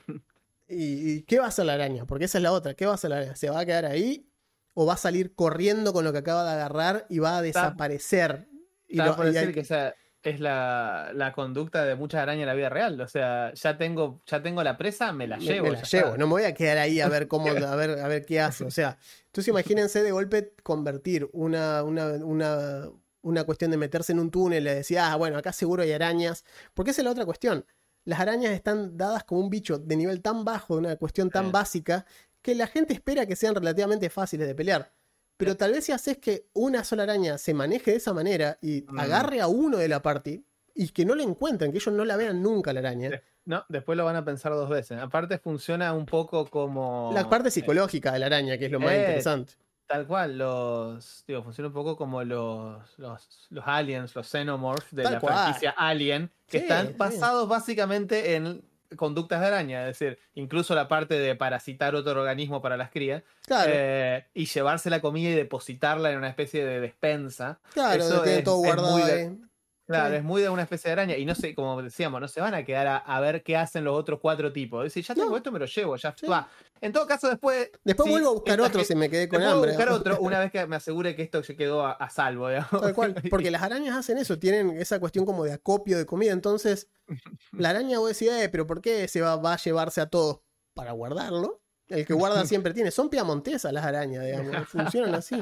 ¿Y, 0.69 1.11
y 1.13 1.23
qué 1.23 1.39
va 1.39 1.47
a 1.47 1.49
hacer 1.49 1.67
la 1.67 1.75
araña? 1.75 2.07
Porque 2.07 2.25
esa 2.25 2.39
es 2.39 2.43
la 2.43 2.53
otra. 2.53 2.75
¿Qué 2.75 2.87
va 2.87 2.93
a 2.93 2.95
hacer 2.97 3.11
la 3.11 3.17
araña? 3.19 3.37
¿Se 3.37 3.51
va 3.51 3.61
a 3.61 3.67
quedar 3.67 3.85
ahí? 3.85 4.29
¿O 4.73 4.87
va 4.87 4.95
a 4.95 4.99
salir 4.99 5.35
corriendo 5.35 5.93
con 5.93 6.05
lo 6.05 6.13
que 6.13 6.19
acaba 6.19 6.45
de 6.45 6.51
agarrar 6.53 7.07
y 7.09 7.19
va 7.21 7.39
a 7.39 7.43
desaparecer? 7.43 8.49
Y 8.89 8.97
lo- 8.97 9.15
por 9.15 9.27
y 9.27 9.33
decir 9.33 9.49
hay- 9.49 9.55
que 9.55 9.61
esa 9.61 9.95
es 10.25 10.41
la, 10.41 11.11
la 11.15 11.33
conducta 11.33 11.85
de 11.85 11.95
muchas 11.95 12.21
arañas 12.23 12.43
en 12.43 12.47
la 12.49 12.55
vida 12.55 12.69
real. 12.71 13.01
O 13.01 13.07
sea, 13.07 13.53
ya 13.55 13.77
tengo, 13.77 14.23
ya 14.27 14.43
tengo 14.43 14.63
la 14.63 14.77
presa, 14.77 15.13
me 15.13 15.27
la 15.29 15.37
llevo. 15.39 15.67
me 15.67 15.73
la 15.73 15.83
llevo. 15.83 16.07
está. 16.09 16.17
No 16.19 16.27
me 16.27 16.33
voy 16.33 16.43
a 16.45 16.55
quedar 16.55 16.79
ahí 16.79 17.01
a 17.01 17.09
ver 17.09 17.29
cómo, 17.29 17.47
a 17.69 17.77
ver, 17.77 17.99
a 18.01 18.09
ver 18.09 18.25
qué 18.25 18.41
hace. 18.41 18.65
O 18.65 18.71
sea, 18.71 18.99
entonces 19.27 19.49
imagínense 19.49 20.03
de 20.03 20.11
golpe 20.13 20.55
convertir 20.63 21.29
una, 21.33 21.83
una, 21.83 22.07
una, 22.25 22.89
una 23.23 23.45
cuestión 23.45 23.71
de 23.71 23.77
meterse 23.77 24.13
en 24.13 24.19
un 24.21 24.31
túnel 24.31 24.67
y 24.67 24.71
decir, 24.71 24.99
ah, 24.99 25.15
bueno, 25.17 25.39
acá 25.39 25.53
seguro 25.53 25.83
hay 25.83 25.93
arañas. 25.93 26.45
Porque 26.73 26.91
esa 26.93 27.03
es 27.03 27.05
la 27.05 27.11
otra 27.11 27.25
cuestión. 27.27 27.65
Las 28.05 28.21
arañas 28.21 28.53
están 28.53 28.97
dadas 28.97 29.25
como 29.25 29.41
un 29.41 29.51
bicho 29.51 29.79
de 29.79 29.97
nivel 29.97 30.21
tan 30.23 30.45
bajo, 30.45 30.75
de 30.75 30.81
una 30.81 30.97
cuestión 30.97 31.31
tan 31.31 31.47
Sí. 31.47 31.53
básica, 31.53 32.07
que 32.43 32.55
la 32.55 32.67
gente 32.67 32.93
espera 32.93 33.25
que 33.27 33.37
sean 33.37 33.55
relativamente 33.55 34.11
fáciles 34.11 34.47
de 34.47 34.55
pelear. 34.55 34.93
Pero 35.37 35.57
tal 35.57 35.73
vez 35.73 35.85
si 35.85 35.93
haces 35.93 36.19
que 36.19 36.47
una 36.53 36.85
sola 36.85 37.03
araña 37.05 37.39
se 37.39 37.55
maneje 37.55 37.91
de 37.93 37.97
esa 37.97 38.13
manera 38.13 38.59
y 38.63 38.85
Mm. 38.89 38.99
agarre 39.01 39.41
a 39.41 39.49
uno 39.49 39.79
de 39.79 39.89
la 39.89 40.01
party 40.01 40.45
y 40.75 40.89
que 40.89 41.05
no 41.05 41.15
la 41.15 41.23
encuentren, 41.23 41.71
que 41.73 41.79
ellos 41.79 41.95
no 41.95 42.05
la 42.05 42.17
vean 42.17 42.43
nunca 42.43 42.73
la 42.73 42.81
araña. 42.81 43.21
No, 43.45 43.65
después 43.69 43.99
lo 43.99 44.05
van 44.05 44.17
a 44.17 44.25
pensar 44.25 44.53
dos 44.53 44.71
veces. 44.71 44.99
Aparte 45.01 45.39
funciona 45.39 45.93
un 45.93 46.07
poco 46.07 46.47
como... 46.47 47.11
La 47.13 47.29
parte 47.29 47.49
eh, 47.49 47.51
psicológica 47.51 48.13
de 48.13 48.19
la 48.21 48.27
araña, 48.27 48.57
que 48.59 48.67
es 48.67 48.73
lo 48.73 48.81
más 48.81 48.93
Eh, 48.93 49.01
interesante. 49.01 49.55
Tal 49.87 50.07
cual, 50.07 50.39
los. 50.39 51.25
Digo, 51.29 51.43
funciona 51.43 51.69
un 51.69 51.75
poco 51.75 51.95
como 51.95 52.25
los, 52.25 52.99
los, 52.99 53.29
los 53.51 53.65
aliens, 53.67 54.15
los 54.15 54.27
xenomorphs 54.27 54.95
de 54.97 55.03
Tal 55.03 55.13
la 55.15 55.21
cual. 55.21 55.35
franquicia 55.35 55.75
Alien, 55.77 56.31
que 56.47 56.59
Sí, 56.59 56.65
están 56.65 56.89
sí. 56.89 56.95
basados 56.97 57.47
básicamente 57.49 58.35
en 58.35 58.63
conductas 58.97 59.41
de 59.41 59.47
araña, 59.47 59.81
es 59.89 59.99
decir, 59.99 60.19
incluso 60.35 60.75
la 60.75 60.89
parte 60.89 61.19
de 61.19 61.35
parasitar 61.37 61.95
otro 61.95 62.13
organismo 62.13 62.61
para 62.63 62.77
las 62.77 62.91
crías 62.91 63.23
Claro, 63.47 63.71
eh, 63.75 64.25
y 64.35 64.47
llevarse 64.47 64.91
la 64.91 65.01
comida 65.01 65.31
y 65.31 65.35
depositarla 65.35 66.11
en 66.11 66.19
una 66.19 66.29
especie 66.29 66.65
de 66.65 66.81
despensa. 66.81 67.59
claro, 67.73 68.03
eso 68.03 68.25
es- 68.25 68.45
todo 68.45 68.55
es 68.57 68.67
guardado 68.75 68.91
muy 68.99 69.03
ahí. 69.11 69.39
Claro, 69.87 70.11
Sí. 70.11 70.17
es 70.17 70.25
muy 70.25 70.41
de 70.41 70.49
una 70.49 70.63
especie 70.63 70.89
de 70.89 70.93
araña 70.93 71.17
y 71.17 71.27
no 71.27 71.35
sé, 71.35 71.55
como 71.55 71.83
decíamos, 71.83 72.19
no 72.21 72.27
se 72.27 72.41
van 72.41 72.55
a 72.55 72.65
quedar 72.65 72.87
a, 72.87 72.97
a 72.97 73.21
ver 73.21 73.43
qué 73.43 73.57
hacen 73.57 73.85
los 73.85 73.95
otros 73.95 74.19
cuatro 74.21 74.51
tipos. 74.53 74.81
Es 74.87 74.93
decir, 74.95 75.05
ya 75.05 75.15
tengo 75.15 75.31
No. 75.31 75.37
esto, 75.37 75.53
me 75.53 75.59
lo 75.59 75.67
llevo, 75.67 75.97
ya 75.97 76.15
Sí. 76.19 76.27
va. 76.27 76.49
En 76.81 76.93
todo 76.93 77.07
caso, 77.07 77.29
después. 77.29 77.71
Después 77.85 78.07
sí, 78.07 78.11
vuelvo 78.11 78.31
a 78.31 78.33
buscar 78.33 78.61
otro 78.63 78.81
que- 78.81 78.85
si 78.87 78.95
me 78.95 79.11
quedé 79.11 79.29
con 79.29 79.41
Después 79.41 79.59
voy 79.59 79.69
a 79.69 79.73
hambre. 79.73 79.87
buscar 79.87 79.89
otro 80.15 80.19
una 80.25 80.39
vez 80.41 80.51
que 80.53 80.67
me 80.67 80.77
asegure 80.77 81.15
que 81.15 81.23
esto 81.23 81.43
se 81.43 81.55
quedó 81.57 81.85
a, 81.87 81.93
a 81.93 82.09
salvo. 82.09 82.49
digamos. 82.49 82.81
Tal 82.81 82.95
cual, 82.95 83.15
porque 83.31 83.51
las 83.51 83.63
arañas 83.63 83.97
hacen 83.97 84.17
eso, 84.19 84.39
tienen 84.39 84.71
esa 84.81 84.99
cuestión 85.01 85.27
como 85.27 85.45
de 85.45 85.53
acopio 85.53 85.99
de 85.99 86.07
comida. 86.07 86.33
Entonces, 86.33 86.89
la 87.53 87.71
araña 87.71 87.99
vos 87.99 88.09
decís, 88.09 88.31
eh, 88.33 88.49
pero 88.51 88.67
¿por 88.67 88.81
qué 88.81 89.07
se 89.09 89.21
va, 89.21 89.37
va 89.37 89.53
a 89.55 89.59
llevarse 89.59 90.01
a 90.01 90.07
todos? 90.07 90.41
Para 90.75 90.93
guardarlo. 90.93 91.61
El 91.89 92.07
que 92.07 92.15
guarda 92.15 92.47
siempre 92.47 92.73
tiene. 92.73 92.91
Son 92.91 93.11
piamontesas 93.11 93.71
las 93.73 93.85
arañas, 93.85 94.25
digamos. 94.25 94.67
Funcionan 94.69 95.15
así. 95.15 95.39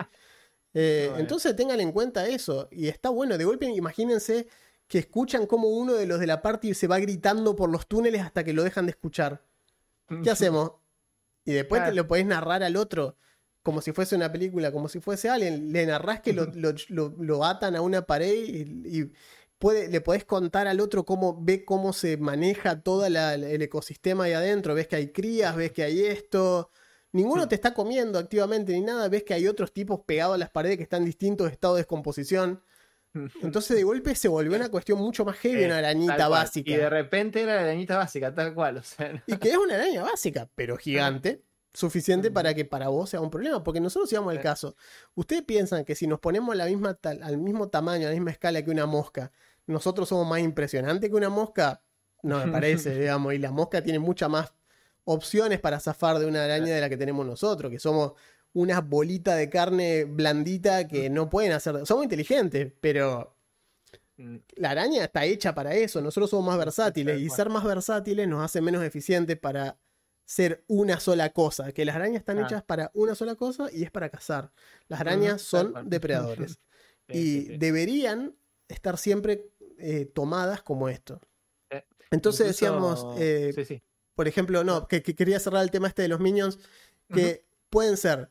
Eh, 0.74 1.12
entonces 1.18 1.54
tengan 1.56 1.80
en 1.80 1.92
cuenta 1.92 2.26
eso. 2.26 2.68
Y 2.70 2.88
está 2.88 3.10
bueno. 3.10 3.36
De 3.38 3.44
golpe, 3.44 3.66
imagínense 3.66 4.46
que 4.88 4.98
escuchan 4.98 5.46
como 5.46 5.68
uno 5.68 5.94
de 5.94 6.06
los 6.06 6.18
de 6.20 6.26
la 6.26 6.42
party 6.42 6.74
se 6.74 6.86
va 6.86 6.98
gritando 6.98 7.56
por 7.56 7.70
los 7.70 7.86
túneles 7.86 8.22
hasta 8.22 8.44
que 8.44 8.52
lo 8.52 8.62
dejan 8.64 8.86
de 8.86 8.90
escuchar. 8.92 9.42
¿Qué 10.22 10.30
hacemos? 10.30 10.72
Y 11.44 11.52
después 11.52 11.82
te 11.90 11.94
lo 11.96 12.06
podés 12.08 12.26
narrar 12.26 12.62
al 12.62 12.76
otro 12.76 13.16
como 13.62 13.80
si 13.80 13.92
fuese 13.92 14.16
una 14.16 14.30
película, 14.32 14.72
como 14.72 14.88
si 14.88 15.00
fuese 15.00 15.28
alguien. 15.28 15.72
Le 15.72 15.86
narrás 15.86 16.20
que 16.20 16.32
lo, 16.32 16.46
lo- 16.54 16.74
lo- 16.88 17.14
lo 17.18 17.44
atan 17.44 17.76
a 17.76 17.80
una 17.80 18.02
pared 18.02 18.34
y, 18.34 19.00
y 19.00 19.12
puede, 19.58 19.88
le 19.88 20.00
podés 20.00 20.24
contar 20.24 20.66
al 20.66 20.80
otro 20.80 21.04
cómo 21.04 21.40
ve 21.42 21.64
cómo 21.64 21.92
se 21.92 22.16
maneja 22.16 22.80
todo 22.82 23.06
el 23.06 23.62
ecosistema 23.62 24.24
ahí 24.24 24.32
adentro. 24.32 24.74
Ves 24.74 24.88
que 24.88 24.96
hay 24.96 25.08
crías, 25.12 25.54
ves 25.56 25.70
que 25.72 25.82
hay 25.84 26.00
esto. 26.04 26.70
Ninguno 27.12 27.46
te 27.46 27.54
está 27.54 27.74
comiendo 27.74 28.18
activamente 28.18 28.72
ni 28.72 28.80
nada. 28.80 29.08
Ves 29.08 29.22
que 29.24 29.34
hay 29.34 29.46
otros 29.46 29.72
tipos 29.72 30.00
pegados 30.00 30.34
a 30.34 30.38
las 30.38 30.50
paredes 30.50 30.78
que 30.78 30.82
están 30.82 31.02
en 31.02 31.06
distintos 31.06 31.50
estados 31.52 31.76
de 31.76 31.80
descomposición. 31.80 32.62
Entonces 33.42 33.76
de 33.76 33.82
golpe 33.82 34.14
se 34.14 34.28
volvió 34.28 34.56
una 34.56 34.70
cuestión 34.70 34.98
mucho 34.98 35.24
más 35.24 35.36
heavy, 35.36 35.62
Eh, 35.62 35.66
una 35.66 35.78
arañita 35.78 36.28
básica. 36.28 36.70
Y 36.70 36.76
de 36.76 36.88
repente 36.88 37.42
era 37.42 37.56
la 37.56 37.60
arañita 37.62 37.96
básica, 37.98 38.34
tal 38.34 38.54
cual. 38.54 38.78
O 38.78 38.82
sea, 38.82 39.22
Y 39.26 39.36
que 39.36 39.50
es 39.50 39.56
una 39.56 39.74
araña 39.74 40.02
básica, 40.02 40.48
pero 40.54 40.76
gigante, 40.78 41.42
suficiente 41.74 42.30
para 42.30 42.54
que 42.54 42.64
para 42.64 42.88
vos 42.88 43.10
sea 43.10 43.20
un 43.20 43.30
problema. 43.30 43.62
Porque 43.62 43.80
nosotros 43.80 44.10
íbamos 44.12 44.32
al 44.32 44.40
caso. 44.40 44.74
Ustedes 45.14 45.42
piensan 45.42 45.84
que 45.84 45.94
si 45.94 46.06
nos 46.06 46.20
ponemos 46.20 46.56
la 46.56 46.64
misma 46.66 46.94
tal- 46.94 47.22
al 47.22 47.36
mismo 47.36 47.68
tamaño, 47.68 48.06
a 48.06 48.10
la 48.10 48.14
misma 48.14 48.30
escala 48.30 48.62
que 48.64 48.70
una 48.70 48.86
mosca, 48.86 49.30
nosotros 49.66 50.08
somos 50.08 50.26
más 50.26 50.40
impresionantes 50.40 51.10
que 51.10 51.16
una 51.16 51.28
mosca. 51.28 51.82
No 52.22 52.38
me 52.46 52.50
parece, 52.50 52.94
digamos. 52.98 53.34
Y 53.34 53.38
la 53.38 53.50
mosca 53.50 53.82
tiene 53.82 53.98
muchas 53.98 54.30
más 54.30 54.54
opciones 55.04 55.60
para 55.60 55.80
zafar 55.80 56.18
de 56.18 56.26
una 56.26 56.44
araña 56.44 56.74
de 56.74 56.80
la 56.80 56.88
que 56.88 56.96
tenemos 56.96 57.26
nosotros, 57.26 57.70
que 57.70 57.78
somos 57.78 58.12
unas 58.54 58.86
bolitas 58.86 59.36
de 59.38 59.48
carne 59.48 60.04
blandita 60.04 60.86
que 60.86 61.08
no 61.10 61.28
pueden 61.30 61.52
hacer. 61.52 61.86
Somos 61.86 62.04
inteligentes, 62.04 62.72
pero 62.80 63.34
mm, 64.18 64.36
la 64.56 64.70
araña 64.70 65.04
está 65.04 65.24
hecha 65.24 65.54
para 65.54 65.74
eso. 65.74 66.00
Nosotros 66.02 66.30
somos 66.30 66.46
más 66.46 66.58
versátiles 66.58 67.20
y 67.20 67.30
ser 67.30 67.48
más 67.48 67.64
versátiles 67.64 68.28
nos 68.28 68.44
hace 68.44 68.60
menos 68.60 68.82
eficientes 68.84 69.38
para 69.38 69.78
ser 70.24 70.64
una 70.68 71.00
sola 71.00 71.30
cosa. 71.32 71.72
Que 71.72 71.84
las 71.84 71.96
arañas 71.96 72.20
están 72.20 72.38
Ah. 72.38 72.42
hechas 72.46 72.62
para 72.62 72.90
una 72.94 73.14
sola 73.14 73.34
cosa 73.36 73.66
y 73.72 73.82
es 73.84 73.90
para 73.90 74.08
cazar. 74.10 74.52
Las 74.88 75.00
arañas 75.00 75.40
son 75.42 75.88
depredadores 75.88 76.60
sí, 77.08 77.18
y 77.18 77.40
sí, 77.46 77.56
deberían 77.58 78.36
estar 78.68 78.98
siempre 78.98 79.48
eh, 79.78 80.04
tomadas 80.04 80.62
como 80.62 80.88
esto. 80.88 81.20
Eh, 81.70 81.84
Entonces 82.10 82.42
Incluso- 82.42 82.44
decíamos, 82.44 83.16
eh, 83.18 83.52
sí, 83.54 83.64
sí. 83.64 83.82
Por 84.14 84.28
ejemplo, 84.28 84.64
no, 84.64 84.86
que, 84.88 85.02
que 85.02 85.14
quería 85.14 85.40
cerrar 85.40 85.62
el 85.62 85.70
tema 85.70 85.88
este 85.88 86.02
de 86.02 86.08
los 86.08 86.20
minions, 86.20 86.58
que 87.12 87.44
pueden 87.70 87.96
ser, 87.96 88.30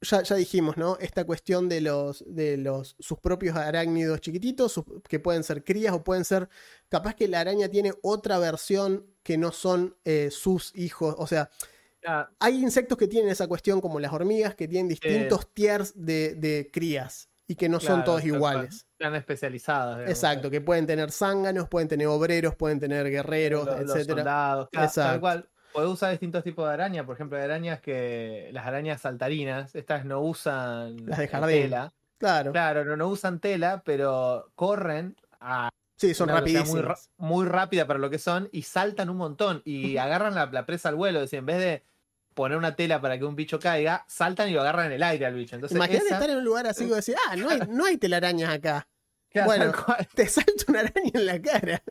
ya, 0.00 0.22
ya 0.22 0.36
dijimos, 0.36 0.76
¿no? 0.76 0.96
Esta 1.00 1.24
cuestión 1.24 1.68
de 1.68 1.80
los, 1.80 2.24
de 2.26 2.56
los, 2.56 2.94
sus 3.00 3.18
propios 3.18 3.56
arácnidos 3.56 4.20
chiquititos, 4.20 4.72
sus- 4.72 4.84
que 5.08 5.18
pueden 5.18 5.42
ser 5.42 5.64
crías 5.64 5.92
o 5.94 6.04
pueden 6.04 6.24
ser, 6.24 6.48
capaz 6.88 7.14
que 7.14 7.26
la 7.28 7.40
araña 7.40 7.68
tiene 7.68 7.92
otra 8.02 8.38
versión 8.38 9.06
que 9.24 9.36
no 9.38 9.50
son 9.52 9.96
eh, 10.04 10.30
sus 10.30 10.74
hijos, 10.76 11.14
o 11.18 11.26
sea, 11.26 11.50
Ah, 12.06 12.30
hay 12.38 12.62
insectos 12.62 12.96
que 12.96 13.08
tienen 13.08 13.28
esa 13.30 13.48
cuestión 13.48 13.80
como 13.80 13.98
las 13.98 14.12
hormigas, 14.12 14.54
que 14.54 14.68
tienen 14.68 14.88
distintos 14.88 15.52
tiers 15.52 15.92
de, 15.96 16.36
de 16.36 16.70
crías 16.72 17.28
y 17.48 17.56
que 17.56 17.68
no 17.68 17.80
son 17.80 18.04
todos 18.04 18.20
tal 18.20 18.28
iguales. 18.28 18.86
Están 18.92 19.14
especializadas. 19.16 19.96
digamos, 19.96 20.10
Exacto, 20.10 20.50
que 20.50 20.60
pueden 20.60 20.86
tener 20.86 21.10
zánganos, 21.10 21.68
pueden 21.68 21.88
tener 21.88 22.06
obreros, 22.06 22.54
pueden 22.54 22.78
tener 22.78 23.10
guerreros, 23.10 23.66
los, 23.66 23.80
los 23.80 23.90
etcétera. 23.96 24.18
soldados, 24.18 24.68
claro, 24.70 24.86
Exacto. 24.86 25.10
tal 25.10 25.20
cual. 25.20 25.48
Podés 25.72 25.90
usar 25.90 26.10
distintos 26.12 26.42
tipos 26.44 26.66
de 26.66 26.72
arañas, 26.74 27.04
por 27.04 27.14
ejemplo, 27.14 27.36
hay 27.38 27.44
arañas 27.44 27.80
que 27.80 28.48
las 28.52 28.66
arañas 28.66 29.00
saltarinas, 29.02 29.74
estas 29.74 30.04
no 30.04 30.20
usan 30.20 31.06
Las 31.06 31.18
de 31.18 31.24
eh, 31.24 31.28
jardín. 31.28 31.62
tela. 31.62 31.92
Claro. 32.18 32.52
Claro, 32.52 32.84
no, 32.84 32.96
no 32.96 33.08
usan 33.08 33.38
tela, 33.38 33.82
pero 33.84 34.50
corren 34.54 35.14
a 35.40 35.68
Sí, 35.96 36.14
son 36.14 36.28
muy, 36.28 36.38
rapidísimas. 36.38 36.84
ra- 36.84 36.96
muy 37.16 37.46
rápida 37.46 37.86
para 37.86 37.98
lo 37.98 38.08
que 38.10 38.18
son 38.18 38.48
y 38.52 38.62
saltan 38.62 39.10
un 39.10 39.16
montón 39.18 39.62
y 39.64 39.96
agarran 39.98 40.34
la, 40.34 40.46
la 40.46 40.64
presa 40.64 40.88
al 40.88 40.94
vuelo. 40.94 41.18
Es 41.18 41.24
decir, 41.24 41.40
en 41.40 41.46
vez 41.46 41.58
de 41.58 41.82
poner 42.42 42.56
una 42.56 42.74
tela 42.76 43.00
para 43.00 43.18
que 43.18 43.24
un 43.24 43.34
bicho 43.36 43.58
caiga, 43.58 44.04
saltan 44.08 44.48
y 44.48 44.52
lo 44.52 44.60
agarran 44.60 44.86
en 44.86 44.92
el 44.92 45.02
aire 45.02 45.26
al 45.26 45.34
bicho. 45.34 45.56
Entonces, 45.56 45.76
Imagínate 45.76 46.06
esa- 46.06 46.14
estar 46.14 46.30
en 46.30 46.36
un 46.38 46.44
lugar 46.44 46.66
así 46.66 46.84
y 46.84 46.88
decir, 46.88 47.16
ah, 47.28 47.36
no 47.36 47.50
hay, 47.50 47.60
no 47.70 47.84
hay 47.84 47.96
telarañas 47.98 48.50
acá. 48.50 48.88
claro, 49.30 49.46
bueno. 49.46 49.72
Te 50.14 50.26
salta 50.28 50.52
una 50.68 50.80
araña 50.80 51.10
en 51.14 51.26
la 51.26 51.42
cara. 51.42 51.82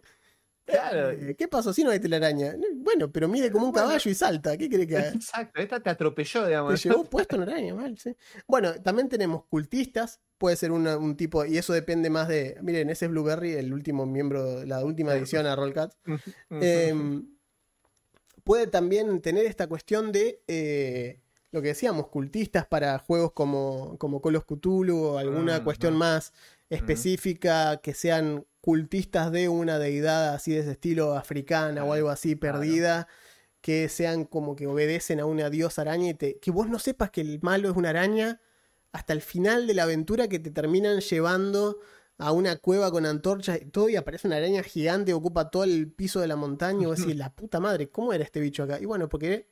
claro. 0.66 1.12
Eh, 1.12 1.36
¿Qué 1.38 1.48
pasó 1.48 1.72
si 1.74 1.84
no 1.84 1.92
hay 1.92 2.00
telaraña? 2.00 2.56
Bueno, 2.78 3.12
pero 3.12 3.28
mide 3.28 3.52
como 3.52 3.66
un 3.68 3.72
Bueno. 3.72 3.88
caballo 3.88 4.10
y 4.12 4.14
salta. 4.16 4.58
¿Qué 4.58 4.70
crees 4.70 4.88
que 4.88 4.98
haga? 4.98 5.10
Exacto, 5.10 5.62
esta 5.62 5.80
te 5.82 5.90
atropelló, 5.90 6.42
Te 6.44 6.48
digamos. 6.48 6.84
llevó 6.84 7.04
puesto 7.04 7.36
una 7.36 7.46
araña, 7.46 7.74
mal, 7.76 7.98
sí. 7.98 8.16
Bueno, 8.48 8.74
también 8.82 9.10
tenemos 9.10 9.44
cultistas. 9.46 10.20
Puede 10.38 10.56
ser 10.56 10.72
una- 10.72 10.98
un 10.98 11.16
tipo, 11.18 11.46
y 11.46 11.58
eso 11.58 11.74
depende 11.74 12.10
más 12.10 12.28
de. 12.28 12.58
Miren, 12.62 12.90
ese 12.90 13.06
es 13.06 13.12
Blueberry, 13.12 13.54
el 13.54 13.74
último 13.74 14.06
miembro, 14.06 14.64
la 14.66 14.84
última 14.86 15.14
edición 15.14 15.46
a 15.48 15.56
Rollcat. 15.56 15.94
Ujú. 16.06 16.32
Puede 18.48 18.66
también 18.68 19.22
tener 19.22 19.46
esta 19.46 19.68
cuestión 19.68 20.12
de 20.12 20.42
eh, 20.48 21.20
lo 21.52 21.62
que 21.62 21.70
decíamos, 21.70 22.08
cultistas 22.08 22.66
para 22.66 22.98
juegos 23.00 23.32
como, 23.34 23.98
como 24.00 24.22
Call 24.22 24.38
of 24.38 24.46
Cthulhu 24.46 24.98
o 25.04 25.18
alguna 25.20 25.60
Mm, 25.60 25.64
cuestión 25.64 25.96
más 25.96 26.34
específica, 26.70 27.78
que 27.78 27.94
sean 27.94 28.46
cultistas 28.62 29.32
de 29.32 29.48
una 29.50 29.80
deidad 29.80 30.34
así 30.34 30.52
de 30.52 30.60
ese 30.60 30.72
estilo 30.72 31.16
africana 31.16 31.84
o 31.84 31.94
algo 31.94 32.10
así 32.10 32.36
claro. 32.36 32.60
perdida. 32.60 33.08
Que 33.62 33.90
sean 33.90 34.24
como 34.26 34.56
que 34.56 34.68
obedecen 34.68 35.20
a 35.20 35.26
una 35.26 35.50
diosa 35.50 35.82
araña 35.82 36.10
y 36.10 36.14
te- 36.14 36.38
que 36.40 36.52
vos 36.52 36.70
no 36.70 36.80
sepas 36.80 37.10
que 37.12 37.22
el 37.22 37.40
malo 37.42 37.70
es 37.70 37.76
una 37.76 37.90
araña 37.90 38.40
hasta 38.94 39.14
el 39.14 39.22
final 39.22 39.68
de 39.68 39.74
la 39.74 39.84
aventura 39.84 40.28
que 40.28 40.40
te 40.40 40.52
terminan 40.52 41.00
llevando 41.02 41.80
a 42.20 42.32
una 42.32 42.56
cueva 42.58 42.92
con 42.92 43.06
antorchas 43.06 43.60
y 43.62 43.66
todo 43.66 43.90
y 43.90 43.96
aparece 43.96 44.28
una 44.28 44.38
araña 44.38 44.64
gigante 44.64 45.12
que 45.12 45.14
ocupa 45.14 45.50
todo 45.52 45.64
el 45.64 45.92
piso 45.92 46.20
de 46.20 46.28
la 46.28 46.36
montaña 46.36 46.84
y 46.84 46.86
vos 46.86 46.98
decís, 47.00 47.16
la 47.16 47.34
puta 47.34 47.60
madre, 47.60 47.90
¿cómo 47.90 48.12
era 48.14 48.24
este 48.24 48.40
bicho 48.40 48.64
acá? 48.64 48.80
Y 48.80 48.86
bueno, 48.86 49.08
porque 49.08 49.48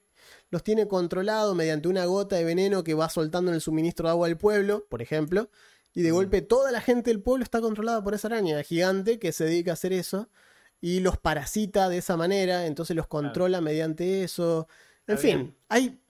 los 0.49 0.63
tiene 0.63 0.87
controlados 0.87 1.55
mediante 1.55 1.87
una 1.87 2.05
gota 2.05 2.35
de 2.35 2.43
veneno 2.43 2.83
que 2.83 2.95
va 2.95 3.09
soltando 3.09 3.51
en 3.51 3.55
el 3.55 3.61
suministro 3.61 4.07
de 4.07 4.11
agua 4.11 4.27
del 4.27 4.37
pueblo, 4.37 4.85
por 4.89 5.01
ejemplo, 5.03 5.49
y 5.93 6.01
de 6.01 6.11
Mm. 6.11 6.15
golpe 6.15 6.41
toda 6.41 6.71
la 6.71 6.81
gente 6.81 7.11
del 7.11 7.21
pueblo 7.21 7.43
está 7.43 7.61
controlada 7.61 8.03
por 8.03 8.15
esa 8.15 8.27
araña 8.27 8.61
gigante 8.63 9.19
que 9.19 9.31
se 9.31 9.45
dedica 9.45 9.71
a 9.71 9.73
hacer 9.75 9.93
eso 9.93 10.29
y 10.81 10.99
los 11.01 11.17
parasita 11.17 11.87
de 11.89 11.99
esa 11.99 12.17
manera, 12.17 12.65
entonces 12.65 12.95
los 12.95 13.07
controla 13.07 13.61
mediante 13.61 14.23
eso. 14.23 14.67
En 15.07 15.17
fin, 15.19 15.55
hay 15.69 16.01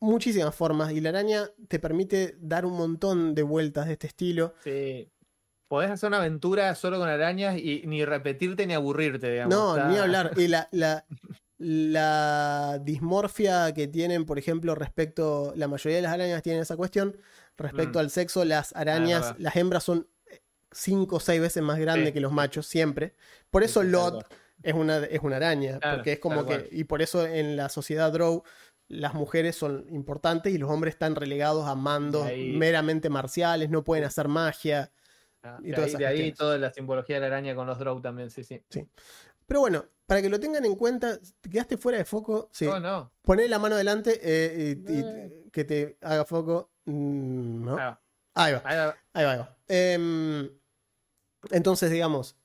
muchísimas 0.00 0.54
formas 0.54 0.92
y 0.92 1.00
la 1.00 1.10
araña 1.10 1.48
te 1.68 1.78
permite 1.78 2.36
dar 2.40 2.66
un 2.66 2.72
montón 2.72 3.34
de 3.34 3.42
vueltas 3.42 3.86
de 3.86 3.92
este 3.92 4.06
estilo. 4.08 4.54
Sí. 4.64 5.10
Podés 5.68 5.90
hacer 5.90 6.08
una 6.08 6.18
aventura 6.18 6.74
solo 6.74 6.98
con 6.98 7.08
arañas 7.08 7.56
y 7.56 7.82
ni 7.86 8.04
repetirte 8.04 8.66
ni 8.66 8.74
aburrirte, 8.74 9.30
digamos. 9.30 9.54
No, 9.54 9.76
Está- 9.76 9.88
ni 9.88 9.96
hablar. 9.98 10.32
Y 10.36 10.48
la, 10.48 10.68
la, 10.72 11.04
la 11.58 12.78
dismorfia 12.82 13.72
que 13.74 13.88
tienen, 13.88 14.26
por 14.26 14.38
ejemplo, 14.38 14.74
respecto, 14.74 15.52
la 15.56 15.68
mayoría 15.68 15.96
de 15.96 16.02
las 16.02 16.12
arañas 16.12 16.42
tienen 16.42 16.62
esa 16.62 16.76
cuestión, 16.76 17.16
respecto 17.56 17.98
Mm. 17.98 18.00
al 18.02 18.10
sexo, 18.10 18.44
las 18.44 18.74
arañas, 18.76 19.22
verdad. 19.22 19.36
las 19.38 19.56
hembras 19.56 19.84
son 19.84 20.06
cinco 20.72 21.16
o 21.16 21.20
seis 21.20 21.40
veces 21.40 21.62
más 21.62 21.78
grandes 21.78 22.08
Sí, 22.08 22.12
que 22.12 22.20
los 22.20 22.32
machos, 22.32 22.66
siempre. 22.66 23.14
Por 23.50 23.62
eso 23.62 23.82
Sí, 23.82 23.88
Lot 23.88 24.26
es 24.62 24.74
una, 24.74 24.98
es 24.98 25.20
una 25.22 25.36
araña, 25.36 25.78
Claro, 25.78 25.96
porque 25.98 26.12
es 26.12 26.18
como 26.18 26.44
que, 26.46 26.68
y 26.72 26.84
por 26.84 27.00
eso 27.02 27.26
en 27.26 27.56
la 27.56 27.68
sociedad 27.68 28.12
Drow 28.12 28.42
las 28.88 29.14
mujeres 29.14 29.56
son 29.56 29.86
importantes 29.90 30.52
y 30.52 30.58
los 30.58 30.70
hombres 30.70 30.94
están 30.94 31.14
relegados 31.16 31.66
a 31.66 31.74
mandos 31.74 32.26
ahí- 32.26 32.52
meramente 32.56 33.08
marciales, 33.08 33.70
no 33.70 33.82
pueden 33.84 34.04
hacer 34.04 34.28
magia. 34.28 34.90
Ah, 35.44 35.58
y 35.62 35.68
de 35.68 35.74
todas 35.74 35.94
ahí, 35.96 36.22
de 36.30 36.32
toda 36.32 36.58
la 36.58 36.72
simbología 36.72 37.16
de 37.16 37.20
la 37.20 37.26
araña 37.26 37.54
con 37.54 37.66
los 37.66 37.78
drow 37.78 38.00
también, 38.00 38.30
sí, 38.30 38.42
sí. 38.44 38.62
Pero 39.46 39.60
bueno, 39.60 39.84
para 40.06 40.22
que 40.22 40.30
lo 40.30 40.40
tengan 40.40 40.64
en 40.64 40.74
cuenta, 40.74 41.18
te 41.40 41.50
quedaste 41.50 41.76
fuera 41.76 41.98
de 41.98 42.06
foco. 42.06 42.48
Sí. 42.50 42.64
No, 42.66 42.80
no. 42.80 43.12
Poné 43.22 43.46
la 43.46 43.58
mano 43.58 43.76
delante 43.76 44.18
eh, 44.22 44.82
y, 44.88 44.92
y- 44.92 45.50
que 45.50 45.64
te 45.64 45.98
haga 46.00 46.24
foco. 46.24 46.70
Mm, 46.86 47.64
¿no? 47.64 47.76
Ahí 47.76 47.84
va, 47.84 48.00
Ahí 48.34 48.52
va, 48.54 48.62
ahí 48.64 48.76
va. 48.76 48.96
ahí 49.12 49.24
va. 49.24 49.32
ahí 49.32 49.38
va. 49.38 49.56
Em, 49.68 50.50
entonces, 51.50 51.90
digamos, 51.90 52.36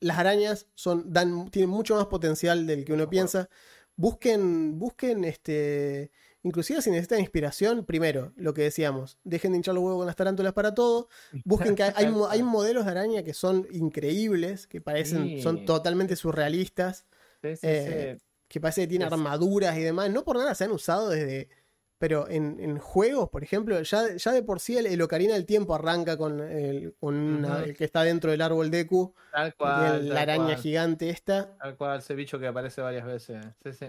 las 0.00 0.18
arañas 0.18 0.66
son, 0.74 1.12
dan, 1.12 1.50
tienen 1.50 1.70
mucho 1.70 1.96
más 1.96 2.06
potencial 2.06 2.66
del 2.66 2.84
que 2.84 2.92
uno 2.92 3.08
piensa. 3.08 3.48
Busquen, 3.96 4.78
busquen, 4.78 5.24
este, 5.24 6.10
inclusive 6.44 6.80
si 6.80 6.90
necesitan 6.90 7.18
inspiración, 7.18 7.84
primero, 7.84 8.32
lo 8.36 8.54
que 8.54 8.62
decíamos, 8.62 9.18
dejen 9.24 9.50
de 9.52 9.56
hinchar 9.58 9.74
los 9.74 9.82
huevos 9.82 9.98
con 9.98 10.06
las 10.06 10.14
tarántulas 10.16 10.52
para 10.52 10.72
todo. 10.74 11.08
Busquen 11.44 11.74
que 11.74 11.82
hay, 11.82 11.92
hay 11.96 12.06
mo- 12.08 12.28
hay 12.28 12.42
modelos 12.44 12.84
de 12.84 12.92
araña 12.92 13.22
que 13.24 13.34
son 13.34 13.66
increíbles, 13.72 14.68
que 14.68 14.80
parecen, 14.80 15.42
son 15.42 15.64
totalmente 15.64 16.14
surrealistas 16.14 17.06
Sí, 17.42 17.56
sí, 17.56 17.66
eh, 17.66 18.18
que 18.48 18.60
parece 18.60 18.82
que 18.82 18.86
tiene 18.86 19.04
Es- 19.06 19.12
armaduras 19.12 19.76
y 19.76 19.80
demás. 19.80 20.08
No 20.10 20.22
por 20.24 20.36
nada 20.36 20.54
se 20.54 20.64
han 20.64 20.70
usado 20.70 21.08
desde. 21.10 21.48
Pero 21.96 22.28
en, 22.28 22.58
en 22.60 22.78
juegos, 22.78 23.30
por 23.30 23.42
ejemplo, 23.44 23.80
ya, 23.80 24.14
ya 24.16 24.32
de 24.32 24.42
por 24.42 24.60
sí 24.60 24.76
el, 24.76 24.84
el 24.86 25.00
Ocarina 25.00 25.34
del 25.34 25.46
Tiempo 25.46 25.74
arranca 25.74 26.18
con, 26.18 26.40
el, 26.40 26.92
con 27.00 27.14
una- 27.14 27.56
Ujú. 27.58 27.64
el 27.64 27.76
que 27.76 27.84
está 27.84 28.02
dentro 28.02 28.30
del 28.32 28.42
árbol 28.42 28.70
Deku, 28.70 29.14
Tal 29.32 29.54
cual. 29.54 30.00
el- 30.00 30.08
la 30.10 30.22
araña 30.22 30.44
cual, 30.46 30.56
gigante 30.58 31.08
esta. 31.08 31.56
Tal 31.56 31.76
cual, 31.76 32.00
ese 32.00 32.14
bicho 32.14 32.38
que 32.38 32.46
aparece 32.48 32.82
varias 32.82 33.06
veces. 33.06 33.46
Sí, 33.62 33.72
sí. 33.72 33.86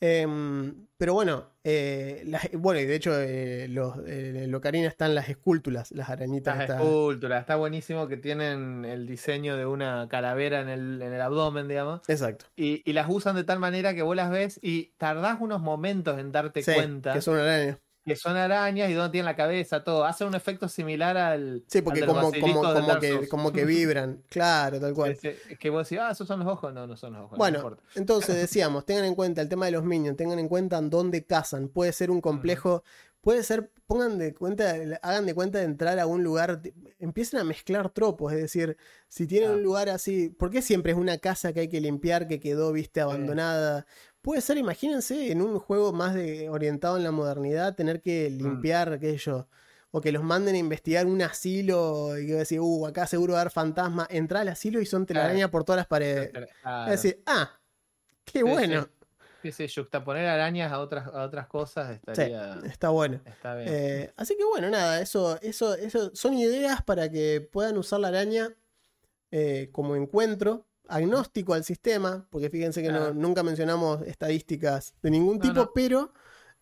Em, 0.00 0.86
pero 0.98 1.12
bueno, 1.14 1.50
eh, 1.64 2.22
las- 2.26 2.48
bueno, 2.52 2.80
y 2.80 2.86
de 2.86 2.94
hecho, 2.94 3.12
eh, 3.20 3.66
los, 3.68 3.98
en 4.06 4.36
el 4.36 4.54
Ocarina 4.54 4.88
están 4.88 5.14
las 5.14 5.28
escúltulas, 5.28 5.90
las 5.92 6.08
arañitas. 6.10 6.56
Las 6.56 6.70
esculturas, 6.70 7.40
está 7.40 7.56
buenísimo 7.56 8.08
que 8.08 8.16
tienen 8.16 8.84
el 8.84 9.06
diseño 9.06 9.56
de 9.56 9.66
una 9.66 10.08
calavera 10.08 10.60
en 10.60 10.68
el, 10.68 11.02
en 11.02 11.12
el 11.12 11.20
abdomen, 11.20 11.68
digamos. 11.68 12.00
Exacto. 12.08 12.46
Y, 12.56 12.82
y 12.88 12.92
las 12.92 13.06
usan 13.08 13.36
de 13.36 13.44
tal 13.44 13.58
manera 13.58 13.94
que 13.94 14.02
vos 14.02 14.16
las 14.16 14.30
ves 14.30 14.58
y 14.62 14.92
tardás 14.96 15.38
unos 15.40 15.60
momentos 15.60 16.18
en 16.18 16.32
darte 16.32 16.62
Sí, 16.62 16.72
cuenta 16.72 17.12
que 17.12 17.20
son 17.20 17.38
arañas. 17.38 17.78
Que 18.06 18.16
son 18.16 18.36
arañas 18.36 18.88
y 18.88 18.94
dónde 18.94 19.10
tienen 19.12 19.26
la 19.26 19.34
cabeza, 19.36 19.82
todo. 19.82 20.04
Hace 20.04 20.24
un 20.24 20.34
efecto 20.34 20.68
similar 20.68 21.16
al. 21.16 21.64
Sí, 21.66 21.82
porque 21.82 22.06
como, 22.06 22.30
como, 22.32 22.62
como, 22.62 22.98
que, 23.00 23.28
como 23.28 23.52
que 23.52 23.64
vibran. 23.64 24.22
Claro, 24.28 24.80
tal 24.80 24.94
cual. 24.94 25.10
Ese- 25.12 25.36
que 25.58 25.70
vos 25.70 25.88
decís, 25.88 26.02
ah, 26.02 26.10
esos 26.12 26.26
son 26.26 26.38
los 26.40 26.48
ojos. 26.48 26.72
No, 26.72 26.86
no 26.86 26.96
son 26.96 27.12
los 27.14 27.22
ojos. 27.22 27.32
no 27.32 27.38
Bueno, 27.38 27.58
importa. 27.58 27.82
entonces 27.96 28.36
decíamos, 28.36 28.86
tengan 28.86 29.04
en 29.06 29.14
cuenta 29.14 29.42
el 29.42 29.48
tema 29.48 29.66
de 29.66 29.72
los 29.72 29.82
minions, 29.84 30.16
tengan 30.16 30.38
en 30.38 30.48
cuenta 30.48 30.78
en 30.78 30.88
dónde 30.88 31.24
cazan. 31.24 31.68
Puede 31.68 31.92
ser 31.92 32.10
un 32.10 32.20
complejo, 32.20 32.84
puede 33.26 33.42
ser, 33.42 33.72
pongan 33.88 34.18
de 34.18 34.32
cuenta, 34.34 34.76
hagan 35.02 35.26
de 35.26 35.34
cuenta 35.34 35.58
de 35.58 35.64
entrar 35.64 35.98
a 35.98 36.06
un 36.06 36.22
lugar, 36.22 36.60
empiecen 37.00 37.40
a 37.40 37.44
mezclar 37.44 37.90
tropos, 37.90 38.32
es 38.32 38.38
decir, 38.40 38.76
si 39.08 39.26
tienen 39.26 39.50
Ah. 39.50 39.54
un 39.54 39.64
lugar 39.64 39.88
así, 39.88 40.28
¿por 40.28 40.48
qué 40.48 40.62
siempre 40.62 40.92
es 40.92 40.98
una 40.98 41.18
casa 41.18 41.52
que 41.52 41.58
hay 41.58 41.68
que 41.68 41.80
limpiar, 41.80 42.28
que 42.28 42.38
quedó, 42.38 42.70
viste, 42.70 43.00
abandonada? 43.00 43.84
Puede 44.22 44.42
ser, 44.42 44.58
imagínense, 44.58 45.32
en 45.32 45.42
un 45.42 45.58
juego 45.58 45.92
más 45.92 46.14
de, 46.14 46.48
orientado 46.50 46.96
en 46.98 47.02
la 47.02 47.10
modernidad, 47.10 47.74
tener 47.74 48.00
que 48.00 48.28
Mm. 48.30 48.36
limpiar 48.44 48.92
aquello. 48.92 49.48
O 49.90 50.00
que 50.00 50.12
los 50.12 50.22
manden 50.22 50.54
a 50.54 50.58
investigar 50.58 51.04
un 51.06 51.20
asilo 51.20 52.16
y 52.16 52.26
que 52.26 52.32
va 52.34 52.36
a 52.36 52.46
decir, 52.46 52.60
uh, 52.60 52.86
acá 52.86 53.08
seguro 53.08 53.32
va 53.32 53.40
a 53.40 53.42
haber 53.42 53.52
fantasma. 53.52 54.06
Entra 54.08 54.40
al 54.42 54.48
asilo 54.48 54.80
y 54.80 54.86
son 54.86 55.04
telarañas 55.04 55.50
por 55.50 55.64
todas 55.64 55.78
las 55.78 55.86
paredes. 55.88 56.30
Claro. 56.30 56.92
Es 56.92 57.02
decir, 57.02 57.22
ah, 57.26 57.50
qué 58.24 58.38
Sí, 58.40 58.44
bueno. 58.44 58.82
Sí, 58.82 58.88
sí, 59.52 59.66
yuxtaponer 59.66 60.26
arañas 60.26 60.72
a 60.72 60.80
otras, 60.80 61.06
a 61.08 61.22
otras 61.24 61.46
cosas 61.46 61.88
Sí, 61.90 61.94
estaría. 62.06 62.58
está 62.64 62.88
bueno. 62.90 63.20
Está 63.24 63.54
bien. 63.54 63.68
Eh, 63.70 64.12
así 64.16 64.36
que 64.36 64.44
bueno, 64.44 64.70
nada, 64.70 65.00
eso, 65.00 65.40
eso, 65.42 65.74
eso 65.74 66.10
son 66.14 66.34
ideas 66.34 66.82
para 66.82 67.10
que 67.10 67.40
puedan 67.52 67.76
usar 67.78 68.00
la 68.00 68.08
araña 68.08 68.54
eh, 69.30 69.68
como 69.72 69.96
encuentro, 69.96 70.66
agnóstico 70.88 71.52
al 71.54 71.64
sistema, 71.64 72.26
porque 72.30 72.48
fíjense 72.48 72.82
que 72.82 72.90
no- 72.92 73.12
nunca 73.12 73.42
mencionamos 73.42 74.02
estadísticas 74.02 74.94
de 75.02 75.10
ningún 75.10 75.40
tipo, 75.40 75.54
no. 75.54 75.70
pero 75.74 76.12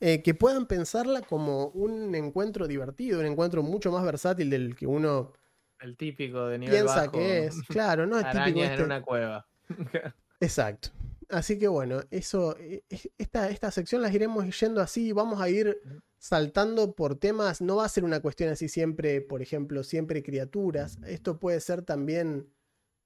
eh, 0.01 0.23
que 0.23 0.35
puedan 0.35 0.67
pensarla 0.67 1.21
como 1.23 1.67
un 1.69 2.15
encuentro 2.15 2.67
divertido, 2.67 3.21
un 3.21 3.27
encuentro 3.27 3.63
mucho 3.63 3.93
más 3.93 4.03
versátil 4.05 4.49
del 4.51 4.75
que 4.75 4.87
uno 4.87 5.33
El 5.79 5.97
típico 5.97 6.47
de 6.49 6.59
nivel 6.59 6.75
piensa 6.75 7.03
bajo. 7.03 7.13
que 7.13 7.47
es. 7.47 7.63
Claro, 7.69 8.07
no 8.07 8.17
es 8.19 8.25
típico 8.25 8.39
Arañas 8.41 8.71
este- 8.71 8.81
en 8.81 8.85
una 8.87 9.03
cueva. 9.03 9.47
Exacto. 10.41 10.89
Así 11.31 11.59
que 11.59 11.69
bueno, 11.69 12.03
eso, 12.11 12.57
es- 12.89 13.11
esta, 13.19 13.51
esta 13.51 13.71
sección 13.71 14.03
las 14.03 14.15
iremos 14.15 14.45
yendo 14.61 14.81
así, 14.81 15.13
vamos 15.13 15.41
a 15.41 15.49
ir 15.49 15.81
saltando 16.19 16.95
por 16.95 17.17
temas, 17.17 17.61
no 17.61 17.77
va 17.77 17.85
a 17.85 17.89
ser 17.89 18.05
una 18.05 18.21
cuestión 18.21 18.51
así 18.51 18.69
siempre, 18.69 19.21
por 19.21 19.43
ejemplo, 19.43 19.83
siempre 19.85 20.23
criaturas, 20.23 20.99
esto 21.07 21.39
puede 21.39 21.61
ser 21.61 21.83
también, 21.83 22.49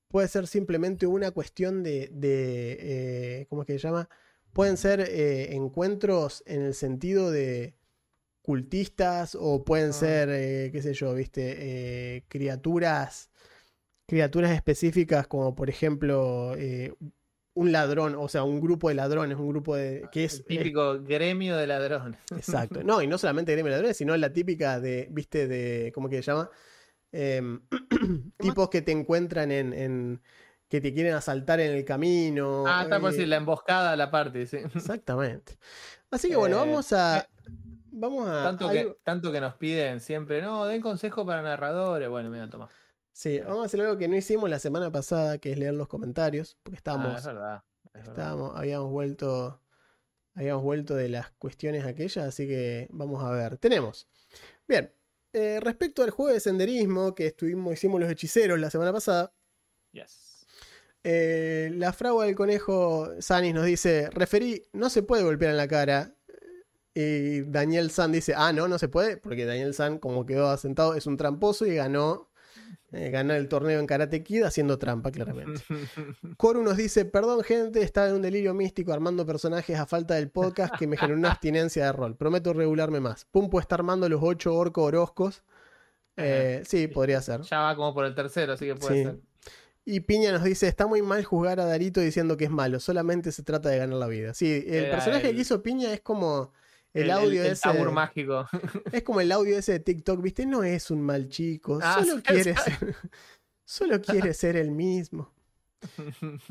puede 0.09 0.29
ser 0.29 0.47
simplemente 0.47 1.07
una 1.07 1.31
cuestión 1.33 1.83
de, 1.83 2.09
de 2.13 2.77
eh, 3.41 3.47
¿cómo 3.49 3.63
es 3.63 3.67
que 3.67 3.73
se 3.75 3.79
llama? 3.81 4.09
Pueden 4.53 4.77
ser 4.77 5.01
eh, 5.01 5.55
encuentros 5.55 6.43
en 6.47 6.63
el 6.63 6.75
sentido 6.75 7.31
de 7.31 7.75
cultistas 8.43 9.37
o 9.39 9.65
pueden 9.65 9.91
Ah. 9.91 9.93
ser, 9.93 10.29
eh, 10.31 10.71
qué 10.73 10.81
sé 10.83 10.95
yo, 10.95 11.13
viste, 11.15 11.57
eh, 12.17 12.25
criaturas, 12.29 13.31
criaturas 14.07 14.53
específicas 14.53 15.27
como 15.27 15.55
por 15.55 15.69
ejemplo 15.69 16.55
eh, 16.57 16.95
un 17.59 17.73
ladrón, 17.73 18.15
o 18.17 18.29
sea, 18.29 18.45
un 18.45 18.61
grupo 18.61 18.89
de 18.89 18.95
ladrones, 18.95 19.37
un 19.37 19.49
grupo 19.49 19.75
de... 19.75 20.09
que 20.13 20.25
es... 20.25 20.39
El 20.39 20.45
típico 20.45 21.01
gremio 21.03 21.57
de 21.57 21.67
ladrones. 21.67 22.21
Exacto. 22.31 22.85
No, 22.85 23.03
y 23.03 23.09
no 23.09 23.19
solamente 23.19 23.51
gremio 23.53 23.71
de 23.73 23.79
ladrones, 23.79 23.97
sino 23.97 24.17
la 24.17 24.33
típica 24.33 24.79
de, 24.79 25.09
viste, 25.11 25.49
de, 25.49 25.91
¿cómo 25.93 26.09
que 26.09 26.23
se 26.23 26.31
llama? 26.31 26.49
Em, 27.11 27.61
tipos 28.39 28.69
que 28.71 28.83
te 28.83 28.93
encuentran 28.93 29.51
en, 29.51 29.73
en- 29.73 30.23
que 30.69 30.81
te 30.81 30.93
quieren 30.93 31.15
asaltar 31.15 31.59
en 31.61 31.73
el 31.73 31.85
camino. 31.85 32.65
Ah, 32.67 32.83
está 32.85 33.01
por 33.01 33.09
eh, 33.09 33.13
decir 33.13 33.29
la 33.29 33.37
emboscada 33.37 33.93
a 33.93 33.97
la 33.97 34.11
parte, 34.11 34.47
sí. 34.47 34.59
Exactamente. 34.75 35.59
Así 36.11 36.29
que 36.29 36.37
bueno, 36.37 36.57
Eh, 36.57 36.61
vamos 36.61 36.93
a... 36.93 37.29
Vamos 37.91 38.29
a... 38.29 38.45
Tanto 38.45 38.71
que, 38.71 38.97
tanto 39.03 39.33
que 39.33 39.41
nos 39.41 39.55
piden 39.55 39.99
siempre, 40.01 40.43
no, 40.43 40.67
den 40.67 40.81
consejo 40.81 41.27
para 41.27 41.43
narradores. 41.43 42.09
Bueno, 42.09 42.31
mira, 42.31 42.49
toma. 42.49 42.69
Sí, 43.21 43.41
vamos 43.41 43.63
a 43.63 43.67
hacer 43.67 43.81
algo 43.81 43.99
que 43.99 44.07
no 44.07 44.15
hicimos 44.15 44.49
la 44.49 44.61
semana 44.61 44.93
pasada, 44.93 45.39
que 45.39 45.51
es 45.51 45.59
leer 45.59 45.75
los 45.75 45.89
comentarios, 45.89 46.57
porque 46.63 46.77
Ah, 46.77 46.79
estábamos, 46.79 47.19
es 47.19 47.27
verdad. 47.27 47.65
es 47.87 47.93
verdad. 47.95 48.09
estábamos, 48.13 48.57
habíamos 48.57 48.91
vuelto, 48.93 49.61
habíamos 50.37 50.63
vuelto 50.63 50.95
de 50.95 51.09
las 51.09 51.33
cuestiones 51.33 51.85
aquellas, 51.85 52.25
así 52.29 52.47
que 52.47 52.87
vamos 52.93 53.25
a 53.25 53.31
ver. 53.33 53.59
Tenemos. 53.59 54.07
Bien, 54.69 54.93
eh, 55.33 55.59
respecto 55.61 56.05
al 56.05 56.11
juego 56.11 56.33
de 56.33 56.39
senderismo 56.39 57.17
que 57.17 57.27
estuvimos, 57.27 57.73
hicimos 57.75 58.01
los 58.01 58.09
hechiceros 58.09 58.61
la 58.61 58.71
semana 58.71 58.93
pasada, 58.93 59.33
Yes. 59.91 60.47
eh, 61.03 61.73
la 61.75 61.93
fragua 61.93 62.25
del 62.27 62.37
conejo 62.37 63.11
Sanis 63.21 63.53
nos 63.53 63.65
dice, 63.67 64.11
referí, 64.11 64.63
no 64.73 64.91
se 64.91 65.03
puede 65.03 65.25
golpear 65.25 65.51
en 65.51 65.57
la 65.57 65.67
cara. 65.67 66.15
Y 66.95 67.43
Daniel 67.43 67.91
San 67.91 68.13
dice, 68.13 68.35
ah, 68.37 68.53
no, 68.53 68.69
no 68.69 68.79
se 68.79 68.89
puede, 68.89 69.17
porque 69.17 69.45
Daniel 69.45 69.75
San, 69.75 69.99
como 69.99 70.25
quedó 70.25 70.49
asentado, 70.51 70.95
es 70.95 71.07
un 71.07 71.17
tramposo 71.17 71.67
y 71.67 71.75
ganó, 71.77 72.28
eh, 72.93 73.11
ganó 73.11 73.35
el 73.35 73.49
torneo 73.49 73.79
en 73.81 73.87
Karate 73.87 74.23
Kid 74.23 74.43
haciendo 74.45 74.79
trampa, 74.79 75.11
claramente. 75.11 75.61
Coru 76.39 76.63
nos 76.63 76.77
dice, 76.77 77.05
perdón 77.05 77.43
gente, 77.43 77.83
estaba 77.83 78.09
en 78.09 78.15
un 78.15 78.23
delirio 78.23 78.55
místico 78.55 78.93
armando 78.93 79.27
personajes 79.27 79.79
a 79.79 79.87
falta 79.87 80.15
del 80.15 80.31
podcast 80.31 80.75
que 80.79 80.87
me 80.87 80.97
generó 80.97 81.19
una 81.19 81.31
abstinencia 81.33 81.85
de 81.87 81.93
rol. 81.93 82.17
Prometo 82.17 82.53
regularme 82.53 83.01
más. 83.01 83.25
Pumpo 83.27 83.61
está 83.61 83.75
armando 83.75 84.09
los 84.09 84.21
ocho 84.23 84.55
orco 84.55 84.85
oroscos. 84.85 85.43
Eh, 86.17 86.63
sí, 86.67 86.89
podría 86.89 87.21
ser. 87.23 87.43
ya 87.43 87.61
va 87.61 87.77
como 87.77 87.95
por 87.95 88.05
el 88.05 88.15
tercero, 88.15 88.55
así 88.55 88.67
que 88.67 88.75
puede 88.75 88.95
Sí. 88.95 89.05
ser. 89.05 89.19
Y 89.85 90.01
Piña 90.01 90.33
nos 90.33 90.45
dice, 90.45 90.67
está 90.69 90.87
muy 90.87 91.01
mal 91.01 91.25
juzgar 91.25 91.61
a 91.61 91.65
Darito 91.65 92.01
diciendo 92.01 92.37
que 92.37 92.45
es 92.45 92.51
malo, 92.51 92.79
solamente 92.81 93.33
se 93.33 93.43
trata 93.43 93.69
de 93.71 93.79
ganar 93.79 93.97
la 93.99 94.07
vida. 94.07 94.35
Sí, 94.35 94.65
el 94.67 94.75
Era 94.85 94.97
personaje 94.97 95.29
el- 95.31 95.35
que 95.37 95.41
hizo 95.43 95.63
Piña 95.63 95.93
es 95.95 96.01
como 96.03 96.53
el, 96.95 97.11
audio 97.11 97.43
el 97.45 97.53
ese... 97.53 97.63
tabur 97.63 97.91
mágico. 97.93 98.47
Es 98.93 99.03
como 99.03 99.21
el 99.21 99.31
audio 99.33 99.59
ese 99.59 99.73
de 99.73 99.81
TikTok, 99.81 100.21
¿viste? 100.23 100.47
No 100.47 100.65
es 100.65 100.91
un 100.91 101.01
mal 101.03 101.29
chico, 101.29 101.79
Ah, 101.83 102.03
solo 102.05 102.23
quiere 102.25 102.55
ser... 102.55 102.97
Solo 103.65 104.01
quiere 104.01 104.33
ser 104.33 104.57
el 104.57 104.71
mismo. 104.71 105.35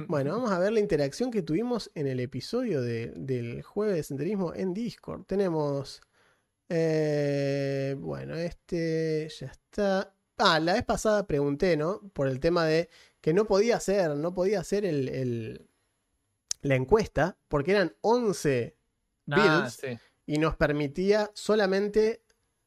Bueno, 0.07 0.33
vamos 0.33 0.51
a 0.51 0.59
ver 0.59 0.71
la 0.71 0.79
interacción 0.79 1.31
que 1.31 1.41
tuvimos 1.41 1.89
en 1.95 2.05
el 2.05 2.19
episodio 2.19 2.79
de- 2.81 3.11
del 3.15 3.63
jueves 3.63 3.95
de 3.95 4.03
senderismo 4.03 4.53
en 4.53 4.71
Discord. 4.75 5.23
Tenemos. 5.25 5.99
eh, 6.69 7.95
bueno, 7.97 8.35
este 8.35 9.29
ya 9.29 9.47
está. 9.47 10.13
Ah, 10.37 10.59
la 10.59 10.73
vez 10.73 10.83
pasada 10.83 11.25
pregunté, 11.25 11.75
¿no? 11.75 12.01
Por 12.13 12.27
el 12.27 12.39
tema 12.39 12.65
de 12.65 12.89
que 13.19 13.33
no 13.33 13.45
podía 13.45 13.77
hacer, 13.77 14.15
no 14.15 14.33
podía 14.35 14.59
hacer 14.59 14.85
el, 14.85 15.09
el- 15.09 15.67
la 16.61 16.75
encuesta, 16.75 17.37
porque 17.47 17.71
eran 17.71 17.95
11 18.01 18.75
Ah, 19.31 19.59
builds 19.61 19.73
sí. 19.73 19.99
Y 20.27 20.37
nos 20.37 20.55
permitía 20.55 21.31
solamente 21.33 22.21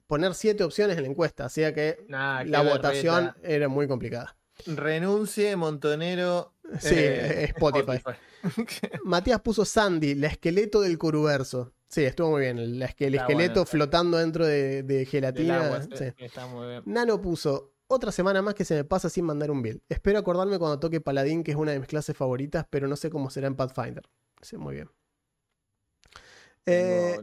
poner 0.08 0.34
7 0.34 0.64
opciones 0.64 0.96
en 0.96 1.04
la 1.04 1.08
encuesta. 1.10 1.48
Sea 1.48 1.72
que 1.72 2.04
Nah, 2.08 2.42
la 2.42 2.62
votación 2.62 3.26
berreta. 3.26 3.48
era 3.48 3.68
muy 3.68 3.86
complicada. 3.86 4.36
Renuncie, 4.66 5.54
Montonero. 5.54 6.54
Sí, 6.80 6.94
eh, 6.96 7.44
Spotify. 7.44 8.02
Matías 9.04 9.40
puso 9.40 9.64
Sandy, 9.64 10.14
la 10.14 10.28
esqueleto 10.28 10.80
del 10.80 10.98
Coruverso. 10.98 11.72
Sí, 11.88 12.04
estuvo 12.04 12.30
muy 12.30 12.42
bien. 12.42 12.58
El, 12.58 12.82
esqueleto 12.82 13.26
bueno, 13.34 13.66
flotando 13.66 14.18
dentro 14.18 14.46
de, 14.46 15.06
gelatina. 15.10 15.66
agua, 15.66 15.82
sí. 15.82 15.88
sí, 15.96 16.04
Está 16.18 16.46
muy 16.46 16.66
bien. 16.66 16.82
Nano 16.86 17.20
puso 17.20 17.74
otra 17.88 18.12
semana 18.12 18.40
más 18.40 18.54
que 18.54 18.64
se 18.64 18.74
me 18.74 18.84
pasa 18.84 19.10
sin 19.10 19.24
mandar 19.24 19.50
un 19.50 19.62
build. 19.62 19.80
Espero 19.88 20.18
acordarme 20.18 20.58
cuando 20.58 20.78
toque 20.78 21.00
Paladín, 21.00 21.42
que 21.42 21.50
es 21.50 21.56
una 21.56 21.72
de 21.72 21.80
mis 21.80 21.88
clases 21.88 22.16
favoritas, 22.16 22.64
pero 22.70 22.86
no 22.86 22.96
sé 22.96 23.10
cómo 23.10 23.30
será 23.30 23.48
en 23.48 23.56
Pathfinder. 23.56 24.08
Sí, 24.40 24.56
muy 24.56 24.76
bien. 24.76 24.90
Eh, 26.66 27.18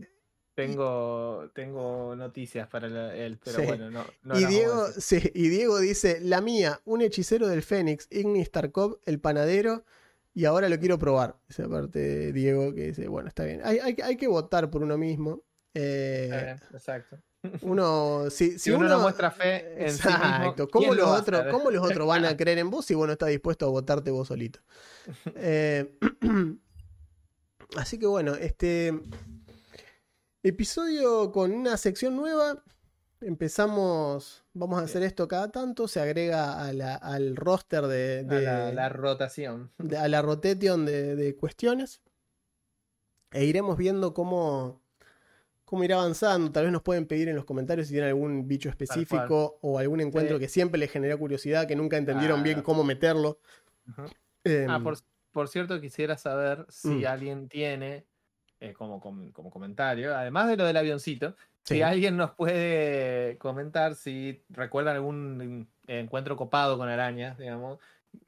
Tengo, 0.58 1.52
tengo, 1.54 2.16
noticias 2.16 2.68
para 2.68 2.90
la- 2.90 3.16
él, 3.16 3.38
pero 3.44 3.60
Sí. 3.60 3.66
bueno, 3.68 3.92
no. 3.92 4.04
no 4.24 4.40
y, 4.40 4.46
Diego, 4.46 4.88
sí, 4.98 5.22
y 5.36 5.50
Diego 5.50 5.78
dice: 5.80 6.20
La 6.20 6.42
mía, 6.42 6.82
un 6.84 7.02
hechicero 7.02 7.48
del 7.48 7.62
Fénix, 7.62 8.08
Ignis 8.10 8.50
Tarkov, 8.50 9.00
el 9.06 9.20
panadero, 9.20 9.86
y 10.34 10.46
ahora 10.46 10.68
lo 10.68 10.80
quiero 10.80 10.98
probar. 10.98 11.36
Esa 11.48 11.70
parte 11.70 12.00
de 12.00 12.34
Diego 12.34 12.74
que 12.74 12.88
dice: 12.88 13.08
Bueno, 13.08 13.28
está 13.28 13.44
bien. 13.44 13.62
Hay, 13.64 13.78
hay, 13.78 13.96
hay 14.04 14.18
que 14.18 14.28
votar 14.28 14.72
por 14.72 14.82
uno 14.82 14.98
mismo. 14.98 15.44
Eh, 15.76 16.24
Está 16.32 16.44
bien, 16.44 16.60
exacto. 16.74 17.18
uno, 17.62 18.32
si, 18.32 18.52
si 18.54 18.60
Si 18.60 18.72
uno 18.72 18.88
no 18.90 19.00
muestra 19.00 19.30
fe 19.30 19.86
en 19.86 19.92
sí 19.92 20.08
mismo, 20.08 20.24
Exacto. 20.26 20.68
¿Cómo, 20.70 20.86
¿quién 20.88 20.98
lo 20.98 21.04
los 21.06 21.22
otros? 21.22 21.46
¿Cómo 21.52 21.70
los 21.70 21.86
otros 21.86 22.08
van 22.08 22.26
a 22.26 22.36
creer 22.38 22.58
en 22.58 22.72
vos 22.72 22.84
si 22.84 22.96
vos 22.96 23.06
no 23.06 23.14
estás 23.14 23.30
dispuesto 23.30 23.68
a 23.68 23.70
votarte 23.70 24.10
vos 24.10 24.28
solito? 24.28 24.60
Eh, 25.36 25.98
así 27.78 28.00
que 28.00 28.08
bueno, 28.08 28.34
este 28.34 29.00
episodio 30.48 31.32
con 31.32 31.52
una 31.52 31.78
sección 31.78 32.16
nueva. 32.16 32.64
Empezamos, 33.20 34.44
vamos 34.54 34.80
a 34.80 34.84
hacer 34.84 35.02
esto 35.04 35.28
cada 35.28 35.52
tanto, 35.52 35.88
se 35.88 36.00
agrega 36.00 36.64
a 36.64 36.72
la- 36.74 36.96
al 36.96 37.36
roster 37.36 37.88
de, 37.88 38.20
A 38.20 38.24
de- 38.36 38.42
la, 38.44 38.72
la 38.74 38.90
rotación. 38.90 39.72
de- 39.80 39.98
a 39.98 40.08
la 40.08 40.22
rotation 40.22 40.86
de, 40.86 41.16
de 41.16 41.36
cuestiones. 41.36 42.02
E 43.32 43.44
iremos 43.46 43.76
viendo 43.78 44.14
cómo, 44.14 44.82
cómo 45.66 45.84
irá 45.84 45.96
avanzando. 45.96 46.52
Tal 46.52 46.64
vez 46.66 46.72
nos 46.72 46.84
pueden 46.84 47.08
pedir 47.08 47.28
en 47.28 47.36
los 47.36 47.46
comentarios 47.46 47.88
si 47.88 47.94
tienen 47.94 48.10
algún 48.10 48.48
bicho 48.48 48.70
específico 48.70 49.58
o 49.62 49.80
algún 49.80 50.00
encuentro 50.00 50.38
Sí. 50.38 50.42
que 50.42 50.48
siempre 50.50 50.80
les 50.80 50.92
generó 50.92 51.18
curiosidad, 51.18 51.68
que 51.68 51.76
nunca 51.76 51.98
entendieron 51.98 52.44
bien 52.44 52.62
cómo 52.62 52.84
meterlo. 52.84 53.40
Em, 54.44 54.70
Ah, 54.70 54.80
por, 54.82 54.98
por 55.32 55.48
cierto, 55.50 55.82
quisiera 55.82 56.18
saber 56.18 56.66
si 56.70 56.88
Mm. 56.90 57.06
alguien 57.08 57.50
tiene, 57.50 58.06
eh, 58.60 58.74
como, 58.74 59.00
com- 59.00 59.32
como 59.32 59.50
comentario, 59.52 60.16
además 60.16 60.48
de 60.48 60.58
lo 60.58 60.66
del 60.66 60.78
avioncito, 60.78 61.36
Sí. 61.64 61.76
si 61.76 61.82
alguien 61.82 62.16
nos 62.16 62.32
puede 62.32 63.38
comentar 63.40 63.96
si 63.96 64.42
recuerdan 64.50 64.96
algún 64.96 65.68
encuentro 65.88 66.38
copado 66.38 66.78
con 66.78 66.88
arañas, 66.88 67.38
digamos, 67.38 67.80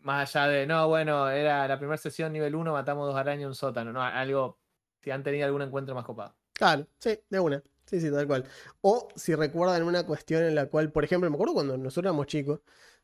más 0.01 0.35
allá 0.35 0.47
de, 0.49 0.68
no, 0.68 0.88
bueno, 0.89 1.30
era 1.30 1.68
la 1.68 1.77
primera 1.80 1.97
sesión 1.97 2.34
nivel 2.34 2.53
1, 2.56 2.73
matamos 2.73 3.07
dos 3.07 3.15
arañas 3.15 3.43
en 3.43 3.47
un 3.47 3.56
sótano, 3.56 3.93
no, 3.93 4.01
algo, 4.03 4.57
si 5.01 5.10
han 5.11 5.23
tenido 5.23 5.45
algún 5.45 5.61
encuentro 5.61 5.95
más 5.95 6.03
copado. 6.06 6.35
Claro, 6.53 6.85
sí, 6.99 7.18
de 7.30 7.39
una. 7.39 7.64
Sí, 7.85 7.99
sí, 8.01 8.11
tal 8.11 8.27
cual. 8.27 8.43
O 8.81 9.07
si 9.15 9.34
recuerdan 9.34 9.81
una 9.84 10.06
cuestión 10.06 10.43
en 10.43 10.53
la 10.53 10.68
cual, 10.68 10.91
por 10.91 11.03
ejemplo, 11.06 11.30
me 11.30 11.35
acuerdo 11.35 11.53
cuando 11.56 11.77
nosotros 11.77 12.11
éramos 12.11 12.27
chicos, 12.27 12.60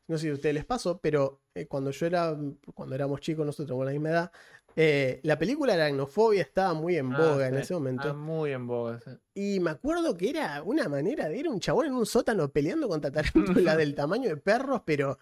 no 0.08 0.18
sé 0.18 0.24
si 0.24 0.30
a 0.30 0.34
ustedes 0.34 0.54
les 0.54 0.66
pasó, 0.66 1.00
pero 1.00 1.42
eh, 1.56 1.66
cuando 1.66 1.90
yo 1.90 2.06
era, 2.06 2.36
cuando 2.76 2.94
éramos 2.94 3.22
chicos, 3.22 3.46
nosotros 3.46 3.76
con 3.78 3.86
la 3.88 3.94
misma 3.94 4.10
edad, 4.10 4.32
eh, 4.76 5.20
la 5.24 5.38
película 5.40 5.74
Aracnofobia 5.74 6.42
estaba 6.42 6.74
muy 6.74 6.98
en 6.98 7.14
Ah, 7.14 7.18
boga 7.18 7.48
en 7.48 7.56
sí. 7.56 7.62
ese 7.62 7.74
momento. 7.76 8.10
Ah, 8.10 8.14
muy 8.14 8.52
en 8.52 8.68
boga. 8.68 9.00
sí. 9.00 9.12
Y 9.34 9.60
me 9.60 9.72
acuerdo 9.72 10.16
que 10.18 10.30
era 10.30 10.62
una 10.64 10.90
manera 10.90 11.30
de 11.30 11.38
ir 11.38 11.48
un 11.48 11.60
chabón 11.60 11.86
en 11.88 11.94
un 11.94 12.06
sótano 12.06 12.50
peleando 12.52 12.88
contra 12.90 13.12
tarántulas 13.12 13.78
del 13.78 13.96
tamaño 13.96 14.30
de 14.30 14.38
perros, 14.38 14.82
pero 14.86 15.18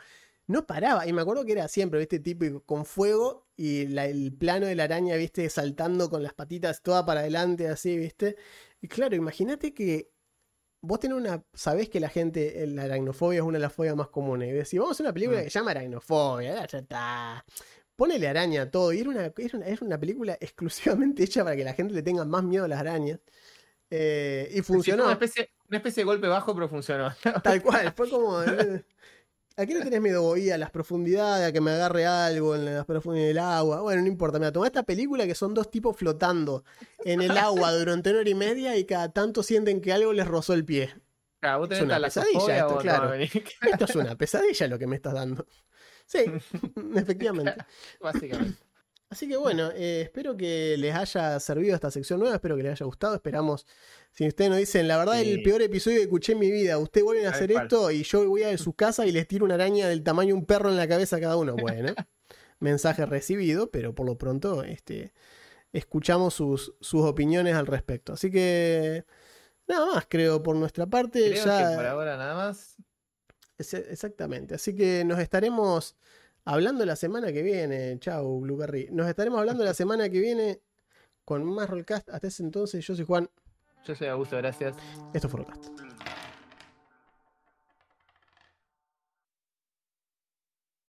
no 0.48 0.66
paraba. 0.68 1.08
Y 1.08 1.14
me 1.14 1.22
acuerdo 1.22 1.46
que 1.46 1.54
era 1.54 1.68
siempre, 1.68 2.00
viste, 2.00 2.20
tipo 2.20 2.62
con 2.66 2.86
fuego 2.86 3.48
y 3.56 3.88
la- 3.88 4.06
el 4.08 4.34
plano 4.34 4.66
de 4.66 4.76
la 4.76 4.84
araña, 4.86 5.16
viste, 5.16 5.48
saltando 5.50 6.10
con 6.10 6.22
las 6.24 6.34
patitas 6.34 6.82
toda 6.82 7.06
para 7.06 7.22
adelante, 7.22 7.68
así, 7.70 7.98
viste. 7.98 8.36
Y 8.82 8.88
claro, 8.88 9.16
imagínate 9.16 9.74
que 9.74 10.12
vos 10.82 11.00
tenés 11.00 11.18
una. 11.18 11.46
Sabés 11.54 11.88
que 11.90 12.00
la 12.02 12.10
gente, 12.10 12.62
eh, 12.64 12.68
la 12.68 12.84
aracnofobia 12.84 13.38
es 13.40 13.44
una 13.46 13.58
de 13.58 13.62
las 13.62 13.72
fobias 13.74 13.96
más 13.96 14.10
comunes. 14.10 14.50
Y 14.50 14.52
decís, 14.52 14.80
vamos 14.80 15.00
a 15.00 15.04
una 15.04 15.14
película 15.14 15.40
Mm. 15.40 15.44
que 15.46 15.50
se 15.50 15.60
llama 15.60 15.72
Aracnofobia, 15.72 16.66
ya 16.68 16.78
está. 16.80 17.46
Ponele 17.96 18.28
araña 18.28 18.64
a 18.64 18.72
todo. 18.72 18.94
Y 18.94 19.00
era 19.00 19.10
una, 19.10 19.26
era 19.26 19.58
una, 19.58 19.66
era 19.66 19.86
una 19.86 20.00
película 20.00 20.38
exclusivamente 20.42 21.24
hecha 21.24 21.44
para 21.44 21.56
que 21.56 21.64
la 21.64 21.74
gente 21.74 21.94
le 21.94 22.04
tenga 22.04 22.26
más 22.26 22.44
miedo 22.44 22.66
a 22.66 22.68
las 22.68 22.80
arañas. 22.80 23.20
Eh, 23.90 24.50
y 24.52 24.56
Sí, 24.56 24.64
funcionó. 24.64 25.04
Una 25.04 25.14
especie, 25.14 25.52
una 25.70 25.78
especie 25.78 26.02
de 26.02 26.06
golpe 26.06 26.28
bajo, 26.28 26.54
pero 26.56 26.68
funcionó. 26.68 27.14
Tal 27.44 27.62
cual, 27.62 27.94
fue 27.96 28.10
como. 28.10 28.42
eh, 28.44 28.84
¿A 29.56 29.68
qué 29.68 29.76
le 29.76 29.82
tenés 29.82 30.02
miedo, 30.02 30.24
Bobby? 30.24 30.50
A 30.50 30.58
las 30.58 30.72
profundidades, 30.72 31.48
a 31.48 31.52
que 31.52 31.62
me 31.62 31.72
agarre 31.72 32.08
algo 32.08 32.56
en 32.56 32.66
las 32.66 32.86
profundidades 32.86 33.36
del 33.36 33.44
agua. 33.44 33.82
Bueno, 33.82 34.02
no 34.02 34.08
importa. 34.08 34.40
Mira, 34.40 34.52
tomá 34.52 34.66
esta 34.66 34.82
película 34.82 35.28
que 35.28 35.36
son 35.36 35.54
dos 35.54 35.70
tipos 35.70 35.96
flotando 35.96 36.64
en 37.06 37.22
el 37.22 37.38
agua 37.38 37.72
durante 37.72 38.10
una 38.10 38.22
hora 38.22 38.30
y 38.30 38.36
media 38.36 38.76
y 38.78 38.86
cada 38.86 39.12
tanto 39.12 39.44
sienten 39.44 39.80
que 39.80 39.94
algo 39.94 40.12
les 40.12 40.28
rozó 40.28 40.54
el 40.54 40.66
pie. 40.66 40.96
Claro, 41.40 41.60
vos 41.60 41.66
Es 41.66 41.70
tenés 41.70 41.84
una 41.84 41.96
talasofobia 41.96 42.32
pesadilla 42.40 42.58
esto, 42.58 42.74
no, 42.74 42.82
claro. 42.82 43.14
Esto 43.14 43.86
es 43.86 43.96
una 43.96 44.16
pesadilla 44.16 44.68
lo 44.68 44.80
que 44.80 44.88
me 44.88 44.96
estás 44.96 45.14
dando. 45.14 45.46
Sí, 46.14 46.20
efectivamente. 46.96 47.56
Básicamente. 48.00 48.60
Así 49.10 49.28
que 49.28 49.38
bueno, 49.38 49.70
eh, 49.76 50.02
espero 50.02 50.36
que 50.36 50.76
les 50.78 50.96
haya 50.96 51.40
servido 51.40 51.76
esta 51.76 51.92
sección 51.92 52.20
nueva, 52.20 52.34
espero 52.36 52.56
que 52.58 52.64
les 52.64 52.72
haya 52.72 52.86
gustado, 52.88 53.14
esperamos, 53.14 53.68
si 54.12 54.28
ustedes 54.28 54.50
nos 54.50 54.58
dicen, 54.58 54.88
la 54.88 54.98
verdad 54.98 55.22
el 55.22 55.36
Sí. 55.36 55.44
peor 55.44 55.62
episodio 55.62 55.98
que 55.98 56.04
escuché 56.04 56.32
en 56.32 56.40
mi 56.40 56.50
vida, 56.50 56.80
ustedes 56.80 57.04
vuelven 57.06 57.28
a 57.28 57.30
hacer 57.30 57.52
esto 57.52 57.92
y 57.92 58.02
yo 58.04 58.28
voy 58.28 58.42
a 58.42 58.58
su 58.58 58.74
casa 58.74 59.06
y 59.06 59.12
les 59.12 59.28
tiro 59.28 59.46
una 59.46 59.54
araña 59.54 59.88
del 59.88 60.02
tamaño 60.04 60.30
de 60.30 60.40
un 60.40 60.46
perro 60.48 60.70
en 60.70 60.78
la 60.78 60.88
cabeza 60.88 61.18
a 61.18 61.20
cada 61.20 61.38
uno. 61.38 61.56
Bueno, 61.56 61.94
mensaje 62.60 63.06
recibido, 63.06 63.70
pero 63.70 63.94
por 63.94 64.08
lo 64.08 64.18
pronto 64.18 64.64
este, 64.64 65.14
escuchamos 65.74 66.34
sus, 66.34 66.74
sus 66.82 67.04
opiniones 67.04 67.54
al 67.54 67.68
respecto. 67.68 68.14
Así 68.14 68.32
que 68.32 69.06
nada 69.68 69.94
más, 69.94 70.06
creo, 70.10 70.42
por 70.42 70.56
nuestra 70.56 70.88
parte. 70.88 71.30
Creo 71.30 71.46
ya... 71.46 71.70
que 71.70 71.76
por 71.76 71.86
ahora 71.86 72.18
nada 72.18 72.34
más. 72.34 72.78
Es- 73.58 73.74
Exactamente. 73.74 74.56
Así 74.56 74.76
que 74.76 75.04
nos 75.06 75.20
estaremos 75.20 75.96
hablando 76.46 76.86
la 76.86 76.96
semana 76.96 77.32
que 77.32 77.42
viene. 77.44 77.98
Chau, 78.00 78.40
Blueberry. 78.42 78.90
Nos 78.92 79.08
estaremos 79.08 79.40
hablando 79.40 79.64
la 79.64 79.74
semana 79.74 80.10
que 80.10 80.20
viene 80.20 80.62
con 81.26 81.44
más 81.46 81.70
Rollcast. 81.70 82.10
Hasta 82.10 82.28
ese 82.28 82.44
entonces, 82.44 82.86
yo 82.86 82.96
soy 82.96 83.06
Juan. 83.06 83.30
Yo 83.86 83.96
soy 83.96 84.08
Augusto, 84.08 84.38
gracias. 84.38 84.76
Esto 85.14 85.30
fue 85.30 85.42
Rollcast. 85.42 85.93